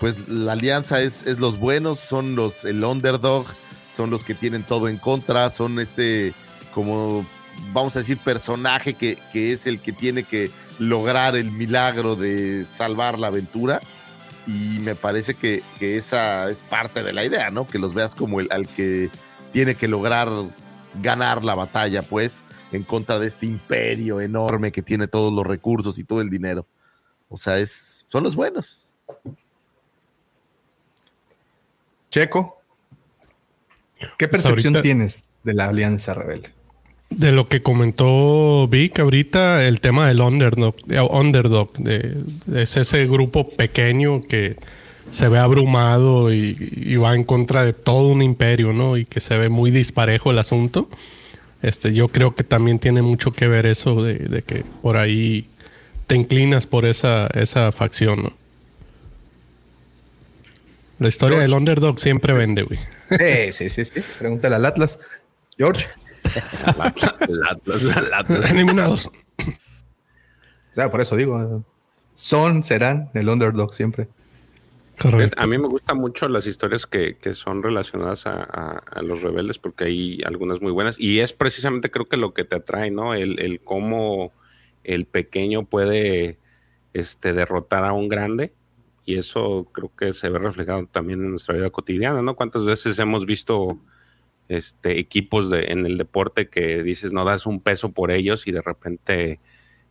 [0.00, 3.46] pues la alianza es, los buenos, son los el underdog,
[3.94, 6.32] son los que tienen todo en contra, son este
[6.72, 7.24] como
[7.72, 13.18] vamos a decir personaje que, es el que tiene que lograr el milagro de salvar
[13.18, 13.80] la aventura
[14.46, 17.66] y me parece que, esa es parte de la idea, ¿no?
[17.66, 19.10] Que los veas como el al que
[19.52, 20.30] tiene que lograr
[21.02, 25.98] ganar la batalla, pues, en contra de este imperio enorme que tiene todos los recursos
[25.98, 26.66] y todo el dinero.
[27.28, 28.90] O sea, es, son los buenos.
[32.10, 32.60] Checo,
[34.18, 36.50] ¿qué pues percepción tienes de la Alianza Rebelde?
[37.08, 40.74] De lo que comentó Vic ahorita, el tema del underdog,
[41.10, 41.70] underdog
[42.54, 44.56] es ese grupo pequeño que
[45.10, 48.96] se ve abrumado y, va en contra de todo un imperio, ¿no?
[48.96, 50.88] Y que se ve muy disparejo el asunto.
[51.62, 55.48] Este, yo creo que también tiene mucho que ver eso de, de que por ahí
[56.06, 58.39] te inclinas por esa, esa facción, ¿no?
[61.00, 62.78] La historia del underdog siempre vende, güey.
[63.52, 64.98] Sí, sí, sí, Pregúntale al Atlas.
[65.56, 65.86] George.
[67.26, 68.50] el Atlas, el Atlas.
[68.52, 69.06] Eliminados.
[69.06, 71.64] O sea, por eso digo,
[72.14, 74.08] son, serán el underdog siempre.
[74.98, 75.40] Correcto.
[75.40, 80.20] A mí me gustan mucho las historias que, son relacionadas a, los rebeldes porque hay
[80.26, 83.14] algunas muy buenas y es precisamente creo que lo que te atrae, ¿no?
[83.14, 84.32] El, el cómo
[84.84, 86.36] el pequeño puede
[86.92, 88.52] este, derrotar a un grande
[89.04, 92.36] y eso creo que se ve reflejado también en nuestra vida cotidiana, ¿no?
[92.36, 93.78] ¿Cuántas veces hemos visto
[94.48, 98.52] este, equipos de, en el deporte que dices no das un peso por ellos y
[98.52, 99.40] de repente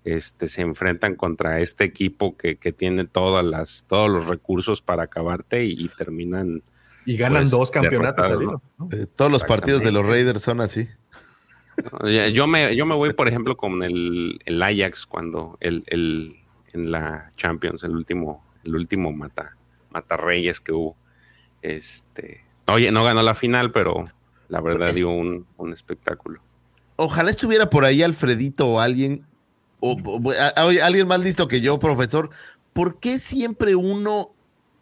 [0.03, 5.65] este, se enfrentan contra este equipo que, tiene todas las, todos los recursos para acabarte
[5.65, 6.64] y, terminan.
[7.06, 8.61] Y ganan pues, dos campeonatos.
[8.91, 10.88] Eh, todos los partidos de los Raiders son así.
[12.34, 16.36] Yo me, yo me voy, por ejemplo, con el, el Ajax cuando el, el,
[16.73, 19.56] en la Champions, el último, el último mata,
[19.90, 20.95] mata reyes que hubo.
[21.61, 24.06] Este, oye, no ganó la final, pero
[24.48, 26.41] la verdad dio un, espectáculo.
[26.95, 29.26] Ojalá estuviera por ahí Alfredito o alguien,
[29.80, 29.98] o,
[30.84, 32.30] alguien más listo que yo, profesor.
[32.73, 34.31] ¿Por qué siempre uno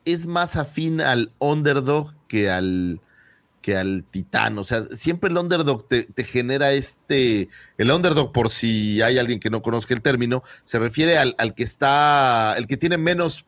[0.05, 3.01] es más afín al underdog que al,
[3.61, 4.57] que al titán?
[4.57, 9.49] O sea, siempre el underdog te, genera este, el underdog por si hay alguien que
[9.49, 13.45] no conozca el término, se refiere al, al que está, el que tiene menos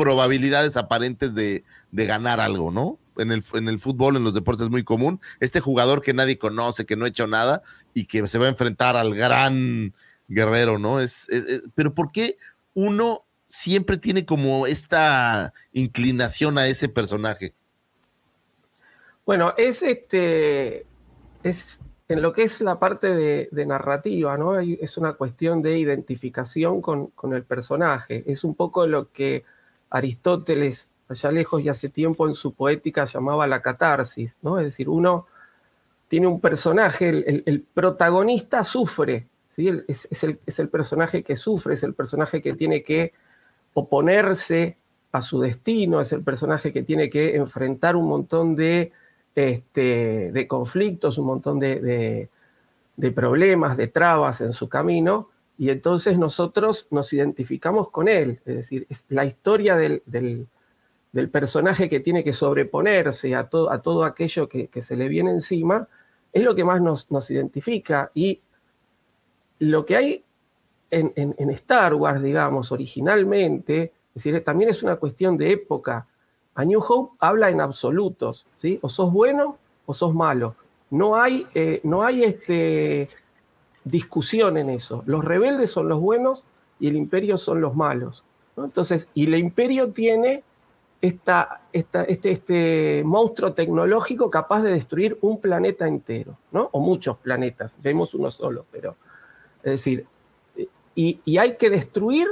[0.00, 1.62] probabilidades aparentes de,
[1.92, 2.98] de ganar algo, ¿no?
[3.20, 5.20] en el, en el fútbol, en los deportes es muy común.
[5.40, 7.62] Este jugador que nadie conoce, que no ha hecho nada
[7.92, 9.94] y que se va a enfrentar al gran
[10.28, 11.00] guerrero, ¿no?
[11.00, 11.28] Es,
[11.74, 12.38] pero ¿por qué
[12.72, 17.52] uno siempre tiene como esta inclinación a ese personaje?
[19.26, 20.86] Bueno, es este,
[21.42, 24.58] es en lo que es la parte de, narrativa, ¿no?
[24.58, 28.24] Es una cuestión de identificación con, con, el personaje.
[28.26, 29.44] Es un poco lo que
[29.90, 34.58] Aristóteles allá lejos y hace tiempo en su poética llamaba la catarsis, ¿no?
[34.58, 35.26] Es decir, uno
[36.08, 39.28] tiene un personaje, el, protagonista sufre.
[39.56, 40.08] Es,
[40.58, 43.12] el, personaje que sufre, es el personaje que tiene que
[43.74, 44.76] oponerse
[45.12, 48.90] a su destino, es el personaje que tiene que enfrentar un montón de,
[49.34, 52.28] este, de conflictos, un montón de,
[53.14, 55.28] problemas, de trabas en su camino,
[55.60, 60.02] y entonces nosotros nos identificamos con él, es decir, es la historia del
[61.12, 65.88] del personaje que tiene que sobreponerse a, a todo aquello que, se le viene encima,
[66.32, 68.10] es lo que más nos, nos identifica.
[68.14, 68.40] Y
[69.58, 70.24] lo que hay
[70.90, 76.06] en, Star Wars, digamos, originalmente, es decir, también es una cuestión de época.
[76.54, 78.78] A New Hope habla en absolutos, ¿sí?
[78.82, 80.54] O sos bueno o sos malo.
[80.90, 83.08] No hay, eh, no hay este,
[83.84, 85.02] discusión en eso.
[85.06, 86.44] Los rebeldes son los buenos
[86.78, 88.24] y el imperio son los malos.
[88.56, 90.42] Entonces, y el imperio tiene
[91.00, 96.68] esta, este, este monstruo tecnológico capaz de destruir un planeta entero, ¿no?
[96.72, 98.96] O muchos planetas, vemos uno solo, pero
[99.62, 100.06] es decir,
[100.94, 102.26] y, hay que destruir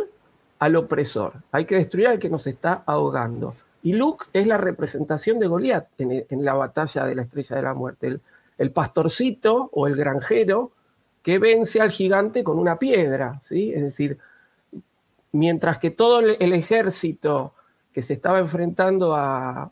[0.58, 3.54] al opresor, hay que destruir al que nos está ahogando.
[3.82, 7.74] Y Luke es la representación de Goliat en, la batalla de la estrella de la
[7.74, 8.20] muerte,
[8.58, 10.72] el, pastorcito o el granjero
[11.28, 13.70] que vence al gigante con una piedra, ¿sí?
[13.74, 14.16] Es decir,
[15.32, 17.52] mientras que todo el ejército
[17.92, 19.70] que se estaba enfrentando a,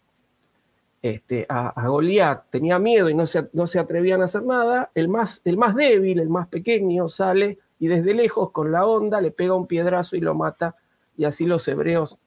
[1.01, 5.09] este, a, Goliat tenía miedo y no se, no se atrevían a hacer nada, el
[5.09, 9.31] más, el más débil, el más pequeño, sale y desde lejos con la onda le
[9.31, 10.77] pega un piedrazo y lo mata
[11.17, 12.19] y así los hebreos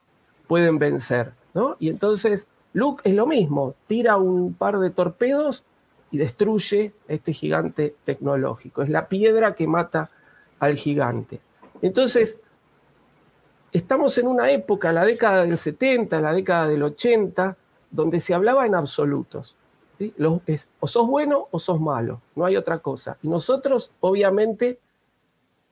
[0.47, 1.33] pueden vencer.
[1.53, 1.77] ¿no?
[1.79, 5.65] Y entonces Luke es lo mismo, tira un par de torpedos
[6.11, 8.81] y destruye a este gigante tecnológico.
[8.81, 10.09] Es la piedra que mata
[10.59, 11.39] al gigante.
[11.81, 12.39] Entonces,
[13.71, 17.55] estamos en una época, la década del 70, la década del 80,
[17.91, 19.55] donde se hablaba en absolutos.
[20.79, 23.17] o sos bueno o sos malo, no hay otra cosa.
[23.21, 24.79] Y nosotros, obviamente,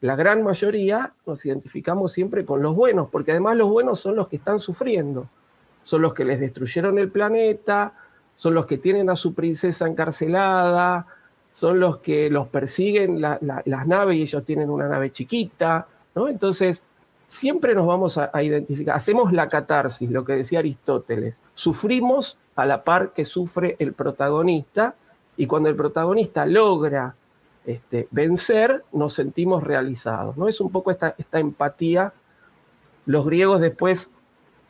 [0.01, 4.27] la gran mayoría nos identificamos siempre con los buenos, porque además los buenos son los
[4.27, 5.27] que están sufriendo,
[5.83, 7.93] son los que les destruyeron el planeta,
[8.37, 11.05] son los que tienen a su princesa encarcelada,
[11.51, 16.27] son los que los persiguen las naves y ellos tienen una nave chiquita, ¿no?
[16.27, 16.83] Entonces,
[17.27, 22.83] siempre nos vamos a, identificar, hacemos la catarsis, lo que decía Aristóteles, sufrimos a la
[22.83, 24.95] par que sufre el protagonista
[25.35, 27.15] y cuando el protagonista logra
[27.65, 30.37] este, vencer, nos sentimos realizados.
[30.37, 30.47] ¿no?
[30.47, 32.13] Es un poco esta, esta empatía.
[33.05, 34.09] Los griegos después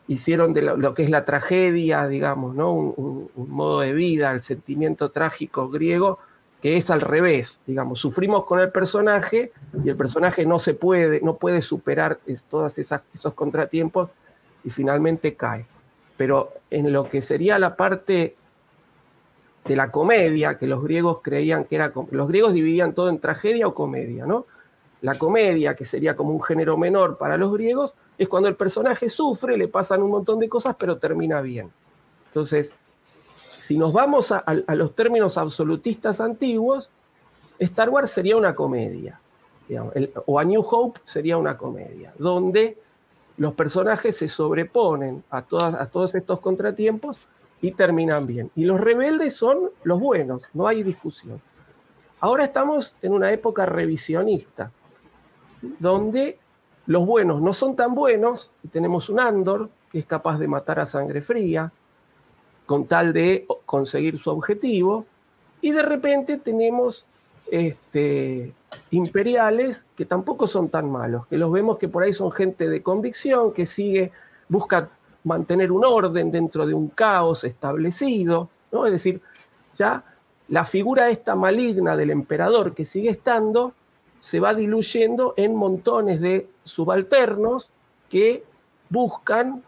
[0.07, 2.73] hicieron de lo, que es la tragedia, digamos, ¿no?
[2.73, 6.19] un, modo de vida, el sentimiento trágico griego,
[6.61, 9.51] que es al revés, digamos, sufrimos con el personaje
[9.83, 12.19] y el personaje no se puede, no puede superar
[12.49, 14.09] todos esos contratiempos
[14.63, 15.65] y finalmente cae.
[16.15, 18.35] Pero en lo que sería la parte
[19.65, 23.67] de la comedia, que los griegos creían que era, los griegos dividían todo en tragedia
[23.67, 24.45] o comedia, ¿no?
[25.01, 29.09] La comedia, que sería como un género menor para los griegos, es cuando el personaje
[29.09, 31.71] sufre, le pasan un montón de cosas, pero termina bien.
[32.27, 32.73] Entonces,
[33.57, 34.43] si nos vamos a,
[34.75, 36.89] los términos absolutistas antiguos,
[37.59, 39.19] Star Wars sería una comedia,
[40.25, 42.77] o A New Hope sería una comedia, donde
[43.37, 47.17] los personajes se sobreponen a, todos estos contratiempos
[47.61, 48.51] y terminan bien.
[48.55, 51.41] Y los rebeldes son los buenos, no hay discusión.
[52.19, 54.71] Ahora estamos en una época revisionista,
[55.79, 56.39] donde
[56.87, 60.85] los buenos no son tan buenos, tenemos un Andor que es capaz de matar a
[60.85, 61.71] sangre fría,
[62.65, 65.05] con tal de conseguir su objetivo,
[65.61, 67.05] y de repente tenemos
[67.49, 68.53] este,
[68.91, 72.81] imperiales que tampoco son tan malos, que los vemos que por ahí son gente de
[72.81, 74.11] convicción, que sigue,
[74.49, 74.89] busca
[75.23, 78.85] mantener un orden dentro de un caos establecido, ¿no?
[78.85, 79.21] Es decir,
[79.77, 80.03] ya
[80.49, 83.73] la figura esta maligna del emperador que sigue estando
[84.27, 87.71] se va diluyendo en montones de subalternos
[88.09, 88.43] que
[88.89, 89.63] buscan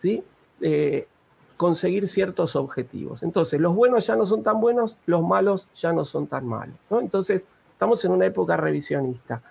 [0.00, 0.22] ¿sí?
[0.60, 1.08] Eh,
[1.56, 3.24] conseguir ciertos objetivos.
[3.24, 6.76] Entonces, los buenos ya no son tan buenos, los malos ya no son tan malos.
[6.90, 9.42] Entonces, estamos en una época revisionista.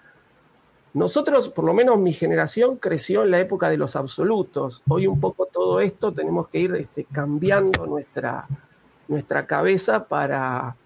[0.93, 4.81] Nosotros, por lo menos mi generación, creció en la época de los absolutos.
[4.87, 8.47] Hoy un poco todo esto tenemos que ir este, cambiando nuestra,
[9.09, 10.77] nuestra cabeza para,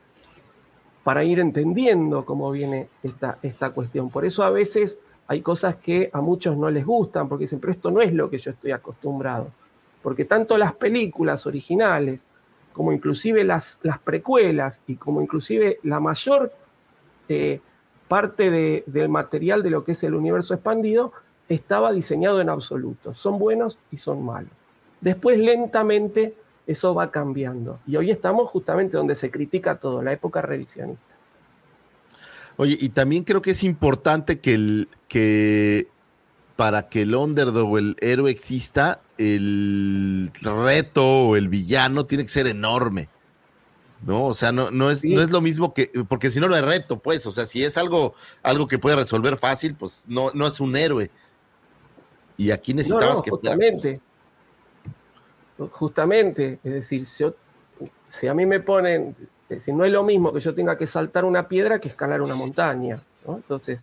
[1.08, 4.10] para ir entendiendo cómo viene esta, esta cuestión.
[4.10, 4.98] Por eso a veces
[5.28, 8.30] hay cosas que a muchos no les gustan, porque dicen, pero esto no es lo
[8.30, 9.48] que yo estoy acostumbrado.
[10.04, 12.26] Porque tanto las películas originales,
[12.74, 16.52] como inclusive las, las precuelas y como inclusive la mayor
[17.30, 17.62] eh,
[18.10, 21.14] parte del material de lo que es el universo expandido
[21.48, 23.14] estaba diseñado en absoluto.
[23.14, 24.52] Son buenos y son malos.
[25.00, 26.36] Después lentamente
[26.68, 27.80] eso va cambiando.
[27.88, 31.04] Y hoy estamos justamente donde se critica todo, la época revisionista.
[32.58, 35.88] Oye, y también creo que es importante que, el, que
[36.56, 42.30] para que el underdog o el héroe exista, el reto o el villano tiene que
[42.30, 43.10] ser enorme.
[44.06, 44.26] ¿no?
[44.26, 46.64] O sea, no, no, es, no es lo mismo que, porque si no, lo es
[46.64, 48.14] reto, pues, o sea, si es algo,
[48.44, 51.10] algo que puede resolver fácil, pues no, no es un héroe.
[52.38, 53.32] Y aquí necesitabas que...
[53.32, 54.00] Justamente,
[55.72, 57.26] justamente, es decir, si,
[58.08, 59.16] si, a mí me ponen,
[59.60, 62.36] si no es lo mismo que yo tenga que saltar una piedra que escalar una
[62.36, 63.38] montaña, ¿no?
[63.38, 63.82] Entonces,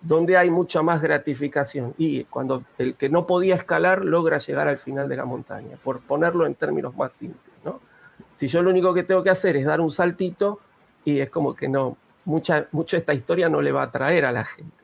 [0.00, 1.94] ¿dónde hay mucha más gratificación?
[1.98, 6.00] Y cuando el que no podía escalar logra llegar al final de la montaña, por
[6.00, 7.80] ponerlo en términos más simples, ¿no?
[8.36, 10.60] Si yo lo único que tengo que hacer es dar un saltito
[11.04, 14.32] y es como que no, mucha, mucho esta historia no le va a atraer a
[14.32, 14.76] la gente.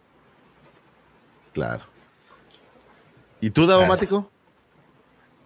[1.53, 1.85] Claro.
[3.41, 4.31] ¿Y tú, Davomático?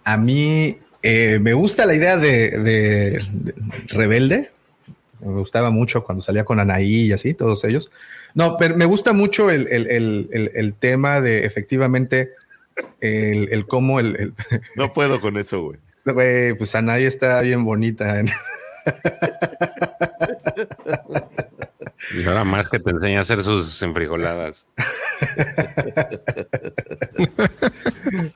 [0.04, 3.24] A mí eh, me gusta la idea de,
[3.88, 4.50] Rebelde.
[5.20, 7.90] Me gustaba mucho cuando salía con Anaí y así, todos ellos.
[8.34, 12.32] No, pero me gusta mucho el, tema de efectivamente
[13.00, 14.34] el, cómo el,
[14.76, 15.78] No puedo con eso, güey.
[16.06, 18.22] Güey, pues Anaí está bien bonita.
[22.14, 24.66] Y ahora más que te enseña a hacer sus enfrijoladas.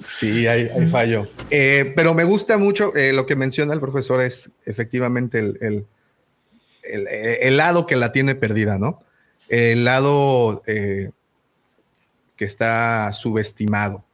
[0.05, 1.29] Sí, hay, fallo.
[1.51, 5.87] Eh, pero me gusta mucho eh, lo que menciona el profesor, es efectivamente el,
[6.83, 9.03] el, lado que la tiene perdida, ¿no?
[9.49, 11.11] El lado eh,
[12.37, 14.05] que está subestimado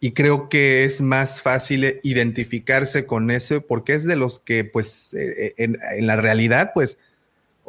[0.00, 5.14] y creo que es más fácil identificarse con eso porque es de los que pues
[5.14, 6.98] en, la realidad pues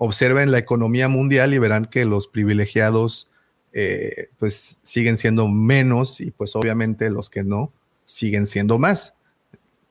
[0.02, 3.28] observen la economía mundial y verán que los privilegiados
[3.74, 7.74] eh, pues siguen siendo menos y pues obviamente los que no
[8.06, 9.14] siguen siendo más.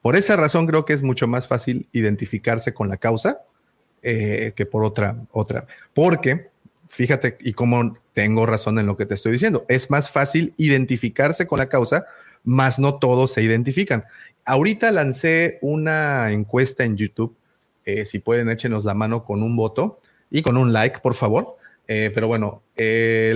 [0.00, 3.42] Por esa razón creo que es mucho más fácil identificarse con la causa
[4.02, 5.66] eh, que por otra, otra.
[5.92, 6.48] Porque,
[6.88, 11.46] fíjate, y como tengo razón en lo que te estoy diciendo, es más fácil identificarse
[11.46, 12.06] con la causa
[12.44, 14.04] más no todos se identifican.
[14.46, 17.36] Ahorita lancé una encuesta en YouTube.
[17.88, 19.98] Eh, si pueden, échenos la mano con un voto
[20.30, 21.56] y con un like, por favor.
[21.86, 22.62] Eh, pero bueno,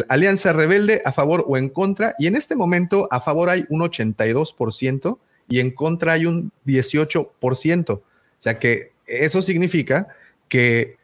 [0.09, 2.15] Alianza Rebelde a favor o en contra.
[2.19, 5.19] Y en este momento a favor hay un 82%
[5.49, 7.91] y en contra hay un 18%.
[7.93, 8.03] O
[8.39, 10.09] sea que eso significa
[10.49, 10.97] que,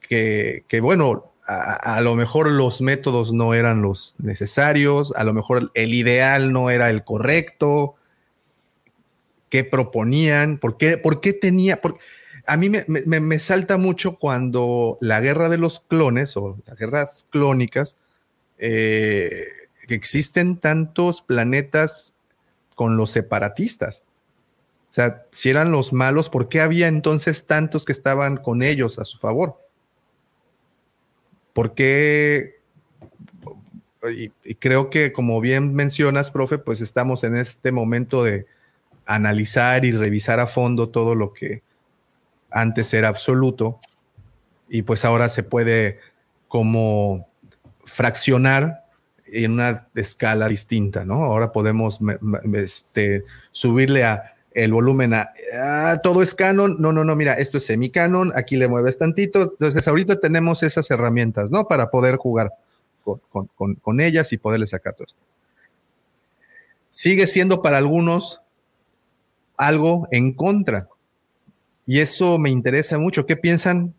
[0.00, 5.70] que, que bueno, a, lo mejor los métodos no eran los necesarios, a lo mejor
[5.74, 7.94] el ideal no era el correcto,
[9.48, 11.80] qué proponían, por qué, por qué tenía,
[12.46, 17.96] a mí me, salta mucho cuando la guerra de los clones o las guerras clónicas,
[18.58, 19.44] eh,
[19.86, 22.14] que existen tantos planetas
[22.74, 24.02] con los separatistas.
[24.90, 28.98] O sea, si eran los malos, ¿por qué había entonces tantos que estaban con ellos
[28.98, 29.58] a su favor?
[31.56, 32.56] porque
[34.12, 38.44] y, creo que como bien mencionas, profe, pues estamos en este momento de
[39.06, 41.62] analizar y revisar a fondo todo lo que
[42.56, 43.80] antes era absoluto
[44.68, 45.98] y pues ahora se puede
[46.48, 47.28] como
[47.84, 48.84] fraccionar
[49.26, 51.24] en una escala distinta, ¿no?
[51.24, 52.00] Ahora podemos
[52.54, 57.66] este, subirle a el volumen a todo es canon, no, no, no, mira, esto es
[57.66, 61.68] semicanon, aquí le mueves tantito, entonces ahorita tenemos esas herramientas, ¿no?
[61.68, 62.52] Para poder jugar
[63.82, 65.20] con, ellas y poderles sacar todo esto.
[66.90, 68.40] Sigue siendo para algunos
[69.58, 70.88] algo en contra.
[71.86, 73.26] Y eso me interesa mucho.
[73.26, 73.94] ¿Qué piensan?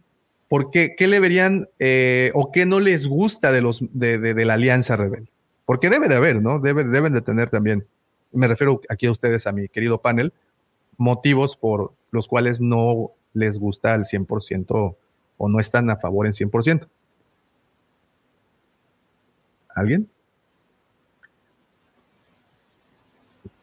[0.49, 0.95] ¿Por qué?
[0.97, 5.29] ¿Qué le verían eh, o qué no les gusta de, los, de, la Alianza Rebel?
[5.65, 6.59] Porque debe de haber, ¿no?
[6.59, 7.85] deben de tener también,
[8.31, 10.31] me refiero aquí a ustedes, a mi querido panel,
[10.97, 14.95] motivos por los cuales no les gusta al 100%
[15.37, 16.87] o no están a favor en 100%.
[19.75, 20.09] ¿Alguien?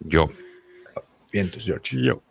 [0.00, 0.28] Yo.
[1.32, 1.96] Bien, entonces George.
[2.00, 2.22] Yo.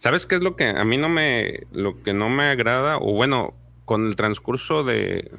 [0.00, 2.96] ¿Sabes qué es lo que a mí no me, lo que no me agrada?
[2.96, 3.52] O bueno,
[3.84, 5.30] con el transcurso de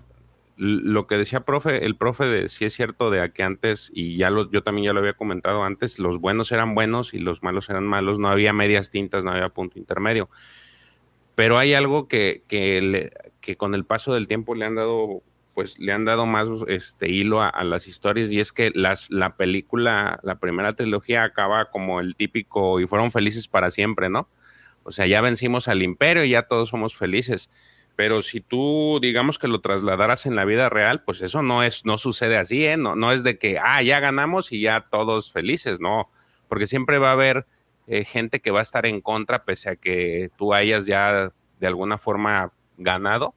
[0.56, 4.30] lo que decía profe, el profe de si es cierto de que antes, y ya
[4.30, 7.72] lo, yo también ya lo había comentado antes, los buenos eran buenos y los malos
[7.72, 10.30] eran malos, no había medias tintas, no había punto intermedio.
[11.34, 13.10] Pero hay algo que, que,
[13.40, 15.24] que con el paso del tiempo le han dado
[15.56, 19.36] pues le han dado más este hilo a, las historias y es que las, la
[19.38, 24.30] película, la primera trilogía acaba como el típico y fueron felices para siempre, ¿no?
[24.84, 27.50] O sea, ya vencimos al imperio y ya todos somos felices.
[27.96, 31.86] Pero si tú, digamos que lo trasladaras en la vida real, pues eso no es,
[31.86, 32.78] no sucede así, ¿eh?
[32.78, 36.10] No, no es de que, ah, ya ganamos y ya todos felices, no.
[36.48, 37.46] Porque siempre va a haber
[37.88, 41.68] eh, gente que va a estar en contra, pese a que tú hayas ya de
[41.68, 43.36] alguna forma ganado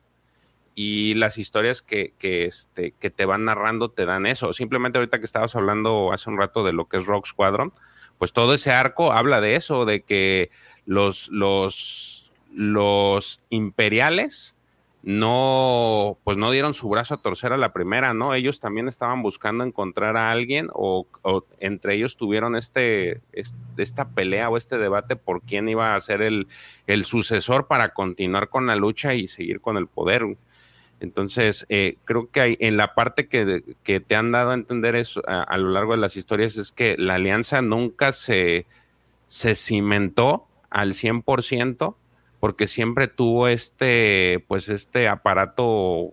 [0.75, 4.53] y las historias que, que, este, que te van narrando te dan eso.
[4.53, 7.73] Simplemente ahorita que estabas hablando hace un rato de lo que es Rock Squadron,
[8.19, 10.51] pues todo ese arco habla de eso, de que
[10.86, 14.55] los, los, los imperiales
[15.05, 18.32] no, pues no dieron su brazo a torcer a la primera, ¿no?
[18.32, 21.06] Ellos también estaban buscando encontrar a alguien o,
[21.61, 23.20] entre ellos tuvieron este,
[23.77, 26.47] esta pelea o este debate por quién iba a ser el,
[26.86, 30.39] el sucesor para continuar con la lucha y seguir con el poder.
[31.01, 33.62] Entonces, eh, creo que hay, en la parte que,
[34.01, 37.16] te han dado a entender eso a, lo largo de las historias es que la
[37.16, 38.65] alianza nunca se,
[39.27, 41.97] se cimentó al 100%
[42.41, 46.13] porque siempre tuvo este, pues este aparato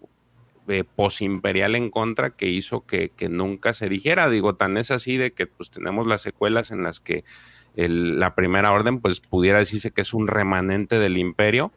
[0.96, 4.30] posimperial en contra que hizo que, nunca se erigiera.
[4.30, 7.26] Digo, tan es así de que pues tenemos las secuelas en las que
[7.76, 11.72] la primera orden pues pudiera decirse que es un remanente del imperio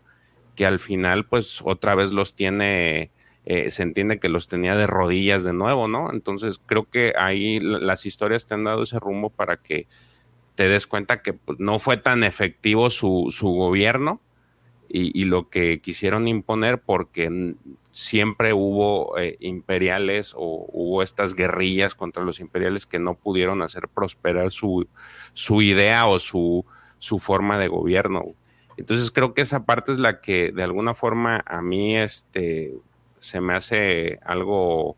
[0.55, 3.11] que al final pues otra vez los tiene,
[3.47, 6.13] eh, se entiende que los tenía de rodillas de nuevo, ¿no?
[6.13, 9.89] Entonces creo que ahí las historias te han dado ese rumbo para que
[10.55, 14.21] te des cuenta que pues, no fue tan efectivo su, su gobierno
[14.97, 17.57] y, lo que quisieron imponer porque
[17.91, 23.89] siempre hubo eh, imperiales o hubo estas guerrillas contra los imperiales que no pudieron hacer
[23.89, 24.87] prosperar su,
[25.33, 26.65] su idea o su,
[26.99, 28.23] su forma de gobierno.
[28.77, 32.75] Entonces creo que esa parte es la que de alguna forma a mí este,
[33.19, 34.97] se me hace algo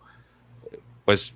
[1.07, 1.35] pues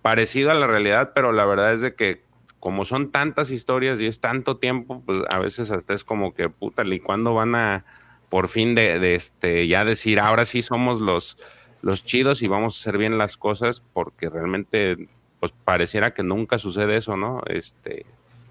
[0.00, 2.22] parecido a la realidad, pero la verdad es de que
[2.60, 6.50] como son tantas historias y es tanto tiempo, pues a veces hasta es como que
[6.50, 7.84] puta, ¿y cuándo van a
[8.28, 11.36] por fin de, este ya decir ahora sí somos los
[11.82, 13.82] los chidos y vamos a hacer bien las cosas?
[13.92, 15.08] Porque realmente
[15.40, 17.40] pues pareciera que nunca sucede eso, ¿no?
[17.46, 18.04] Este,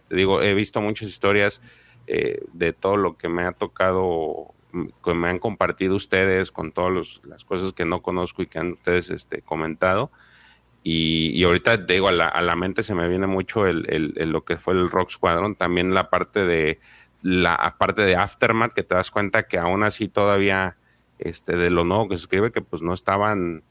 [0.10, 1.62] te digo, he visto muchas historias
[2.08, 4.56] eh, de todo lo que me ha tocado,
[5.06, 8.72] que me han compartido ustedes, con todas las cosas que no conozco y que han
[8.72, 10.10] ustedes este, comentado.
[10.84, 14.90] Y, ahorita digo, a la, mente se me viene mucho el, lo que fue el
[14.90, 16.80] Rock Squadron, también la parte de
[17.22, 20.78] la parte de Aftermath, que te das cuenta que aún así todavía
[21.20, 23.64] este, de lo nuevo que se escribe, que pues no estaban,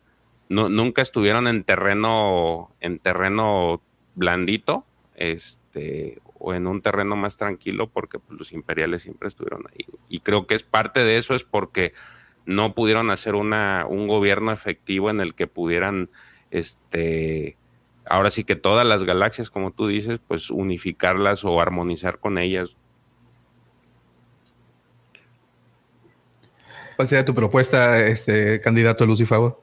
[0.50, 3.82] no, nunca estuvieron en terreno, en terreno
[4.14, 4.84] blandito,
[5.16, 9.86] este, o en un terreno más tranquilo porque pues, los imperiales siempre estuvieron ahí.
[10.08, 11.94] Y creo que es parte de eso es porque
[12.46, 16.10] no pudieron hacer una, un gobierno efectivo en el que pudieran,
[16.50, 17.56] este,
[18.08, 22.70] ahora sí que todas las galaxias, como tú dices, pues unificarlas o armonizar con ellas.
[26.96, 29.54] ¿Cuál sería tu propuesta, este candidato Lucifer?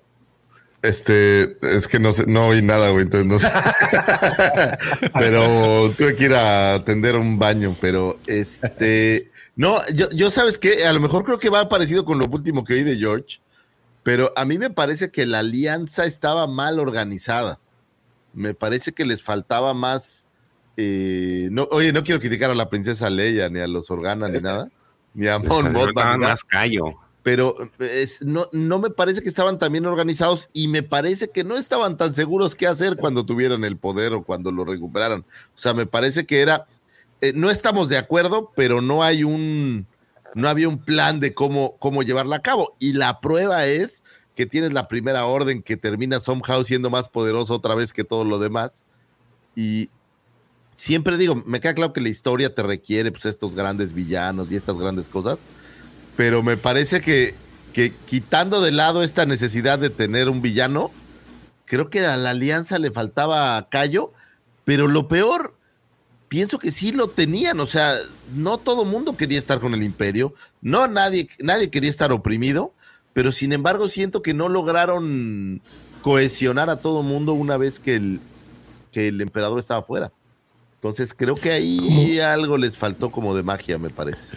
[0.82, 3.50] Este, es que no sé, no oí nada, güey, entonces no sé.
[5.14, 10.86] pero tuve que ir a atender un baño, pero este, no, yo, yo sabes que
[10.86, 13.40] a lo mejor creo que va parecido con lo último que oí de George,
[14.06, 17.60] pero a mí me parece que la alianza estaba mal organizada.
[18.36, 20.28] Me parece que les faltaba más.
[20.78, 24.40] Eh, no, oye, no quiero criticar a la princesa Leia, ni a los Organa, ni
[24.42, 24.70] nada,
[25.16, 25.74] ni a Mon
[26.20, 30.84] más callo pero es, no, no me parece que estaban tan bien organizados y me
[30.84, 34.64] parece que no estaban tan seguros qué hacer cuando tuvieron el poder o cuando lo
[34.64, 35.22] recuperaron.
[35.56, 36.68] O sea, me parece que era
[37.22, 39.88] eh, no estamos de acuerdo, pero no hay un,
[40.36, 42.76] no había un plan de cómo, cómo llevarla a cabo.
[42.78, 44.04] Y la prueba es
[44.36, 48.26] que tienes la primera orden que termina somehow siendo más poderoso otra vez que todo
[48.26, 48.84] lo demás.
[49.56, 49.90] Y
[50.76, 54.58] siempre digo, me queda claro que la historia te requiere pues, estos grandes villanos y
[54.58, 55.46] estas grandes cosas,
[56.18, 57.34] pero me parece que,
[57.72, 60.92] que quitando de lado esta necesidad de tener un villano,
[61.64, 64.12] creo que a la alianza le faltaba callo,
[64.66, 65.56] pero lo peor,
[66.36, 67.94] pienso que sí lo tenían, o sea,
[68.36, 72.74] no todo mundo quería estar con el imperio, no nadie, nadie quería estar oprimido,
[73.14, 75.62] pero sin embargo siento que no lograron
[76.02, 78.20] cohesionar a todo mundo una vez que el,
[78.92, 80.12] que el emperador estaba fuera.
[80.74, 84.36] Entonces creo que ahí algo les faltó como de magia, me parece.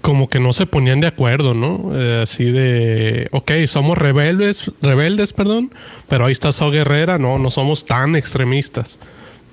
[0.00, 1.90] Como que no se ponían de acuerdo, ¿no?
[1.94, 5.74] Eh, así de, ok, somos rebeldes, rebeldes, perdón,
[6.08, 8.98] pero ahí está So Guerrera, no, no somos tan extremistas.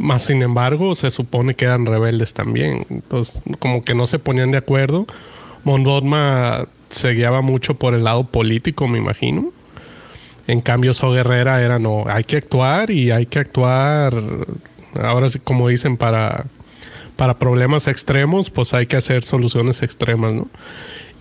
[0.01, 2.87] Más sin embargo, se supone que eran rebeldes también.
[2.89, 5.05] Entonces, como que no se ponían de acuerdo.
[5.63, 9.51] Mondotma se guiaba mucho por el lado político, me imagino.
[10.47, 14.15] En cambio, So Guerrera era no, hay que actuar y hay que actuar,
[14.99, 16.45] ahora sí, como dicen, para,
[17.15, 20.47] para problemas extremos, pues hay que hacer soluciones extremas, ¿no?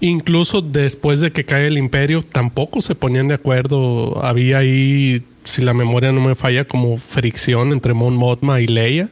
[0.01, 4.25] Incluso después de que cae el imperio, tampoco se ponían de acuerdo.
[4.25, 9.09] Había ahí, si la memoria no me falla, como fricción entre Mon Mothma y Leia.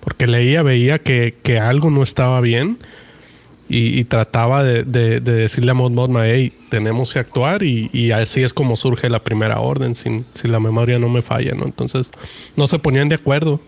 [0.00, 2.78] Porque Leia veía que, que algo no estaba bien
[3.68, 7.90] y, y trataba de, de, de, decirle a Mon Mothma, hey, tenemos que actuar y,
[7.92, 11.54] y, así es como surge la primera orden, sin, si la memoria no me falla,
[11.54, 11.64] ¿no?
[11.64, 12.12] Entonces,
[12.54, 13.60] no se ponían de acuerdo.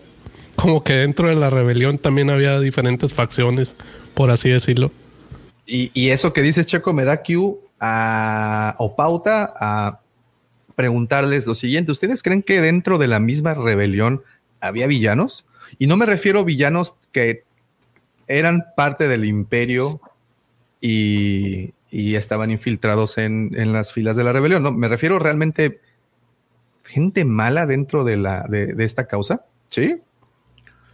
[0.55, 3.75] Como que dentro de la rebelión también había diferentes facciones,
[4.13, 4.91] por así decirlo.
[5.65, 9.99] Y, y eso que dices, Checo, me da cue a, o pauta a
[10.79, 11.91] preguntarles lo siguiente.
[11.91, 14.23] ¿Ustedes creen que dentro de la misma rebelión
[14.61, 15.45] había villanos?
[15.77, 17.43] Y no me refiero a villanos que
[18.27, 19.99] eran parte del imperio
[20.79, 24.63] y, y estaban infiltrados en, en, las filas de la rebelión.
[24.63, 25.81] No, me refiero realmente
[26.85, 29.43] gente mala dentro de, la, de, de esta causa.
[29.67, 29.97] Sí.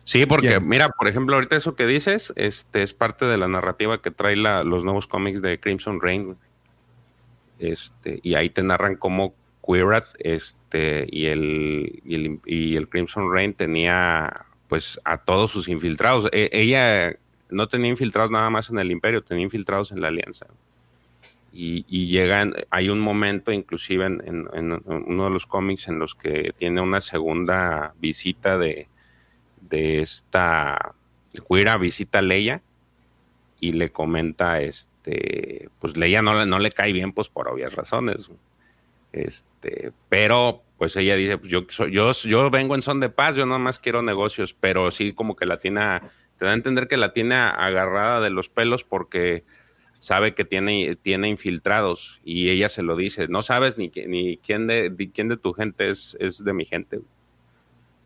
[0.03, 4.01] Sí, porque mira, por ejemplo, ahorita eso que dices, este es parte de la narrativa
[4.01, 6.37] que trae la, los nuevos cómics de Crimson Reign.
[7.59, 9.35] Este, y ahí te narran cómo
[9.65, 12.01] Quirat este, y, el,
[12.45, 16.29] y, el, Crimson Reign tenía pues a todos sus infiltrados.
[16.31, 17.17] E, ella
[17.49, 20.47] no tenía infiltrados nada más en el imperio, tenía infiltrados en la alianza.
[21.57, 26.81] Y, llegan, hay un momento inclusive en, uno de los cómics en los que tiene
[26.81, 28.89] una segunda visita de,
[29.61, 30.95] de esta
[31.47, 32.61] Quira, visita a Leia
[33.61, 38.29] y le comenta, este, pues Leia no, no le cae bien, pues por obvias razones.
[39.15, 43.45] Este, pero pues ella dice, pues yo, yo, yo vengo en son de paz, yo
[43.45, 46.01] nada más quiero negocios, pero sí como que la tiene,
[46.37, 49.45] te da a entender que la tiene agarrada de los pelos porque
[49.99, 54.67] sabe que tiene, tiene infiltrados y ella se lo dice, no sabes ni, ni quién,
[54.67, 56.99] de, ni quién de tu gente es, es de mi gente.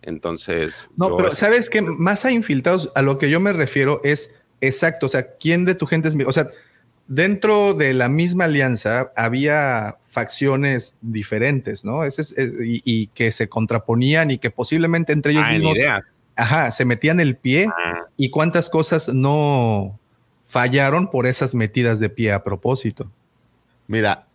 [0.03, 0.91] Entonces...
[0.95, 4.31] No, pero sabes que más a infiltrados, a lo que yo me refiero es
[4.61, 6.23] exacto, o sea, quién de tu gente es mi...
[6.23, 6.49] O sea,
[7.09, 12.03] dentro de la misma alianza había facciones diferentes, ¿no?
[12.03, 15.77] Ese es, y, y, que se contraponían y que posiblemente entre ellos ah, mismos
[16.35, 18.05] ajá, se metían el pie ah.
[18.15, 19.99] y cuántas cosas no
[20.47, 23.11] fallaron por esas metidas de pie a propósito.
[23.87, 24.27] Mira,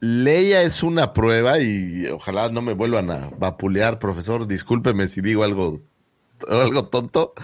[0.00, 5.44] Leia es una prueba y ojalá no me vuelvan a vapulear, profesor, discúlpeme si digo
[5.44, 5.82] algo
[6.48, 7.34] algo tonto,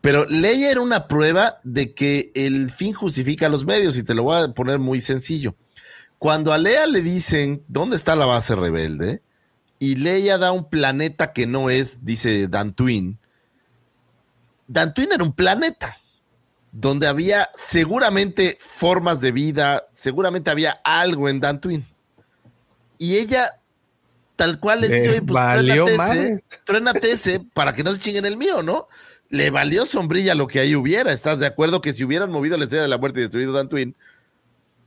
[0.00, 4.24] pero Leia era una prueba de que el fin justifica los medios y te lo
[4.24, 5.54] voy a poner muy sencillo.
[6.18, 9.22] Cuando a Leia le dicen dónde está la base rebelde
[9.78, 13.18] y Leia da un planeta que no es, dice Dantooine,
[14.66, 15.96] Dantooine era un planeta
[16.72, 21.86] donde había seguramente formas de vida, seguramente había algo en Dantooine.
[22.98, 23.57] Y ella
[24.38, 25.84] tal cual le dice, pues valió
[26.64, 28.86] truénate ese para que no se chinguen el mío, ¿no?
[29.30, 31.12] Le valió sombrilla lo que ahí hubiera.
[31.12, 33.96] ¿Estás de acuerdo que si hubieran movido la estrella de la muerte y destruido Dantooine,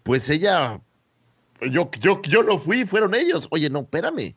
[0.03, 0.79] pues ella,
[1.69, 3.49] yo, yo, yo no fui, fueron ellos.
[3.51, 4.35] Oye, no, espérame.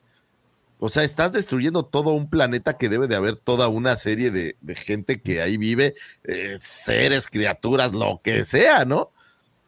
[0.81, 4.57] O sea, estás destruyendo todo un planeta que debe de haber toda una serie de,
[4.61, 9.12] de gente que ahí vive, eh, seres, criaturas, lo que sea, ¿no?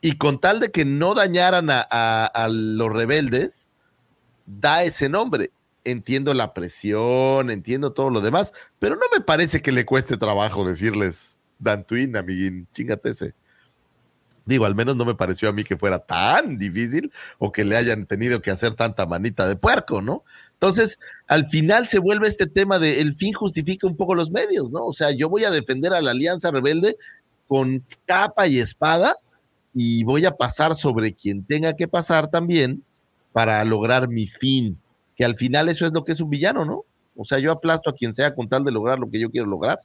[0.00, 3.65] Y con tal de que no dañaran a, a, a los rebeldes,
[4.46, 5.50] da ese nombre.
[5.84, 10.66] Entiendo la presión, entiendo todo lo demás, pero no me parece que le cueste trabajo
[10.66, 13.34] decirles Dantooine, amiguín, chingate ese.
[14.44, 17.76] Digo, al menos no me pareció a mí que fuera tan difícil o que le
[17.76, 20.24] hayan tenido que hacer tanta manita de puerco, ¿no?
[20.52, 24.70] Entonces, al final se vuelve este tema de el fin justifica un poco los medios,
[24.70, 24.86] ¿no?
[24.86, 26.96] O sea, yo voy a defender a la Alianza Rebelde
[27.48, 29.16] con capa y espada
[29.74, 32.84] y voy a pasar sobre quien tenga que pasar también
[33.36, 34.78] para lograr mi fin,
[35.14, 36.84] que al final eso es lo que es un villano, ¿no?
[37.14, 39.46] O sea, yo aplasto a quien sea con tal de lograr lo que yo quiero
[39.46, 39.78] lograr.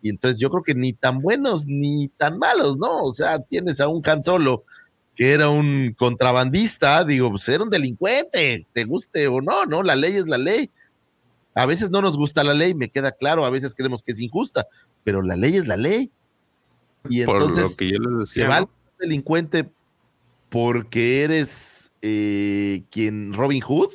[0.00, 3.02] Y entonces yo creo que ni tan buenos ni tan malos, ¿no?
[3.02, 4.62] O sea, tienes a un Han Solo
[5.16, 9.82] que era un contrabandista, digo, pues era un delincuente, te guste o no, ¿no?
[9.82, 10.70] La ley es la ley.
[11.56, 14.20] A veces no nos gusta la ley, me queda claro, a veces creemos que es
[14.20, 14.68] injusta,
[15.02, 16.12] pero la ley es la ley.
[17.08, 18.66] Y Por lo entonces que yo les decía, se va ¿no?
[18.66, 19.68] al delincuente
[20.50, 23.90] porque eres eh, quien Robin Hood,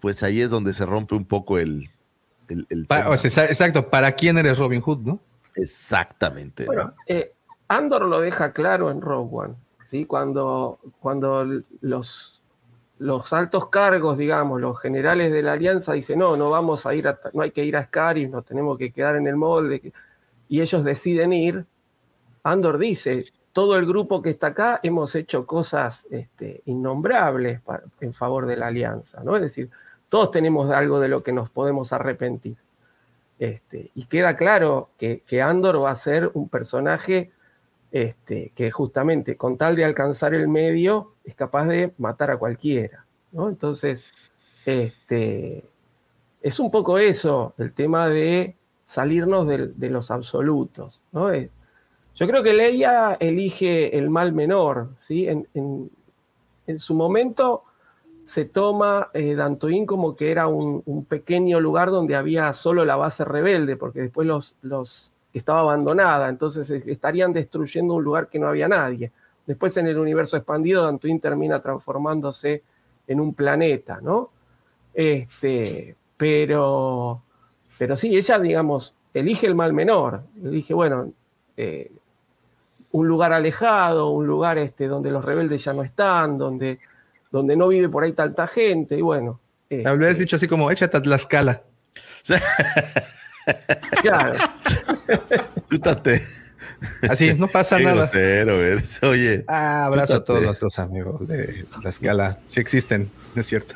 [0.00, 1.90] pues ahí es donde se rompe un poco el,
[2.48, 3.10] el, el Pa- tema.
[3.10, 5.20] o sea, exa- exacto, ¿para quién eres Robin Hood, no?
[5.54, 6.64] Exactamente.
[6.64, 6.72] ¿no?
[6.72, 7.32] Bueno, eh,
[7.68, 9.54] Andor lo deja claro en Rogue One,
[9.90, 10.04] ¿sí?
[10.06, 11.44] cuando, cuando
[11.80, 12.42] los,
[12.98, 17.06] los altos cargos, digamos, los generales de la alianza dicen, no, no vamos a ir,
[17.06, 19.92] a, no hay que ir a Scaris, nos tenemos que quedar en el molde,
[20.48, 21.64] y ellos deciden ir,
[22.42, 27.60] Andor dice, todo el grupo que está acá hemos hecho cosas este, innombrables
[28.00, 29.36] en favor de la alianza, ¿no?
[29.36, 29.70] Es decir,
[30.08, 32.56] todos tenemos algo de lo que nos podemos arrepentir.
[33.38, 37.30] Este, y queda claro que, que Andor va a ser un personaje
[37.90, 43.04] este, que justamente con tal de alcanzar el medio es capaz de matar a cualquiera.
[43.32, 43.48] ¿no?
[43.48, 44.04] Entonces,
[44.64, 45.64] este,
[46.42, 51.00] es un poco eso, el tema de salirnos del- de, los absolutos.
[51.12, 51.30] ¿no?
[52.20, 54.90] Yo creo que Leia elige el mal menor.
[54.98, 55.26] ¿sí?
[55.26, 55.90] En, en-
[56.78, 57.64] su momento
[58.24, 62.94] se toma eh, Dantoin como que era un, un pequeño lugar donde había solo la
[62.94, 68.46] base rebelde, porque después los, los estaba abandonada, entonces estarían destruyendo un lugar que no
[68.46, 69.10] había nadie.
[69.46, 72.62] Después en el universo expandido, Dantoin termina transformándose
[73.08, 74.30] en un planeta, ¿no?
[74.94, 77.20] Este, pero,
[77.78, 80.22] pero sí, ella, digamos, elige el mal menor.
[80.44, 81.10] Elige, bueno,
[81.56, 81.90] eh,
[82.92, 86.78] un lugar alejado, un lugar este, donde los rebeldes ya no están, donde,
[87.30, 89.40] donde no vive por ahí tanta gente, y bueno.
[89.68, 91.62] este, Habrías dicho así como, échate a Tlaxcala.
[94.02, 94.34] Claro.
[95.70, 96.22] Chútate.
[97.08, 98.02] Así, no pasa Qué nada.
[98.06, 99.02] grosero eres.
[99.02, 99.44] Oye.
[99.48, 102.38] Ah, abrazo a todos nuestros amigos de Tlaxcala.
[102.46, 103.74] Sí existen, es cierto.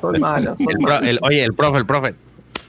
[0.00, 1.08] Son malos, son El pro- malos.
[1.08, 2.14] el- oye, el profe, el profe.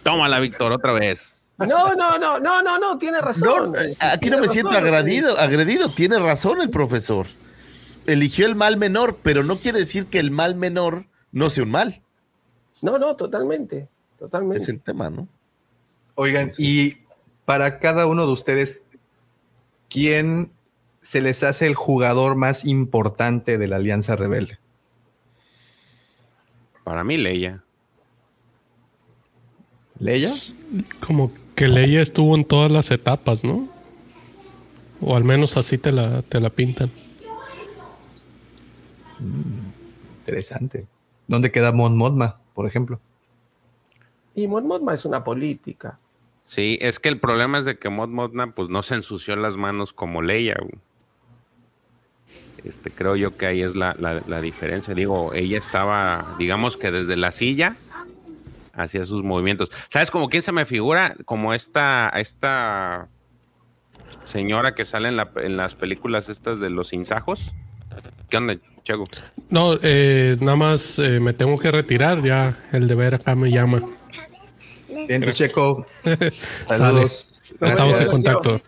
[0.04, 1.36] Tómala, Víctor, otra vez.
[1.68, 3.72] No, no, no, no, no, no, tiene razón.
[3.72, 5.90] No, aquí no me siento agredido, agredido.
[5.90, 7.28] Tiene razón el profesor.
[8.06, 11.72] Eligió el mal menor, pero no quiere decir que el mal menor no sea un
[11.72, 12.02] mal.
[12.82, 13.88] No, no, totalmente.
[14.18, 14.64] Totalmente.
[14.64, 15.28] Es el tema, ¿no?
[16.16, 16.98] Oigan, y
[17.46, 18.84] para cada uno de ustedes,
[19.90, 20.52] ¿quién
[21.02, 24.60] se les hace el jugador más importante de la Alianza Rebelde?
[26.84, 27.64] Para mí, Leia.
[30.00, 30.30] ¿Leia?
[31.06, 33.68] Como que Leia estuvo en todas las etapas, ¿no?
[35.02, 36.92] O al menos así te la, te la pintan.
[40.20, 40.86] Interesante.
[41.28, 43.00] ¿Dónde queda Mon Mothma, por ejemplo?
[44.36, 46.00] Y Mon Mothma es una política.
[46.46, 49.56] Sí, es que el problema es de que Mod Mothma pues no se ensució las
[49.58, 50.58] manos como Leia.
[52.64, 54.94] Este, creo yo que ahí es la, la- la diferencia.
[54.94, 57.78] Digo, ella estaba, digamos que desde la silla
[58.74, 59.70] hacía sus movimientos.
[59.90, 61.16] ¿Sabes como quién se me figura?
[61.26, 63.10] Como esta, esta
[64.24, 67.52] señora que sale en, la- en las películas estas de los insajos.
[68.30, 69.04] ¿Qué onda, Chago?
[69.50, 72.24] No, eh, nada más eh, me tengo que retirar.
[72.24, 73.82] Ya el deber acá me llama.
[75.08, 75.86] Bien, Checo.
[76.68, 77.44] Saludos.
[77.60, 78.62] Estamos en contacto.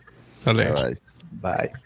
[0.44, 0.72] Sale.
[0.72, 0.98] Bye.
[1.42, 1.83] Bye.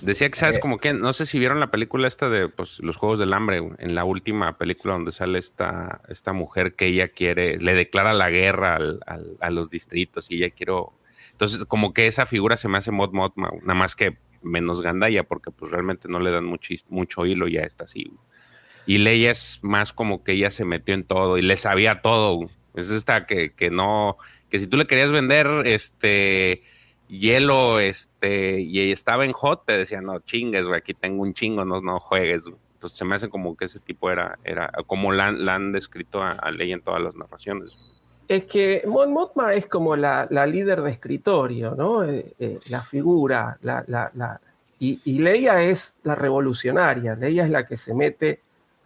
[0.00, 2.96] Decía que sabes como que, no sé si vieron la película esta de pues, los
[2.96, 7.58] Juegos del Hambre, en la última película donde sale esta, esta mujer que ella quiere,
[7.58, 10.94] le declara la guerra al- al- a los distritos y ella quiero...
[11.32, 13.30] Entonces como que esa figura se me hace Mod güey,
[13.62, 17.52] nada más que menos gandalla porque pues realmente no le dan muchis- mucho hilo y
[17.52, 18.10] ya está así.
[18.86, 22.48] Y Leia es más como que ella se metió en todo y le sabía todo.
[22.74, 24.16] Es esta que, que no,
[24.48, 26.62] que si tú le querías vender este
[27.10, 31.64] hielo, este, y estaba en hot, te decía, no chingues, güey, aquí tengo un chingo,
[31.64, 32.44] no, no juegues.
[32.44, 32.56] güey".
[32.74, 36.32] Entonces se me hace como que ese tipo era, era como la, han- descrito a,
[36.32, 37.76] a Leia en todas las narraciones.
[38.26, 42.04] Es que Mon Mothma es como la, la líder de escritorio, ¿no?
[42.04, 44.40] Eh, eh, la figura, la, la-
[44.78, 48.40] y, y Leia es la revolucionaria, Leia es la que se mete,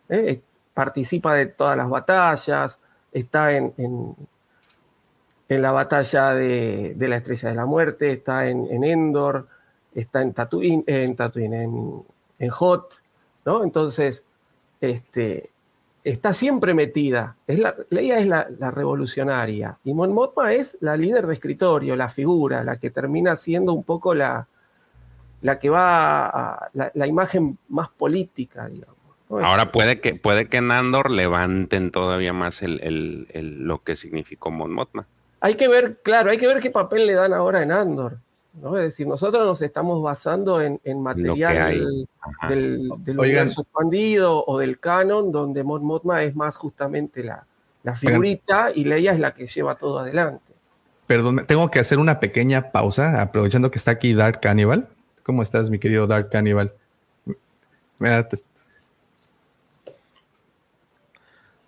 [0.08, 0.40] ¿eh?
[0.72, 2.80] participa de todas las batallas,
[3.12, 3.72] está en-
[5.48, 9.46] en la batalla de, la Estrella de la Muerte, está en, en Endor,
[9.94, 12.04] está en Tatooine, en, Tatooine,
[12.38, 13.02] en, Hot,
[13.44, 13.62] ¿no?
[13.64, 14.24] Entonces,
[14.80, 15.50] este,
[16.02, 17.36] está siempre metida.
[17.46, 22.08] Es la, Leia es la, revolucionaria y Mon Mothma es la líder de escritorio, la
[22.08, 24.46] figura, la que termina siendo un poco la,
[25.42, 28.94] la que va a la, imagen más política, digamos.
[29.30, 34.72] Ahora puede que, puede que en Andor levanten todavía más el- lo que significó Mon
[34.72, 35.06] Mothma.
[35.44, 38.16] Hay que ver, claro, hay que ver qué papel le dan ahora en Andor.
[38.62, 38.78] ¿no?
[38.78, 41.86] Es decir, nosotros nos estamos basando en, en material
[42.48, 47.44] del, del, universo expandido o del canon, donde Mon Mothma es más justamente la,
[47.82, 50.54] la figurita y Leia es la que lleva todo adelante.
[51.06, 54.88] Perdón, tengo que hacer una pequeña pausa, aprovechando que está aquí Dark Cannibal.
[55.24, 56.72] ¿Cómo estás, mi querido Dark Cannibal?
[57.98, 58.40] Mira, te-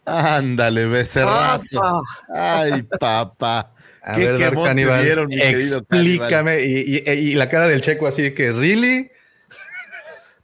[0.07, 1.83] Ándale, becerrazo.
[1.85, 2.03] ¡Apa!
[2.33, 3.73] Ay, papá.
[4.03, 6.63] A Qué ver, Dark quemón te Cannibal, dieron, mi querido explícame.
[6.63, 9.11] Y, y- y la cara del checo así de que, ¿really?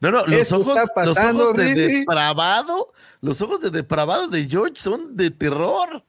[0.01, 2.01] No, no, los ¿Eso ojos, está los pasando, ojos de really?
[2.01, 6.05] depravado, los ojos de depravado de George son de terror.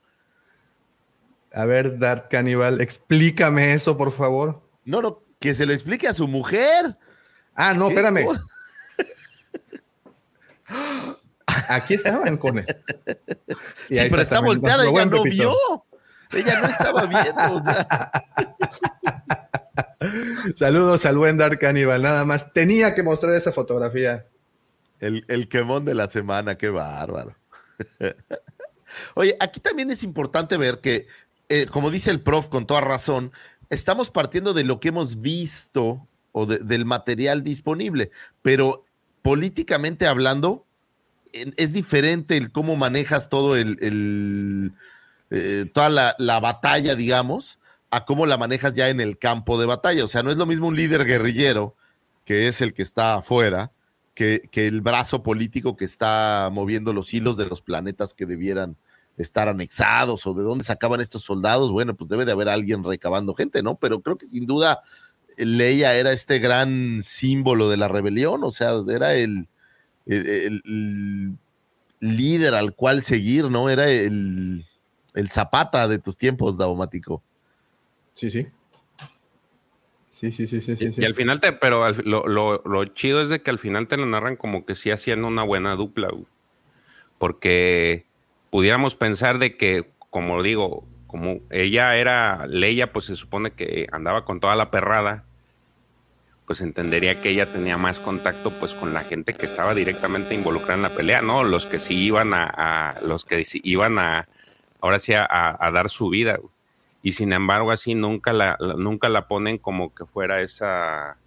[1.54, 4.68] A ver, Dark Cannibal, explícame eso, por favor.
[4.84, 6.98] No, no, que se lo explique a su mujer.
[7.54, 7.94] Ah, no, ¿Qué?
[7.94, 8.28] espérame.
[11.70, 12.66] Aquí estaba el cone.
[13.90, 15.54] Y Sí, pero está también volteada, ella no Pepito.
[16.32, 16.42] vio.
[16.42, 17.56] Ella no estaba viendo.
[17.56, 18.12] o sea.
[20.56, 22.52] Saludos al buen Dark Cannibal, nada más.
[22.54, 24.26] Tenía que mostrar esa fotografía.
[25.00, 27.36] El, el quemón de la semana, qué bárbaro.
[29.16, 31.08] Oye, aquí también es importante ver que,
[31.50, 33.32] eh, como dice el prof con toda razón,
[33.70, 38.12] estamos partiendo de lo que hemos visto o de- del material disponible,
[38.42, 38.86] pero
[39.22, 40.66] políticamente hablando,
[41.34, 44.74] es diferente el cómo manejas todo el,
[45.30, 49.66] eh, toda la, la batalla, digamos, a cómo la manejas ya en el campo de
[49.66, 50.06] batalla.
[50.06, 51.76] O sea, no es lo mismo un líder guerrillero,
[52.24, 53.72] que es el que está afuera,
[54.14, 58.78] que, que el brazo político que está moviendo los hilos de los planetas que debieran
[59.18, 61.72] estar anexados o de dónde sacaban estos soldados.
[61.72, 63.76] Bueno, pues debe de haber alguien recabando gente, ¿no?
[63.76, 64.82] Pero creo que sin duda
[65.38, 69.48] Leia era este gran símbolo de la rebelión, o sea, era el,
[70.06, 71.38] el- el- el
[72.18, 73.70] líder al cual seguir, ¿no?
[73.70, 74.66] Era el,
[75.14, 77.24] el zapata de tus tiempos, Daumático.
[78.14, 78.48] Sí, sí.
[80.10, 80.74] Sí, sí, sí, sí.
[80.74, 81.02] Y, sí.
[81.02, 83.88] y al final te, pero al- lo, lo- lo chido es de que al final
[83.88, 86.26] te lo narran como que sí hacían una buena dupla, güey.
[87.18, 88.06] porque
[88.50, 94.26] pudiéramos pensar de que, como digo, como ella era Leia, pues se supone que andaba
[94.26, 95.26] con toda la perrada,
[96.46, 100.76] pues entendería que ella tenía más contacto pues con la gente que estaba directamente involucrada
[100.76, 101.44] en la pelea, ¿no?
[101.44, 104.28] Los que sí iban a, los que iban a,
[104.82, 106.40] ahora sí a, dar su vida.
[107.02, 111.18] Y sin embargo así nunca la, la- nunca la ponen como que fuera esa,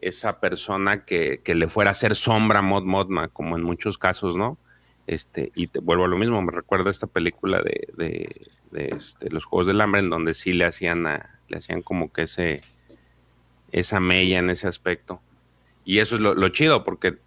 [0.00, 3.98] esa persona que, que le fuera a hacer sombra a Mod Modma, como en muchos
[3.98, 4.58] casos, ¿no?
[5.06, 9.30] Este, y te vuelvo a lo mismo, me recuerda esta película de, de- de, este,
[9.30, 12.60] los Juegos del Hambre, en donde sí le hacían, a- le hacían como que ese,
[13.72, 15.20] esa mella en ese aspecto.
[15.84, 17.18] Y eso es lo, lo chido, porque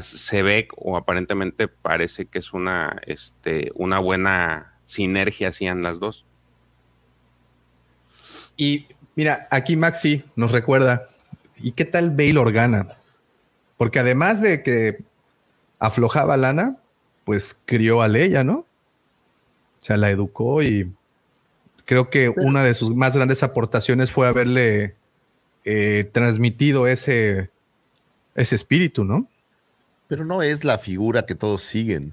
[0.00, 6.24] se ve o aparentemente parece que es una, este, una buena sinergia hacían las dos.
[8.56, 11.08] Y mira, aquí Maxi nos recuerda,
[11.56, 12.88] ¿y qué tal Bail Organa?
[13.76, 15.02] Porque además de que
[15.78, 16.76] aflojaba lana,
[17.24, 18.58] pues crió a Leia, ¿no?
[18.58, 20.92] O sea, la educó y
[21.84, 24.94] creo que una de sus más grandes aportaciones fue haberle
[25.64, 27.50] eh, transmitido ese,
[28.34, 29.28] ese espíritu, ¿no?
[30.08, 32.12] Pero no es la figura que todos siguen.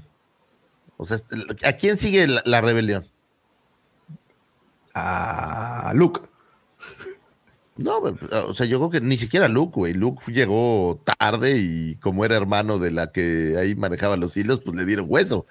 [0.98, 1.18] O sea,
[1.64, 3.08] ¿a quién sigue la, la rebelión?
[4.94, 6.22] A Luke.
[7.80, 9.94] No, o sea, yo creo que ni siquiera Luke, güey.
[9.94, 14.76] Luke llegó tarde y como era hermano de la que ahí manejaba los hilos, pues
[14.76, 15.46] le dieron hueso.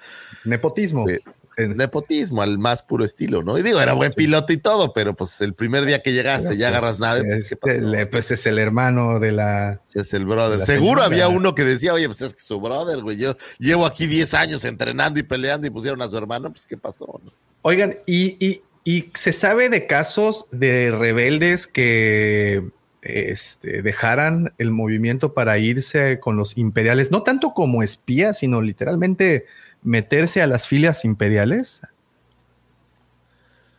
[0.45, 1.09] Nepotismo.
[1.09, 1.23] Eh,
[1.77, 3.59] nepotismo al más puro estilo, ¿no?
[3.59, 6.69] Y digo, era buen piloto y todo, pero pues el primer día que llegaste ya
[6.69, 7.95] agarras nave, pues, ¿qué Es pasó?
[7.95, 9.81] el- pues es el hermano de la.
[9.95, 10.61] Es el brother.
[10.65, 11.05] Seguro señora.
[11.07, 14.35] había uno que decía, oye, pues es que su brother, güey, yo llevo aquí 10
[14.35, 17.21] años entrenando y peleando y pusieron a su hermano, pues ¿qué pasó?
[17.25, 17.33] no?
[17.63, 22.65] Oigan, y, y- y se sabe de casos de rebeldes que
[23.03, 29.47] este, dejaran el movimiento para irse con los imperiales, no tanto como espías, sino literalmente
[29.83, 31.83] meterse a las filas imperiales.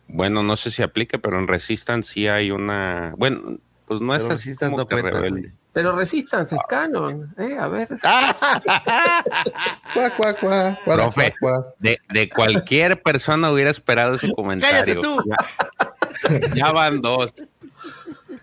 [0.08, 3.14] Bueno, no sé si aplica, pero en Resistance sí hay una.
[3.16, 5.40] Bueno, pues no es Pero así Resistance como no que cuenta, rebelde.
[5.40, 5.52] güey.
[5.72, 7.56] Pero Resistance es canon, ¿eh?
[7.56, 7.86] A ver.
[9.94, 11.74] Cuá, cuá, cuá, cuá, Profe, cuá, cuá.
[11.78, 14.78] de, de cualquier persona hubiera esperado ese comentario.
[14.78, 15.22] ¡Cállate tú!
[16.28, 17.32] Ya, ya van dos.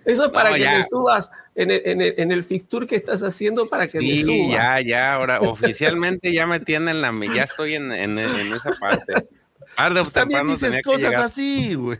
[0.05, 0.77] Eso es para No, que ya.
[0.77, 4.21] le subas, en el, en el, en el fixture que estás haciendo para que me
[4.21, 4.34] suba.
[4.34, 8.69] Sí, ya, ya, ahora oficialmente ya me tienen la, ya estoy en, en, en esa
[8.79, 9.27] parte.
[9.75, 11.97] Tarde o Pues también dices cosas así, güey.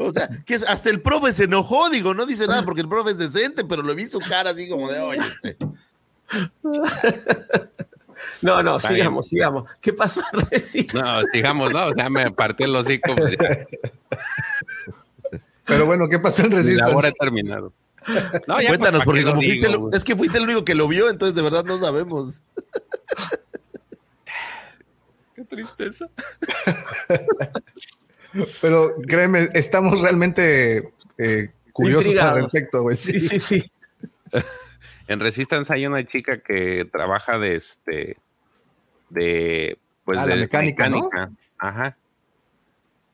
[0.00, 3.12] O sea, que hasta el profe se enojó, digo, no dice nada porque el profe
[3.12, 5.56] es decente, pero lo vi su cara así como de, oye, este.
[8.40, 9.70] No, no, Está sigamos, sigamos.
[9.80, 10.20] ¿Qué pasó
[10.50, 10.86] recién?
[10.94, 13.14] No, digamos, no, o sea, me partí el hocico.
[13.14, 13.66] pues, ya.
[15.64, 17.08] Pero bueno, ¿qué pasó en labor Resistance?
[17.08, 17.72] he terminado.
[18.46, 20.74] No, ya, pues, Cuéntanos, ¿para porque como fuiste el- es que fuiste el único que
[20.74, 22.40] lo vio, entonces de verdad no sabemos.
[25.34, 26.06] Qué tristeza.
[28.60, 32.96] Pero créeme, estamos realmente eh, curiosos al respecto, güey.
[32.96, 33.70] Sí, sí, sí.
[35.08, 38.16] En Resistance hay una chica que trabaja de este
[39.10, 41.10] de pues Ah, de la mecánica, ¿no?
[41.58, 41.96] Ajá.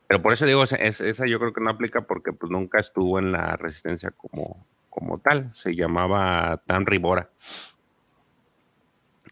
[0.06, 2.78] Pero por eso digo, es- es- esa yo creo que no aplica porque pues nunca
[2.78, 5.50] estuvo en la resistencia como, como tal.
[5.54, 7.30] Se llamaba Tan Ribora.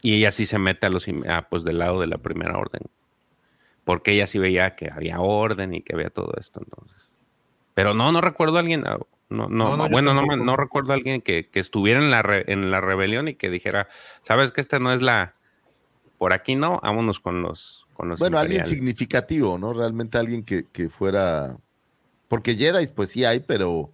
[0.01, 2.57] Y ella sí se mete a los im- ah, pues del lado de la primera
[2.57, 2.81] orden.
[3.83, 6.59] Porque ella sí veía que había orden y que había todo esto.
[6.63, 7.15] Entonces.
[7.73, 8.85] Pero no, no recuerdo a alguien.
[8.85, 8.97] ah,
[9.29, 12.45] No, no, No, bueno, no, no recuerdo a alguien que, que estuviera en la, re-
[12.51, 13.87] en la rebelión y que dijera,
[14.23, 15.35] sabes que esta no es la.
[16.17, 17.87] Por aquí no, vámonos con los.
[17.93, 18.77] Con los Bueno, alguien imperiales".
[18.77, 19.73] significativo, ¿no?
[19.73, 21.57] Realmente alguien que, que fuera.
[22.27, 23.91] Porque Jedi, pues sí hay, pero.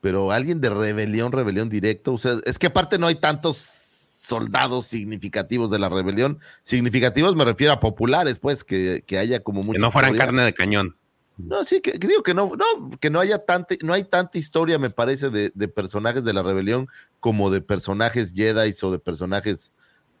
[0.00, 2.14] Pero alguien de rebelión, rebelión directo.
[2.14, 6.38] O sea, es que aparte no hay tantos soldados significativos de la rebelión.
[6.62, 10.26] Significativos me refiero a populares, pues, que, que haya como Que mucha no fueran historia.
[10.26, 10.96] carne de cañón.
[11.36, 14.36] No, sí, que, que digo que no, no, que no haya tanta, no hay tanta
[14.36, 18.98] historia, me parece, de, de personajes de la rebelión como de personajes Jedi o de
[18.98, 19.72] personajes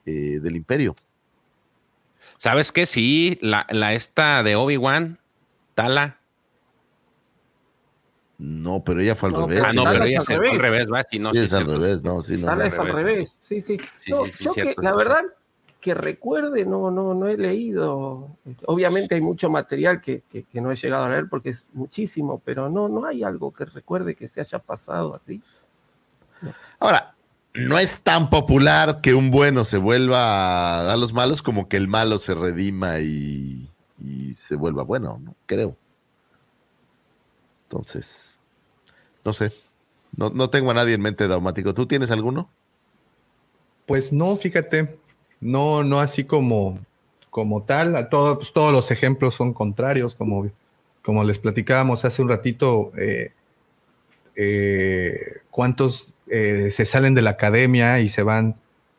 [0.06, 0.96] eh, del imperio.
[2.38, 2.86] ¿Sabes qué?
[2.86, 5.18] Sí, la, la esta de Obi-Wan,
[5.74, 6.19] Tala.
[8.40, 9.62] No, pero ella fue al No, revés.
[9.66, 10.90] Ah, no, pero es ella al se fue al revés.
[10.90, 11.02] va.
[11.10, 12.46] Sí, no, sí, sí, es al revés, no, sí, no.
[12.46, 12.64] Tal no.
[12.64, 13.36] vez al revés.
[13.38, 13.76] Sí, sí.
[13.98, 15.24] Sí, No, sí, sí, yo cierto, que, la verdad,
[15.78, 18.30] que recuerde, no, no, no he leído.
[18.64, 22.40] Obviamente hay mucho material que, que- que no he llegado a leer porque es muchísimo,
[22.42, 25.42] pero no, no hay algo que recuerde que se haya pasado así.
[26.78, 27.14] Ahora,
[27.52, 31.76] no es tan popular que un bueno se vuelva a dar los malos como que
[31.76, 33.68] el malo se redima y,
[34.02, 35.34] y se vuelva bueno, ¿no?
[35.44, 35.76] Creo.
[37.68, 38.29] Entonces,
[39.24, 39.52] no sé.
[40.16, 41.74] No, no tengo a nadie en mente daumático.
[41.74, 42.50] ¿Tú tienes alguno?
[43.86, 44.98] Pues no, fíjate,
[45.40, 46.78] no, no así como,
[47.30, 47.96] como tal.
[47.96, 50.50] A pues, todos los ejemplos son contrarios, como,
[51.02, 52.92] como les platicábamos hace un ratito.
[52.96, 53.32] eh,
[54.36, 58.56] eh, ¿Cuántos eh, se salen de la academia y se van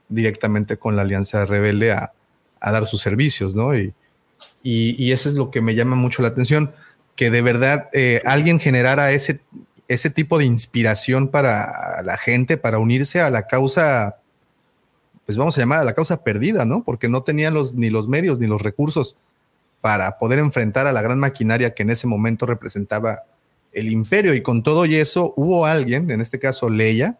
[0.10, 2.12] directamente con la Alianza Rebelde a,
[2.60, 3.76] a dar sus servicios, ¿no?
[3.76, 3.94] Y,
[4.62, 6.74] y, eso es lo que me llama mucho la atención,
[7.16, 7.90] que de verdad
[8.26, 9.40] alguien generara ese,
[9.94, 14.22] ese tipo de inspiración para la gente, para unirse a la causa
[15.26, 16.84] pues vamos a llamar a la causa perdida, ¿no?
[16.84, 19.16] Porque no tenían los, ni los medios ni los recursos
[19.80, 23.24] para poder enfrentar a la gran maquinaria que en ese momento representaba
[23.72, 24.34] el imperio.
[24.34, 27.18] Y con todo y eso, hubo alguien, en este caso Leia,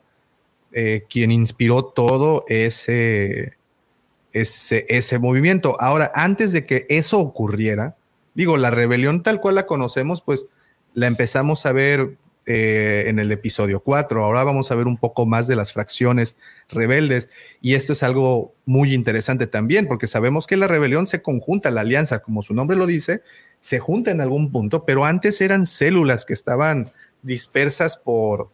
[0.74, 3.58] eh, quien inspiró todo ese,
[4.34, 5.80] ese, ese movimiento.
[5.80, 7.96] Ahora, antes de que eso ocurriera,
[8.34, 10.48] digo, la rebelión tal cual la conocemos, pues
[10.94, 14.26] la empezamos a ver eh, en el episodio 4.
[14.26, 16.38] Ahora vamos a ver un poco más de las fracciones
[16.70, 17.30] rebeldes.
[17.62, 21.82] Y esto es algo muy interesante también, porque sabemos que la rebelión se conjunta, la
[21.82, 23.22] alianza, como su nombre lo dice,
[23.62, 26.90] se junta en algún punto, pero antes eran células que estaban
[27.22, 28.50] dispersas por,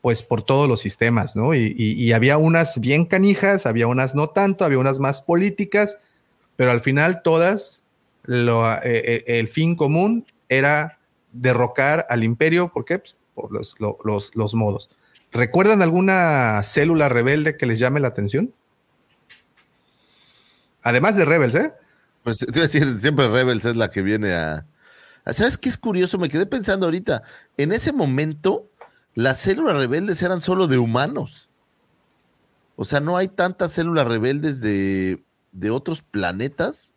[0.00, 1.54] pues, por todos los sistemas, ¿no?
[1.54, 5.98] Y, había unas bien canijas, había unas no tanto, había unas más políticas,
[6.56, 7.82] pero al final todas,
[8.24, 10.98] lo, eh, eh, el fin común era
[11.32, 12.98] derrocar al imperio, ¿por qué?
[12.98, 14.90] Pues, por los, lo- los, los modos.
[15.32, 18.52] ¿Recuerdan alguna célula rebelde que les llame la atención?
[20.82, 21.72] Además de Rebels, ¿eh?
[22.22, 24.66] Pues te iba a decir, siempre Rebels es la que viene a-
[25.26, 26.18] ¿Sabes qué es curioso?
[26.18, 27.22] Me quedé pensando ahorita.
[27.56, 28.68] En ese momento,
[29.14, 31.48] las células rebeldes eran solo de humanos.
[32.74, 35.22] O sea, no hay tantas células rebeldes de,
[35.52, 36.91] de otros planetas.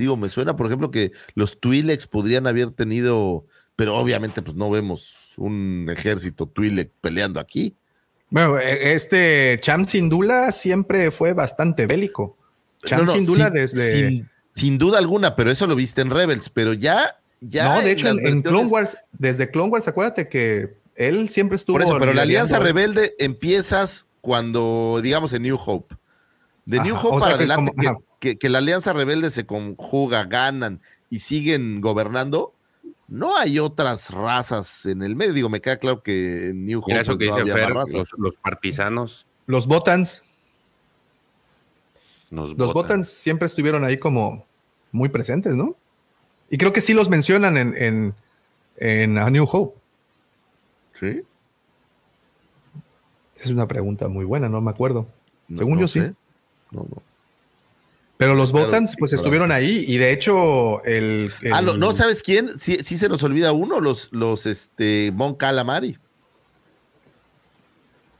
[0.00, 3.44] Digo, me suena, por ejemplo, que los Twi'leks podrían haber tenido,
[3.76, 7.74] pero obviamente, pues no vemos un ejército Twi'lek peleando aquí.
[8.30, 12.38] Bueno, eh, este Cham Sindula siempre fue bastante bélico.
[12.86, 13.92] Cham No, no, Sindula sin- desde.
[14.08, 17.18] Sin, sin duda alguna, pero eso lo viste en Rebels, pero ya.
[17.42, 21.56] ya no, de hecho, en, en Clone Wars, desde Clone Wars, acuérdate que él siempre
[21.56, 21.74] estuvo.
[21.76, 22.58] Por eso, pero la Alianza.
[22.58, 25.94] Rebelde empiezas cuando, digamos, en New Hope.
[26.64, 31.80] De New Hope para adelante, como- que, la Alianza Rebelde se conjuga, ganan y siguen
[31.80, 32.54] gobernando,
[33.08, 35.32] no hay otras razas en el medio.
[35.32, 37.74] Digo, me queda claro que en New Hope Mira eso que no dice había Fer,
[37.74, 37.92] más razas.
[37.94, 39.26] los, los partisanos.
[39.46, 40.22] Los Botans,
[42.30, 42.74] Nos los botan.
[42.74, 44.46] Botans siempre estuvieron ahí como
[44.92, 45.74] muy presentes, ¿no?
[46.50, 48.14] Y creo que sí los mencionan en, en,
[48.76, 49.78] en A New Hope.
[51.00, 51.22] ¿Sí?
[53.36, 55.06] Es una pregunta muy buena, no me acuerdo.
[55.48, 56.00] No- Según no yo sí.
[56.70, 57.02] No, no.
[58.20, 61.32] Pero los Claro, Botans pues estuvieron ahí y de hecho el...
[61.40, 62.50] el- Ah, no, no, ¿sabes quién?
[62.60, 65.96] Sí, sí se nos olvida uno, los, los este, Mon Calamari.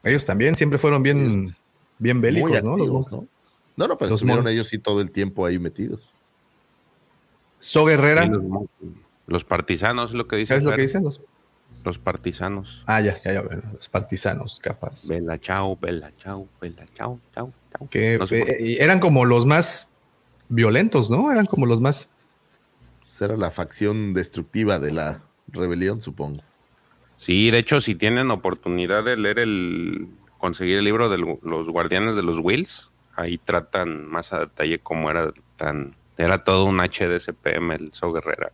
[0.02, 1.52] Ellos también siempre fueron bien,
[1.98, 2.77] bien bélicos, Muy ¿no?
[2.78, 3.27] Los ¿no?
[3.77, 6.01] No, no, pero Los estuvieron Mon- ellos sí todo el tiempo ahí metidos.
[7.59, 8.43] So Guerrera, los,
[9.27, 10.55] los partisanos, es lo que dice.
[10.55, 11.05] ¿sabes lo que dicen?
[11.05, 11.20] Los...
[11.85, 12.82] Los partisanos.
[12.86, 15.06] Ah, ya, ya, ya, los partisanos, capaz.
[15.06, 17.89] Vela, chao, vela, chao, vela, chao, chao, chao.
[17.90, 19.90] Que No sé por eh, eran como los más
[20.51, 21.32] violentos, ¿no?
[21.32, 22.10] Eran como los más...
[22.98, 26.43] Pues era la facción destructiva de la rebelión, supongo.
[27.16, 30.09] Sí, de hecho, si tienen oportunidad de leer el,
[30.39, 35.10] conseguir el libro de los Guardianes de los Wills, ahí tratan más a detalle cómo
[35.10, 38.52] era tan, era todo un HDSPM el So Guerrera.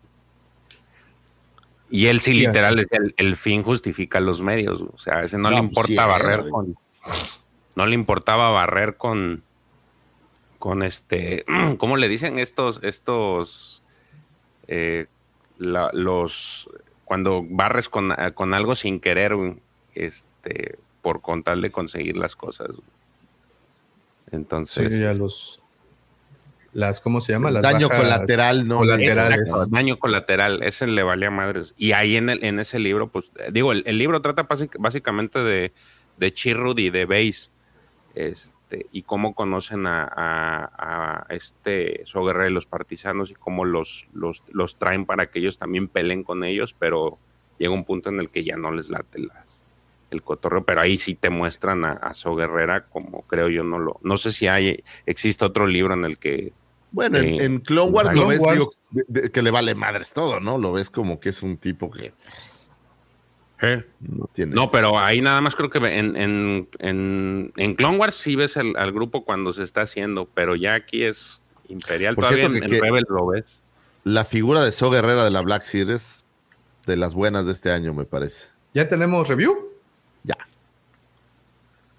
[1.88, 5.24] Y él sí, Sí, literal, es el, el fin justifica los medios, o sea, a
[5.24, 6.76] ese no, No, le pues importa sí, barrer con,
[7.76, 9.44] no le importaba barrer con,
[10.66, 11.44] con este,
[11.78, 13.84] ¿cómo le dicen estos, estos,
[14.66, 15.06] eh,
[15.58, 16.68] la- los,
[17.04, 19.32] cuando barres con, con algo sin querer,
[19.94, 22.70] este, por con tal de conseguir las cosas.
[24.32, 25.62] Entonces, Sí, ya los...
[26.72, 27.52] Las, ¿cómo se llama?
[27.52, 28.78] Las Daño bajas colateral, ¿no?
[29.28, 31.74] Exacto, daño colateral, ese le valía madres.
[31.76, 34.76] Y ahí en, el, en ese libro, pues, eh, digo, el, el libro trata básic-
[34.80, 35.72] básicamente de,
[36.16, 37.50] de Chirrut y de Base,
[38.16, 38.55] este,
[38.92, 44.42] y cómo conocen a, a- a este Soguerre y los partisanos y cómo los, los,
[44.50, 47.18] los traen para que ellos también peleen con ellos, pero
[47.58, 49.46] llega un punto en el que ya no les late las-
[50.10, 53.78] el cotorreo, pero ahí sí te muestran a, a So Guerrera como creo yo no
[53.78, 56.52] lo, no sé si hay, existe otro libro en el que
[56.92, 58.58] Bueno, en, Eh, en Clone Wars Clone lo ves, Wars.
[58.58, 60.58] digo, de- de- que le vale madres todo, ¿no?
[60.58, 62.12] Lo ves como que es un tipo que
[64.00, 64.54] no tiene.
[64.54, 68.56] No, pero ahí nada más creo que en, en, en, en Clone Wars sí ves
[68.56, 72.14] el- al grupo cuando se está haciendo, pero ya aquí es Imperial.
[72.14, 73.62] Por Todavía cierto en, que- en Rebel lo ves.
[74.04, 76.24] La figura de So Guerrera de la Black Series,
[76.86, 78.48] de las buenas de este año, me parece.
[78.74, 79.70] ¿Ya tenemos review?
[80.22, 80.36] Ya.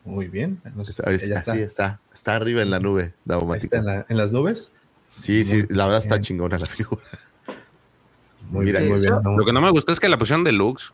[0.06, 0.62] Muy bien.
[0.88, 1.54] Está, ya está, está.
[1.54, 3.66] sí, está, está arriba en la nube, Daumático.
[3.76, 4.72] está en, la- en las nubes.
[5.18, 7.02] Sí, sí, la verdad está chingona la figura.
[8.52, 9.14] Muy Mira, bien, muy bien.
[9.38, 10.94] Lo que no me gustó es que la pusieron deluxe.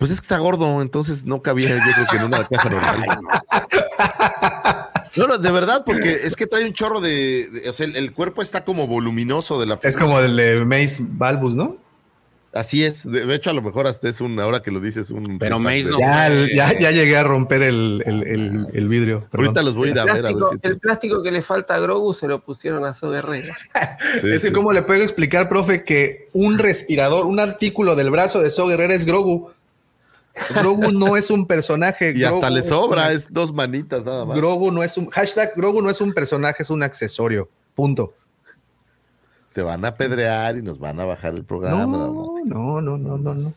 [0.00, 3.06] Pues es que está gordo, entonces no cabía, yo creo que en una caja normal.
[5.16, 7.48] No, no, de verdad, porque es que trae un chorro de.
[7.50, 10.64] de- o sea, el, el cuerpo está como voluminoso de la Es como el de
[10.64, 11.76] Mace Balbus, ¿no?
[12.52, 13.08] Así es.
[13.10, 14.38] De, de hecho, a lo mejor hasta es un.
[14.40, 15.38] Ahora que lo dices, un.
[15.38, 19.20] Pero Mace no- Ya, fue- ya, ya llegué a romper el, el- el- el vidrio.
[19.30, 19.46] perdón.
[19.48, 21.74] Ahorita los voy a ir a ver, a ver si el plástico que le falta
[21.74, 23.56] a Grogu se lo pusieron a So Guerrera.
[24.20, 28.10] Sí, es que, sí, ¿cómo le puedo explicar, profe, que un respirador, un artículo del
[28.10, 29.50] brazo de So Guerrera es Grogu?
[30.54, 32.12] Grogu no es un personaje.
[32.16, 34.36] Y hasta le es sobra, una- es dos manitas nada más.
[34.36, 35.08] Grogu no es un.
[35.10, 37.48] Hashtag Grogu no es un personaje, es un accesorio.
[37.74, 38.14] Punto.
[39.52, 41.84] Te van a apedrear y nos van a bajar el programa.
[41.84, 43.52] No, no, no, no, no, no.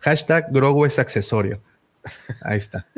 [0.00, 1.60] Hashtag Grogu es accesorio.
[2.42, 2.86] Ahí está.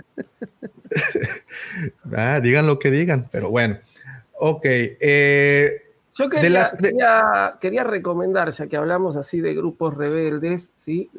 [2.16, 3.78] Ah, digan lo que digan, pero bueno.
[4.38, 4.62] Ok.
[4.64, 5.82] eh,
[6.14, 10.70] Yo quería, De las- de- quería, quería recomendar, ya que hablamos así de grupos rebeldes,
[10.76, 11.10] ¿sí?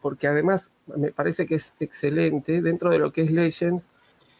[0.00, 3.86] Porque además me parece que es excelente, dentro de lo que es Legends,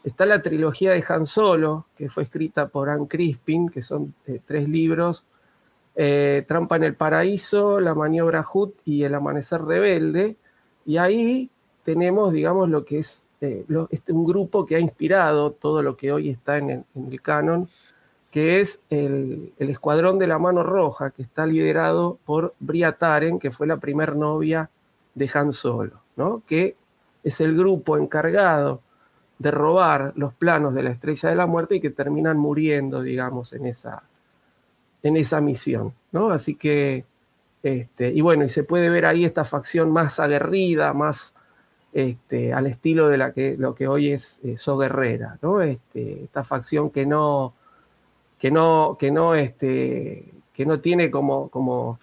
[0.04, 4.40] está la trilogía de Han Solo, que fue escrita por Anne Crispin, que son eh,
[4.44, 5.24] tres libros,
[5.94, 10.36] eh, Trampa en el Paraíso, La Maniobra Hood y El Amanecer Rebelde,
[10.86, 11.50] y ahí
[11.84, 16.12] tenemos, digamos, lo que es eh, este, un grupo que ha inspirado todo lo que
[16.12, 17.68] hoy está en el, en el canon,
[18.30, 23.38] que es el, el Escuadrón de la Mano Roja, que está liderado por Bria Taren,
[23.38, 24.70] que fue la primer novia
[25.20, 26.42] de Han Solo, ¿no?
[26.46, 26.76] que
[27.22, 28.80] es el grupo encargado
[29.38, 33.52] de robar los planos de la Estrella de la Muerte y que terminan muriendo, digamos,
[33.52, 34.02] en esa,
[35.02, 35.92] en esa misión.
[36.12, 36.30] ¿no?
[36.30, 37.04] Así que,
[37.62, 41.34] este, y bueno, y se puede ver ahí esta facción más aguerrida, más
[41.92, 45.60] este, al estilo de la que, lo que hoy es eh, So Guerrera, ¿no?
[45.60, 47.52] Este, esta facción que no,
[48.38, 51.98] que no, que no, este, que no tiene como, como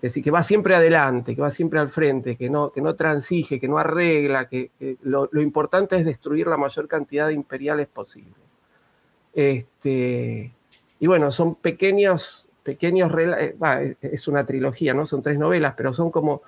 [0.00, 2.94] es decir, que va siempre adelante, que va siempre al frente, que no, que no
[2.94, 4.70] transige, que no arregla, que,
[5.02, 8.32] lo, importante es destruir la mayor cantidad de imperiales posibles.
[9.34, 10.54] Este,
[10.98, 15.04] y bueno, son pequeños, pequeños relatos, es una trilogía, ¿no?
[15.04, 16.40] Son tres novelas, pero son como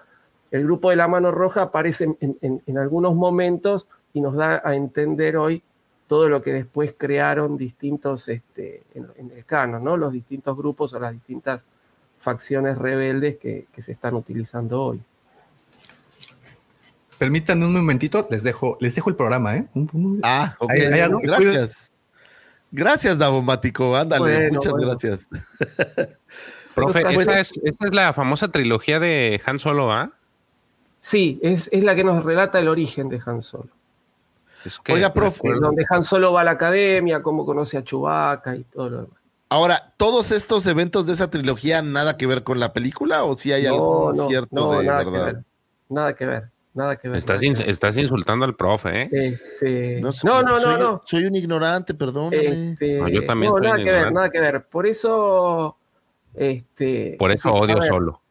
[0.51, 5.37] el grupo de la mano roja aparece en, algunos momentos y nos da a entender
[5.37, 5.63] hoy
[6.07, 9.99] todo lo que después crearon distintos, este, en, el canon, ¿no?
[9.99, 11.67] Los distintos grupos o las distintas
[12.23, 15.01] facciones rebeldes que, se están utilizando hoy.
[17.19, 19.67] Permítanme un momentito, les dejo, les dejo el programa, ¿eh?
[20.23, 20.73] Ah, ok.
[21.23, 21.93] Gracias.
[22.71, 23.95] Gracias, Davomático.
[23.95, 25.29] Ándale, muchas gracias.
[26.75, 30.11] Profe, esa es, esa es la famosa trilogía de Han Solo, ¿ah?
[31.01, 33.69] Sí, es, la que nos relata el origen de Han Solo.
[34.89, 35.51] Oiga, profe.
[35.61, 39.22] Donde Han Solo va a la academia, cómo conoce a Chewbacca y todo lo demás.
[39.53, 43.53] Ahora, ¿todos estos eventos de esa trilogía nada que ver con la película o si
[43.53, 45.27] hay algo cierto de nada verdad?
[45.27, 45.45] Que ver,
[45.91, 47.19] nada que ver, nada que ver.
[47.19, 50.01] Estás, insultando al profe, ¿eh?
[50.01, 52.33] No, no, no, no, soy, un ignorante, perdón.
[52.33, 53.53] Este, no, yo también.
[53.53, 54.65] No, nada que ver, nada que ver.
[54.65, 55.77] Por eso.
[56.35, 58.23] Este, Por eso odio solo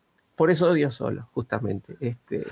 [0.42, 1.96] por eso odio solo, justamente.
[2.00, 2.48] Este...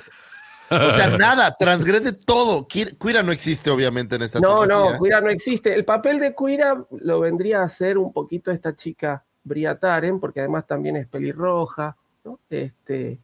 [0.70, 2.68] O sea, nada, transgrede todo.
[2.98, 5.74] Cuira no existe, obviamente, en esta No, no, Cuira no existe.
[5.74, 10.68] El papel de Cuira lo vendría a hacer un poquito esta chica Briataren, porque además
[10.68, 12.40] también es pelirroja, ¿no?
[12.50, 13.20] Este,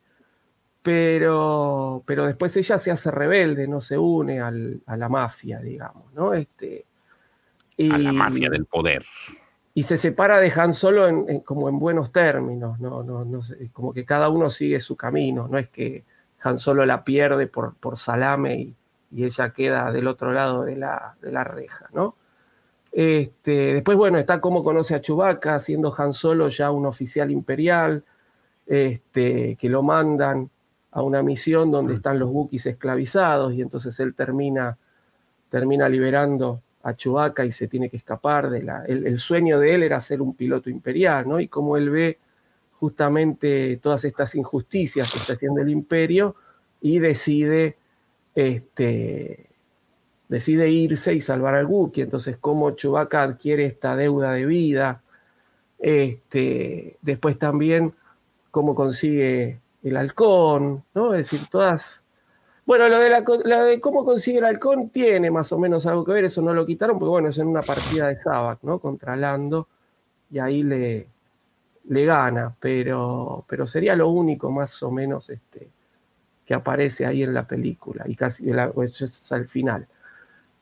[0.81, 6.33] pero, pero después ella se hace rebelde, no se une a la mafia, digamos, ¿no?
[6.33, 6.85] Este,
[7.91, 9.03] a la mafia del poder
[9.77, 13.03] y se separa de Han Solo en, como en buenos términos, ¿no?
[13.03, 13.41] No, no
[13.73, 16.05] como que cada uno sigue su camino, no es que
[16.45, 18.75] Han Solo la pierde por, por salame y,
[19.17, 22.15] ella queda del otro lado de la, de la reja, ¿no?
[22.91, 28.03] Este, después, bueno, está cómo conoce a Chewbacca, siendo Han Solo ya un oficial imperial,
[28.65, 30.49] este, que lo mandan
[30.91, 31.95] a una misión donde mm.
[31.95, 34.77] están los Wookiees esclavizados y entonces él termina,
[35.49, 38.85] termina liberando a Chewbacca y se tiene que escapar de la...
[38.85, 41.39] El, sueño de él era ser un piloto imperial, ¿no?
[41.39, 42.19] Y como él ve
[42.85, 46.35] justamente todas estas injusticias que está haciendo el imperio
[46.81, 47.77] y decide,
[48.35, 49.49] este,
[50.29, 52.03] decide irse y salvar al Wookiee.
[52.03, 55.01] Entonces, cómo Chewbacca adquiere esta deuda de vida.
[55.79, 57.91] Este, después también
[58.51, 61.15] cómo consigue el halcón, ¿no?
[61.15, 62.03] Es decir, todas
[62.67, 66.11] bueno, lo de, la, de cómo consigue el halcón tiene más o menos algo que
[66.13, 68.79] ver, eso no lo quitaron, porque bueno, es en una partida de Sabac, ¿no?
[68.79, 69.67] Contra Lando,
[70.31, 71.07] y ahí le,
[71.87, 75.69] le gana, pero, pero sería lo único más o menos este,
[76.45, 79.87] que aparece ahí en la película, y casi es al final.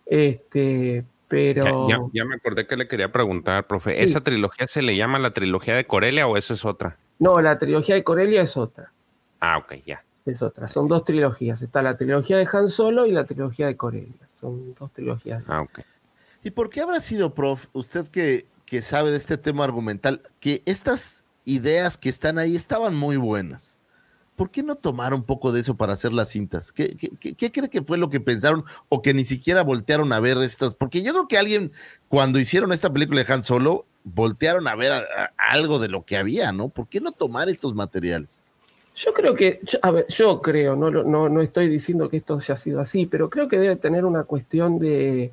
[0.06, 1.88] Este, pero...
[2.12, 5.76] Ya, me acordé que le quería preguntar, profe, ¿esa trilogía se le llama la trilogía
[5.76, 6.98] de Corelia o esa es otra?
[7.20, 8.92] No, la trilogía de Corelia es otra.
[9.40, 10.68] Ah, ok, ya es otra.
[10.68, 11.62] Son dos trilogías.
[11.62, 14.30] Está la trilogía de Han Solo y la trilogía de Corelia.
[14.34, 15.44] Son dos trilogías.
[15.48, 15.80] Ah, ok.
[16.44, 20.64] ¿Y por qué habrá sido, prof, usted que, que sabe de este tema argumental, que
[20.66, 23.78] estas ideas que están ahí estaban muy buenas?
[24.36, 26.72] ¿Por qué no tomar un poco de eso para hacer las cintas?
[26.72, 30.40] ¿Qué, qué, cree que fue lo que pensaron o que ni siquiera voltearon a ver
[30.40, 30.74] estas?
[30.74, 31.72] Porque yo creo que alguien,
[32.08, 35.06] cuando hicieron esta película de Han Solo, voltearon a ver
[35.38, 36.70] algo de lo que había, ¿no?
[36.70, 38.42] ¿Por qué no tomar estos materiales?
[38.96, 42.56] Yo creo que, a ver, yo creo, no, no, no estoy diciendo que esto haya
[42.56, 45.32] sido así, pero creo que debe tener una cuestión de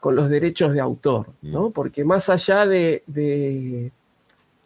[0.00, 1.68] con los derechos de autor, ¿no?
[1.68, 1.72] Mm.
[1.72, 3.92] Porque más allá de, de,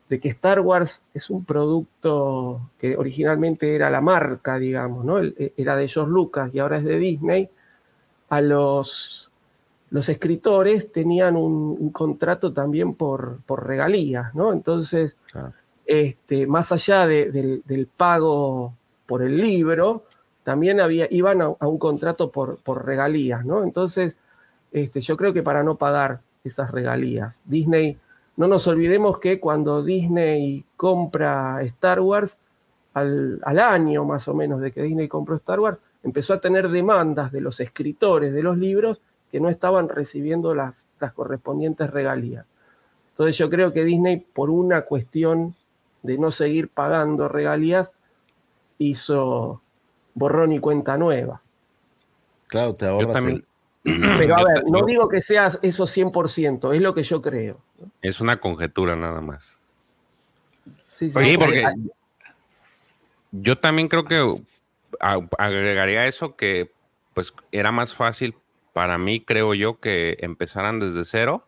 [0.08, 5.20] que Star Wars es un producto que originalmente era la marca, digamos, ¿no?
[5.20, 7.50] E, era de George Lucas y ahora es de Disney,
[8.28, 9.32] a los,
[9.90, 14.52] los escritores tenían un, contrato también por, por regalías, ¿no?
[14.52, 15.16] Entonces,
[15.84, 18.72] este, más allá del pago
[19.06, 20.04] por el libro,
[20.44, 23.64] también había, iban a, un contrato por, por, regalías, ¿no?
[23.64, 24.16] Entonces,
[24.74, 27.96] este, yo creo que para no pagar esas regalías, Disney,
[28.36, 32.36] no nos olvidemos que cuando Disney compra Star Wars,
[32.92, 37.30] al, año más o menos de que Disney compró Star Wars, empezó a tener demandas
[37.30, 42.44] de los escritores de los libros que no estaban recibiendo las, las correspondientes regalías.
[43.10, 45.54] Entonces yo creo que Disney, por una cuestión
[46.02, 47.92] de no seguir pagando regalías,
[48.78, 49.60] hizo
[50.14, 51.40] borrón y cuenta nueva.
[52.48, 53.44] Claro, te ahorras también,
[54.18, 57.60] Pero a ver, no digo que sea eso 100%, es lo que yo creo.
[58.00, 59.60] Es una conjetura nada más.
[60.94, 61.64] Sí, porque
[63.32, 64.42] yo también creo que
[65.00, 66.70] agregaría eso que
[67.12, 68.34] pues era más fácil
[68.72, 71.46] para mí, creo yo, que empezaran desde cero,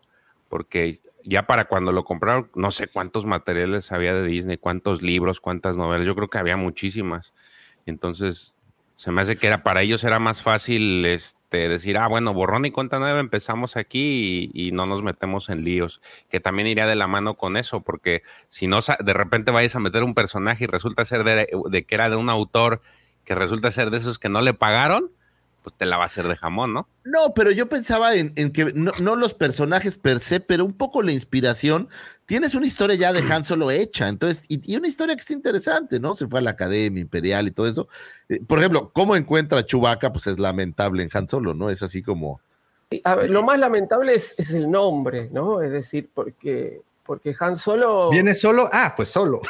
[0.48, 5.40] porque ya para cuando lo compraron, no sé cuántos materiales había de Disney, cuántos libros,
[5.40, 7.32] cuántas novelas, yo creo que había muchísimas.
[7.84, 8.54] Entonces,
[8.94, 12.66] se me hace que era para ellos era más fácil este, decir, ah, bueno, borrón
[12.66, 16.96] y cuenta nueva, empezamos aquí y, no nos metemos en líos, que también iría de
[16.96, 20.66] la mano con eso, porque si no, de repente vayas a meter un personaje y
[20.66, 22.82] resulta ser de, de que era de un autor
[23.24, 25.10] que resulta ser de esos que no le pagaron,
[25.66, 26.88] pues te la va a hacer de jamón, ¿no?
[27.02, 31.10] No, pero yo pensaba en, que no, los personajes per se, pero un poco la
[31.10, 31.88] inspiración.
[32.24, 35.98] Tienes una historia ya de Han Solo hecha, entonces, y, una historia que está interesante,
[35.98, 36.14] ¿no?
[36.14, 37.88] Se fue a la Academia Imperial y todo eso.
[38.28, 40.12] Eh, por ejemplo, ¿cómo encuentra a Chewbacca?
[40.12, 41.68] Pues es lamentable en Han Solo, ¿no?
[41.68, 42.40] Es así como.
[43.28, 45.62] lo más lamentable es, el nombre, ¿no?
[45.62, 48.10] Es decir, porque, porque Han Solo.
[48.10, 48.70] ¿Viene solo?
[48.72, 49.40] Ah, pues solo.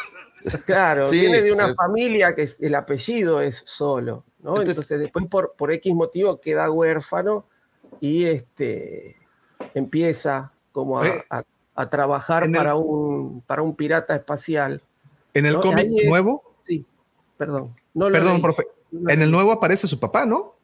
[0.65, 4.25] Claro, viene de una familia que el apellido es Solo.
[4.55, 7.45] Entonces, después por, por X motivo queda huérfano
[8.01, 9.17] y este,
[9.75, 11.45] empieza como a,
[11.75, 14.83] a, trabajar para, un, para un pirata espacial.
[15.35, 16.43] ¿En el cómic nuevo?
[16.67, 16.85] Sí,
[17.37, 17.75] perdón.
[17.95, 18.65] perdón, profe.
[18.93, 20.55] en el nuevo aparece su papá, ¿no?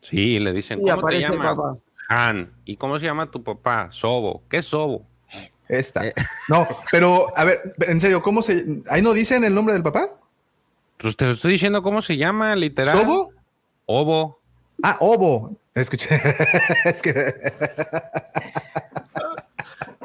[0.00, 1.58] Sí, le dicen, ¿cómo te llamas?
[2.08, 2.52] Han.
[2.64, 3.88] ¿Y cómo se llama tu papá?
[3.90, 4.42] Sobo.
[4.48, 5.04] ¿Qué es Sobo?
[5.68, 6.02] Esta.
[6.48, 8.82] No, pero, a ver, en serio, ¿cómo se...?
[8.88, 10.12] ¿Ahí no dicen el nombre del papá?
[10.98, 12.98] Pues te estoy diciendo cómo se llama, literal.
[12.98, 13.32] ¿Sobo?
[13.86, 14.40] Ovo.
[14.82, 15.56] Ah, Ovo.
[15.74, 16.08] Escuché.
[16.84, 17.34] es que.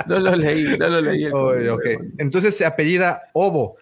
[0.05, 1.29] no lo leí, no lo leí.
[2.17, 3.77] Entonces se apellida Ovo.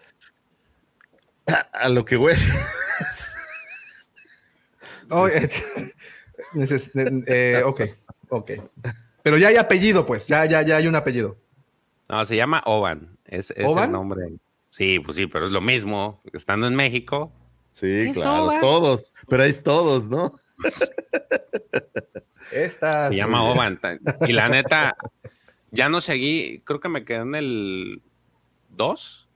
[1.72, 2.36] A, lo que güey.
[5.10, 5.28] oh,
[7.26, 7.80] eh, ok,
[8.28, 8.50] ok.
[9.22, 10.28] Pero ya hay apellido, pues.
[10.28, 11.36] Ya, ya, ya hay un apellido.
[12.08, 13.18] No, se llama Ovan.
[13.24, 14.30] Es, es el nombre.
[14.70, 16.22] Sí, pues sí, pero es lo mismo.
[16.32, 17.32] Estando en México.
[17.70, 19.12] Sí, claro, todos.
[19.28, 20.40] Pero es todos, ¿no?
[22.52, 23.08] Esta.
[23.08, 23.78] Se llama Ovan.
[24.26, 24.96] Y la neta,
[25.72, 26.62] ya no seguí.
[26.64, 28.02] Creo que me quedé en el
[28.70, 29.28] 2.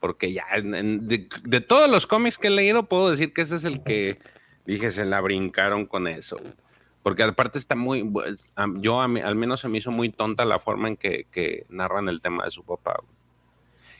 [0.00, 3.82] Porque ya, de, todos los cómics que he leído, puedo decir que ese es el
[3.82, 4.20] que
[4.64, 6.36] dije, se la brincaron con eso.
[7.02, 8.08] Porque aparte está muy.
[8.76, 12.20] Yo, al menos se me hizo muy tonta la forma en que, que narran el
[12.20, 13.00] tema de su papá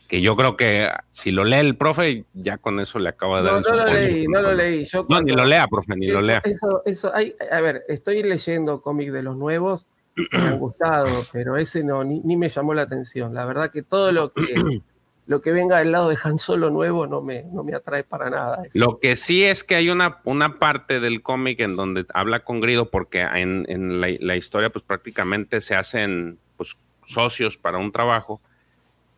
[0.08, 3.50] que yo creo que si lo lee el profe, ya con eso le acaba de
[3.50, 4.84] dar no, no lo leí, no lo leí.
[5.06, 6.40] no, ni lo lea, profe, ni lo lea.
[6.44, 11.58] Eso, eso hay, a ver, estoy leyendo cómics de los nuevos, me han gustado, pero
[11.58, 13.34] ese no, ni, me llamó la atención.
[13.34, 14.46] La verdad que todo lo que,
[15.26, 18.30] lo que venga del lado de Han Solo nuevo no me, no me atrae para
[18.30, 18.62] nada.
[18.72, 22.62] Lo que sí es que hay una, una parte del cómic en donde habla con
[22.62, 27.92] Grido, porque en, en la, la, historia pues prácticamente se hacen pues, socios para un
[27.92, 28.40] trabajo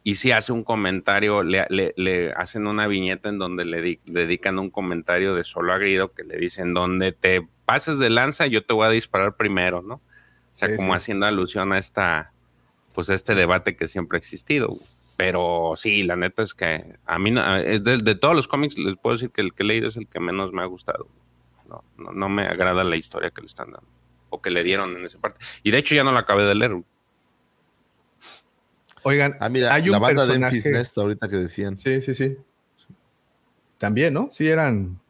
[0.02, 5.34] y si hace un comentario, le, hacen una viñeta en donde le dedican un comentario
[5.34, 8.90] de solo agrido que le dicen, donde te pases de lanza, yo te voy a
[8.90, 9.94] disparar primero, ¿no?
[9.94, 12.32] O sea, como haciendo alusión a esta,
[12.94, 14.74] pues este debate que siempre ha existido.
[15.16, 19.16] Pero sí, la neta es que a mí, de, de todos los cómics, les puedo
[19.16, 21.08] decir que el que he leído es el que menos me ha gustado.
[21.68, 23.86] No, no, no me agrada la historia que le están dando
[24.30, 25.44] o que le dieron en esa parte.
[25.62, 26.82] Y de hecho ya no la acabé de leer.
[29.02, 31.78] Oigan, ah, mira, hay un la banda de Memphis Nest ahorita que decían.
[31.78, 32.36] Sí, sí, sí.
[33.78, 34.28] También, ¿no?
[34.30, 35.00] Sí, eran.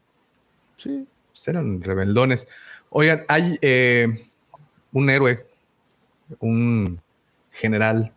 [0.77, 2.47] Sí, pues eran rebeldones.
[2.89, 4.27] Oigan, hay eh,
[4.93, 5.45] un héroe,
[6.39, 7.01] un
[7.51, 8.13] general,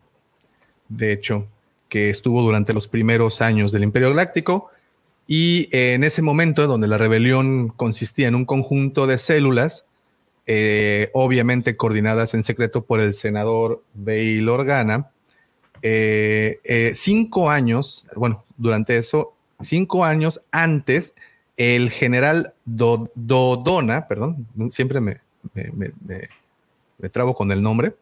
[0.89, 1.49] de hecho,
[1.89, 4.71] que estuvo durante los primeros años del Imperio Galáctico.
[5.27, 9.87] Y en ese momento, donde la rebelión consistía en un conjunto de células,
[10.47, 15.11] eh, obviamente coordinadas en secreto por el senador Bail Organa,
[15.87, 21.13] eh, eh, cinco años, bueno, durante eso, cinco años antes,
[21.59, 25.21] el general Dodona, perdón, siempre me,
[25.53, 27.97] me, trabo con el nombre,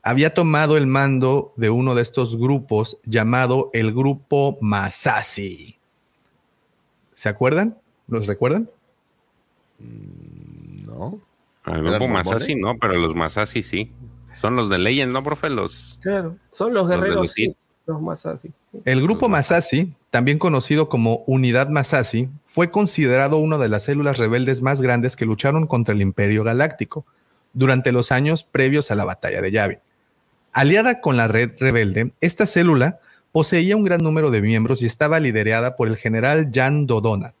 [0.00, 5.76] había tomado el mando de uno de estos grupos llamado el Grupo Masasi.
[7.14, 7.76] ¿Se acuerdan?
[8.06, 8.70] ¿Los recuerdan?
[9.80, 11.20] Mm, no.
[11.66, 13.90] El grupo Masasi no, pero los Masasi sí.
[14.34, 15.50] Son los de Legend, ¿no, profe?
[15.50, 17.34] Los, claro, son los guerreros,
[17.86, 18.50] los, Masasi.
[18.84, 24.62] El grupo Masasi, también conocido como Unidad Masasi, fue considerado una de las células rebeldes
[24.62, 27.04] más grandes que lucharon contra el Imperio Galáctico
[27.52, 29.78] durante los años previos a la batalla de Yavin.
[30.52, 33.00] Aliada con la red rebelde, esta célula
[33.32, 37.34] poseía un gran número de miembros y estaba liderada por el general Jan Dodona.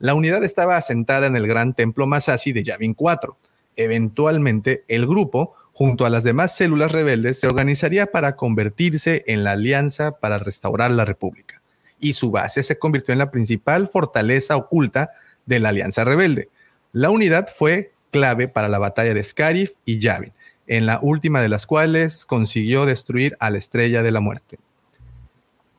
[0.00, 3.36] La unidad estaba asentada en el gran templo Masasi de Yavin 4.
[3.76, 9.52] Eventualmente, el grupo junto a las demás células rebeldes, se organizaría para convertirse en la
[9.52, 11.62] Alianza para restaurar la República.
[12.00, 15.12] Y su base se convirtió en la principal fortaleza oculta
[15.46, 16.48] de la Alianza Rebelde.
[16.90, 20.32] La unidad fue clave para la batalla de Scarif y Yavin,
[20.66, 24.58] en la última de las cuales consiguió destruir a la Estrella de la Muerte.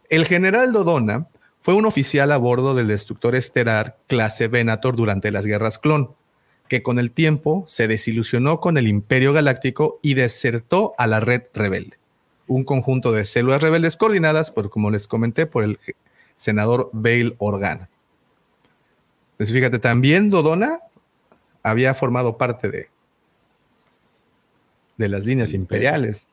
[0.08, 1.28] El general Dodona
[1.60, 6.16] fue un oficial a bordo del destructor estelar clase Venator durante las guerras clon
[6.70, 11.44] que con el tiempo se desilusionó con el Imperio Galáctico y desertó a la Red
[11.54, 11.98] Rebelde,
[12.48, 15.80] un conjunto de células rebeldes coordinadas por, como les comenté, por el
[16.38, 17.90] senador Bail Organa.
[19.32, 20.80] Entonces, fíjate, también Dodona
[21.64, 22.90] había formado parte de,
[24.98, 26.30] de las líneas imperiales.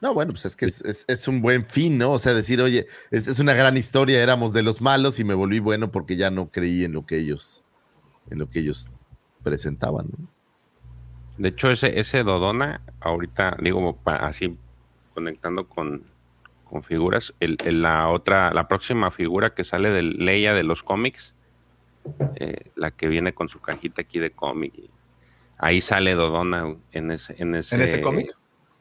[0.00, 2.12] No, bueno, pues es que es, es, un buen fin, ¿no?
[2.12, 5.34] O sea, decir, oye, es, es, una gran historia, éramos de los malos y me
[5.34, 7.64] volví bueno porque ya no creí en lo que ellos,
[8.30, 8.90] en lo que ellos
[9.42, 10.06] presentaban.
[10.16, 10.28] ¿no?
[11.38, 14.56] De hecho, ese, ese Dodona, ahorita, digo, así
[15.14, 16.04] conectando con,
[16.64, 20.82] con figuras, el, el, la otra, la próxima figura que sale de Leia de los
[20.82, 21.34] cómics,
[22.36, 24.72] eh, la que viene con su cajita aquí de cómic.
[25.58, 28.38] Ahí sale Dodona en ese, en ese, ¿En ese cómic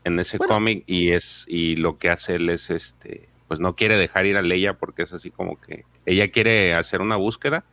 [0.08, 0.54] en ese bueno.
[0.54, 4.38] cómic y es y lo que hace él es este pues no quiere dejar ir
[4.38, 7.66] a Leia porque es así como que ella quiere hacer una búsqueda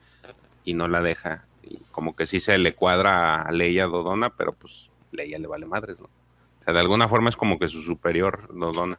[0.65, 4.52] y no la deja y como que sí se le cuadra a Leia Dodona pero
[4.52, 7.83] pues Leia le vale madres no o sea de alguna forma es como que su
[7.83, 8.99] superior Dodona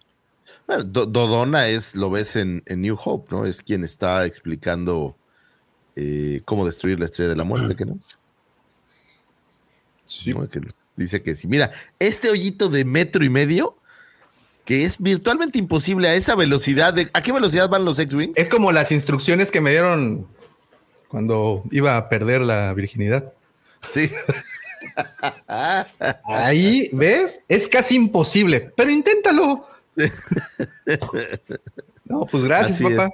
[0.68, 5.16] bueno, Do Dodona es lo ves en, en, New Hope no es quien está explicando
[5.96, 8.00] eh, cómo destruir la estrella de la muerte que no
[10.06, 10.34] Sí.
[10.34, 10.48] ¿no?
[10.48, 10.62] Que
[10.96, 11.48] dice que sí.
[11.48, 13.78] Mira, este hoyito de metro y medio,
[14.64, 16.94] que es virtualmente imposible a esa velocidad.
[16.94, 18.38] De, ¿A qué velocidad van los X-Wings?
[18.38, 20.28] Es como las instrucciones que me dieron
[21.08, 23.34] cuando iba a perder la virginidad.
[23.88, 24.10] Sí.
[26.26, 27.42] Ahí, ¿ves?
[27.48, 29.66] Es casi imposible, pero inténtalo.
[32.08, 33.10] No, pues gracias, Así papá.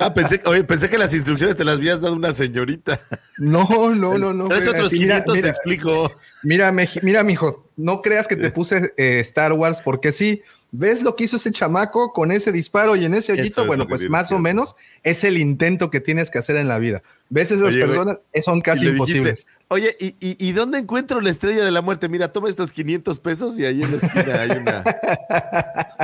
[0.00, 2.98] ah, pensé, oye, pensé que las instrucciones te las habías dado una señorita.
[3.36, 4.48] No, no, no, no.
[4.48, 6.12] Tres otros 500 mira, te explico.
[6.42, 10.42] Mira, mira, mijo, no creas que te puse eh, Star Wars porque sí.
[10.76, 13.64] ¿Ves lo que hizo ese chamaco con ese disparo y en ese hoyito?
[13.64, 17.04] Bueno, pues más o menos es el intento que tienes que hacer en la vida.
[17.28, 18.18] ¿Ves esas Oye, personas?
[18.34, 19.46] Wey, son casi imposibles.
[19.46, 22.08] Dijiste, Oye, ¿y, y, y dónde encuentro la estrella de la muerte?
[22.08, 24.84] Mira, toma estos 500 pesos y ahí en la esquina hay una,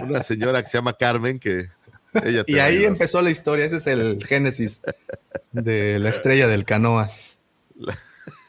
[0.04, 1.68] una señora que se llama Carmen que
[2.22, 4.82] ella Y ahí empezó la historia, ese es el génesis
[5.50, 7.38] de la estrella del canoas.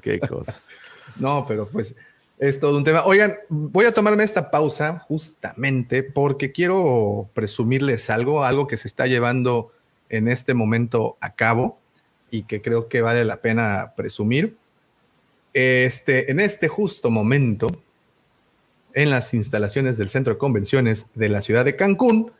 [0.00, 0.68] Qué cosas.
[1.16, 1.94] No, pero pues
[2.38, 3.04] es todo un tema.
[3.04, 9.06] Oigan, voy a tomarme esta pausa justamente porque quiero presumirles algo, algo que se está
[9.06, 9.72] llevando
[10.08, 11.78] en este momento a cabo
[12.30, 14.56] y que creo que vale la pena presumir.
[15.52, 17.68] Este, en este justo momento,
[18.94, 22.32] en las instalaciones del Centro de Convenciones de la ciudad de Cancún,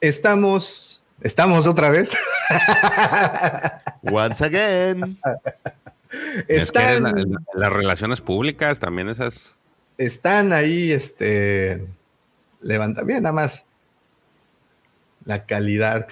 [0.00, 2.16] estamos, estamos otra vez.
[4.10, 5.18] Once again.
[6.48, 9.56] Están, es que la, la, las relaciones públicas también esas.
[9.96, 11.86] Están ahí, este,
[12.60, 13.64] levanta bien, nada más
[15.24, 16.08] la calidad.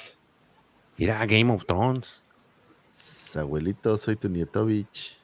[0.97, 2.23] Mira, Game of Thrones.
[3.35, 5.17] Abuelito, soy tu nietovich.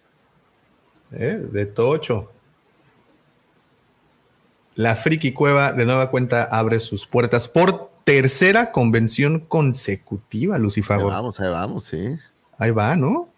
[1.12, 1.40] ¿Eh?
[1.52, 2.32] De Tocho.
[4.74, 11.08] La Friki Cueva de nueva cuenta abre sus puertas por tercera convención consecutiva, Lucifago.
[11.08, 12.16] Ahí vamos, ahí vamos, sí.
[12.56, 13.28] Ahí va, ¿no?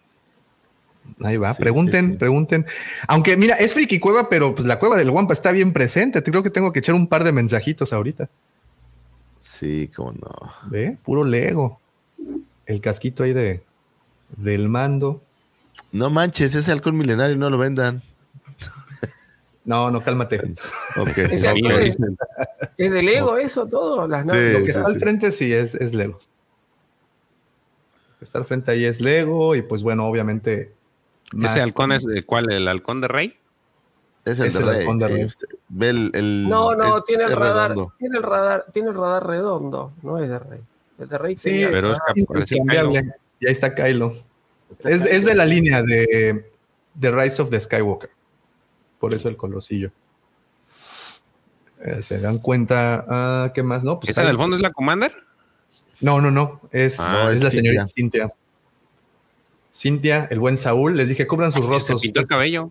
[1.23, 2.19] Ahí va, sí, pregunten, sí, sí.
[2.19, 2.67] pregunten.
[3.09, 6.23] Aunque mira, es Friki Cueva, pero pues la cueva del Wampa está bien presente.
[6.23, 8.29] Creo que tengo que echar un par de mensajitos ahorita.
[9.39, 10.71] Sí, cómo no.
[10.71, 10.97] ¿Ve?
[11.03, 11.81] Puro Lego.
[12.67, 13.63] El casquito ahí de
[14.37, 15.21] del mando.
[15.93, 18.03] No manches, ese halcón milenario no lo vendan.
[19.65, 20.41] No, no, cálmate.
[20.97, 21.27] Okay.
[21.31, 21.89] ¿Es, okay.
[21.89, 21.99] es,
[22.77, 24.09] ¿Es de Lego eso todo?
[24.09, 26.19] Las sí, Lo que está al frente sí es, es Lego.
[28.09, 30.73] Lo que está al frente ahí es Lego y pues bueno, obviamente
[31.43, 32.51] ¿Ese halcón es de cuál?
[32.53, 33.37] ¿El halcón de rey?
[34.25, 35.13] Es el, Es de el rey, halcón de sí.
[35.13, 35.25] rey.
[35.25, 37.95] Usted ve el, el- No, no, es- tiene el radar, redondo.
[37.99, 40.61] tiene el radar, tiene el radar redondo, no es de rey.
[40.99, 42.45] El de rey Sí, pero es cambiable.
[42.47, 42.93] Kylo.
[43.41, 44.15] Y ahí está Kylo.
[44.81, 46.51] Es, es de la línea de,
[46.95, 48.11] de Rise of the Skywalker.
[48.99, 49.91] Por eso el colorcillo.
[51.83, 53.05] Eh, se dan cuenta.
[53.09, 53.83] ah, ¿Qué más?
[53.85, 55.15] No, pues ¿Esa del fondo es la Commander?
[56.01, 56.61] No, no, no.
[56.71, 57.71] Es, Ah, es es la Cintia.
[57.73, 58.31] señorita Cintia.
[59.81, 60.95] Cintia, el buen Saúl.
[60.97, 62.03] Les dije, cubran sus rostros.
[62.03, 62.71] pintó el cabello.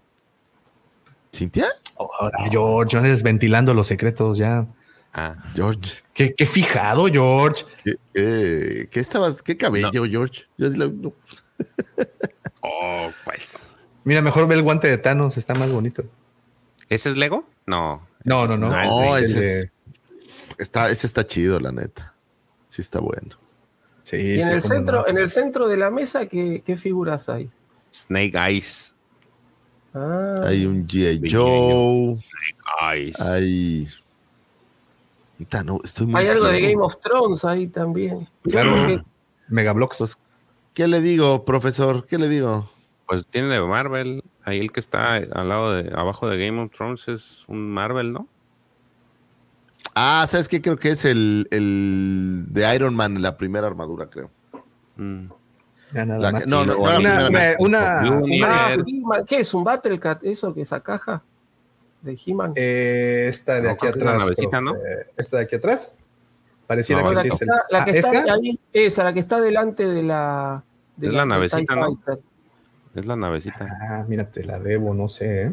[1.33, 1.67] ¿Cintia?
[1.97, 4.67] Ahora, George, no desventilando los secretos ya.
[5.13, 6.03] Ah, George.
[6.13, 7.65] Qué, qué fijado, George.
[7.83, 9.41] ¿Qué, qué, qué estabas?
[9.41, 10.43] ¿Qué cabello, George?
[10.57, 11.13] Yo así lo- no.
[12.61, 13.71] oh, pues.
[14.03, 16.03] Mira, mejor ve el guante de Thanos, está más bonito.
[16.89, 17.49] ¿Ese es Lego?
[17.65, 18.07] No.
[18.23, 18.69] No, no, no.
[18.69, 19.69] No, ese es-
[20.59, 22.13] Está, ese está chido, la neta.
[22.67, 23.38] Sí está bueno.
[24.09, 25.07] Sí, Y en sí, el centro, no.
[25.07, 27.47] en el centro de la mesa, ¿qué, qué figuras hay?
[27.93, 28.95] Snake Eyes.
[29.93, 31.29] Ah, Hay un G.I.
[31.31, 32.17] Joe.
[32.91, 33.19] Eyes.
[33.21, 33.88] Hay.
[35.63, 36.59] No, estoy muy hay algo de.
[36.61, 38.27] Game of Thrones ahí también.
[38.43, 38.73] Claro.
[38.88, 39.03] que
[39.49, 39.97] Megablox.
[39.99, 40.17] Pues,
[40.73, 42.05] ¿Qué le digo, profesor?
[42.07, 42.69] ¿Qué le digo?
[43.07, 44.23] Pues tiene de Marvel.
[44.43, 48.11] Ahí el que está al lado de, abajo de Game of Thrones es un Marvel,
[48.11, 48.27] ¿no?
[50.01, 50.61] Ah, ¿sabes qué?
[50.61, 54.29] Creo que es el, el de Iron Man, la primera armadura, creo.
[54.95, 55.25] Mm.
[55.93, 56.43] Ya nada La más.
[56.45, 60.19] que- no, no, no, una, la ¿Qué es un Battle Cat?
[60.23, 61.21] ¿Eso que esa caja
[62.01, 62.53] de He-Man?
[62.55, 64.17] eh, esta de No, aquí que la atrás.
[64.19, 64.71] navecita, ¿no?
[64.71, 64.87] profe.
[65.17, 65.93] Esta de aquí atrás.
[66.67, 67.49] Pareciera No, que la, sí que es el.
[67.49, 68.33] está, la que Ah, está ¿esta?
[68.33, 70.63] ahí, esa, la que está delante de la.
[70.95, 71.99] de Es la navecita, ¿no?
[72.95, 73.77] Es la navecita.
[73.81, 75.41] Ah, mira, te la debo, no sé.
[75.43, 75.51] ¿eh?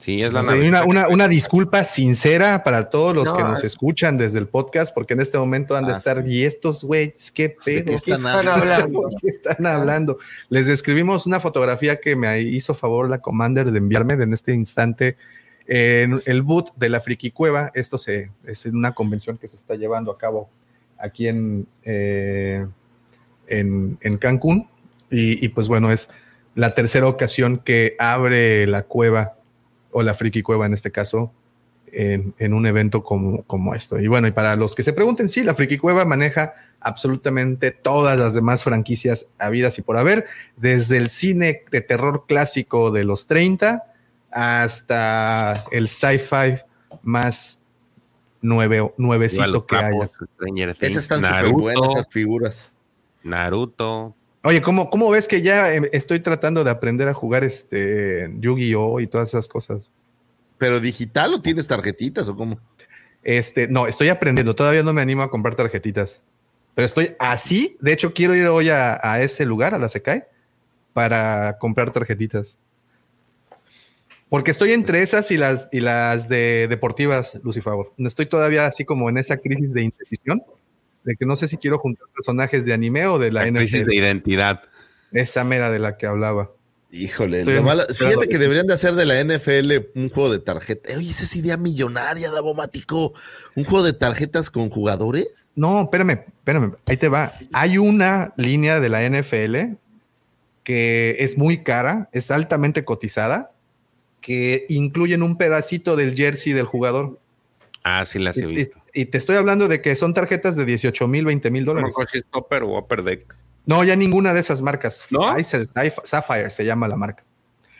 [0.00, 0.82] Sí, es la navecita.
[0.82, 4.94] una, una, una disculpa sincera para todos los No, que nos escuchan desde el podcast,
[4.94, 8.26] porque en este momento han de Ah, estar, y estos güeyes, qué pedo, qué están
[8.26, 9.00] Están hablando.
[9.02, 10.18] ¿De qué están hablando?
[10.48, 15.18] Les describimos una fotografía que me hizo favor la Commander de enviarme en este instante
[15.66, 17.70] en el boot de la Friki Cueva.
[17.74, 20.48] Esto se, es en una convención que se está llevando a cabo
[20.98, 22.66] aquí en, eh,
[23.46, 24.66] en, en Cancún.
[25.10, 26.08] Y, y pues bueno, es
[26.54, 29.34] la tercera ocasión que abre la cueva,
[29.92, 31.32] o la Friki Cueva en este caso,
[31.92, 33.98] en, en un evento como, como esto.
[33.98, 38.18] Y bueno, y para los que se pregunten, sí, la Friki Cueva maneja absolutamente todas
[38.18, 43.26] las demás franquicias habidas y por haber, desde el cine de terror clásico de los
[43.26, 43.84] 30
[44.30, 46.60] hasta el sci-fi
[47.02, 47.58] más
[48.40, 49.90] nueve, nuevecito que haya.
[49.90, 52.72] trapos, Stranger Esas están súper buenas, esas figuras.
[53.22, 54.14] Naruto.
[54.42, 59.00] Oye, ¿cómo, ¿cómo ves que ya eh, estoy tratando de aprender a jugar este Yu-Gi-Oh
[59.00, 59.90] y todas esas cosas?
[60.56, 62.58] ¿Pero digital o tienes tarjetitas o cómo?
[63.22, 64.54] Este, no, estoy aprendiendo.
[64.54, 66.22] Todavía no me animo a comprar tarjetitas.
[66.74, 67.76] Pero estoy así.
[67.80, 70.24] De hecho, quiero ir hoy a, a ese lugar, a la Secai,
[70.94, 72.56] para comprar tarjetitas.
[74.30, 77.92] Porque estoy entre esas y las, y las de deportivas, Lucifavor.
[77.98, 80.42] Estoy todavía así como en esa crisis de indecisión,
[81.04, 83.80] de que no sé si quiero juntar personajes de anime o de la, La crisis
[83.82, 83.88] NFL.
[83.90, 84.62] de identidad.
[85.12, 86.50] Esa mera de la que hablaba.
[86.92, 90.96] Híjole, lo malo- fíjate que deberían de hacer de la NFL un juego de tarjetas.
[90.96, 93.14] Oye, esa es idea millonaria, Davomático.
[93.54, 95.52] Un juego de tarjetas con jugadores.
[95.54, 97.32] No, espérame, espérame, ahí te va.
[97.52, 99.76] Hay una línea de la NFL
[100.64, 103.52] que es muy cara, es altamente cotizada,
[104.20, 107.18] que incluyen un pedacito del jersey del jugador.
[107.84, 108.79] Ah, sí las he visto.
[108.94, 111.94] Y- te estoy hablando de que son tarjetas de 18 mil, 20 mil dólares.
[112.30, 113.34] Topper o Upper Deck.
[113.66, 115.04] No, ya ninguna de esas marcas.
[115.10, 115.34] ¿No?
[115.34, 115.66] Pfizer,
[116.04, 117.24] Sapphire se llama la marca.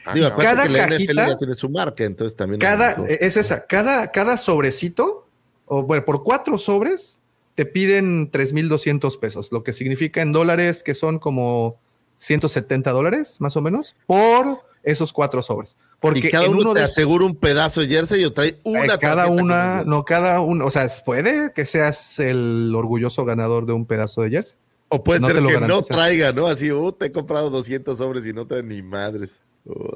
[0.04, 2.60] Ah, Digo, Cada que la NFL cajita- ya tiene su marca, entonces también.
[2.60, 5.26] Cada, es esa, cada, cada sobrecito,
[5.66, 7.18] o bueno, por cuatro sobres,
[7.54, 11.78] te piden 3,200 pesos, lo que significa en dólares que son como
[12.18, 15.76] 170 dólares, más o menos, por esos cuatro sobres.
[16.00, 18.58] Porque y cada en uno, uno te de asegura un pedazo de jersey o trae
[18.64, 23.66] una eh, cada una, no cada uno, o sea, puede que seas el orgulloso ganador
[23.66, 24.56] de un pedazo de jersey.
[24.88, 26.46] O puede no ser que no traiga, ¿no?
[26.48, 29.42] Así, uh, te he comprado 200 sobres y no trae ni madres.
[29.64, 29.94] Uh,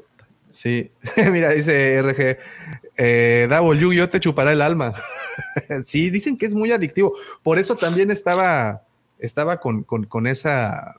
[0.55, 0.89] Sí,
[1.33, 2.37] mira, dice RG,
[2.95, 4.93] eh, Davo, el Yu-Gi-Oh te chupará el alma.
[5.85, 7.13] sí, dicen que es muy adictivo.
[7.43, 8.83] Por eso también estaba,
[9.19, 10.95] estaba con, con- con esa,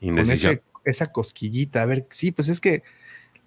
[0.00, 1.80] con ese- esa cosquillita.
[1.80, 2.82] A ver, sí, pues es que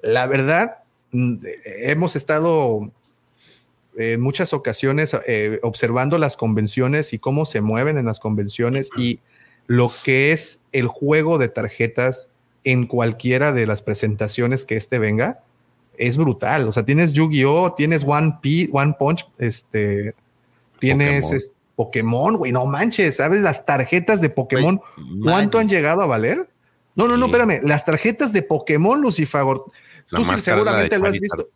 [0.02, 0.78] la verdad,
[1.12, 2.92] mm, hemos estado
[3.98, 9.20] en muchas ocasiones eh, observando las convenciones y cómo se mueven en las convenciones y
[9.66, 12.30] lo que es el juego de tarjetas
[12.64, 15.40] en cualquiera de las presentaciones que este venga
[15.98, 16.68] es brutal.
[16.68, 20.14] O sea, tienes Yu-Gi-Oh, tienes One, P, One Punch, este,
[20.80, 22.38] tienes Pokémon.
[22.38, 23.42] güey, no manches, ¿sabes?
[23.42, 24.80] Las tarjetas de Pokémon,
[25.24, 26.48] ¿cuánto han llegado a valer?
[26.96, 27.32] No, no, no, Sí.
[27.32, 29.66] espérame, las tarjetas de Pokémon, Lucifagor,
[30.10, 31.50] La tú sí seguramente lo has visto.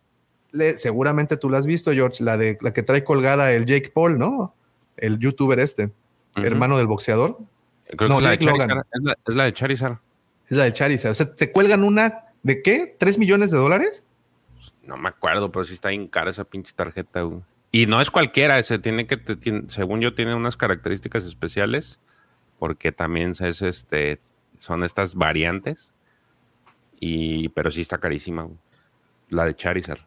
[0.51, 3.91] Le- seguramente tú lo has visto, George, la de la que trae colgada el Jake
[3.93, 4.53] Paul, ¿no?
[4.97, 6.45] El youtuber este, Ujú.
[6.45, 7.37] hermano del boxeador.
[7.97, 8.67] Creo no, que es la Logan.
[8.69, 8.85] Charizard.
[8.93, 9.97] Es la, es la de Charizard.
[10.49, 11.11] Es la de Charizard.
[11.11, 12.95] O sea, te cuelgan una de qué?
[12.99, 14.03] ¿Tres millones de dólares?
[14.83, 17.41] No me acuerdo, pero sí está bien cara esa pinche tarjeta, güey.
[17.71, 21.99] Y no es cualquiera, ese tiene que, te- tiene- según yo, tiene unas características especiales,
[22.59, 24.19] porque también es este,
[24.57, 25.93] son estas variantes.
[27.03, 28.55] Y, pero sí está carísima, güey.
[29.29, 29.99] La de Charizard.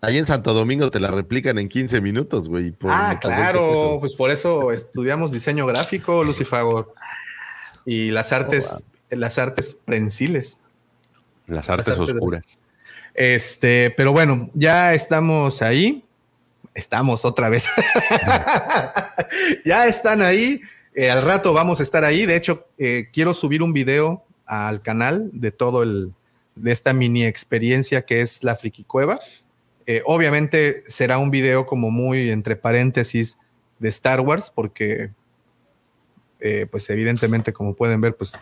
[0.00, 2.70] Ahí en Santo Domingo te la replican en 15 minutos, güey.
[2.72, 3.96] por- ah, por 20 claro.
[4.00, 6.94] Pues por eso estudiamos diseño gráfico, Lucifagor.
[7.84, 10.58] Y las artes, las artes prensiles.
[11.46, 12.58] Las artes artes de- oscuras.
[13.14, 16.04] Este, pero bueno, ya estamos ahí.
[16.74, 17.66] Estamos otra vez.
[19.64, 20.60] ya están ahí.
[20.94, 22.26] Eh, al rato vamos a estar ahí.
[22.26, 26.12] De hecho, eh, quiero subir un video al canal de todo el
[26.60, 29.18] de esta mini experiencia que es la Friki Cueva.
[29.86, 33.38] Eh, obviamente será un video como muy entre paréntesis
[33.78, 35.10] de Star Wars, porque,
[36.40, 38.32] eh, pues evidentemente, como pueden ver, pues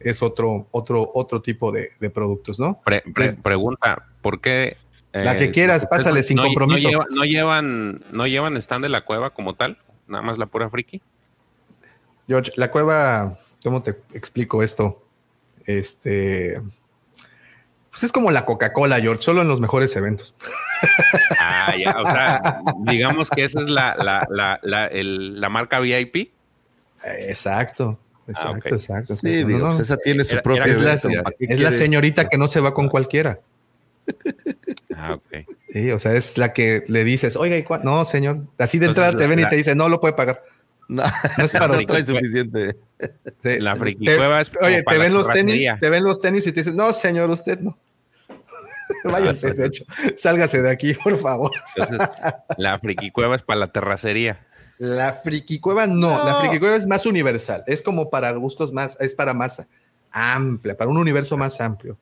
[0.00, 2.80] es otro, otro, otro tipo de, de productos, ¿no?
[2.84, 4.76] Pre- pre- pregunta, ¿por qué?
[5.12, 6.82] La eh, que quieras, ustedes pásale sin no- compromiso.
[6.90, 9.78] No, lleva- no llevan, no llevan stand de la cueva como tal,
[10.08, 11.00] nada más la pura friki.
[12.26, 15.02] George, la cueva, ¿cómo te explico esto?
[15.66, 16.60] Este,
[17.94, 20.34] pues es como la Coca-Cola, George, solo en los mejores eventos.
[21.40, 25.78] Ah, ya, o sea, digamos que esa es la, la, la, la, el- la marca
[25.78, 26.32] VIP.
[27.04, 29.14] Exacto, exacto, Ah, exacto.
[29.14, 29.46] Sí, exacto.
[29.46, 29.70] digo, No, no.
[29.76, 33.38] pues esa tiene su Era- era es la, señorita que no se va con cualquiera.
[34.96, 35.46] Ah, ok.
[35.72, 38.40] Sí, o sea, es la que le dices, oiga, ¿y cua-?" no, señor.
[38.58, 40.42] Así de Entonces, entrada te la- ven y te dicen, no lo puede pagar.
[40.88, 41.02] No,
[41.38, 42.76] No es para no suficiente.
[43.42, 46.20] La friki Te- cueva es Oye, para te la ven los tenis, te ven los
[46.20, 47.76] tenis y te dicen, no, señor, usted no.
[49.04, 49.84] Váyase, de hecho,
[50.16, 51.50] sálgase de aquí, por favor.
[51.76, 52.08] Entonces,
[52.58, 54.46] la friki cueva es para la terracería.
[54.78, 56.40] La friki cueva no, la No.
[56.40, 59.64] friki cueva es más universal, es como para gustos más, es para más
[60.10, 61.96] amplia, para un universo más amplio.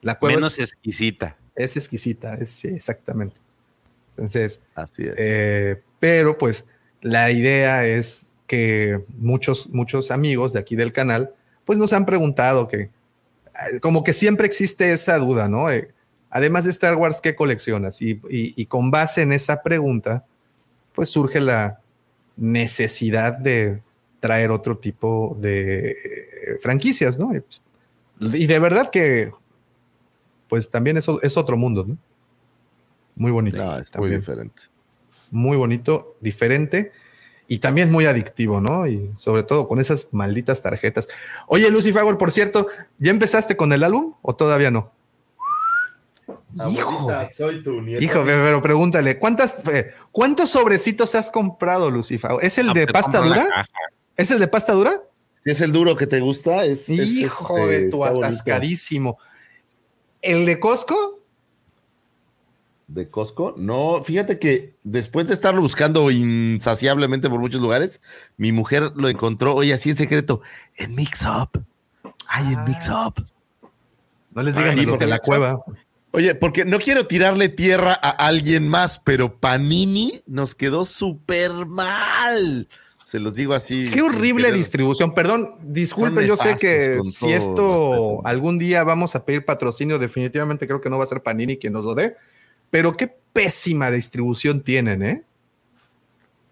[0.00, 1.36] La cueva Menos es, exquisita.
[1.56, 3.36] es exquisita, es, sí, exactamente.
[4.10, 5.14] Entonces, Así es.
[5.18, 6.64] Eh, pero pues
[7.02, 11.32] la idea es que muchos, muchos amigos de aquí del canal,
[11.64, 15.70] pues nos han preguntado que, eh, como que siempre existe esa duda, ¿no?
[15.70, 15.88] Eh,
[16.30, 18.00] además de Star Wars, ¿qué coleccionas?
[18.02, 20.24] Y, y- y con base en esa pregunta,
[20.94, 21.80] pues surge la
[22.36, 23.82] necesidad de
[24.20, 25.96] traer otro tipo de eh,
[26.62, 27.34] franquicias, ¿no?
[27.36, 27.62] Y, pues,
[28.34, 29.30] y de verdad que,
[30.48, 31.96] pues también es, o- es otro mundo, ¿no?
[33.14, 33.56] Muy bonito.
[33.58, 34.62] No, es muy diferente.
[35.30, 36.92] Muy bonito, diferente
[37.46, 38.86] y también muy adictivo, ¿no?
[38.86, 41.08] Y sobre todo con esas malditas tarjetas.
[41.46, 42.66] Oye, Lucy Favor, por cierto,
[42.98, 44.92] ¿ya empezaste con el álbum o todavía no?
[46.70, 48.02] Hijo, Abuelita, soy tu nieto.
[48.04, 52.44] hijo, pero pregúntale, ¿cuántas, eh, ¿cuántos sobrecitos has comprado, Lucy Favor?
[52.44, 53.46] ¿Es el Ah, de te pasta dura?
[54.16, 55.00] ¿Es el de pasta dura?
[55.44, 56.88] Si es el duro que te gusta, es.
[56.88, 58.26] es, Hijo este, de tu está bonito.
[58.26, 59.18] atascadísimo.
[60.20, 61.17] ¿El de Costco?
[62.88, 63.54] De Costco.
[63.56, 68.00] No, fíjate que después de estarlo buscando insaciablemente por muchos lugares,
[68.36, 70.40] mi mujer lo encontró, oye, así en secreto,
[70.76, 71.62] en Mix Up.
[72.26, 73.24] Ay, en Mix Up.
[74.34, 75.60] No les Ah, digan ¿y los este de la cueva.
[76.12, 82.68] Oye, porque no quiero tirarle tierra a alguien más, pero Panini nos quedó súper mal.
[83.04, 83.90] Se los digo así.
[83.92, 85.14] Qué horrible distribución.
[85.14, 90.80] Perdón, disculpen, yo sé que si esto algún día vamos a pedir patrocinio, definitivamente creo
[90.80, 92.16] que no va a ser Panini quien nos lo dé.
[92.70, 95.24] Pero qué pésima distribución tienen, ¿eh?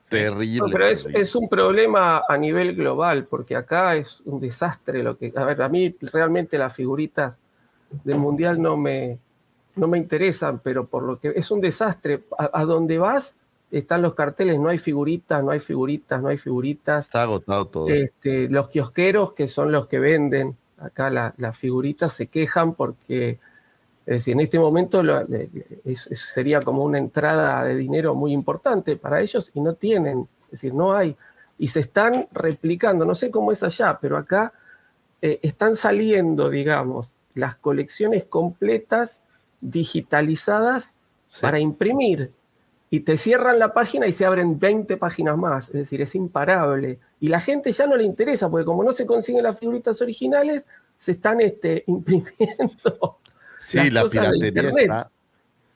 [0.09, 0.59] Terrible.
[0.59, 5.33] No, pero es, un problema a nivel global, porque acá es un desastre lo que.
[5.35, 7.37] A ver, a mí realmente las figuritas
[8.05, 9.19] del mundial no me,
[9.75, 12.23] no me interesan, pero por lo que es un desastre.
[12.39, 13.37] A, a donde vas
[13.71, 17.07] están los carteles, no hay figuritas, no hay figuritas, no hay figuritas.
[17.07, 17.89] Está agotado todo.
[17.89, 23.39] Este, los kiosqueros, que son los que venden acá la- las figuritas, se quejan porque
[24.07, 27.75] es decir, en este momento lo- le- le- es- es- sería como una entrada de
[27.75, 31.17] dinero muy importante para ellos y no tienen, es decir, no hay.
[31.59, 34.53] Y se están replicando, no sé cómo es allá, pero acá
[35.23, 39.23] eh, están saliendo, digamos, las colecciones completas
[39.63, 40.93] digitalizadas
[41.27, 41.41] Sí.
[41.43, 42.31] para imprimir.
[42.91, 45.67] Y te cierran la página y se abren 20 páginas más.
[45.69, 47.01] Es decir, es imparable.
[47.19, 50.65] Y la gente ya no le interesa, porque como no se consiguen las figuritas originales,
[50.97, 53.19] se están este, imprimiendo.
[53.59, 55.11] Sí, la piratería está,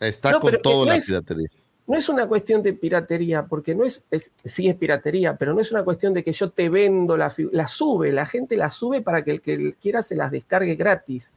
[0.00, 1.49] está No, con todo no la es- piratería.
[1.86, 5.60] No es una cuestión de piratería, porque no es, es- sí es piratería, pero no
[5.60, 9.00] es una cuestión de que yo te vendo la la sube, la gente la sube
[9.02, 11.33] para que el que quiera se las descargue gratis.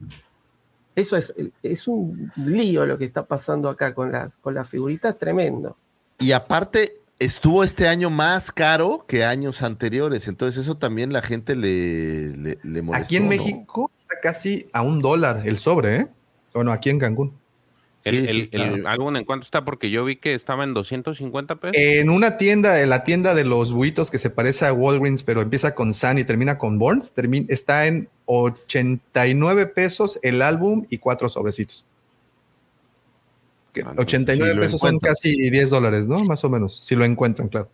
[0.94, 5.18] Eso es, es un lío lo que está pasando acá con las, con las figuritas,
[5.18, 5.76] tremendo.
[6.20, 10.28] Y aparte, estuvo este año más caro que años anteriores.
[10.28, 13.04] Entonces, eso también la gente le, le, le molestó.
[13.06, 13.30] Aquí en ¿no?
[13.30, 16.06] México está casi a un dólar el sobre, ¿eh?
[16.54, 17.32] Bueno, aquí en Cancún.
[18.04, 18.64] El, Sí, sí el- está.
[18.64, 21.74] el álbum en cuánto está, porque yo vi que estaba en 250 pesos.
[21.76, 25.40] En una tienda, en la tienda de los buitos que se parece a Walgreens, pero
[25.40, 30.98] empieza con Sun y termina con Burns, termi- está en 89 pesos el álbum y
[30.98, 31.84] cuatro sobrecitos.
[33.72, 36.22] Que Ah, entonces, 89 si pesos son casi 10 dólares, ¿no?
[36.24, 37.68] Más o menos, si lo encuentran, claro.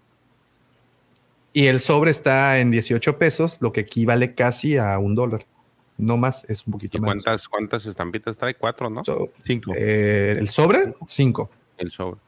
[1.53, 5.45] Y el sobre está en 18 pesos, lo que equivale casi a un dólar.
[6.01, 7.23] No más, es un poquito ¿Y menos.
[7.23, 8.55] cuántas, cuántas estampitas trae?
[8.55, 9.05] Cuatro, ¿no?
[9.05, 9.73] So, Cinco.
[9.77, 11.51] eh, el sobre, 5.
[11.79, 12.21] el sobre.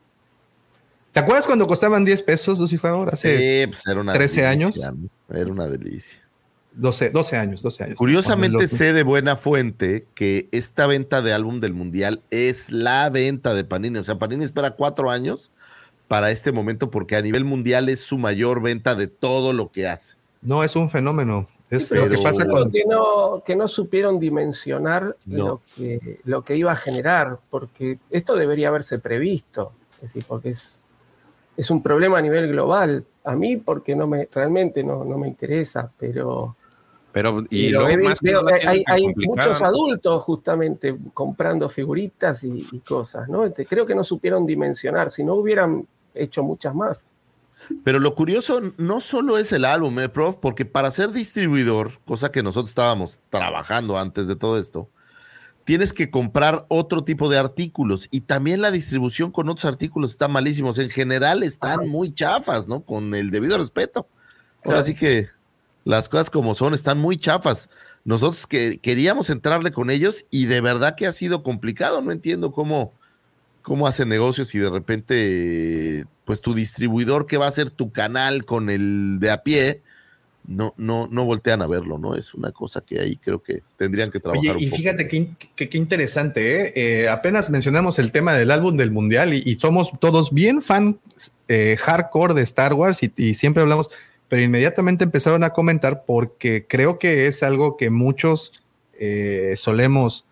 [1.12, 2.92] ¿Te acuerdas cuando costaban 10 pesos, Lucifer?
[3.12, 5.08] Hace Sí, pues era una 13 delicia, años.
[5.28, 5.36] ¿no?
[5.36, 6.18] Era una delicia.
[6.74, 7.96] 12, 12 años, 12 años.
[7.98, 13.52] Curiosamente sé de buena fuente que esta venta de álbum del Mundial es la venta
[13.52, 13.98] de Panini.
[13.98, 15.50] O sea, Panini espera cuatro años
[16.08, 19.86] para este momento porque a nivel mundial es su mayor venta de todo lo que
[19.86, 20.16] hace.
[20.40, 21.46] No, es un fenómeno.
[21.72, 22.70] Es Pero lo que pasa creo con...
[22.70, 25.44] que no, que no supieron dimensionar No.
[25.46, 30.50] lo, que, lo que iba a generar, porque esto debería haberse previsto, es decir, porque
[30.50, 30.78] es,
[31.56, 33.04] es un problema a nivel global.
[33.24, 36.56] A mí, porque no me, realmente no, no me interesa, pero,
[37.10, 42.66] Pero, y pero luego he- más veo- hay, hay muchos adultos justamente comprando figuritas y,
[42.70, 43.44] y cosas, ¿no?
[43.44, 47.08] Este, creo que no supieron dimensionar, si no hubieran hecho muchas más.
[47.84, 52.30] Pero lo curioso no solo es el álbum, eh, prof, porque para ser distribuidor, cosa
[52.32, 54.88] que nosotros estábamos trabajando antes de todo esto,
[55.64, 60.28] tienes que comprar otro tipo de artículos y también la distribución con otros artículos está
[60.28, 60.78] malísimos.
[60.78, 62.80] En general están muy chafas, ¿no?
[62.82, 64.08] Con el debido respeto.
[64.64, 64.84] Ahora Claro.
[64.84, 65.28] sí que
[65.84, 67.68] las cosas como son están muy chafas.
[68.04, 72.02] Nosotros que queríamos entrarle con ellos y de verdad que ha sido complicado.
[72.02, 72.92] No entiendo cómo,
[73.62, 78.44] cómo hacen negocios y de repente, pues tu distribuidor que va a ser tu canal
[78.44, 79.82] con el de a pie,
[80.46, 82.16] no, no, no voltean a verlo, ¿no?
[82.16, 85.36] Es una cosa que ahí creo que tendrían que trabajar Oye, y fíjate qué, in-
[85.54, 86.72] qué- qué interesante, ¿eh?
[86.74, 90.96] Eh, apenas mencionamos el tema del álbum del Mundial y, y somos todos bien fans
[91.46, 93.88] eh, hardcore de Star Wars y, y siempre hablamos,
[94.28, 98.52] pero inmediatamente empezaron a comentar porque creo que es algo que muchos
[98.98, 100.24] eh, solemos,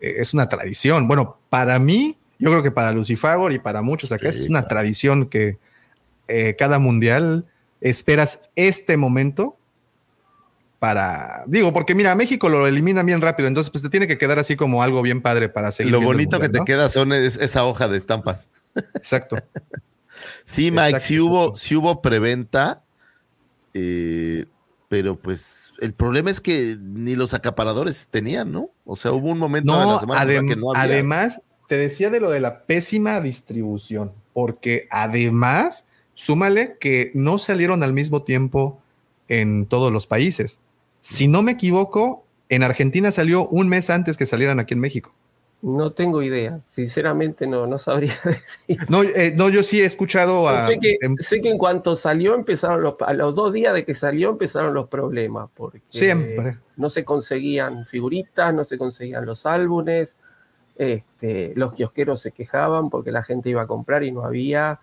[0.00, 1.06] es una tradición.
[1.06, 4.60] Bueno, para mí, yo creo que para Lucifagor y para muchos acá Sí, es una
[4.60, 4.68] claro.
[4.68, 5.58] tradición que
[6.28, 7.46] eh, cada mundial
[7.80, 9.56] esperas este momento
[10.78, 14.38] para, digo, porque mira, México lo elimina bien rápido, entonces pues te tiene que quedar
[14.40, 15.92] así como algo bien padre para seguir.
[15.92, 18.48] Lo bonito que te queda son es- esa hoja de estampas.
[18.94, 19.36] Exacto.
[20.44, 21.56] Sí, Mike, Exacto, sí hubo, exacto.
[21.60, 22.84] sí hubo preventa,
[23.74, 24.46] eh,
[24.88, 28.68] pero pues el problema es que ni los acaparadores tenían, ¿no?
[28.84, 30.82] O sea, hubo un momento de la semana adem- que no había.
[30.82, 37.82] además, te decía de lo de la pésima distribución, porque además, súmale que no salieron
[37.82, 38.80] al mismo tiempo
[39.28, 40.60] en todos los países.
[41.00, 45.14] Si no me equivoco, en Argentina salió un mes antes que salieran aquí en México.
[45.62, 48.84] No tengo idea, sinceramente no, no sabría decir.
[48.88, 50.66] No, eh, no yo sí he escuchado a...
[50.66, 53.84] sé, que, em- sé que en cuanto salió empezaron los, a los dos días de
[53.84, 56.58] que salió empezaron los problemas, porque Siempre.
[56.76, 60.16] no se conseguían figuritas, no se conseguían los álbumes,
[60.76, 64.80] este, los kiosqueros se quejaban porque la gente iba a comprar y no había.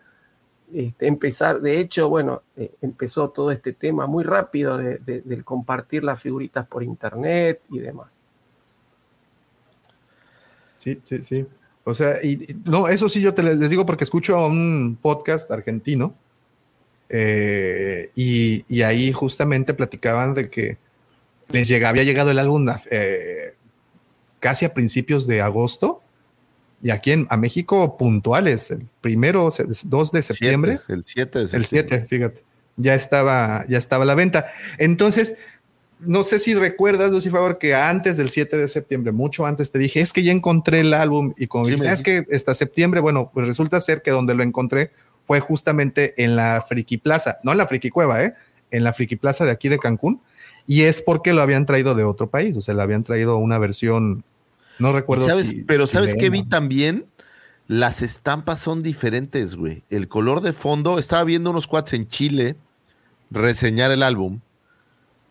[0.74, 6.22] Este, empezar, de hecho, bueno, eh, empezó todo este tema muy rápido de, compartir las
[6.22, 8.20] figuritas por internet y demás.
[10.78, 11.48] Sí, sí, sí.
[11.84, 15.50] O sea, y, no, eso sí yo te les digo porque escucho a un podcast
[15.50, 16.14] argentino
[17.10, 20.78] eh, y, ahí justamente platicaban de que
[21.50, 23.56] les llega, había llegado el álbum eh,
[24.40, 26.02] casi a principios de agosto
[26.82, 30.80] y aquí en, a México puntuales, el primero, se- 2 de septiembre.
[30.88, 32.44] Siete, el 7 de El 7, fíjate.
[32.78, 34.48] Ya estaba, ya estaba a la venta.
[34.78, 35.36] Entonces,
[36.00, 39.80] no sé si recuerdas, Lucy Favor, que antes del 7 de septiembre, mucho antes, te
[39.80, 41.34] dije, es que ya encontré el álbum.
[41.38, 44.34] Y como Sí, dices, me es que hasta septiembre, bueno, pues resulta ser que donde
[44.34, 44.92] lo encontré
[45.28, 48.34] fue justamente en la Friki Plaza, no en la Friki Cueva, ¿eh?
[48.72, 50.22] En la Friki Plaza de aquí de Cancún.
[50.66, 53.58] Y es porque lo habían traído de otro país, o sea, le habían traído una
[53.60, 54.24] versión,
[54.80, 55.50] no recuerdo ¿Sabes?
[55.50, 57.06] si- pero si ¿sabes qué vi también?
[57.68, 59.84] Las estampas son diferentes, güey.
[59.92, 62.56] El color de fondo, estaba viendo unos cuates en Chile
[63.30, 64.40] reseñar el álbum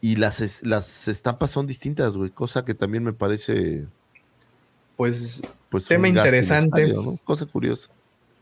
[0.00, 3.86] y las, es- las estampas son distintas, güey, cosa que también me parece
[4.96, 6.94] Pues pues Tema interesante.
[7.24, 7.88] Cosa curiosa.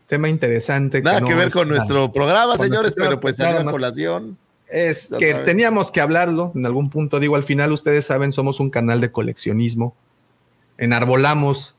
[0.07, 1.01] tema interesante.
[1.01, 1.79] Nada que no ver con nada.
[1.79, 4.37] nuestro programa, Con señores, nuestro pero pues salió a colación.
[4.69, 5.45] Es que saben.
[5.45, 7.19] teníamos que hablarlo en algún punto.
[7.19, 9.95] Digo, al final ustedes saben, somos un canal de coleccionismo.
[10.77, 11.75] Enarbolamos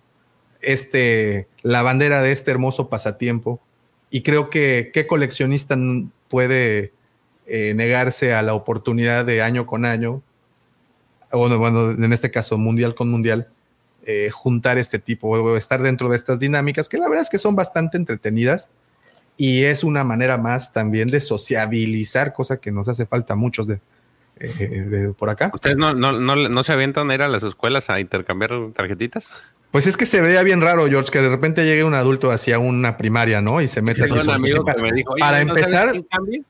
[0.60, 3.60] este, la bandera de este hermoso pasatiempo.
[4.10, 5.76] Y creo que qué coleccionista
[6.28, 6.92] puede
[7.46, 10.22] eh, negarse a la oportunidad de año con año,
[11.30, 13.48] o bueno, en este caso mundial con mundial,
[14.04, 17.38] eh, juntar este tipo o estar dentro de estas dinámicas que la verdad es que
[17.38, 18.68] son bastante entretenidas
[19.36, 23.66] y es una manera más también de sociabilizar, cosa que nos hace falta a muchos
[23.66, 23.80] de,
[24.40, 25.50] eh, de por acá.
[25.54, 29.30] ¿Ustedes no, no, no, no se avientan a ir a las escuelas a intercambiar tarjetitas?
[29.70, 32.58] Pues es que se vería bien raro, George, que de repente llegue un adulto hacia
[32.58, 33.60] una primaria, ¿no?
[33.60, 33.82] Y se.
[33.82, 36.40] Tengo un su- amigo para, me dijo, "Oye, para ¿no sabes empezar, quién cambia?"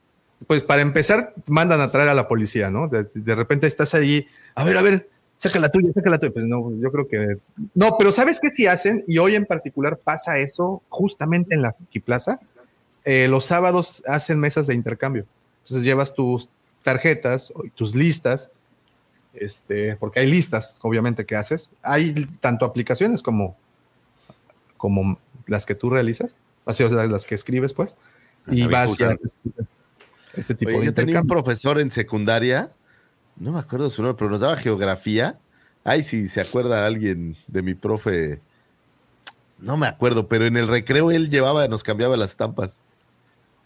[0.47, 2.87] pues para empezar, mandan a traer a la policía, ¿no?
[2.87, 6.31] De, de repente estás allí, a ver, a ver, saca la tuya, saca la tuya.
[6.31, 7.35] Pues no, yo creo que.
[7.75, 9.03] No, pero ¿sabes qué sí hacen?
[9.05, 12.39] Y hoy en particular pasa eso justamente en la Friki Plaza.
[13.03, 15.25] Eh, los sábados hacen mesas de intercambio.
[15.63, 16.47] Entonces llevas tus
[16.83, 18.51] tarjetas, tus listas,
[19.33, 21.71] este, porque hay listas, obviamente, que haces.
[21.81, 23.57] Hay tanto aplicaciones como,
[24.77, 27.95] como las que tú realizas, así, o sea, las que escribes, pues,
[28.47, 29.33] y vas haces
[30.35, 32.71] este tipo Oye, de yo tenía un profesor en secundaria
[33.39, 35.39] no me acuerdo su nombre, pero nos daba geografía.
[35.83, 38.41] Ay, si se acuerda alguien de mi profe,
[39.57, 42.81] no me acuerdo, pero en el recreo él llevaba, nos cambiaba las estampas.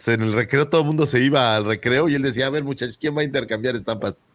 [0.08, 2.64] En el recreo todo el mundo se iba al recreo y él decía, a ver
[2.64, 4.26] muchachos, ¿quién va a intercambiar estampas?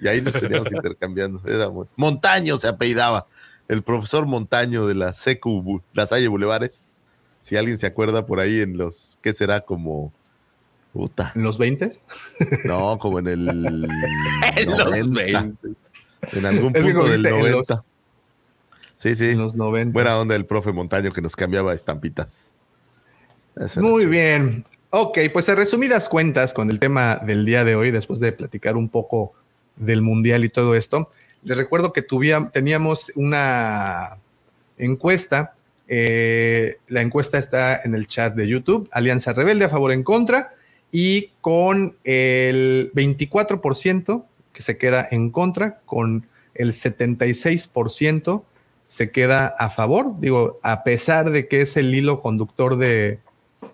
[0.00, 1.42] Y ahí nos teníamos intercambiando.
[1.46, 3.26] Era Montaño se apellidaba.
[3.66, 6.98] El profesor Montaño de la CQ, la Salle Bulevares.
[7.40, 9.60] Si alguien se acuerda por ahí en los, ¿qué será?
[9.60, 10.12] Como
[10.92, 11.32] Puta.
[11.34, 11.90] ¿En los 20?
[12.64, 13.48] No, como en el.
[14.56, 15.66] en los 20.
[16.32, 17.50] En algún punto del 90.
[17.50, 17.82] Los,
[18.96, 19.30] sí, sí.
[19.30, 19.92] En los 90.
[19.92, 22.52] Buena onda el profe Montaño que nos cambiaba estampitas.
[23.76, 24.64] Muy bien.
[24.90, 28.74] Ok, pues a resumidas cuentas con el tema del día de hoy, después de platicar
[28.74, 29.34] un poco
[29.76, 31.10] del mundial y todo esto,
[31.42, 32.02] les recuerdo que
[32.54, 34.16] teníamos una
[34.78, 35.54] encuesta.
[35.88, 40.54] Eh, la encuesta está en el chat de YouTube, Alianza Rebelde a favor en contra
[40.90, 48.42] y con el 24% que se queda en contra, con el 76%
[48.88, 53.18] se queda a favor, digo, a pesar de que es el hilo conductor de,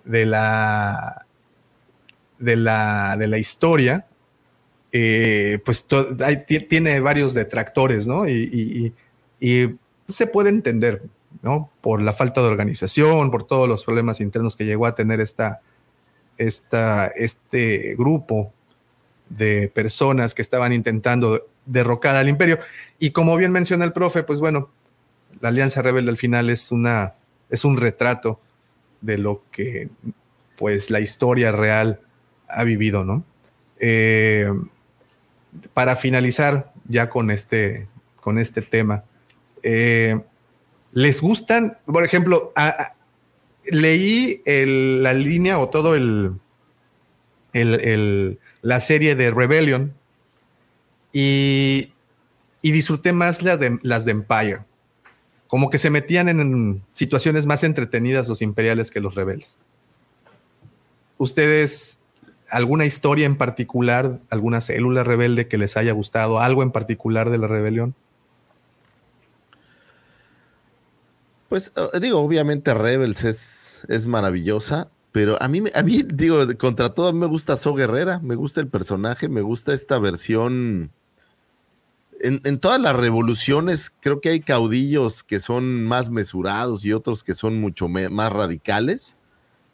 [0.04, 1.26] de, la,
[2.38, 4.06] de, la, de la historia,
[4.92, 5.86] eh, pues
[6.68, 8.28] tiene varios detractores, ¿no?
[8.28, 8.92] Y,
[10.06, 11.02] se puede entender,
[11.42, 11.70] ¿no?
[11.80, 15.60] Por la falta de organización, por todos los problemas internos que llegó a tener esta,
[16.36, 18.52] esta, este grupo
[19.30, 22.58] de personas que estaban intentando derrocar al imperio.
[22.98, 24.70] Y como bien menciona el profe, pues bueno,
[25.40, 27.14] la Alianza Rebelde al final es, una,
[27.50, 28.40] es un retrato
[29.04, 29.88] de lo que
[30.56, 32.00] pues la historia real
[32.48, 33.24] ha vivido, ¿no?
[33.78, 34.50] Eh,
[35.72, 37.88] para finalizar ya con este,
[38.20, 39.04] con este tema,
[39.62, 40.20] eh,
[40.92, 42.52] ¿les gustan, por ejemplo,
[43.64, 46.38] leí la línea o todo el,
[48.62, 49.94] la serie de Rebellion
[51.12, 51.92] y,
[52.62, 54.60] disfruté más de, las de Empire.
[55.54, 59.56] Como que se metían en situaciones más entretenidas los imperiales que los rebeldes.
[61.16, 61.98] ¿Ustedes
[62.50, 67.38] alguna historia en particular, alguna célula rebelde que les haya gustado, algo en particular de
[67.38, 67.94] la rebelión?
[71.48, 76.88] Pues eh, digo, obviamente Rebels es, es maravillosa, pero a mí, a mí, digo, contra
[76.88, 80.90] todo, me gusta So Guerrera, me gusta el personaje, me gusta esta versión.
[82.24, 87.34] En, todas las revoluciones creo que hay caudillos que son más mesurados y otros que
[87.34, 89.16] son mucho más radicales.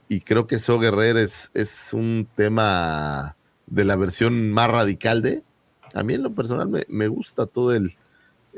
[0.09, 5.45] Y creo que So Guerrera es, es un tema de la versión más radical de.
[5.95, 7.97] A mí en lo personal me, me gusta todo el,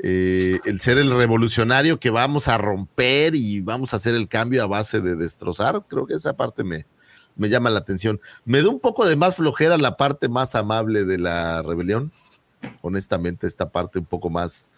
[0.01, 4.63] eh, el ser el revolucionario que vamos a romper y vamos a hacer el cambio
[4.63, 6.87] a base de destrozar, creo que esa parte me,
[7.35, 8.19] me llama la atención.
[8.45, 12.11] Me da un poco de más flojera la parte más amable de la rebelión.
[12.81, 14.69] Honestamente, esta parte un poco más,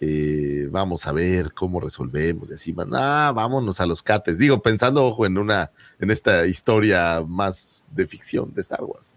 [0.00, 4.38] eh, vamos a ver cómo resolvemos y así, ah, vámonos a los cates.
[4.38, 9.12] Digo, pensando, ojo, en una, en esta historia más de ficción de Star Wars.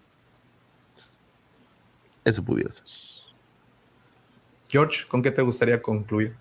[2.23, 2.85] Eso pudiera ser.
[4.69, 6.35] George, ¿con qué te gustaría concluir?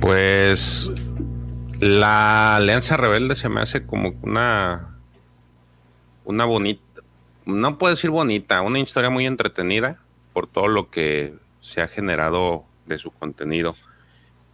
[0.00, 0.90] Pues
[1.80, 4.96] la Alianza Rebelde se me hace como una
[6.26, 6.82] una bonita,
[7.46, 10.00] no puedo decir bonita, una historia muy entretenida
[10.32, 13.76] por todo lo que se ha generado de su contenido.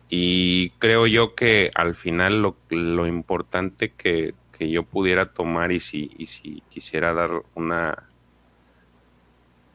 [0.09, 6.13] Y creo yo que al final lo, importante que, que, yo pudiera tomar y si,
[6.19, 8.11] y si quisiera dar una,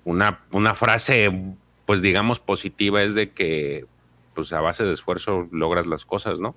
[0.05, 1.55] una, una frase,
[1.87, 3.85] pues digamos, positiva es de que
[4.35, 6.55] pues a base de esfuerzo logras las cosas, ¿no?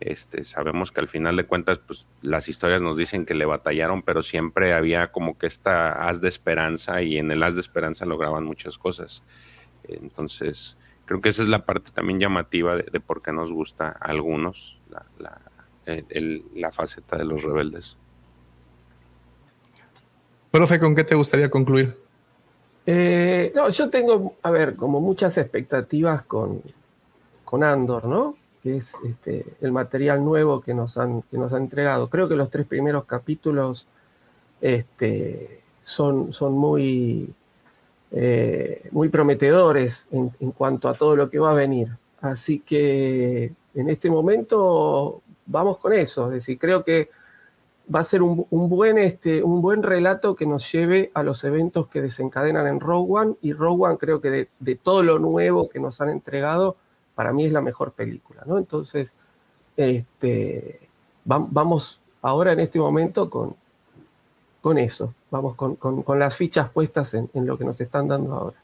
[0.00, 4.02] Este, sabemos que al final de cuentas, pues las historias nos dicen que le batallaron,
[4.02, 8.04] pero siempre había como que esta haz de esperanza y en el haz de esperanza
[8.04, 9.22] lograban muchas cosas.
[9.84, 10.76] Entonces,
[11.06, 14.80] creo que esa es la parte también llamativa de, por qué nos gusta a algunos
[14.90, 15.40] la,
[16.54, 17.96] la faceta de los rebeldes.
[20.50, 22.06] Profe, ¿con qué te gustaría concluir?
[22.86, 26.62] Eh, no, yo tengo, a ver, como muchas expectativas con,
[27.44, 28.36] con Andor, ¿no?
[28.66, 32.10] Que es este, el material nuevo que nos, han, que nos entregado.
[32.10, 33.86] Creo que los tres primeros capítulos
[34.60, 37.32] este, son, son muy,
[38.10, 41.90] eh, muy prometedores en, en, cuanto a todo lo que va a venir.
[42.20, 46.26] Así que en este momento vamos con eso.
[46.26, 47.10] Es decir, creo que
[47.94, 51.86] va a ser un, buen, este, un buen relato que nos lleve a los eventos
[51.88, 53.34] que desencadenan en Rogue One.
[53.42, 56.76] Y Rogue One creo que de, todo lo nuevo que nos han entregado,
[57.16, 58.42] para mí es la mejor película.
[58.46, 58.58] ¿no?
[58.58, 59.10] Entonces,
[59.76, 60.78] este,
[61.24, 63.56] vamos ahora en este momento con,
[64.60, 68.06] con eso, vamos con, con- con las fichas puestas en, en lo que nos están
[68.06, 68.56] dando ahora.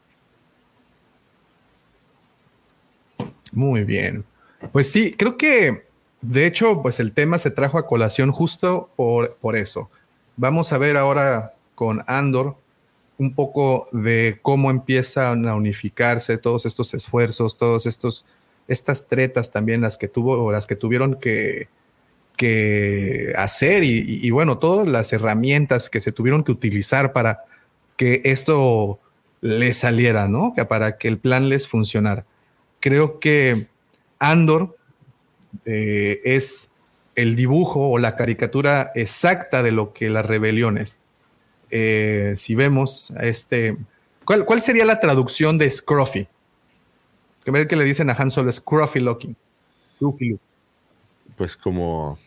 [3.51, 4.23] Muy bien.
[4.71, 5.85] Pues sí, creo que
[6.21, 9.89] de hecho, pues el tema se trajo a colación justo por, por eso.
[10.37, 12.55] Vamos a ver ahora con Andor
[13.17, 18.25] un poco de cómo empiezan a unificarse todos estos esfuerzos, todos estos
[18.67, 21.67] estas tretas también las que tuvo o las que tuvieron que,
[22.37, 27.41] que hacer y, bueno, todas las herramientas que se tuvieron que utilizar para
[27.95, 28.99] que esto
[29.41, 30.53] les saliera, ¿no?
[30.67, 32.25] Para que el plan les funcionara.
[32.79, 33.67] Creo que
[34.19, 34.77] Andor
[35.65, 36.71] eh, es
[37.15, 40.97] el dibujo o la caricatura exacta de lo que la rebelión es.
[41.69, 43.77] Eh, si vemos este,
[44.25, 46.27] ¿cuál, cuál sería la traducción de Scruffy?
[47.43, 49.35] Que ve que le dicen a Han Solo Scruffy looking.
[49.95, 50.37] Scruffy.
[51.37, 52.17] Pues como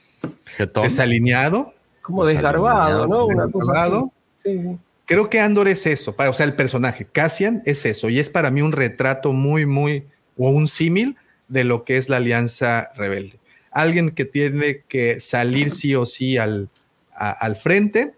[0.45, 0.83] jetón.
[0.85, 1.73] Desalineado.
[2.03, 3.27] Como desgarbado, ¿no?
[3.27, 3.67] Una cosa así.
[3.73, 4.13] Desgarbado.
[4.43, 4.79] Sí, sí.
[5.07, 7.05] Creo que Andor es eso, o sea, el personaje.
[7.05, 10.05] Cassian es eso, y es para mí un retrato muy, muy,
[10.37, 13.39] o un símil de lo que es la Alianza Rebelde.
[13.71, 16.71] Alguien que tiene que salir sí o sí al,
[17.15, 18.15] a- al frente,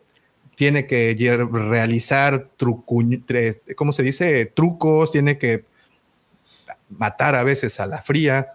[0.55, 1.15] tiene que
[1.53, 4.47] realizar trucu- ¿cómo se dice?
[4.47, 5.65] Trucos, tiene que
[6.91, 8.53] matar a veces a la fría.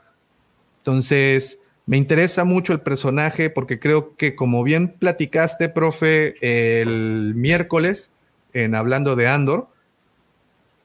[0.80, 6.36] Entonces, me interesa mucho el personaje porque creo que como bien platicaste, profe,
[6.82, 8.12] el miércoles,
[8.54, 9.68] en hablando de Andor,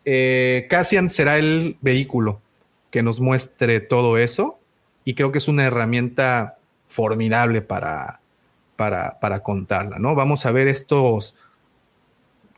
[0.05, 2.41] eh, Cassian será el vehículo
[2.91, 4.59] que nos muestre todo eso
[5.05, 8.21] y creo que es una herramienta formidable para,
[8.77, 10.15] para, para contarla, ¿no?
[10.15, 11.37] Vamos a ver estos,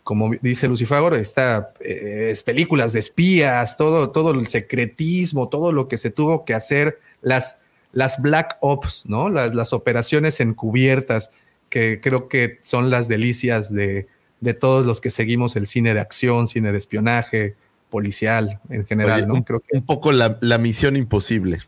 [0.03, 5.89] como dice Lucifagor, esta, eh, es películas de espías, todo, todo el secretismo, todo lo
[5.89, 7.59] que se tuvo que hacer, las,
[7.93, 9.31] las black ops, ¿no?
[9.31, 11.31] Las, las operaciones encubiertas,
[11.69, 14.09] que creo que son las delicias de,
[14.41, 17.55] de todos los que seguimos el cine de acción, cine de espionaje,
[17.91, 19.35] policial en general, Oye, ¿no?
[19.35, 21.59] un, Creo que un poco la, la misión imposible.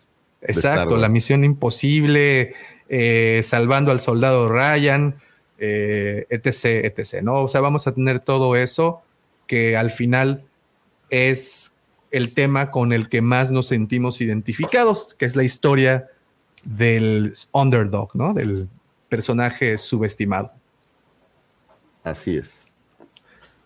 [0.40, 2.54] Exacto, la misión imposible,
[2.88, 5.16] eh, salvando al soldado Ryan,
[5.58, 7.42] eh, etc, etc, ¿no?
[7.42, 9.02] O sea, vamos a tener todo eso
[9.46, 10.44] que al final
[11.10, 11.72] es
[12.10, 16.08] el tema con el que más nos sentimos identificados, que es la historia
[16.64, 18.34] del underdog, ¿no?
[18.34, 18.68] Del
[19.08, 20.52] personaje subestimado.
[22.04, 22.66] Así es.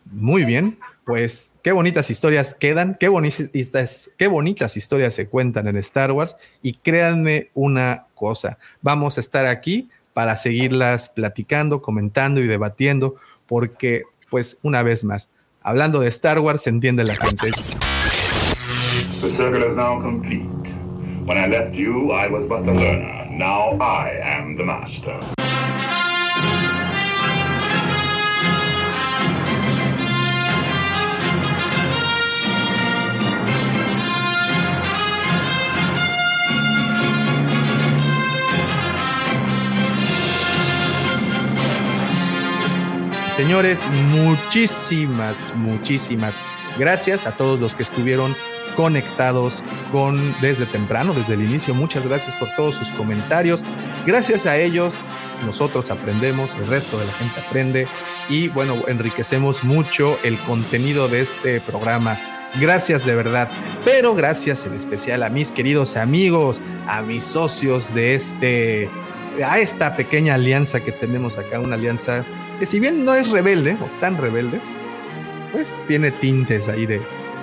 [0.05, 5.77] Muy bien, pues qué bonitas historias quedan, qué bonitas, qué bonitas historias se cuentan en
[5.77, 12.47] Star Wars y créanme una cosa, vamos a estar aquí para seguirlas platicando, comentando y
[12.47, 15.28] debatiendo porque pues una vez más,
[15.61, 17.51] hablando de Star Wars se entiende la gente.
[19.20, 20.49] The circle is now complete.
[21.27, 23.27] When I left you, I was but the learner.
[23.31, 25.36] Now I am the master.
[43.37, 43.81] Señores,
[44.15, 46.35] muchísimas, muchísimas
[46.79, 48.35] gracias a todos los que estuvieron
[48.77, 51.75] conectados con desde temprano, desde el inicio.
[51.75, 53.61] Muchas gracias por todos sus comentarios.
[54.07, 54.99] Gracias a ellos
[55.45, 57.87] nosotros aprendemos, el resto de la gente aprende
[58.31, 62.19] y bueno, enriquecemos mucho el contenido de este programa.
[62.59, 63.51] Gracias de verdad,
[63.85, 68.89] pero gracias en especial a mis queridos amigos, a mis socios de este
[69.45, 72.25] a esta pequeña alianza que tenemos acá, una alianza
[72.59, 74.60] que si bien no es rebelde o tan rebelde,
[75.52, 77.01] pues tiene tintes ahí de,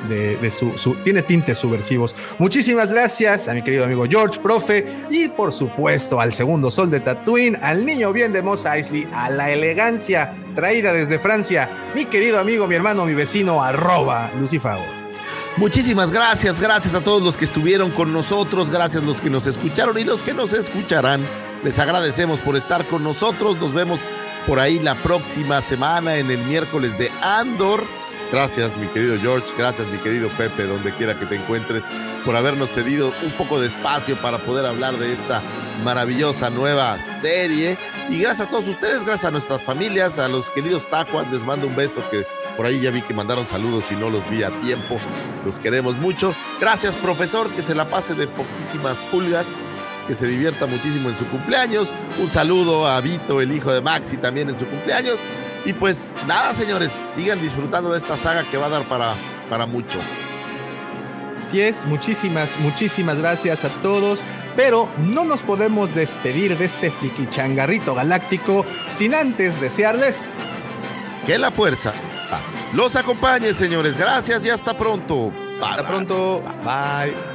[0.07, 2.15] de, su, tiene tintes subversivos.
[2.39, 6.99] Muchísimas gracias a mi querido amigo George, profe, y por supuesto al segundo sol de
[6.99, 12.39] Tatooine, al niño bien de Mos Eisley, a la elegancia traída desde Francia, mi querido
[12.39, 14.83] amigo, mi hermano, mi vecino, arroba Lucifago.
[15.55, 19.45] Muchísimas gracias, gracias a todos los que estuvieron con nosotros, gracias a los que nos
[19.45, 21.21] escucharon y los que nos escucharán.
[21.63, 23.57] Les agradecemos por estar con nosotros.
[23.57, 24.01] Nos vemos
[24.45, 27.83] por ahí la próxima semana en el miércoles de Andor.
[28.31, 31.83] Gracias, mi querido George, gracias, mi querido Pepe, donde quiera que te encuentres,
[32.25, 35.41] por habernos cedido un poco de espacio para poder hablar de esta
[35.83, 37.77] maravillosa nueva serie.
[38.09, 41.67] Y gracias a todos ustedes, gracias a nuestras familias, a los queridos tacuas, les mando
[41.67, 42.25] un beso que
[42.57, 44.97] por ahí ya vi que mandaron saludos y no los vi a tiempo.
[45.45, 46.33] Los queremos mucho.
[46.59, 49.45] Gracias, profesor, que se la pase de poquísimas pulgas,
[50.07, 51.93] que se divierta muchísimo en su cumpleaños.
[52.19, 55.19] Un saludo a Vito, el hijo de Maxi, también en su cumpleaños.
[55.65, 59.13] Y pues nada, señores, sigan disfrutando de esta saga que va a dar para,
[59.49, 59.99] para mucho.
[61.41, 64.19] Así es, muchísimas, muchísimas gracias a todos.
[64.55, 66.91] Pero no nos podemos despedir de este
[67.31, 68.63] changarrito galáctico
[68.95, 70.25] sin antes desearles
[71.25, 71.91] Que la fuerza
[72.73, 73.97] los acompañe, señores.
[73.97, 75.31] Gracias y hasta pronto.
[75.61, 76.41] Hasta pronto.
[76.63, 77.32] Bye.